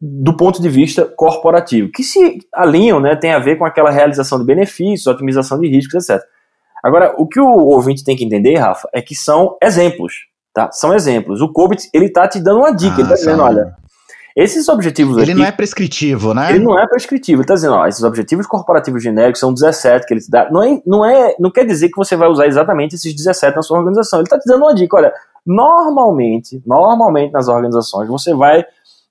do 0.00 0.36
ponto 0.36 0.60
de 0.60 0.68
vista 0.68 1.04
corporativo, 1.04 1.90
que 1.90 2.02
se 2.02 2.38
alinham, 2.52 3.00
né, 3.00 3.16
tem 3.16 3.32
a 3.32 3.38
ver 3.38 3.56
com 3.56 3.64
aquela 3.64 3.90
realização 3.90 4.38
de 4.38 4.44
benefícios, 4.44 5.06
otimização 5.06 5.58
de 5.58 5.66
riscos, 5.66 6.08
etc. 6.08 6.22
Agora, 6.82 7.14
o 7.16 7.26
que 7.26 7.40
o 7.40 7.48
ouvinte 7.48 8.04
tem 8.04 8.14
que 8.14 8.24
entender, 8.24 8.56
Rafa, 8.56 8.88
é 8.92 9.00
que 9.00 9.14
são 9.14 9.56
exemplos. 9.62 10.26
Tá? 10.54 10.70
São 10.70 10.94
exemplos. 10.94 11.40
O 11.40 11.52
COBIT, 11.52 11.90
ele 11.92 12.08
tá 12.08 12.28
te 12.28 12.38
dando 12.38 12.60
uma 12.60 12.70
dica, 12.70 12.94
ah, 12.96 13.00
ele 13.00 13.08
tá 13.08 13.14
dizendo, 13.16 13.42
olha, 13.42 13.74
esses 14.36 14.68
objetivos 14.68 15.16
Ele 15.16 15.30
aqui, 15.30 15.40
não 15.40 15.46
é 15.46 15.52
prescritivo, 15.52 16.34
né? 16.34 16.50
Ele 16.50 16.64
não 16.64 16.78
é 16.78 16.86
prescritivo. 16.88 17.40
Ele 17.40 17.46
tá 17.46 17.54
dizendo, 17.54 17.74
ó, 17.74 17.86
esses 17.86 18.02
objetivos 18.02 18.46
corporativos 18.46 19.02
genéricos 19.02 19.38
são 19.38 19.54
17 19.54 20.06
que 20.06 20.14
ele 20.14 20.20
te 20.20 20.30
dá. 20.30 20.50
Não, 20.50 20.62
é, 20.62 20.82
não, 20.86 21.04
é, 21.04 21.36
não 21.38 21.50
quer 21.50 21.64
dizer 21.64 21.88
que 21.88 21.96
você 21.96 22.16
vai 22.16 22.28
usar 22.28 22.46
exatamente 22.46 22.94
esses 22.94 23.14
17 23.14 23.54
na 23.54 23.62
sua 23.62 23.78
organização. 23.78 24.20
Ele 24.20 24.28
tá 24.28 24.38
te 24.38 24.46
dando 24.46 24.62
uma 24.62 24.74
dica, 24.74 24.96
olha, 24.96 25.12
normalmente, 25.46 26.62
normalmente 26.66 27.32
nas 27.32 27.46
organizações 27.46 28.08
você 28.08 28.34
vai 28.34 28.64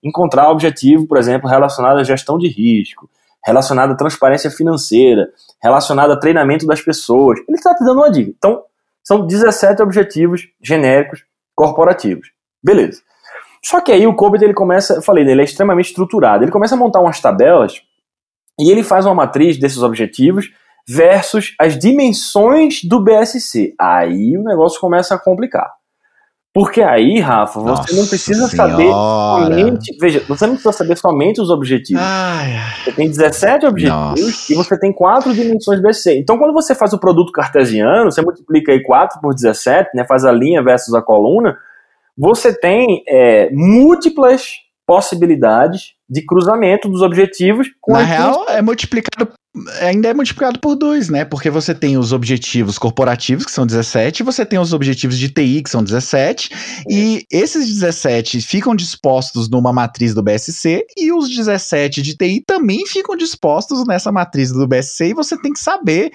encontrar 0.04 0.50
objetivo, 0.50 1.08
por 1.08 1.18
exemplo, 1.18 1.50
relacionado 1.50 2.00
à 2.00 2.04
gestão 2.04 2.38
de 2.38 2.50
risco, 2.50 3.10
relacionado 3.46 3.92
à 3.92 3.96
transparência 3.96 4.52
financeira, 4.52 5.30
relacionado 5.62 6.12
a 6.12 6.20
treinamento 6.20 6.66
das 6.66 6.82
pessoas. 6.82 7.40
Ele 7.48 7.58
está 7.58 7.74
te 7.74 7.84
dando 7.86 8.00
uma 8.00 8.12
dica. 8.12 8.30
Então, 8.38 8.62
são 9.02 9.26
17 9.26 9.82
objetivos 9.82 10.50
genéricos 10.62 11.24
corporativos. 11.56 12.30
Beleza. 12.64 13.02
Só 13.64 13.80
que 13.80 13.92
aí 13.92 14.06
o 14.06 14.16
Cobit 14.16 14.44
ele 14.44 14.54
começa, 14.54 14.96
eu 14.96 15.02
falei, 15.02 15.24
ele 15.28 15.42
é 15.42 15.46
extremamente 15.46 15.88
estruturado. 15.88 16.44
Ele 16.44 16.52
começa 16.52 16.76
a 16.76 16.78
montar 16.78 17.00
umas 17.00 17.20
tabelas 17.20 17.82
e 18.60 18.70
ele 18.70 18.84
faz 18.84 19.06
uma 19.06 19.16
matriz 19.16 19.58
desses 19.58 19.82
objetivos 19.82 20.52
versus 20.88 21.56
as 21.60 21.78
dimensões 21.78 22.84
do 22.84 23.00
BSC. 23.00 23.74
Aí 23.80 24.38
o 24.38 24.44
negócio 24.44 24.80
começa 24.80 25.16
a 25.16 25.20
complicar. 25.20 25.72
Porque 26.54 26.84
aí, 26.84 27.20
Rafa, 27.20 27.60
você 27.60 27.82
Nossa 27.82 27.96
não 27.96 28.06
precisa 28.08 28.48
senhora. 28.48 28.72
saber 28.72 28.92
somente. 28.92 29.98
Veja, 30.00 30.24
você 30.28 30.46
não 30.46 30.54
precisa 30.54 30.72
saber 30.72 30.96
somente 30.98 31.42
os 31.42 31.50
objetivos. 31.50 32.04
Ai, 32.06 32.54
Você 32.84 32.92
tem 32.92 33.10
17 33.10 33.66
objetivos 33.66 34.22
Nossa. 34.22 34.54
e 34.54 34.56
você 34.56 34.80
tem 34.80 34.94
quatro 34.94 35.34
dimensões 35.34 35.82
BC. 35.82 36.20
Então, 36.20 36.38
quando 36.38 36.54
você 36.54 36.76
faz 36.76 36.94
o 36.94 37.00
produto 37.00 37.32
cartesiano, 37.32 38.12
você 38.12 38.22
multiplica 38.22 38.72
aí 38.72 38.84
4 38.84 39.20
por 39.20 39.34
17, 39.34 39.90
né, 39.96 40.06
faz 40.08 40.24
a 40.26 40.32
linha 40.32 40.62
versus 40.62 40.94
a 40.94 41.02
coluna, 41.02 41.58
você 42.16 42.54
tem 42.54 43.04
é, 43.08 43.50
múltiplas 43.52 44.58
possibilidades 44.86 45.94
de 46.10 46.26
cruzamento 46.26 46.90
dos 46.90 47.02
objetivos. 47.02 47.68
Na 47.88 48.04
real, 48.04 48.46
é 48.50 48.62
multiplicado 48.62 49.30
ainda 49.82 50.10
é 50.10 50.14
multiplicado 50.14 50.60
por 50.60 50.76
dois, 50.76 51.10
né? 51.10 51.24
Porque 51.24 51.50
você 51.50 51.76
tem 51.76 51.98
os 51.98 52.12
objetivos 52.12 52.78
corporativos, 52.78 53.46
que 53.46 53.52
são 53.52 53.66
17, 53.66 54.24
você 54.24 54.46
tem 54.46 54.58
os 54.58 54.74
objetivos 54.74 55.18
de 55.18 55.30
TI, 55.30 55.62
que 55.62 55.70
são 55.70 55.84
17, 55.84 56.50
e 56.90 57.24
esses 57.32 57.68
17 57.68 58.42
ficam 58.42 58.76
dispostos 58.76 59.50
numa 59.50 59.72
matriz 59.72 60.14
do 60.14 60.24
BSC, 60.24 60.86
e 60.98 61.12
os 61.12 61.30
17 61.30 62.02
de 62.02 62.18
TI 62.18 62.44
também 62.46 62.86
ficam 62.88 63.16
dispostos 63.16 63.86
nessa 63.86 64.12
matriz 64.12 64.52
do 64.52 64.68
BSC, 64.68 65.10
e 65.10 65.14
você 65.14 65.40
tem 65.40 65.54
que 65.54 65.60
saber. 65.60 66.12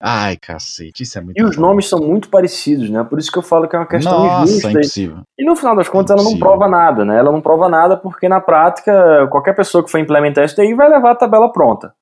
Ai, 0.00 0.36
cacete, 0.36 1.02
isso 1.02 1.18
é 1.18 1.20
muito 1.20 1.38
E 1.38 1.42
bom. 1.42 1.48
os 1.48 1.56
nomes 1.56 1.88
são 1.88 1.98
muito 1.98 2.28
parecidos, 2.28 2.88
né? 2.88 3.02
Por 3.02 3.18
isso 3.18 3.32
que 3.32 3.38
eu 3.38 3.42
falo 3.42 3.68
que 3.68 3.74
é 3.74 3.78
uma 3.80 3.86
questão 3.86 4.12
Nossa, 4.12 4.44
injusta. 4.44 4.68
É 4.68 4.70
impossível. 4.70 5.18
E 5.36 5.44
no 5.44 5.56
final 5.56 5.74
das 5.74 5.88
contas, 5.88 6.16
ela 6.16 6.22
não 6.22 6.38
prova 6.38 6.68
nada, 6.68 7.04
né? 7.04 7.18
Ela 7.18 7.32
não 7.32 7.40
prova 7.40 7.68
nada 7.68 7.96
porque 7.96 8.28
na 8.28 8.40
prática, 8.40 9.26
qualquer 9.28 9.56
pessoa 9.56 9.84
que 9.84 9.90
for 9.90 9.98
implementar 9.98 10.44
isso 10.44 10.56
daí 10.56 10.72
vai 10.72 10.88
levar 10.88 11.12
a 11.12 11.16
tabela 11.16 11.52
pronta. 11.52 11.92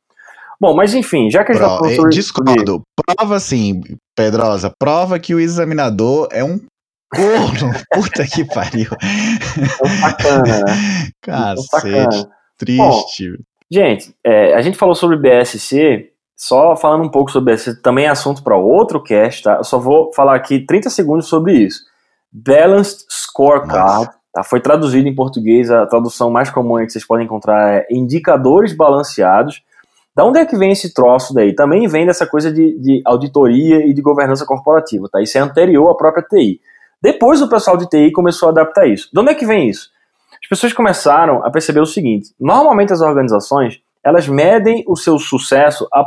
Bom, 0.60 0.74
mas 0.74 0.94
enfim, 0.94 1.30
já 1.30 1.44
que 1.44 1.52
a 1.52 1.54
gente 1.54 1.64
tá 1.64 1.78
falando 1.78 1.94
sobre... 1.94 2.10
Discordo. 2.10 2.82
Prova 3.06 3.40
sim, 3.40 3.82
Pedrosa, 4.14 4.70
prova 4.78 5.18
que 5.18 5.34
o 5.34 5.40
examinador 5.40 6.28
é 6.32 6.42
um 6.44 6.58
corno. 7.10 7.72
Puta 7.92 8.26
que 8.26 8.44
pariu. 8.44 8.90
É 8.92 9.84
um 9.86 9.88
sacana, 10.00 10.64
né? 10.64 11.08
Cacete, 11.22 12.26
triste. 12.58 13.30
Bom, 13.30 13.36
gente, 13.70 14.14
é, 14.24 14.54
a 14.54 14.60
gente 14.62 14.76
falou 14.78 14.94
sobre 14.94 15.16
BSC, 15.16 16.10
só 16.36 16.76
falando 16.76 17.04
um 17.04 17.08
pouco 17.08 17.30
sobre 17.30 17.54
BSC, 17.54 17.80
também 17.80 18.04
é 18.04 18.10
assunto 18.10 18.42
para 18.42 18.56
outro 18.56 19.02
cast, 19.02 19.42
tá? 19.42 19.56
Eu 19.56 19.64
só 19.64 19.78
vou 19.78 20.12
falar 20.12 20.34
aqui 20.34 20.60
30 20.60 20.90
segundos 20.90 21.26
sobre 21.26 21.54
isso. 21.54 21.80
Balanced 22.30 23.06
Scorecard. 23.10 24.10
Tá? 24.34 24.44
Foi 24.44 24.60
traduzido 24.60 25.08
em 25.08 25.14
português, 25.14 25.70
a 25.70 25.86
tradução 25.86 26.30
mais 26.30 26.50
comum 26.50 26.76
que 26.84 26.90
vocês 26.90 27.06
podem 27.06 27.24
encontrar 27.24 27.78
é 27.78 27.86
indicadores 27.90 28.74
balanceados. 28.74 29.62
Da 30.14 30.24
onde 30.24 30.38
é 30.38 30.44
que 30.44 30.56
vem 30.56 30.72
esse 30.72 30.92
troço 30.92 31.32
daí? 31.32 31.54
Também 31.54 31.88
vem 31.88 32.04
dessa 32.04 32.26
coisa 32.26 32.52
de, 32.52 32.78
de 32.78 33.02
auditoria 33.06 33.86
e 33.86 33.94
de 33.94 34.02
governança 34.02 34.44
corporativa, 34.44 35.08
tá? 35.10 35.22
Isso 35.22 35.38
é 35.38 35.40
anterior 35.40 35.90
à 35.90 35.94
própria 35.94 36.22
TI. 36.22 36.60
Depois 37.00 37.40
o 37.40 37.48
pessoal 37.48 37.78
de 37.78 37.88
TI 37.88 38.12
começou 38.12 38.48
a 38.48 38.52
adaptar 38.52 38.86
isso. 38.86 39.08
De 39.10 39.18
onde 39.18 39.30
é 39.30 39.34
que 39.34 39.46
vem 39.46 39.70
isso? 39.70 39.90
As 40.42 40.48
pessoas 40.48 40.74
começaram 40.74 41.42
a 41.44 41.50
perceber 41.50 41.80
o 41.80 41.86
seguinte: 41.86 42.34
normalmente 42.38 42.92
as 42.92 43.00
organizações 43.00 43.80
elas 44.04 44.28
medem 44.28 44.84
o 44.86 44.96
seu 44.96 45.18
sucesso 45.18 45.88
a, 45.92 46.06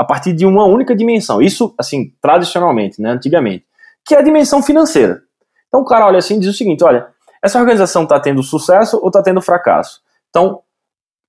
a 0.00 0.04
partir 0.04 0.32
de 0.32 0.46
uma 0.46 0.64
única 0.64 0.96
dimensão. 0.96 1.42
Isso, 1.42 1.74
assim, 1.78 2.14
tradicionalmente, 2.22 3.02
né, 3.02 3.10
antigamente, 3.10 3.66
que 4.02 4.14
é 4.14 4.18
a 4.18 4.22
dimensão 4.22 4.62
financeira. 4.62 5.20
Então 5.68 5.82
o 5.82 5.84
cara 5.84 6.06
olha 6.06 6.16
assim 6.16 6.38
e 6.38 6.40
diz 6.40 6.48
o 6.48 6.56
seguinte: 6.56 6.82
olha, 6.82 7.08
essa 7.44 7.58
organização 7.58 8.04
está 8.04 8.18
tendo 8.18 8.42
sucesso 8.42 8.98
ou 8.98 9.08
está 9.08 9.22
tendo 9.22 9.42
fracasso? 9.42 10.00
Então, 10.30 10.62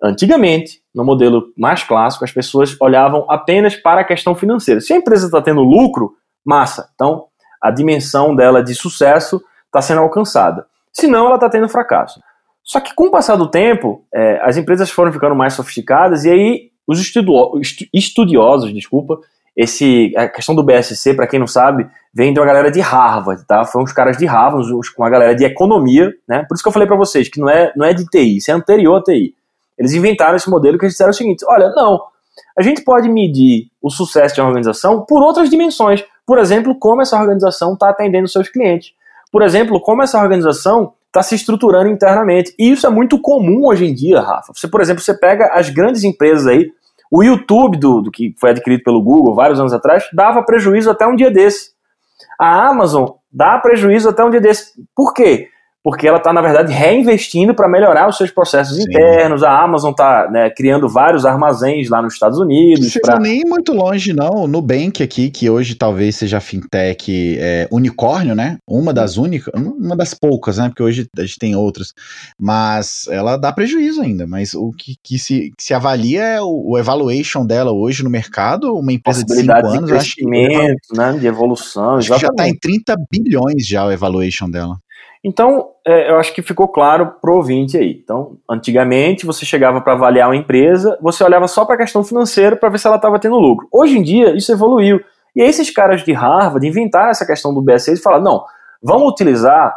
antigamente, 0.02 0.82
no 0.96 1.04
modelo 1.04 1.52
mais 1.58 1.84
clássico, 1.84 2.24
as 2.24 2.32
pessoas 2.32 2.78
olhavam 2.80 3.26
apenas 3.30 3.76
para 3.76 4.00
a 4.00 4.06
questão 4.06 4.34
financeira. 4.36 4.80
Se 4.80 4.94
a 4.94 4.96
empresa 4.96 5.26
está 5.26 5.42
tendo 5.42 5.62
lucro, 5.62 6.14
massa. 6.46 6.90
Então, 6.96 7.26
a 7.62 7.72
dimensão 7.72 8.34
dela 8.34 8.64
de 8.64 8.74
sucesso 8.74 9.44
está 9.66 9.82
sendo 9.82 10.00
alcançada. 10.00 10.66
Se 10.94 11.08
não, 11.08 11.26
ela 11.26 11.36
está 11.36 11.50
tendo 11.50 11.68
fracasso. 11.68 12.22
Só 12.64 12.80
que 12.80 12.96
com 12.96 13.08
o 13.08 13.12
passar 13.12 13.36
do 13.36 13.52
tempo, 13.52 14.06
é, 14.14 14.40
as 14.42 14.56
empresas 14.56 14.90
foram 14.90 15.12
ficando 15.12 15.36
mais 15.36 15.56
sofisticadas 15.56 16.24
e 16.24 16.30
aí 16.30 16.71
os 16.88 17.00
estudiosos, 17.94 18.74
desculpa, 18.74 19.20
esse, 19.56 20.14
a 20.16 20.28
questão 20.28 20.56
do 20.56 20.64
BSC, 20.64 21.14
para 21.14 21.28
quem 21.28 21.40
não 21.40 21.48
sabe, 21.48 21.88
vem 22.14 22.34
de 22.34 22.40
uma 22.40 22.46
galera 22.46 22.72
de 22.72 22.80
Harvard, 22.80 23.46
tá? 23.46 23.66
Foi 23.66 23.84
uns 23.84 23.92
caras 23.92 24.18
de 24.18 24.26
Harvard, 24.26 24.70
com 24.96 25.04
uma 25.04 25.10
galera 25.10 25.36
de 25.36 25.44
economia, 25.44 26.12
né? 26.28 26.46
Por 26.48 26.56
isso 26.56 26.64
que 26.64 26.70
eu 26.70 26.74
falei 26.74 26.88
para 26.88 26.98
vocês 26.98 27.28
que 27.28 27.40
não 27.40 27.50
é, 27.50 27.72
não 27.76 27.86
é 27.86 27.94
de 27.94 28.06
TI, 28.06 28.38
isso 28.38 28.50
é 28.50 28.54
anterior 28.54 28.98
à 28.98 29.04
TI. 29.04 29.36
Eles 29.78 29.94
inventaram 29.94 30.36
esse 30.36 30.50
modelo 30.50 30.78
que 30.78 30.86
eles 30.86 30.94
disseram 30.94 31.12
o 31.12 31.14
seguinte: 31.14 31.46
olha, 31.48 31.70
não, 31.76 32.02
a 32.58 32.62
gente 32.62 32.84
pode 32.84 33.10
medir 33.10 33.68
o 33.82 33.90
sucesso 33.90 34.36
de 34.36 34.42
uma 34.42 34.48
organização 34.48 35.06
por 35.06 35.22
outras 35.22 35.50
dimensões. 35.50 36.04
Por 36.26 36.38
exemplo, 36.38 36.78
como 36.78 37.02
essa 37.02 37.20
organização 37.20 37.74
está 37.74 37.90
atendendo 37.90 38.28
seus 38.28 38.48
clientes. 38.48 38.94
Por 39.32 39.42
exemplo, 39.42 39.80
como 39.80 40.04
essa 40.04 40.22
organização 40.22 40.94
está 41.12 41.22
se 41.22 41.36
estruturando 41.36 41.90
internamente. 41.90 42.56
E 42.58 42.72
isso 42.72 42.88
é 42.88 42.90
muito 42.90 43.20
comum 43.20 43.68
hoje 43.68 43.86
em 43.86 43.94
dia, 43.94 44.22
Rafa. 44.22 44.54
Você, 44.56 44.68
por 44.68 44.80
exemplo, 44.80 45.04
você 45.04 45.14
pega 45.14 45.52
as 45.54 45.70
grandes 45.70 46.06
empresas 46.06 46.48
aí, 46.48 46.72
o 47.12 47.22
YouTube, 47.22 47.78
do, 47.78 48.02
do 48.02 48.10
que 48.10 48.34
foi 48.40 48.52
adquirido 48.52 48.84
pelo 48.84 49.04
Google 49.04 49.36
vários 49.36 49.60
anos 49.60 49.74
atrás, 49.74 50.06
dava 50.14 50.42
prejuízo 50.44 50.90
até 50.90 51.06
um 51.06 51.16
dia 51.16 51.30
desse. 51.30 51.72
A 52.40 52.70
Amazon 52.70 53.10
dá 53.30 53.60
prejuízo 53.60 54.08
até 54.08 54.24
um 54.24 54.30
dia 54.30 54.40
desse. 54.40 54.72
Por 54.96 55.14
quê? 55.14 55.50
Porque 55.84 56.08
ela 56.08 56.18
está, 56.18 56.32
na 56.32 56.42
verdade, 56.42 56.72
reinvestindo 56.72 57.56
para 57.56 57.68
melhorar 57.68 58.08
os 58.08 58.16
seus 58.16 58.30
processos 58.30 58.78
Sim. 58.78 58.84
internos. 58.84 59.44
A 59.44 59.64
Amazon 59.64 59.92
está 59.92 60.30
né, 60.30 60.50
criando 60.50 60.88
vários 60.88 61.26
armazéns 61.26 61.90
lá 61.90 62.02
nos 62.02 62.14
Estados 62.14 62.38
Unidos. 62.38 62.94
Não 62.94 63.02
pra... 63.02 63.20
nem 63.20 63.42
muito 63.46 63.74
longe, 63.74 64.14
não. 64.14 64.44
O 64.44 64.48
Nubank 64.48 65.02
aqui, 65.02 65.32
que 65.32 65.50
hoje 65.50 65.74
talvez 65.74 66.18
seja 66.18 66.40
fintech 66.40 67.38
é, 67.40 67.68
unicórnio, 67.72 68.36
né? 68.36 68.58
Uma 68.68 68.94
das 68.94 69.18
únicas, 69.18 69.52
uma 69.56 69.96
das 69.96 70.14
poucas, 70.14 70.60
né? 70.60 70.70
Porque 70.70 70.84
hoje 70.84 71.08
a 71.18 71.22
gente 71.22 71.40
tem 71.40 71.56
outras. 71.56 71.94
Mas 72.40 73.08
ela 73.10 73.36
dá 73.36 73.52
prejuízo 73.52 74.02
ainda. 74.02 74.28
Mas 74.28 74.54
o 74.54 74.72
que, 74.72 74.96
que 75.04 75.18
se, 75.18 75.52
se 75.60 75.74
avalia 75.74 76.22
é 76.22 76.42
o, 76.42 76.74
o 76.74 76.78
evaluation 76.78 77.44
dela 77.44 77.72
hoje 77.72 78.04
no 78.04 78.10
mercado, 78.10 78.76
uma 78.76 78.94
empresa 78.94 79.24
de 79.24 79.34
5 79.34 79.52
anos, 79.52 79.90
de 79.90 79.98
acho 79.98 80.16
que. 80.16 80.26
Né, 80.26 81.14
de 81.20 81.26
evolução, 81.26 81.96
acho 81.96 82.08
já 82.08 82.28
está 82.28 82.48
em 82.48 82.56
30 82.56 82.96
bilhões 83.12 83.66
já 83.66 83.86
o 83.86 83.92
evaluation 83.92 84.50
dela. 84.50 84.78
Então, 85.24 85.70
é, 85.86 86.10
eu 86.10 86.18
acho 86.18 86.34
que 86.34 86.42
ficou 86.42 86.68
claro 86.68 87.14
pro 87.22 87.36
ouvinte 87.36 87.78
aí. 87.78 88.02
Então, 88.04 88.38
antigamente, 88.50 89.26
você 89.26 89.46
chegava 89.46 89.80
para 89.80 89.94
avaliar 89.94 90.30
uma 90.30 90.36
empresa, 90.36 90.98
você 91.00 91.24
olhava 91.24 91.48
só 91.48 91.64
para 91.64 91.76
a 91.76 91.78
questão 91.78 92.04
financeira 92.04 92.56
para 92.56 92.70
ver 92.70 92.80
se 92.80 92.88
ela 92.88 92.96
estava 92.96 93.20
tendo 93.20 93.38
lucro. 93.38 93.68
Hoje 93.72 93.98
em 93.98 94.02
dia, 94.02 94.36
isso 94.36 94.52
evoluiu. 94.52 95.00
E 95.36 95.42
aí, 95.42 95.48
esses 95.48 95.70
caras 95.70 96.04
de 96.04 96.12
Harvard 96.12 96.68
inventaram 96.68 97.10
essa 97.10 97.26
questão 97.26 97.54
do 97.54 97.62
BSC 97.62 97.94
e 97.94 97.98
falaram: 97.98 98.24
não, 98.24 98.46
vamos 98.82 99.12
utilizar 99.12 99.76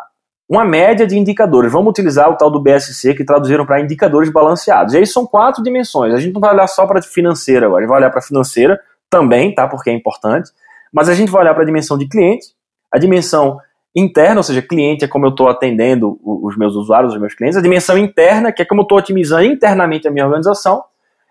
uma 0.49 0.64
média 0.64 1.07
de 1.07 1.18
indicadores, 1.18 1.72
vamos 1.72 1.90
utilizar 1.90 2.30
o 2.30 2.36
tal 2.36 2.51
do 2.51 2.61
BSC 2.61 3.14
que 3.14 3.24
traduziram 3.24 3.66
para 3.66 3.80
indicadores 3.80 4.30
balanceados. 4.30 4.95
E 4.95 4.99
aí 4.99 5.07
são 5.07 5.26
quatro 5.26 5.62
dimensões. 5.62 6.14
A 6.14 6.18
gente 6.18 6.32
não 6.32 6.40
vai 6.40 6.55
olhar 6.55 6.66
só 6.66 6.86
para 6.86 7.03
financeira 7.03 7.66
agora, 7.66 7.80
a 7.80 7.82
gente 7.82 7.90
vai 7.90 7.99
olhar 7.99 8.11
para 8.11 8.22
financeira 8.22 8.80
também, 9.11 9.55
tá? 9.55 9.68
Porque 9.68 9.90
é 9.90 9.92
importante. 9.92 10.51
Mas 10.92 11.09
a 11.09 11.14
gente 11.14 11.30
vai 11.30 11.42
olhar 11.42 11.55
para 11.55 11.62
a 11.62 11.66
dimensão 11.66 11.99
de 11.99 12.07
cliente, 12.09 12.47
a 12.92 12.99
dimensão 12.99 13.59
interna, 13.95 14.38
ou 14.38 14.42
seja, 14.42 14.61
cliente 14.61 15.05
é 15.05 15.09
como 15.09 15.26
eu 15.26 15.30
estou 15.30 15.49
atendendo 15.49 16.18
os 16.22 16.57
meus 16.57 16.74
usuários, 16.74 17.14
os 17.14 17.20
meus 17.20 17.34
clientes, 17.34 17.57
a 17.57 17.62
dimensão 17.62 17.97
interna, 17.97 18.53
que 18.53 18.62
é 18.62 18.64
como 18.64 18.80
eu 18.80 18.84
estou 18.84 18.99
otimizando 18.99 19.45
internamente 19.45 20.09
a 20.09 20.11
minha 20.11 20.24
organização, 20.24 20.82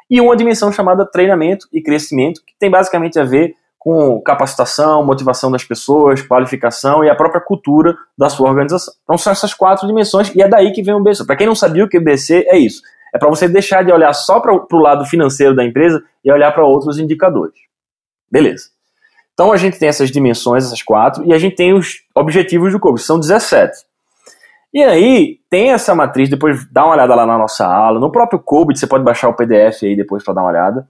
e 0.09 0.22
uma 0.22 0.36
dimensão 0.36 0.72
chamada 0.72 1.05
treinamento 1.05 1.68
e 1.74 1.82
crescimento, 1.82 2.41
que 2.45 2.53
tem 2.57 2.70
basicamente 2.70 3.20
a 3.20 3.24
ver 3.24 3.55
com 3.84 4.22
capacitação, 4.22 5.03
motivação 5.03 5.51
das 5.51 5.66
pessoas, 5.66 6.22
qualificação 6.22 7.03
e 7.03 7.09
a 7.09 7.16
própria 7.16 7.41
cultura 7.41 7.93
da 8.18 8.30
sua 8.30 8.49
organização. 8.49 8.93
Então 9.03 9.18
são 9.18 9.34
essas 9.34 9.53
quatro 9.53 9.86
dimensões 9.86 10.34
e 10.34 10.41
é 10.41 10.47
daí 10.47 10.72
que 10.72 10.82
vem 10.82 10.93
o 10.93 11.03
BC. 11.03 11.26
Para 11.26 11.36
quem 11.36 11.47
não 11.47 11.55
sabia 11.55 11.84
o 11.84 11.89
que 11.89 11.97
é 11.97 11.99
BC, 11.99 12.45
é 12.47 12.57
isso. 12.57 12.82
É 13.14 13.18
para 13.18 13.28
você 13.28 13.47
deixar 13.47 13.84
de 13.84 13.91
olhar 13.91 14.14
só 14.14 14.39
para 14.39 14.53
o 14.53 14.80
lado 14.80 15.05
financeiro 15.05 15.53
da 15.53 15.66
empresa 15.66 16.01
e 16.24 16.32
olhar 16.32 16.53
para 16.53 16.66
outros 16.66 16.97
indicadores. 16.97 17.55
Beleza. 18.32 18.70
Então 19.34 19.52
a 19.52 19.58
gente 19.58 19.80
tem 19.80 19.90
essas 19.90 20.12
dimensões, 20.12 20.66
essas 20.66 20.82
quatro, 20.82 21.24
e 21.26 21.34
a 21.34 21.38
gente 21.38 21.56
tem 21.56 21.74
os 21.74 22.04
objetivos 22.16 22.72
do 22.72 22.80
COBIT, 22.80 23.04
são 23.04 23.20
17. 23.20 23.74
E 24.74 24.84
aí 24.84 25.40
tem 25.50 25.72
essa 25.72 25.94
matriz, 25.94 26.30
depois 26.30 26.66
dá 26.72 26.86
uma 26.86 26.94
olhada 26.94 27.14
lá 27.14 27.26
na 27.26 27.38
nossa 27.38 27.66
aula, 27.66 28.00
no 28.00 28.12
próprio 28.12 28.40
COBIT, 28.40 28.80
você 28.80 28.88
pode 28.88 29.04
baixar 29.04 29.30
o 29.30 29.34
PDF 29.34 29.84
aí 29.84 29.96
depois 29.96 30.24
para 30.24 30.34
dar 30.34 30.42
uma 30.42 30.50
olhada. 30.50 30.88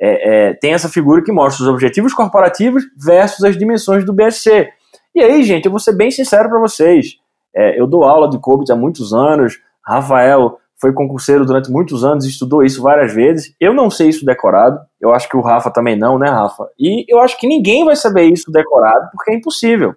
É, 0.00 0.48
é, 0.48 0.54
tem 0.54 0.72
essa 0.72 0.88
figura 0.88 1.22
que 1.22 1.32
mostra 1.32 1.64
os 1.64 1.68
objetivos 1.68 2.12
corporativos 2.12 2.84
versus 2.96 3.44
as 3.44 3.56
dimensões 3.56 4.04
do 4.04 4.12
BSC. 4.12 4.68
E 5.14 5.22
aí, 5.22 5.42
gente, 5.44 5.66
eu 5.66 5.70
vou 5.70 5.80
ser 5.80 5.94
bem 5.96 6.10
sincero 6.10 6.48
para 6.48 6.58
vocês. 6.58 7.18
É, 7.54 7.80
eu 7.80 7.86
dou 7.86 8.04
aula 8.04 8.28
de 8.28 8.38
COBIT 8.38 8.72
há 8.72 8.76
muitos 8.76 9.12
anos, 9.12 9.60
Rafael 9.84 10.58
foi 10.84 10.92
concurseiro 10.92 11.46
durante 11.46 11.70
muitos 11.70 12.04
anos, 12.04 12.26
estudou 12.26 12.62
isso 12.62 12.82
várias 12.82 13.14
vezes. 13.14 13.54
Eu 13.58 13.72
não 13.72 13.88
sei 13.88 14.10
isso 14.10 14.22
decorado, 14.22 14.78
eu 15.00 15.14
acho 15.14 15.26
que 15.30 15.36
o 15.36 15.40
Rafa 15.40 15.70
também 15.70 15.96
não, 15.96 16.18
né, 16.18 16.28
Rafa? 16.28 16.68
E 16.78 17.06
eu 17.08 17.20
acho 17.20 17.38
que 17.40 17.46
ninguém 17.46 17.86
vai 17.86 17.96
saber 17.96 18.24
isso 18.24 18.52
decorado, 18.52 19.08
porque 19.10 19.30
é 19.30 19.34
impossível, 19.34 19.94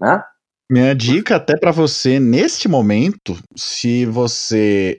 né? 0.00 0.24
Minha 0.70 0.94
dica 0.94 1.36
até 1.36 1.54
para 1.54 1.70
você 1.70 2.18
neste 2.18 2.66
momento, 2.66 3.38
se 3.54 4.06
você 4.06 4.96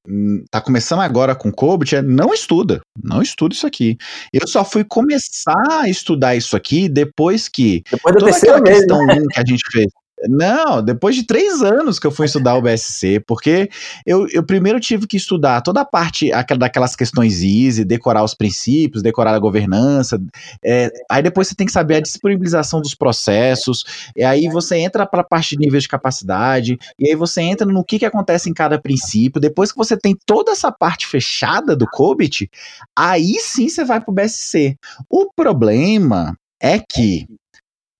tá 0.51 0.61
começando 0.61 1.01
agora 1.01 1.35
com 1.35 1.51
COBIT, 1.51 1.95
é 1.95 2.01
não 2.03 2.31
estuda, 2.31 2.79
não 3.03 3.19
estuda 3.19 3.55
isso 3.55 3.65
aqui. 3.65 3.97
Eu 4.31 4.47
só 4.47 4.63
fui 4.63 4.83
começar 4.83 5.81
a 5.81 5.89
estudar 5.89 6.35
isso 6.35 6.55
aqui 6.55 6.87
depois 6.87 7.49
que 7.49 7.81
depois 7.91 8.15
da 8.15 8.23
terceira 8.23 8.61
vez, 8.61 8.77
questão 8.77 9.03
né? 9.07 9.15
que 9.31 9.39
a 9.39 9.43
gente 9.43 9.63
fez. 9.71 9.87
Não, 10.23 10.81
depois 10.81 11.15
de 11.15 11.23
três 11.23 11.61
anos 11.61 11.99
que 11.99 12.07
eu 12.07 12.11
fui 12.11 12.25
estudar 12.27 12.55
o 12.55 12.61
BSC, 12.61 13.19
porque 13.27 13.69
eu, 14.05 14.27
eu 14.29 14.43
primeiro 14.43 14.79
tive 14.79 15.05
que 15.05 15.17
estudar 15.17 15.61
toda 15.61 15.81
a 15.81 15.85
parte 15.85 16.31
daquelas 16.57 16.95
questões 16.95 17.43
easy, 17.43 17.85
decorar 17.85 18.23
os 18.23 18.33
princípios, 18.33 19.03
decorar 19.03 19.35
a 19.35 19.39
governança. 19.39 20.19
É, 20.63 20.91
aí 21.09 21.21
depois 21.21 21.47
você 21.47 21.55
tem 21.55 21.67
que 21.67 21.73
saber 21.73 21.95
a 21.95 22.01
disponibilização 22.01 22.81
dos 22.81 22.95
processos, 22.95 23.85
e 24.15 24.23
aí 24.23 24.47
você 24.47 24.77
entra 24.77 25.05
para 25.05 25.21
a 25.21 25.25
parte 25.25 25.55
de 25.55 25.63
nível 25.63 25.79
de 25.79 25.87
capacidade, 25.87 26.79
e 26.97 27.09
aí 27.09 27.15
você 27.15 27.41
entra 27.41 27.67
no 27.67 27.83
que, 27.83 27.99
que 27.99 28.05
acontece 28.05 28.49
em 28.49 28.53
cada 28.53 28.81
princípio. 28.81 29.39
Depois 29.39 29.71
que 29.71 29.77
você 29.77 29.95
tem 29.95 30.17
toda 30.25 30.51
essa 30.51 30.71
parte 30.71 31.05
fechada 31.05 31.75
do 31.75 31.85
COBIT, 31.87 32.49
aí 32.95 33.35
sim 33.39 33.69
você 33.69 33.85
vai 33.85 34.01
para 34.01 34.11
o 34.11 34.13
BSC. 34.13 34.75
O 35.09 35.31
problema 35.31 36.35
é 36.59 36.79
que 36.79 37.27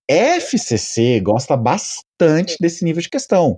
FCC 0.10 1.20
gosta 1.20 1.58
bastante 1.58 2.56
desse 2.60 2.84
nível 2.86 3.02
de 3.02 3.10
questão. 3.10 3.58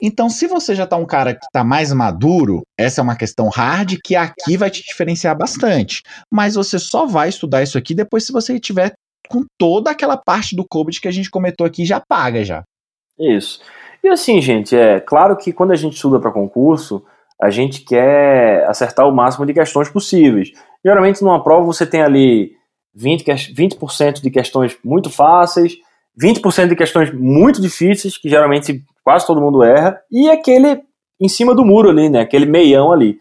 Então, 0.00 0.28
se 0.28 0.46
você 0.46 0.74
já 0.74 0.84
está 0.84 0.96
um 0.96 1.06
cara 1.06 1.34
que 1.34 1.44
está 1.44 1.64
mais 1.64 1.92
maduro, 1.92 2.62
essa 2.78 3.00
é 3.00 3.04
uma 3.04 3.16
questão 3.16 3.48
hard 3.48 3.96
que 4.04 4.14
aqui 4.14 4.56
vai 4.56 4.70
te 4.70 4.82
diferenciar 4.82 5.36
bastante. 5.36 6.02
Mas 6.30 6.54
você 6.54 6.78
só 6.78 7.06
vai 7.06 7.28
estudar 7.28 7.62
isso 7.62 7.76
aqui 7.76 7.94
depois 7.94 8.24
se 8.24 8.32
você 8.32 8.58
tiver 8.60 8.92
com 9.28 9.44
toda 9.58 9.90
aquela 9.90 10.16
parte 10.16 10.56
do 10.56 10.66
COBIT 10.66 11.00
que 11.00 11.08
a 11.08 11.12
gente 11.12 11.30
comentou 11.30 11.66
aqui 11.66 11.84
já 11.84 12.00
paga 12.00 12.44
já. 12.44 12.62
Isso. 13.18 13.60
E 14.02 14.08
assim, 14.08 14.40
gente, 14.40 14.76
é 14.76 15.00
claro 15.00 15.36
que 15.36 15.52
quando 15.52 15.72
a 15.72 15.76
gente 15.76 15.94
estuda 15.94 16.20
para 16.20 16.30
concurso, 16.30 17.04
a 17.40 17.50
gente 17.50 17.82
quer 17.82 18.64
acertar 18.68 19.06
o 19.08 19.14
máximo 19.14 19.44
de 19.44 19.52
questões 19.52 19.88
possíveis. 19.88 20.52
Geralmente 20.84 21.22
numa 21.22 21.42
prova 21.42 21.66
você 21.66 21.84
tem 21.84 22.02
ali 22.02 22.52
20%, 22.96 23.54
20 23.54 24.22
de 24.22 24.30
questões 24.30 24.76
muito 24.84 25.10
fáceis, 25.10 25.76
20% 26.20 26.68
de 26.68 26.76
questões 26.76 27.12
muito 27.12 27.60
difíceis, 27.60 28.18
que 28.18 28.28
geralmente 28.28 28.82
quase 29.04 29.26
todo 29.26 29.40
mundo 29.40 29.62
erra, 29.62 29.98
e 30.10 30.28
aquele 30.28 30.82
em 31.20 31.28
cima 31.28 31.54
do 31.54 31.64
muro 31.64 31.90
ali, 31.90 32.08
né? 32.08 32.20
Aquele 32.20 32.46
meião 32.46 32.92
ali. 32.92 33.18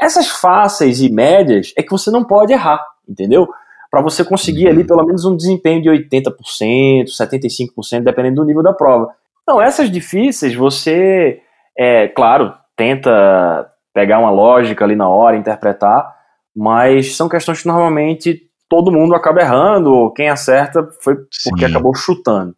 Essas 0.00 0.28
fáceis 0.28 1.00
e 1.00 1.10
médias 1.10 1.72
é 1.76 1.82
que 1.82 1.90
você 1.90 2.10
não 2.10 2.24
pode 2.24 2.52
errar, 2.52 2.84
entendeu? 3.08 3.48
Para 3.90 4.02
você 4.02 4.24
conseguir 4.24 4.68
ali 4.68 4.84
pelo 4.84 5.04
menos 5.04 5.24
um 5.24 5.36
desempenho 5.36 5.82
de 5.82 5.90
80%, 5.90 7.06
75%, 7.06 8.02
dependendo 8.02 8.36
do 8.36 8.46
nível 8.46 8.62
da 8.62 8.72
prova. 8.72 9.12
Então, 9.42 9.60
essas 9.60 9.90
difíceis, 9.90 10.54
você 10.54 11.40
é 11.76 12.08
claro, 12.08 12.54
tenta 12.76 13.68
pegar 13.92 14.18
uma 14.18 14.30
lógica 14.30 14.84
ali 14.84 14.94
na 14.94 15.08
hora, 15.08 15.36
interpretar, 15.36 16.14
mas 16.54 17.16
são 17.16 17.28
questões 17.28 17.60
que 17.60 17.68
normalmente 17.68 18.49
todo 18.70 18.92
mundo 18.92 19.16
acaba 19.16 19.40
errando, 19.40 19.92
ou 19.92 20.12
quem 20.12 20.28
acerta 20.30 20.88
foi 21.02 21.16
porque 21.16 21.66
Sim. 21.66 21.70
acabou 21.72 21.92
chutando. 21.92 22.54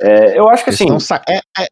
É, 0.00 0.36
eu 0.36 0.48
acho 0.48 0.64
que 0.64 0.70
assim. 0.70 0.86
É, 1.28 1.36
é, 1.36 1.66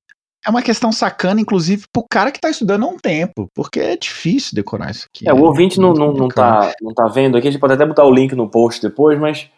é, 0.46 0.50
uma 0.50 0.62
questão 0.62 0.92
sacana, 0.92 1.40
inclusive, 1.40 1.86
pro 1.90 2.06
cara 2.08 2.30
que 2.30 2.38
tá 2.38 2.50
estudando 2.50 2.84
há 2.84 2.88
um 2.88 2.98
tempo, 2.98 3.48
porque 3.54 3.80
é 3.80 3.96
difícil 3.96 4.54
decorar 4.54 4.90
isso 4.90 5.06
aqui. 5.08 5.26
É, 5.26 5.32
o 5.32 5.42
ouvinte 5.42 5.80
não, 5.80 5.94
não, 5.94 6.12
não, 6.12 6.28
tá, 6.28 6.72
não 6.82 6.92
tá 6.92 7.08
vendo 7.08 7.38
aqui, 7.38 7.48
a 7.48 7.50
gente 7.50 7.60
pode 7.60 7.72
até 7.72 7.86
botar 7.86 8.04
o 8.04 8.12
link 8.12 8.34
no 8.34 8.50
post 8.50 8.82
depois, 8.82 9.18
mas 9.18 9.48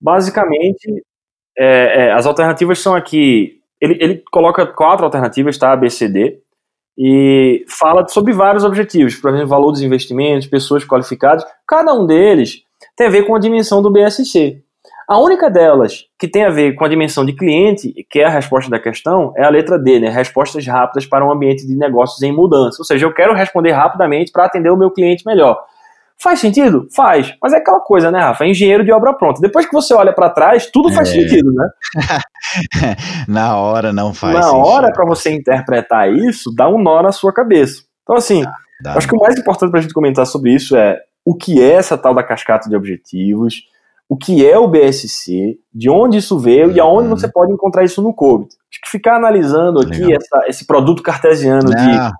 basicamente 0.00 1.04
é, 1.58 2.04
é, 2.06 2.12
as 2.12 2.24
alternativas 2.24 2.78
são 2.78 2.94
aqui. 2.94 3.60
Ele, 3.80 3.98
ele 4.00 4.22
coloca 4.30 4.64
quatro 4.64 5.04
alternativas, 5.04 5.58
tá? 5.58 5.72
ABCD, 5.72 6.40
e 6.96 7.64
fala 7.68 8.06
sobre 8.06 8.32
vários 8.32 8.62
objetivos, 8.62 9.16
por 9.16 9.30
exemplo, 9.30 9.48
valor 9.48 9.72
dos 9.72 9.82
investimentos, 9.82 10.46
pessoas 10.46 10.84
qualificadas. 10.84 11.44
Cada 11.66 11.92
um 11.92 12.06
deles 12.06 12.62
tem 12.96 13.06
a 13.06 13.10
ver 13.10 13.26
com 13.26 13.34
a 13.34 13.38
dimensão 13.38 13.82
do 13.82 13.90
BSC. 13.90 14.62
A 15.08 15.18
única 15.18 15.50
delas 15.50 16.04
que 16.18 16.28
tem 16.28 16.44
a 16.44 16.50
ver 16.50 16.74
com 16.74 16.84
a 16.84 16.88
dimensão 16.88 17.24
de 17.24 17.32
cliente, 17.34 17.92
que 18.08 18.20
é 18.20 18.24
a 18.24 18.30
resposta 18.30 18.70
da 18.70 18.78
questão, 18.78 19.32
é 19.36 19.44
a 19.44 19.50
letra 19.50 19.78
D, 19.78 20.00
né? 20.00 20.08
Respostas 20.08 20.66
rápidas 20.66 21.06
para 21.06 21.26
um 21.26 21.30
ambiente 21.30 21.66
de 21.66 21.76
negócios 21.76 22.22
em 22.22 22.32
mudança. 22.32 22.78
Ou 22.80 22.84
seja, 22.84 23.04
eu 23.04 23.12
quero 23.12 23.34
responder 23.34 23.72
rapidamente 23.72 24.32
para 24.32 24.46
atender 24.46 24.70
o 24.70 24.76
meu 24.76 24.90
cliente 24.90 25.24
melhor. 25.26 25.58
Faz 26.22 26.38
sentido? 26.38 26.86
Faz. 26.94 27.34
Mas 27.42 27.52
é 27.52 27.56
aquela 27.56 27.80
coisa, 27.80 28.10
né, 28.10 28.20
Rafa? 28.20 28.44
É 28.44 28.50
engenheiro 28.50 28.84
de 28.84 28.92
obra 28.92 29.12
pronta. 29.12 29.40
Depois 29.40 29.66
que 29.66 29.72
você 29.72 29.92
olha 29.92 30.12
para 30.12 30.30
trás, 30.30 30.66
tudo 30.66 30.92
faz 30.92 31.08
é. 31.08 31.12
sentido, 31.12 31.52
né? 31.52 31.68
na 33.26 33.56
hora 33.56 33.92
não 33.92 34.14
faz 34.14 34.34
Na 34.34 34.42
sentido. 34.44 34.66
hora, 34.66 34.92
para 34.92 35.04
você 35.04 35.32
interpretar 35.32 36.12
isso, 36.12 36.54
dá 36.54 36.68
um 36.68 36.80
nó 36.80 37.02
na 37.02 37.10
sua 37.10 37.32
cabeça. 37.32 37.82
Então, 38.04 38.14
assim, 38.14 38.42
dá, 38.42 38.52
dá. 38.82 38.94
acho 38.94 39.08
que 39.08 39.16
o 39.16 39.18
mais 39.18 39.36
importante 39.36 39.70
para 39.70 39.80
a 39.80 39.82
gente 39.82 39.94
comentar 39.94 40.24
sobre 40.24 40.54
isso 40.54 40.76
é 40.76 41.00
o 41.24 41.34
que 41.34 41.62
é 41.62 41.72
essa 41.72 41.96
tal 41.96 42.14
da 42.14 42.22
cascata 42.22 42.68
de 42.68 42.76
objetivos, 42.76 43.62
o 44.12 44.16
que 44.16 44.46
é 44.46 44.58
o 44.58 44.68
BSC, 44.68 45.58
de 45.72 45.88
onde 45.88 46.18
isso 46.18 46.38
veio 46.38 46.68
uhum. 46.68 46.76
e 46.76 46.80
aonde 46.80 47.08
você 47.08 47.26
pode 47.26 47.50
encontrar 47.50 47.82
isso 47.82 48.02
no 48.02 48.12
COBIT. 48.12 48.54
Acho 48.70 48.80
que 48.82 48.90
ficar 48.90 49.16
analisando 49.16 49.80
aqui 49.80 50.12
essa, 50.14 50.44
esse 50.48 50.66
produto 50.66 51.02
cartesiano 51.02 51.70
Não. 51.70 51.74
de 51.74 52.12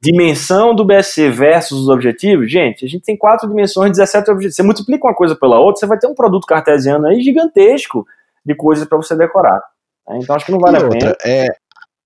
dimensão 0.00 0.72
do 0.72 0.84
BSC 0.84 1.30
versus 1.30 1.80
os 1.80 1.88
objetivos, 1.88 2.50
gente, 2.50 2.84
a 2.84 2.88
gente 2.88 3.02
tem 3.02 3.16
quatro 3.16 3.48
dimensões, 3.48 3.90
17 3.90 4.30
objetivos. 4.30 4.54
Você 4.54 4.62
multiplica 4.62 5.06
uma 5.06 5.14
coisa 5.14 5.34
pela 5.34 5.58
outra, 5.58 5.80
você 5.80 5.86
vai 5.86 5.98
ter 5.98 6.06
um 6.06 6.14
produto 6.14 6.46
cartesiano 6.46 7.08
aí 7.08 7.20
gigantesco 7.20 8.06
de 8.46 8.54
coisas 8.54 8.86
para 8.86 8.98
você 8.98 9.16
decorar. 9.16 9.60
Né? 10.08 10.18
Então 10.22 10.36
acho 10.36 10.46
que 10.46 10.52
não 10.52 10.60
vale 10.60 10.76
e 10.76 10.80
a 10.80 10.84
outra, 10.84 10.98
pena. 10.98 11.16
É, 11.24 11.48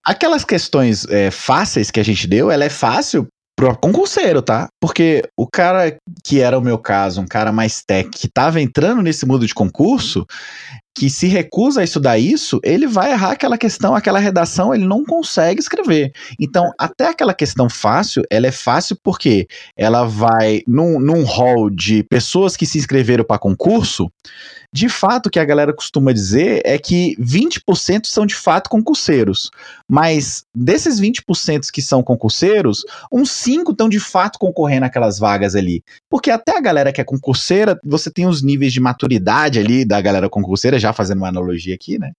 aquelas 0.03 0.45
questões 0.45 1.07
é, 1.11 1.31
fáceis 1.31 1.91
que 1.91 2.01
a 2.01 2.05
gente 2.05 2.27
deu, 2.27 2.51
ela 2.51 2.65
é 2.65 2.71
fácil 2.71 3.27
pro 3.57 3.75
concurseiro, 3.77 4.43
tá? 4.43 4.69
Porque 4.79 5.23
o 5.37 5.49
cara 5.49 5.97
que 6.23 6.41
era 6.41 6.59
o 6.59 6.63
meu 6.63 6.79
caso, 6.79 7.23
um 7.23 7.27
cara 7.27 7.51
mais 7.51 7.83
tech, 7.83 8.11
que 8.11 8.29
tava 8.29 8.61
entrando 8.61 9.03
nesse 9.03 9.25
mundo 9.27 9.47
de 9.47 9.55
concurso, 9.55 10.27
que 10.97 11.11
se 11.11 11.27
recusa 11.27 11.83
a 11.83 11.85
estudar 11.85 12.19
isso, 12.19 12.59
ele 12.65 12.87
vai 12.87 13.13
errar 13.13 13.33
aquela 13.33 13.59
questão, 13.59 13.95
aquela 13.95 14.19
redação, 14.19 14.75
ele 14.75 14.87
não 14.87 15.05
consegue 15.05 15.61
escrever. 15.61 16.11
Então, 16.41 16.73
até 16.79 17.09
aquela 17.09 17.35
questão 17.35 17.69
fácil, 17.69 18.23
ela 18.31 18.47
é 18.47 18.51
fácil 18.51 18.97
porque 19.03 19.47
ela 19.77 20.05
vai 20.05 20.63
num, 20.67 20.99
num 20.99 21.23
hall 21.23 21.69
de 21.69 22.03
pessoas 22.05 22.57
que 22.57 22.65
se 22.65 22.79
inscreveram 22.79 23.25
para 23.25 23.39
concurso, 23.39 24.11
de 24.77 24.91
fato, 24.91 25.29
o 25.29 25.31
que 25.31 25.39
a 25.39 25.45
galera 25.45 25.73
costuma 25.73 26.13
dizer 26.13 26.61
é 26.63 26.79
que 26.79 27.17
20% 27.19 28.05
são 28.05 28.27
de 28.27 28.35
fato 28.35 28.69
concurseiros. 28.69 29.51
Mas 29.89 30.45
desses 30.55 31.01
20% 31.01 31.71
que 31.73 31.81
são 31.81 32.03
concurseiros, 32.03 32.85
uns 33.11 33.31
5 33.31 33.73
estão 33.73 33.89
de 33.89 33.99
fato 33.99 34.39
concorrendo 34.39 34.85
aquelas 34.85 35.19
vagas 35.19 35.55
ali. 35.55 35.83
Porque 36.11 36.31
até 36.31 36.59
a 36.59 36.61
galera 36.61 36.93
que 36.93 37.01
é 37.01 37.05
concurseira, 37.05 37.81
você 37.83 38.11
tem 38.11 38.27
os 38.27 38.43
níveis 38.43 38.71
de 38.71 38.79
maturidade 38.79 39.59
ali 39.59 39.83
da 39.83 39.99
galera 39.99 40.29
concurseira, 40.29 40.79
já 40.87 40.93
fazendo 40.93 41.19
uma 41.19 41.29
analogia 41.29 41.75
aqui, 41.75 41.99
né? 41.99 42.13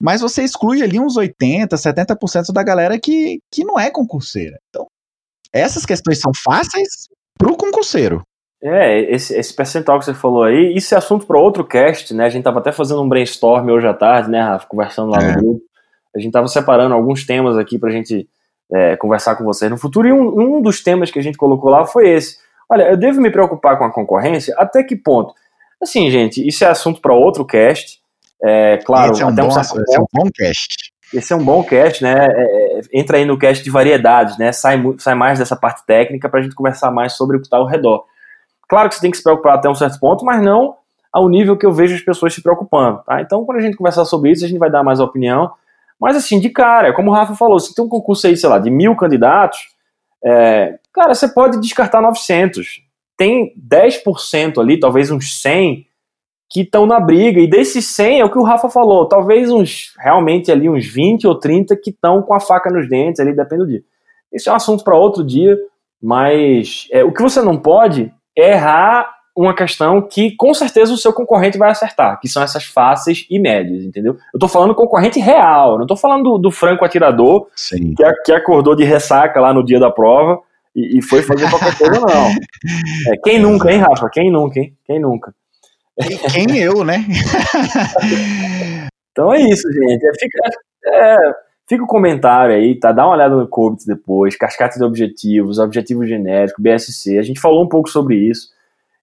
Mas 0.00 0.20
você 0.20 0.42
exclui 0.44 0.82
ali 0.82 1.00
uns 1.00 1.16
80, 1.16 1.74
70% 1.76 2.52
da 2.52 2.62
galera 2.62 2.98
que, 2.98 3.40
que 3.50 3.64
não 3.64 3.78
é 3.78 3.90
concurseira. 3.90 4.58
Então, 4.68 4.86
essas 5.52 5.84
questões 5.84 6.20
são 6.20 6.30
fáceis 6.44 7.08
pro 7.36 7.56
concurseiro. 7.56 8.22
É, 8.62 9.00
esse, 9.12 9.34
esse 9.34 9.54
percentual 9.54 9.98
que 9.98 10.04
você 10.04 10.14
falou 10.14 10.42
aí, 10.42 10.74
isso 10.74 10.94
é 10.94 10.98
assunto 10.98 11.26
para 11.26 11.38
outro 11.38 11.64
cast, 11.64 12.12
né? 12.14 12.26
A 12.26 12.28
gente 12.28 12.44
tava 12.44 12.58
até 12.58 12.72
fazendo 12.72 13.02
um 13.02 13.08
brainstorm 13.08 13.68
hoje 13.70 13.86
à 13.86 13.94
tarde, 13.94 14.30
né, 14.30 14.40
Rafa? 14.40 14.66
Conversando 14.66 15.10
lá 15.10 15.18
é. 15.18 15.32
no 15.32 15.42
grupo. 15.42 15.62
A 16.14 16.20
gente 16.20 16.32
tava 16.32 16.48
separando 16.48 16.94
alguns 16.94 17.24
temas 17.24 17.56
aqui 17.56 17.78
pra 17.78 17.90
gente 17.90 18.28
é, 18.72 18.96
conversar 18.96 19.36
com 19.36 19.44
vocês 19.44 19.70
no 19.70 19.78
futuro, 19.78 20.08
e 20.08 20.12
um, 20.12 20.56
um 20.58 20.62
dos 20.62 20.82
temas 20.82 21.10
que 21.10 21.18
a 21.18 21.22
gente 21.22 21.38
colocou 21.38 21.70
lá 21.70 21.86
foi 21.86 22.08
esse. 22.10 22.38
Olha, 22.68 22.90
eu 22.90 22.96
devo 22.96 23.20
me 23.20 23.30
preocupar 23.30 23.78
com 23.78 23.84
a 23.84 23.92
concorrência? 23.92 24.54
Até 24.58 24.82
que 24.82 24.94
ponto? 24.94 25.34
Assim, 25.82 26.10
gente, 26.10 26.46
isso 26.46 26.64
é 26.64 26.68
assunto 26.68 27.00
para 27.00 27.14
outro 27.14 27.44
cast. 27.44 28.00
É, 28.42 28.78
claro, 28.78 29.12
esse 29.12 29.22
é 29.22 29.26
um, 29.26 29.28
até 29.30 29.42
bom, 29.42 29.48
um 29.48 29.60
esse 29.60 29.96
é 29.96 30.00
um 30.00 30.06
bom 30.12 30.30
cast. 30.34 30.92
Esse 31.14 31.32
é 31.32 31.36
um 31.36 31.44
bom 31.44 31.64
cast, 31.64 32.02
né? 32.02 32.26
É, 32.28 32.80
entra 32.92 33.16
aí 33.16 33.24
no 33.24 33.38
cast 33.38 33.64
de 33.64 33.70
variedades, 33.70 34.36
né? 34.38 34.52
Sai, 34.52 34.80
sai 34.98 35.14
mais 35.14 35.38
dessa 35.38 35.56
parte 35.56 35.84
técnica 35.86 36.28
para 36.28 36.40
a 36.40 36.42
gente 36.42 36.54
conversar 36.54 36.90
mais 36.90 37.14
sobre 37.14 37.36
o 37.36 37.40
que 37.40 37.46
está 37.46 37.56
ao 37.56 37.66
redor. 37.66 38.04
Claro 38.68 38.88
que 38.88 38.96
você 38.96 39.00
tem 39.00 39.10
que 39.10 39.16
se 39.16 39.22
preocupar 39.22 39.54
até 39.54 39.68
um 39.68 39.74
certo 39.74 39.98
ponto, 39.98 40.24
mas 40.24 40.42
não 40.42 40.76
ao 41.12 41.28
nível 41.28 41.56
que 41.56 41.66
eu 41.66 41.72
vejo 41.72 41.94
as 41.94 42.02
pessoas 42.02 42.34
se 42.34 42.42
preocupando, 42.42 43.02
tá? 43.04 43.20
Então, 43.20 43.44
quando 43.44 43.58
a 43.58 43.60
gente 43.60 43.76
conversar 43.76 44.04
sobre 44.04 44.30
isso, 44.30 44.44
a 44.44 44.48
gente 44.48 44.58
vai 44.58 44.70
dar 44.70 44.82
mais 44.82 45.00
opinião. 45.00 45.50
Mas, 46.00 46.16
assim, 46.16 46.38
de 46.38 46.48
cara, 46.50 46.92
como 46.92 47.10
o 47.10 47.14
Rafa 47.14 47.34
falou, 47.34 47.58
se 47.58 47.74
tem 47.74 47.84
um 47.84 47.88
concurso 47.88 48.26
aí, 48.26 48.36
sei 48.36 48.48
lá, 48.48 48.58
de 48.58 48.70
mil 48.70 48.94
candidatos, 48.94 49.58
é, 50.24 50.78
cara, 50.92 51.14
você 51.14 51.28
pode 51.28 51.60
descartar 51.60 52.00
900. 52.00 52.82
Tem 53.18 53.52
10% 53.58 54.58
ali, 54.58 54.80
talvez 54.80 55.10
uns 55.10 55.42
100, 55.42 55.86
que 56.48 56.62
estão 56.62 56.86
na 56.86 56.98
briga. 56.98 57.40
E 57.40 57.46
desses 57.46 57.86
100, 57.88 58.20
é 58.20 58.24
o 58.24 58.30
que 58.30 58.38
o 58.38 58.44
Rafa 58.44 58.70
falou, 58.70 59.06
talvez 59.06 59.50
uns, 59.50 59.92
realmente 59.98 60.50
ali, 60.50 60.70
uns 60.70 60.86
20 60.86 61.26
ou 61.26 61.34
30 61.34 61.76
que 61.76 61.90
estão 61.90 62.22
com 62.22 62.32
a 62.32 62.40
faca 62.40 62.70
nos 62.70 62.88
dentes 62.88 63.20
ali, 63.20 63.34
depende 63.34 63.62
do 63.64 63.68
dia. 63.68 63.82
Esse 64.32 64.48
é 64.48 64.52
um 64.52 64.56
assunto 64.56 64.82
para 64.82 64.96
outro 64.96 65.24
dia, 65.24 65.58
mas 66.02 66.86
é, 66.90 67.04
o 67.04 67.12
que 67.12 67.22
você 67.22 67.42
não 67.42 67.58
pode 67.58 68.12
errar 68.36 69.18
uma 69.36 69.54
questão 69.54 70.02
que 70.02 70.34
com 70.36 70.52
certeza 70.52 70.92
o 70.92 70.96
seu 70.96 71.12
concorrente 71.12 71.56
vai 71.56 71.70
acertar, 71.70 72.18
que 72.18 72.28
são 72.28 72.42
essas 72.42 72.64
fáceis 72.64 73.24
e 73.30 73.38
médias, 73.38 73.84
entendeu? 73.84 74.16
Eu 74.34 74.40
tô 74.40 74.48
falando 74.48 74.74
concorrente 74.74 75.20
real, 75.20 75.78
não 75.78 75.86
tô 75.86 75.94
falando 75.96 76.24
do, 76.24 76.38
do 76.38 76.50
franco 76.50 76.84
atirador 76.84 77.46
que, 77.96 78.12
que, 78.24 78.32
acordou 78.32 78.74
de 78.74 78.82
ressaca 78.82 79.40
lá 79.40 79.54
no 79.54 79.64
dia 79.64 79.78
da 79.78 79.92
prova 79.92 80.40
e, 80.78 80.98
e 80.98 81.02
foi 81.02 81.22
fazer 81.22 81.50
qualquer 81.50 81.76
coisa, 81.76 82.00
não. 82.00 82.28
É, 82.28 83.16
quem 83.24 83.38
nunca, 83.42 83.72
hein, 83.72 83.80
Rafa? 83.80 84.08
Quem 84.10 84.30
nunca, 84.30 84.60
hein? 84.60 84.76
Quem 84.86 85.00
nunca? 85.00 85.34
Quem 86.32 86.58
eu, 86.58 86.84
né? 86.84 87.04
então 89.10 89.34
é 89.34 89.40
isso, 89.40 89.68
gente. 89.72 90.06
É, 90.06 90.12
fica, 90.12 90.38
é, 90.86 91.16
fica 91.68 91.82
o 91.82 91.88
comentário 91.88 92.54
aí, 92.54 92.78
tá? 92.78 92.92
Dá 92.92 93.04
uma 93.04 93.14
olhada 93.14 93.34
no 93.34 93.48
COBIT 93.48 93.84
depois, 93.84 94.36
cascata 94.36 94.78
de 94.78 94.84
objetivos, 94.84 95.58
objetivo 95.58 96.06
genérico, 96.06 96.62
BSC. 96.62 97.18
A 97.18 97.22
gente 97.22 97.40
falou 97.40 97.64
um 97.64 97.68
pouco 97.68 97.90
sobre 97.90 98.14
isso. 98.14 98.50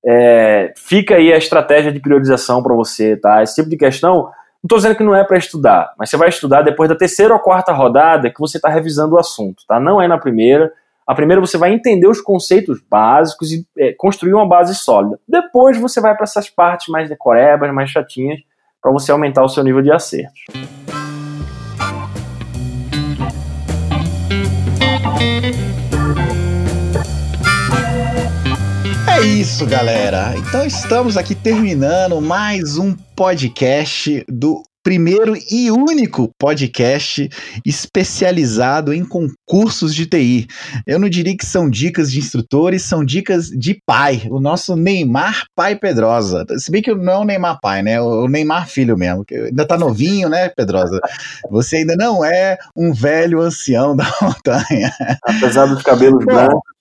É, 0.06 0.72
fica 0.78 1.16
aí 1.16 1.34
a 1.34 1.38
estratégia 1.38 1.92
de 1.92 2.00
priorização 2.00 2.64
para 2.64 2.74
você, 2.74 3.18
tá? 3.18 3.44
Esse 3.44 3.56
tipo 3.56 3.70
de 3.70 3.76
questão, 3.76 4.16
não 4.16 4.32
estou 4.64 4.78
dizendo 4.78 4.96
que 4.96 5.04
não 5.04 5.16
é 5.16 5.26
para 5.26 5.38
estudar, 5.38 5.94
mas 5.98 6.10
você 6.10 6.16
vai 6.16 6.30
estudar 6.30 6.62
depois 6.62 6.88
da 6.88 6.96
terceira 6.96 7.34
ou 7.34 7.40
quarta 7.40 7.74
rodada 7.74 8.30
que 8.30 8.40
você 8.40 8.58
está 8.58 8.70
revisando 8.70 9.16
o 9.16 9.20
assunto, 9.20 9.66
tá? 9.68 9.82
Não 9.82 10.02
é 10.02 10.08
na 10.08 10.18
primeira. 10.18 10.72
A 11.08 11.14
primeira 11.14 11.39
você 11.39 11.56
vai 11.56 11.72
entender 11.72 12.08
os 12.08 12.20
conceitos 12.20 12.82
básicos 12.89 13.51
e 13.51 13.63
é, 13.78 13.93
construir 13.93 14.34
uma 14.34 14.47
base 14.47 14.74
sólida. 14.74 15.20
Depois 15.28 15.78
você 15.78 16.01
vai 16.01 16.16
para 16.16 16.24
essas 16.24 16.50
partes 16.50 16.88
mais 16.88 17.08
decorebas, 17.08 17.71
mais 17.71 17.92
chatinhas, 17.92 18.39
para 18.82 18.92
você 18.92 19.12
aumentar 19.12 19.43
o 19.43 19.47
seu 19.47 19.63
nível 19.63 19.84
de 19.84 19.92
acerto. 19.92 20.34
É 29.08 29.21
isso, 29.21 29.63
galera. 29.67 30.34
Então 30.38 30.66
estamos 30.66 31.17
aqui 31.17 31.36
terminando 31.36 32.20
mais 32.20 32.80
um 32.80 32.96
podcast 33.16 34.25
do 34.28 34.63
primeiro 34.86 35.33
e 35.49 35.71
único 35.71 36.29
podcast 36.37 37.28
especializado 37.66 38.93
em 38.93 39.03
concursos 39.03 39.95
de 39.95 40.05
TI. 40.05 40.47
Eu 40.86 40.99
não 40.99 41.09
diria 41.09 41.36
que 41.36 41.43
são 41.45 41.67
dicas 41.67 42.12
de 42.12 42.20
instrutores, 42.20 42.83
são 42.83 43.03
dicas 43.03 43.47
de 43.47 43.82
pai, 43.83 44.28
o 44.29 44.39
nosso 44.39 44.75
Neymar 44.75 45.47
Pai 45.55 45.75
Pedrosa. 45.75 46.45
Se 46.59 46.70
bem 46.70 46.83
que 46.83 46.93
não 46.93 47.13
é 47.13 47.17
o 47.17 47.25
Neymar 47.25 47.59
Pai, 47.59 47.82
né? 47.82 47.99
O 47.99 48.28
Neymar 48.28 48.70
Filho 48.70 48.95
mesmo, 48.95 49.25
que 49.25 49.33
ainda 49.33 49.66
tá 49.66 49.75
novinho, 49.75 50.29
né, 50.29 50.49
Pedrosa? 50.49 50.99
Você 51.49 51.78
ainda 51.78 51.95
não 51.95 52.24
é 52.24 52.55
um 52.75 52.93
velho 52.93 53.41
ancião 53.41 53.95
da 53.95 54.05
montanha. 54.21 54.93
Apesar 55.24 55.66
dos 55.66 55.82
cabelos 55.82 56.24
brancos 56.24 56.75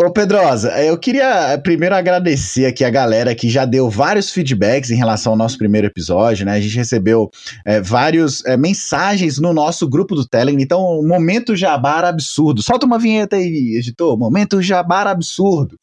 Ô 0.00 0.12
Pedrosa, 0.12 0.70
eu 0.80 0.96
queria 0.96 1.58
primeiro 1.60 1.92
agradecer 1.92 2.66
aqui 2.66 2.84
a 2.84 2.90
galera 2.90 3.34
que 3.34 3.50
já 3.50 3.64
deu 3.64 3.90
vários 3.90 4.30
feedbacks 4.30 4.92
em 4.92 4.94
relação 4.94 5.32
ao 5.32 5.36
nosso 5.36 5.58
primeiro 5.58 5.88
episódio, 5.88 6.46
né? 6.46 6.52
A 6.52 6.60
gente 6.60 6.76
recebeu 6.76 7.28
é, 7.64 7.80
vários 7.80 8.44
é, 8.44 8.56
mensagens 8.56 9.40
no 9.40 9.52
nosso 9.52 9.88
grupo 9.88 10.14
do 10.14 10.24
Telegram, 10.24 10.62
então, 10.62 11.02
momento 11.02 11.56
jabar 11.56 12.04
absurdo. 12.04 12.62
Solta 12.62 12.86
uma 12.86 12.96
vinheta 12.96 13.34
aí, 13.34 13.74
editor, 13.76 14.16
momento 14.16 14.62
jabar 14.62 15.08
absurdo. 15.08 15.74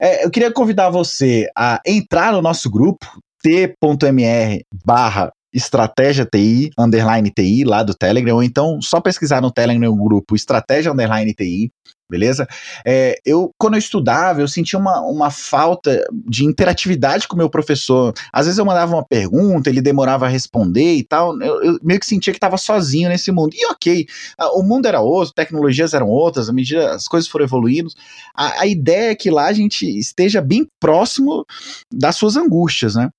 É, 0.00 0.24
eu 0.24 0.30
queria 0.30 0.50
convidar 0.50 0.88
você 0.88 1.46
a 1.54 1.82
entrar 1.86 2.32
no 2.32 2.40
nosso 2.40 2.70
grupo, 2.70 3.06
t.mr 3.42 4.64
barra 4.82 5.30
Estratégia 5.52 6.24
TI, 6.24 6.70
underline 6.78 7.30
TI, 7.30 7.62
lá 7.62 7.82
do 7.82 7.94
Telegram, 7.94 8.36
ou 8.36 8.42
então 8.42 8.80
só 8.80 9.02
pesquisar 9.02 9.42
no 9.42 9.52
Telegram 9.52 9.92
o 9.92 10.02
grupo 10.02 10.34
Estratégia 10.34 10.90
Underline 10.90 11.32
TI, 11.34 11.70
beleza? 12.14 12.46
É, 12.86 13.18
eu, 13.26 13.50
quando 13.58 13.74
eu 13.74 13.78
estudava, 13.78 14.40
eu 14.40 14.46
sentia 14.46 14.78
uma, 14.78 15.00
uma 15.00 15.30
falta 15.32 16.04
de 16.28 16.44
interatividade 16.44 17.26
com 17.26 17.34
o 17.34 17.38
meu 17.38 17.50
professor. 17.50 18.14
Às 18.32 18.46
vezes 18.46 18.58
eu 18.58 18.64
mandava 18.64 18.94
uma 18.94 19.04
pergunta, 19.04 19.68
ele 19.68 19.82
demorava 19.82 20.26
a 20.26 20.28
responder 20.28 20.94
e 20.94 21.02
tal. 21.02 21.40
Eu, 21.42 21.62
eu 21.64 21.78
meio 21.82 21.98
que 21.98 22.06
sentia 22.06 22.32
que 22.32 22.36
estava 22.36 22.56
sozinho 22.56 23.08
nesse 23.08 23.32
mundo. 23.32 23.52
E 23.52 23.66
ok, 23.66 24.06
o 24.54 24.62
mundo 24.62 24.86
era 24.86 25.00
outro, 25.00 25.34
tecnologias 25.34 25.92
eram 25.92 26.08
outras, 26.08 26.48
à 26.48 26.52
medida 26.52 26.94
as 26.94 27.08
coisas 27.08 27.28
foram 27.28 27.44
evoluindo. 27.44 27.90
A, 28.32 28.60
a 28.60 28.66
ideia 28.66 29.10
é 29.10 29.14
que 29.16 29.30
lá 29.30 29.46
a 29.46 29.52
gente 29.52 29.84
esteja 29.98 30.40
bem 30.40 30.68
próximo 30.80 31.44
das 31.92 32.14
suas 32.14 32.36
angústias, 32.36 32.94
né? 32.94 33.10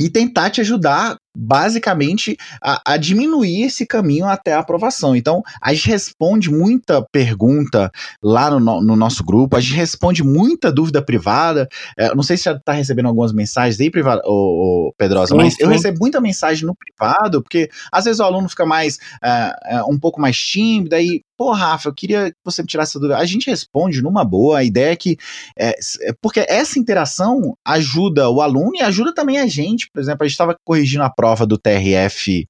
e 0.00 0.10
tentar 0.10 0.50
te 0.50 0.60
ajudar 0.60 1.16
basicamente 1.36 2.36
a, 2.62 2.92
a, 2.92 2.96
diminuir 2.96 3.64
esse 3.64 3.86
caminho 3.86 4.26
até 4.26 4.52
a 4.52 4.60
aprovação. 4.60 5.16
Então, 5.16 5.42
a 5.60 5.72
gente 5.74 5.88
responde 5.88 6.50
muita 6.50 7.04
pergunta 7.10 7.90
lá 8.22 8.50
no, 8.50 8.80
no 8.80 8.96
nosso 8.96 9.24
grupo, 9.24 9.56
a 9.56 9.60
gente 9.60 9.74
responde 9.74 10.22
muita 10.22 10.70
dúvida 10.70 11.02
privada. 11.02 11.68
É, 11.98 12.14
não 12.14 12.22
sei 12.22 12.36
se 12.36 12.44
já 12.44 12.52
está 12.52 12.72
recebendo 12.72 13.06
algumas 13.06 13.32
mensagens 13.32 13.80
aí, 13.80 13.90
privado, 13.90 14.22
ô, 14.24 14.88
ô, 14.88 14.94
Pedrosa, 14.96 15.34
mas 15.34 15.58
eu 15.58 15.68
recebo 15.68 15.98
muita 16.00 16.20
mensagem 16.20 16.66
no 16.66 16.74
privado, 16.74 17.42
porque 17.42 17.68
às 17.90 18.04
vezes 18.04 18.20
o 18.20 18.24
aluno 18.24 18.48
fica 18.48 18.64
mais 18.64 18.98
é, 19.22 19.76
é, 19.76 19.82
um 19.84 19.98
pouco 19.98 20.20
mais 20.20 20.36
tímido, 20.38 20.94
aí 20.94 21.22
Pô, 21.36 21.50
Rafa, 21.50 21.88
eu 21.88 21.94
queria 21.94 22.30
que 22.30 22.36
você 22.44 22.62
me 22.62 22.68
tirasse 22.68 22.92
essa 22.92 23.00
dúvida. 23.00 23.18
A 23.18 23.24
gente 23.24 23.50
responde 23.50 24.00
numa 24.00 24.24
boa. 24.24 24.58
A 24.58 24.64
ideia 24.64 24.92
é 24.92 24.96
que. 24.96 25.16
É, 25.58 25.74
é 26.02 26.12
porque 26.22 26.46
essa 26.48 26.78
interação 26.78 27.56
ajuda 27.64 28.30
o 28.30 28.40
aluno 28.40 28.70
e 28.76 28.82
ajuda 28.82 29.12
também 29.12 29.38
a 29.38 29.46
gente. 29.48 29.90
Por 29.90 30.00
exemplo, 30.00 30.22
a 30.22 30.26
gente 30.26 30.34
estava 30.34 30.56
corrigindo 30.64 31.02
a 31.02 31.10
prova 31.10 31.23
do 31.46 31.58
TRF 31.58 32.46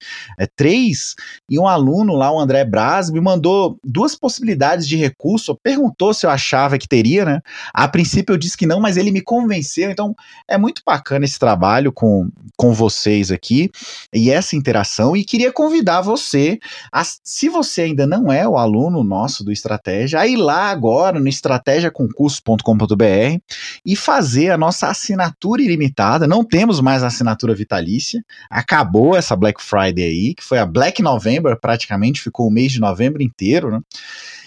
3 0.57 1.15
é, 1.19 1.23
e 1.49 1.59
um 1.59 1.67
aluno 1.67 2.15
lá, 2.15 2.33
o 2.33 2.39
André 2.39 2.65
Braz, 2.65 3.11
me 3.11 3.21
mandou 3.21 3.79
duas 3.85 4.17
possibilidades 4.17 4.87
de 4.87 4.97
recurso. 4.97 5.59
Perguntou 5.63 6.13
se 6.13 6.27
eu 6.27 6.31
achava 6.31 6.79
que 6.79 6.89
teria, 6.89 7.25
né? 7.25 7.41
A 7.73 7.87
princípio 7.87 8.33
eu 8.33 8.39
disse 8.39 8.57
que 8.57 8.67
não, 8.67 8.81
mas 8.81 8.97
ele 8.97 9.11
me 9.11 9.21
convenceu. 9.21 9.91
Então 9.91 10.15
é 10.49 10.59
muito 10.59 10.83
bacana 10.85 11.25
esse 11.25 11.39
trabalho 11.39 11.93
com, 11.93 12.29
com 12.57 12.73
vocês 12.73 13.31
aqui 13.31 13.71
e 14.13 14.31
essa 14.31 14.57
interação. 14.57 15.17
E 15.17 15.25
queria 15.25 15.53
convidar 15.53 16.01
você, 16.01 16.59
a, 16.93 17.03
se 17.05 17.49
você 17.49 17.83
ainda 17.83 18.07
não 18.07 18.33
é 18.33 18.49
o 18.49 18.57
aluno, 18.57 19.05
nosso 19.05 19.45
do 19.45 19.53
Estratégia 19.53 20.21
a 20.21 20.27
ir 20.27 20.37
lá 20.37 20.71
agora 20.71 21.21
no 21.21 21.29
estratégiaconcurso.com.br 21.29 23.39
e 23.85 23.97
fazer 23.97 24.51
a 24.51 24.59
nossa 24.59 24.89
assinatura 24.89 25.63
ilimitada. 25.63 26.27
Não 26.27 26.45
temos 26.45 26.81
mais 26.81 27.03
assinatura 27.03 27.55
vitalícia. 27.55 28.25
Acabou 28.65 29.15
essa 29.15 29.37
Black 29.37 29.63
Friday 29.63 30.05
aí, 30.05 30.35
que 30.35 30.43
foi 30.43 30.59
a 30.59 30.67
Black 30.67 31.03
November, 31.03 31.59
praticamente 31.61 32.21
ficou 32.21 32.49
o 32.49 32.51
mês 32.51 32.73
de 32.73 32.81
novembro 32.81 33.23
inteiro, 33.23 33.71
né? 33.71 33.81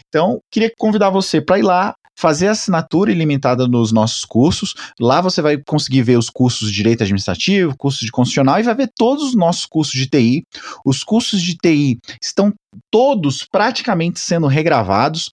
Então, 0.09 0.39
queria 0.51 0.71
convidar 0.77 1.09
você 1.09 1.39
para 1.39 1.59
ir 1.59 1.63
lá, 1.63 1.93
fazer 2.17 2.47
assinatura 2.47 3.11
ilimitada 3.11 3.67
nos 3.67 3.91
nossos 3.91 4.25
cursos. 4.25 4.73
Lá 4.99 5.21
você 5.21 5.41
vai 5.41 5.57
conseguir 5.57 6.01
ver 6.01 6.17
os 6.17 6.29
cursos 6.29 6.69
de 6.69 6.75
direito 6.75 7.03
administrativo, 7.03 7.77
cursos 7.77 8.01
de 8.01 8.11
constitucional 8.11 8.59
e 8.59 8.63
vai 8.63 8.73
ver 8.73 8.89
todos 8.97 9.23
os 9.23 9.35
nossos 9.35 9.65
cursos 9.65 9.93
de 9.93 10.07
TI. 10.07 10.43
Os 10.83 11.03
cursos 11.03 11.41
de 11.41 11.55
TI 11.55 11.99
estão 12.21 12.51
todos 12.91 13.45
praticamente 13.45 14.19
sendo 14.19 14.47
regravados. 14.47 15.29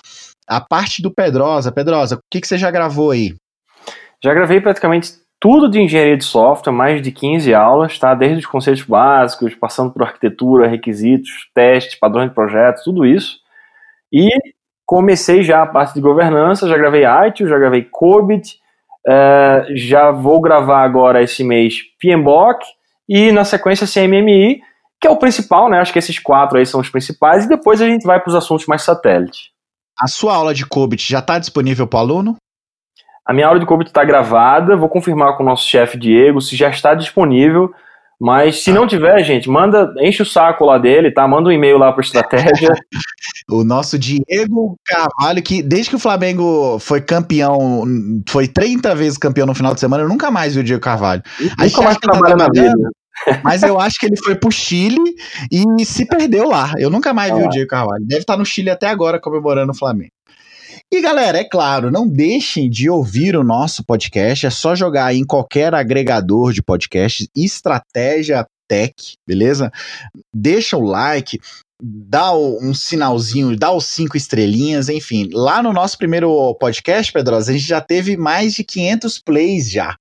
A 0.47 0.61
parte 0.61 1.01
do 1.01 1.11
Pedrosa, 1.11 1.73
Pedrosa, 1.73 2.17
o 2.17 2.19
que, 2.31 2.41
que 2.41 2.47
você 2.47 2.59
já 2.59 2.71
gravou 2.71 3.13
aí? 3.13 3.35
Já 4.23 4.35
gravei 4.35 4.61
praticamente 4.61 5.24
tudo 5.45 5.69
de 5.69 5.79
engenharia 5.79 6.17
de 6.17 6.25
software, 6.25 6.73
mais 6.73 7.03
de 7.03 7.13
15 7.13 7.53
aulas, 7.53 7.99
tá? 7.99 8.15
Desde 8.15 8.39
os 8.39 8.47
conceitos 8.47 8.83
básicos, 8.83 9.55
passando 9.55 9.93
por 9.93 10.03
arquitetura, 10.03 10.67
requisitos, 10.67 11.29
testes, 11.55 11.99
padrões 11.99 12.31
de 12.31 12.35
projetos, 12.35 12.83
tudo 12.83 13.05
isso. 13.05 13.41
E 14.11 14.27
comecei 14.87 15.43
já 15.43 15.61
a 15.61 15.67
parte 15.67 15.93
de 15.93 16.01
governança, 16.01 16.67
já 16.67 16.79
gravei 16.79 17.05
ITIL, 17.05 17.47
já 17.47 17.59
gravei 17.59 17.83
COBIT, 17.83 18.57
uh, 19.07 19.77
já 19.77 20.11
vou 20.11 20.41
gravar 20.41 20.83
agora 20.83 21.23
esse 21.23 21.45
mês 21.45 21.75
PMBOK 22.01 22.65
e 23.07 23.31
na 23.31 23.45
sequência 23.45 23.87
CMMI, 23.87 24.63
que 24.99 25.07
é 25.07 25.11
o 25.11 25.19
principal, 25.19 25.69
né? 25.69 25.79
Acho 25.79 25.93
que 25.93 25.99
esses 25.99 26.19
quatro 26.19 26.57
aí 26.57 26.65
são 26.65 26.81
os 26.81 26.89
principais, 26.89 27.45
e 27.45 27.51
depois 27.51 27.83
a 27.83 27.87
gente 27.87 28.07
vai 28.07 28.19
para 28.19 28.31
os 28.31 28.35
assuntos 28.35 28.65
mais 28.65 28.81
satélite. 28.81 29.51
A 30.01 30.09
sua 30.09 30.35
aula 30.35 30.55
de 30.55 30.65
COBIT 30.65 31.07
já 31.07 31.19
está 31.19 31.39
disponível 31.39 31.87
para 31.87 31.99
o 31.99 32.01
aluno? 32.01 32.37
A 33.27 33.33
minha 33.33 33.47
aula 33.47 33.59
de 33.59 33.67
COBIT 33.67 33.89
está 33.89 34.05
gravada, 34.05 34.77
vou 34.77 34.89
confirmar 34.89 35.37
com 35.37 35.43
o 35.43 35.47
nosso 35.47 35.67
chefe 35.67 35.99
Diego 35.99 36.41
se 36.41 36.55
já 36.57 36.69
está 36.69 36.95
disponível. 36.95 37.73
Mas 38.21 38.63
se 38.63 38.73
não 38.73 38.87
tiver, 38.87 39.23
gente, 39.25 39.51
manda, 39.51 39.93
enche 39.99 40.23
o 40.23 40.27
saco 40.27 40.65
lá 40.65 40.79
dele, 40.79 41.11
tá? 41.11 41.27
Manda 41.27 41.49
um 41.49 41.53
e-mail 41.53 41.79
lá 41.79 41.93
para 41.93 42.03
estratégia. 42.03 42.71
o 43.51 43.65
nosso 43.65 43.99
Diego 43.99 44.79
Carvalho, 44.87 45.43
que 45.43 45.63
desde 45.63 45.91
que 45.91 45.97
o 45.97 45.99
Flamengo 45.99 46.79
foi 46.79 47.01
campeão, 47.01 47.85
foi 48.29 48.47
30 48.47 48.95
vezes 48.95 49.19
campeão 49.19 49.47
no 49.47 49.55
final 49.55 49.75
de 49.75 49.81
semana, 49.81 50.05
eu 50.05 50.09
nunca 50.09 50.31
mais 50.31 50.55
vi 50.55 50.61
o 50.61 50.65
Diego 50.65 50.81
Carvalho. 50.81 51.23
Nunca 51.59 51.83
mais 51.83 51.99
trabalha 51.99 52.37
na 52.37 52.47
vida. 52.47 52.91
Mas 53.43 53.63
eu 53.63 53.81
acho 53.81 53.99
que 53.99 54.07
ele 54.07 54.17
foi 54.17 54.35
pro 54.35 54.51
Chile 54.51 55.15
e 55.51 55.85
se 55.85 56.07
perdeu 56.07 56.49
lá. 56.49 56.73
Eu 56.79 56.91
nunca 56.91 57.13
mais 57.13 57.33
ah. 57.33 57.37
vi 57.37 57.43
o 57.45 57.49
Diego 57.49 57.69
Carvalho. 57.69 58.05
Deve 58.07 58.21
estar 58.21 58.37
no 58.37 58.45
Chile 58.45 58.71
até 58.71 58.89
agora 58.89 59.21
comemorando 59.21 59.73
o 59.73 59.77
Flamengo. 59.77 60.13
E 60.93 61.01
galera, 61.01 61.39
é 61.39 61.45
claro, 61.45 61.91
não 61.91 62.07
deixem 62.07 62.71
de 62.71 62.89
ouvir 62.89 63.37
o 63.37 63.43
nosso 63.43 63.85
podcast. 63.85 64.47
É 64.47 64.51
só 64.51 64.75
jogar 64.75 65.15
em 65.15 65.25
qualquer 65.25 65.75
agregador 65.75 66.53
de 66.53 66.63
podcast, 66.63 67.29
Estratégia 67.35 68.47
Tech, 68.69 68.95
beleza? 69.27 69.73
Deixa 70.33 70.77
o 70.77 70.83
like, 70.83 71.41
dá 71.83 72.33
um 72.33 72.73
sinalzinho, 72.73 73.57
dá 73.57 73.73
os 73.73 73.87
cinco 73.87 74.17
estrelinhas, 74.17 74.89
enfim. 74.89 75.29
Lá 75.33 75.63
no 75.63 75.73
nosso 75.73 75.99
primeiro 75.99 76.55
podcast, 76.55 77.13
Pedrosa, 77.13 77.51
a 77.51 77.55
gente 77.55 77.67
já 77.67 77.81
teve 77.81 78.17
mais 78.17 78.55
de 78.55 78.65
500 78.65 79.19
plays 79.19 79.71
já. 79.71 79.97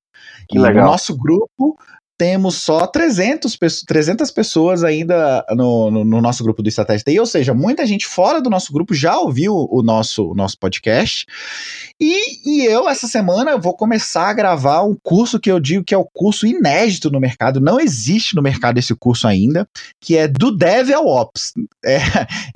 Que 0.47 0.57
e 0.57 0.61
legal. 0.61 0.83
o 0.83 0.91
nosso 0.91 1.17
grupo 1.17 1.77
temos 2.23 2.55
só 2.55 2.87
300, 2.87 3.57
300 3.85 4.31
pessoas 4.31 4.81
ainda 4.81 5.45
no, 5.49 5.91
no, 5.91 6.05
no 6.05 6.21
nosso 6.21 6.41
grupo 6.41 6.63
do 6.63 6.69
Estratégia 6.69 7.03
TI, 7.03 7.19
ou 7.19 7.25
seja, 7.25 7.53
muita 7.53 7.85
gente 7.85 8.07
fora 8.07 8.41
do 8.41 8.49
nosso 8.49 8.71
grupo 8.71 8.93
já 8.93 9.17
ouviu 9.17 9.67
o 9.69 9.83
nosso, 9.83 10.31
o 10.31 10.33
nosso 10.33 10.57
podcast. 10.57 11.25
E, 11.99 12.49
e 12.49 12.65
eu, 12.65 12.87
essa 12.87 13.07
semana, 13.07 13.57
vou 13.57 13.75
começar 13.75 14.29
a 14.29 14.33
gravar 14.33 14.83
um 14.83 14.95
curso 15.03 15.37
que 15.37 15.51
eu 15.51 15.59
digo 15.59 15.83
que 15.83 15.93
é 15.93 15.97
o 15.97 16.05
curso 16.05 16.47
inédito 16.47 17.11
no 17.11 17.19
mercado, 17.19 17.59
não 17.59 17.77
existe 17.77 18.37
no 18.37 18.41
mercado 18.41 18.77
esse 18.77 18.95
curso 18.95 19.27
ainda, 19.27 19.67
que 19.99 20.15
é 20.15 20.25
do 20.25 20.49
Dev 20.49 20.93
ao 20.93 21.05
Ops. 21.05 21.51
É, 21.83 21.97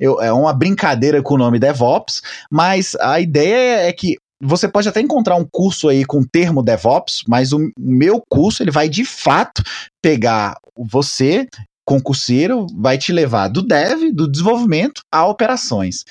é 0.00 0.32
uma 0.32 0.54
brincadeira 0.54 1.22
com 1.22 1.34
o 1.34 1.38
nome 1.38 1.58
DevOps, 1.58 2.22
mas 2.50 2.96
a 2.98 3.20
ideia 3.20 3.86
é 3.86 3.92
que 3.92 4.16
você 4.40 4.68
pode 4.68 4.88
até 4.88 5.00
encontrar 5.00 5.36
um 5.36 5.46
curso 5.50 5.88
aí 5.88 6.04
com 6.04 6.20
o 6.20 6.26
termo 6.26 6.62
DevOps, 6.62 7.24
mas 7.26 7.52
o 7.52 7.70
meu 7.78 8.22
curso 8.28 8.62
ele 8.62 8.70
vai 8.70 8.88
de 8.88 9.04
fato 9.04 9.62
pegar 10.02 10.56
você 10.76 11.46
concurseiro 11.84 12.66
vai 12.76 12.98
te 12.98 13.12
levar 13.12 13.48
do 13.48 13.62
dev, 13.62 14.12
do 14.12 14.30
desenvolvimento 14.30 15.00
a 15.10 15.26
operações. 15.26 16.04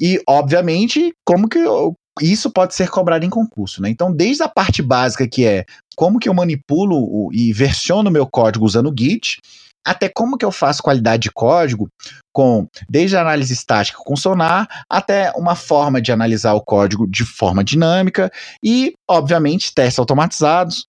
E, 0.00 0.22
obviamente, 0.26 1.12
como 1.22 1.48
que 1.48 1.58
isso 2.22 2.50
pode 2.50 2.74
ser 2.74 2.88
cobrado 2.88 3.26
em 3.26 3.30
concurso, 3.30 3.82
né? 3.82 3.90
Então, 3.90 4.10
desde 4.10 4.42
a 4.42 4.48
parte 4.48 4.80
básica 4.80 5.28
que 5.28 5.44
é 5.44 5.66
como 5.94 6.18
que 6.18 6.30
eu 6.30 6.34
manipulo 6.34 7.30
e 7.32 7.52
versiono 7.52 8.10
meu 8.10 8.26
código 8.26 8.64
usando 8.64 8.88
o 8.90 8.94
Git, 8.98 9.38
até 9.86 10.08
como 10.08 10.38
que 10.38 10.44
eu 10.44 10.50
faço 10.52 10.82
qualidade 10.82 11.24
de 11.24 11.30
código 11.30 11.88
com 12.38 12.68
desde 12.88 13.16
a 13.16 13.20
análise 13.20 13.52
estática 13.52 13.98
com 13.98 14.14
Sonar 14.14 14.68
até 14.88 15.32
uma 15.34 15.56
forma 15.56 16.00
de 16.00 16.12
analisar 16.12 16.54
o 16.54 16.60
código 16.60 17.04
de 17.04 17.24
forma 17.24 17.64
dinâmica 17.64 18.30
e, 18.62 18.94
obviamente, 19.10 19.74
testes 19.74 19.98
automatizados, 19.98 20.86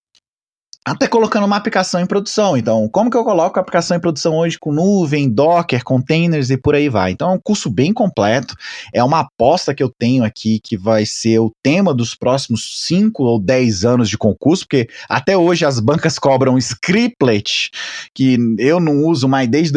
até 0.85 1.07
colocando 1.07 1.47
uma 1.47 1.55
aplicação 1.55 1.99
em 1.99 2.05
produção. 2.05 2.55
Então, 2.55 2.88
como 2.88 3.09
que 3.09 3.17
eu 3.17 3.23
coloco 3.23 3.57
a 3.57 3.61
aplicação 3.63 3.97
em 3.97 3.99
produção 3.99 4.38
hoje 4.38 4.59
com 4.59 4.71
nuvem, 4.71 5.27
Docker, 5.27 5.84
containers 5.84 6.51
e 6.51 6.57
por 6.57 6.76
aí 6.76 6.88
vai? 6.88 7.13
Então, 7.13 7.31
é 7.31 7.34
um 7.34 7.39
curso 7.39 7.67
bem 7.67 7.91
completo. 7.91 8.53
É 8.93 9.03
uma 9.03 9.21
aposta 9.21 9.73
que 9.73 9.81
eu 9.81 9.91
tenho 9.97 10.23
aqui 10.23 10.59
que 10.63 10.77
vai 10.77 11.03
ser 11.03 11.39
o 11.39 11.51
tema 11.63 11.95
dos 11.95 12.13
próximos 12.13 12.85
5 12.85 13.23
ou 13.23 13.39
10 13.39 13.85
anos 13.85 14.07
de 14.07 14.19
concurso, 14.19 14.65
porque 14.65 14.88
até 15.09 15.35
hoje 15.35 15.65
as 15.65 15.80
bancas 15.80 16.19
cobram 16.19 16.59
scriptlet, 16.59 17.71
que 18.13 18.38
eu 18.59 18.80
não 18.80 19.03
uso 19.05 19.27
mais 19.27 19.49
desde 19.49 19.73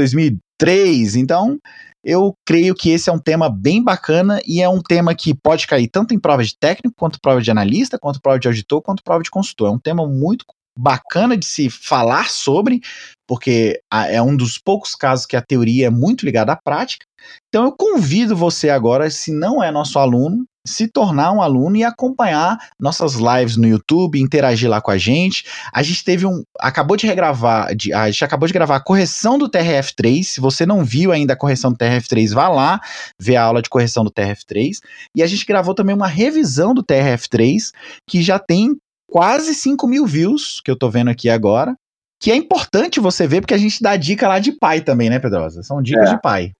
2003. 0.63 1.17
Então, 1.17 1.59
eu 2.05 2.35
creio 2.47 2.75
que 2.75 2.91
esse 2.91 3.11
é 3.11 3.13
um 3.13 3.19
tema 3.19 3.49
bem 3.49 3.83
bacana 3.83 4.41
e 4.47 4.63
é 4.63 4.69
um 4.69 4.81
tema 4.81 5.15
que 5.15 5.35
pode 5.35 5.67
cair 5.67 5.89
tanto 5.89 6.15
em 6.15 6.19
prova 6.19 6.43
de 6.43 6.57
técnico, 6.57 6.97
quanto 6.97 7.21
prova 7.21 7.41
de 7.41 7.51
analista, 7.51 7.99
quanto 7.99 8.21
prova 8.21 8.39
de 8.39 8.49
auditor, 8.49 8.83
quanto 8.83 9.03
prova 9.03 9.23
de 9.23 9.31
consultor. 9.31 9.69
É 9.69 9.73
um 9.73 9.79
tema 9.79 10.07
muito 10.07 10.45
bacana 10.77 11.37
de 11.37 11.45
se 11.45 11.69
falar 11.69 12.31
sobre, 12.31 12.81
porque 13.29 13.81
é 14.09 14.23
um 14.23 14.35
dos 14.35 14.59
poucos 14.59 14.95
casos 14.95 15.27
que 15.27 15.37
a 15.37 15.43
teoria 15.43 15.89
é 15.89 15.91
muito 15.91 16.25
ligada 16.25 16.53
à 16.53 16.57
prática. 16.57 17.05
Então 17.49 17.65
eu 17.65 17.73
convido 17.73 18.35
você 18.35 18.71
agora, 18.71 19.11
se 19.11 19.31
não 19.31 19.63
é 19.63 19.71
nosso 19.71 19.99
aluno, 19.99 20.45
se 20.67 20.87
tornar 20.87 21.33
um 21.33 21.43
aluno 21.43 21.77
e 21.77 21.85
acompanhar 21.85 22.59
nossas 22.79 23.15
lives 23.15 23.57
no 23.57 23.67
YouTube, 23.67 24.21
interagir 24.21 24.71
lá 24.71 24.81
com 24.81 24.91
a 24.91 24.99
gente. 24.99 25.45
A 25.73 25.83
gente 25.83 26.05
teve 26.05 26.27
um. 26.27 26.45
Acabou 26.59 26.97
de 26.97 27.07
regravar, 27.07 27.75
de, 27.75 27.93
a 27.93 28.11
gente 28.11 28.25
acabou 28.25 28.47
de 28.47 28.53
gravar 28.55 28.77
a 28.77 28.81
correção 28.81 29.39
do 29.39 29.49
TRF3. 29.49 30.23
Se 30.23 30.41
você 30.41 30.65
não 30.65 30.85
viu 30.85 31.11
ainda 31.11 31.33
a 31.33 31.37
correção 31.37 31.73
do 31.73 31.79
TRF3, 31.79 32.33
vá 32.33 32.49
lá 32.49 32.81
ver 33.19 33.37
a 33.37 33.43
aula 33.43 33.63
de 33.63 33.69
correção 33.69 34.05
do 34.05 34.11
TRF3. 34.11 34.79
E 35.17 35.23
a 35.23 35.27
gente 35.27 35.45
gravou 35.45 35.75
também 35.75 35.95
uma 35.95 36.07
revisão 36.07 36.73
do 36.73 36.83
TRF3, 36.83 37.73
que 38.09 38.23
já 38.23 38.39
tem 38.39 38.77
quase 39.11 39.55
5 39.55 39.87
mil 39.87 40.07
views, 40.07 40.61
que 40.65 40.71
eu 40.71 40.77
tô 40.77 40.89
vendo 40.89 41.09
aqui 41.09 41.29
agora. 41.29 41.75
Que 42.21 42.31
é 42.31 42.37
importante 42.37 43.01
você 43.01 43.27
ver, 43.27 43.41
porque 43.41 43.53
a 43.53 43.59
gente 43.59 43.83
dá 43.83 43.97
dica 43.97 44.29
lá 44.29 44.39
de 44.39 44.53
pai 44.53 44.81
também, 44.81 45.11
né, 45.11 45.19
Pedrosa? 45.19 45.61
São 45.65 45.83
dicas 45.83 46.09
é. 46.09 46.15
de 46.15 46.23
pai. 46.23 46.53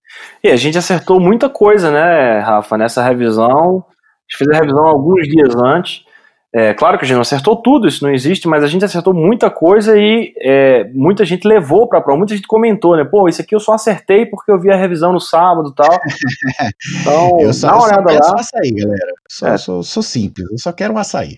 E 0.43 0.49
a 0.49 0.57
gente 0.57 0.77
acertou 0.77 1.21
muita 1.21 1.49
coisa, 1.49 1.89
né, 1.89 2.41
Rafa, 2.41 2.77
nessa 2.77 3.01
revisão 3.01 3.85
gente 4.33 4.39
fez 4.39 4.51
a 4.51 4.55
revisão 4.55 4.87
alguns 4.87 5.29
dias 5.29 5.55
antes. 5.55 6.05
É, 6.55 6.75
claro 6.75 6.99
que 6.99 7.05
a 7.05 7.09
gente 7.09 7.15
não 7.15 7.23
acertou 7.23 7.57
tudo, 7.57 7.89
isso 7.89 8.05
não 8.05 8.13
existe, 8.13 8.47
mas 8.47 8.63
a 8.63 8.67
gente 8.67 8.85
acertou 8.85 9.15
muita 9.15 9.51
coisa 9.51 9.97
e 9.97 10.35
é, 10.39 10.85
muita 10.93 11.25
gente 11.25 11.49
levou 11.49 11.89
para 11.89 11.99
a 11.99 12.03
prova, 12.03 12.19
muita 12.19 12.37
gente 12.37 12.47
comentou, 12.47 12.95
né? 12.95 13.05
Pô, 13.05 13.27
isso 13.27 13.41
aqui 13.41 13.55
eu 13.55 13.61
só 13.61 13.73
acertei 13.73 14.27
porque 14.27 14.53
eu 14.53 14.61
vi 14.61 14.71
a 14.71 14.77
revisão 14.77 15.15
no 15.15 15.21
sábado 15.21 15.71
e 15.71 15.75
tal. 15.75 15.99
Então, 17.01 17.41
eu 17.41 17.53
só, 17.53 17.69
dá 17.69 17.77
uma 17.77 17.85
olhada 17.85 18.13
lá. 18.13 18.23
Só 18.23 18.35
açaí, 18.35 18.71
galera. 18.73 19.13
Só, 19.29 19.49
é. 19.49 19.57
sou, 19.57 19.83
sou 19.83 20.03
simples, 20.03 20.51
eu 20.51 20.59
só 20.59 20.73
quero 20.73 20.93
um 20.93 20.99
açaí. 20.99 21.37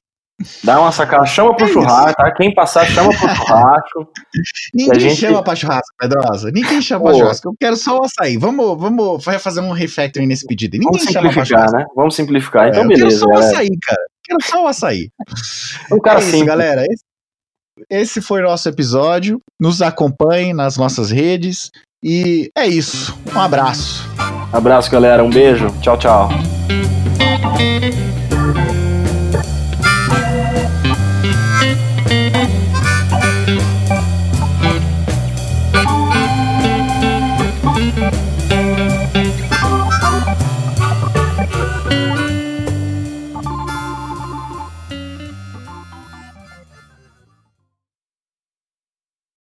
Dá 0.65 0.81
uma 0.81 0.91
sacada, 0.91 1.25
chama 1.27 1.55
pro 1.55 1.65
é 1.65 1.69
churrasco, 1.69 2.17
tá? 2.17 2.33
Quem 2.33 2.53
passar, 2.53 2.85
chama 2.87 3.09
pro 3.11 3.29
churrasco. 3.37 4.09
Ninguém 4.75 5.01
gente... 5.01 5.17
chama 5.17 5.43
pra 5.45 5.55
churrasco, 5.55 5.95
Pedrosa. 5.99 6.51
Ninguém 6.51 6.83
chama 6.83 7.05
Pô. 7.05 7.11
pra 7.11 7.19
churrasco. 7.19 7.49
Eu 7.49 7.55
quero 7.61 7.77
só 7.77 7.99
o 7.99 8.05
açaí. 8.05 8.37
Vamos, 8.37 8.79
vamos 8.79 9.25
fazer 9.25 9.61
um 9.61 9.71
refactoring 9.71 10.27
nesse 10.27 10.45
pedido. 10.45 10.73
Ninguém 10.77 11.01
vamos 11.01 11.13
chama 11.13 11.33
pra 11.33 11.45
churrasco. 11.45 11.77
né? 11.77 11.87
Vamos 11.95 12.17
simplificar. 12.17 12.69
Então, 12.69 12.83
é, 12.83 12.87
beleza. 12.87 13.25
Eu 13.25 13.29
quero 13.29 13.41
só 13.41 13.47
o 13.47 13.49
açaí, 13.49 13.79
cara. 13.81 14.03
Eu 14.03 14.23
quero 14.25 14.51
só 14.51 14.65
o 14.65 14.67
açaí. 14.67 15.11
Um 15.93 16.01
cara 16.01 16.19
é 16.19 16.23
isso, 16.23 16.31
simples. 16.31 16.49
galera. 16.49 16.83
Esse, 16.83 17.05
esse 17.89 18.21
foi 18.21 18.41
o 18.41 18.45
nosso 18.45 18.69
episódio. 18.69 19.41
Nos 19.61 19.81
acompanhe 19.81 20.53
nas 20.53 20.77
nossas 20.77 21.11
redes. 21.11 21.71
E 22.03 22.51
é 22.57 22.67
isso. 22.67 23.17
Um 23.35 23.41
abraço. 23.41 24.09
Abraço, 24.53 24.91
galera. 24.91 25.23
Um 25.23 25.31
beijo. 25.31 25.69
Tchau, 25.81 25.97
tchau. 25.97 26.29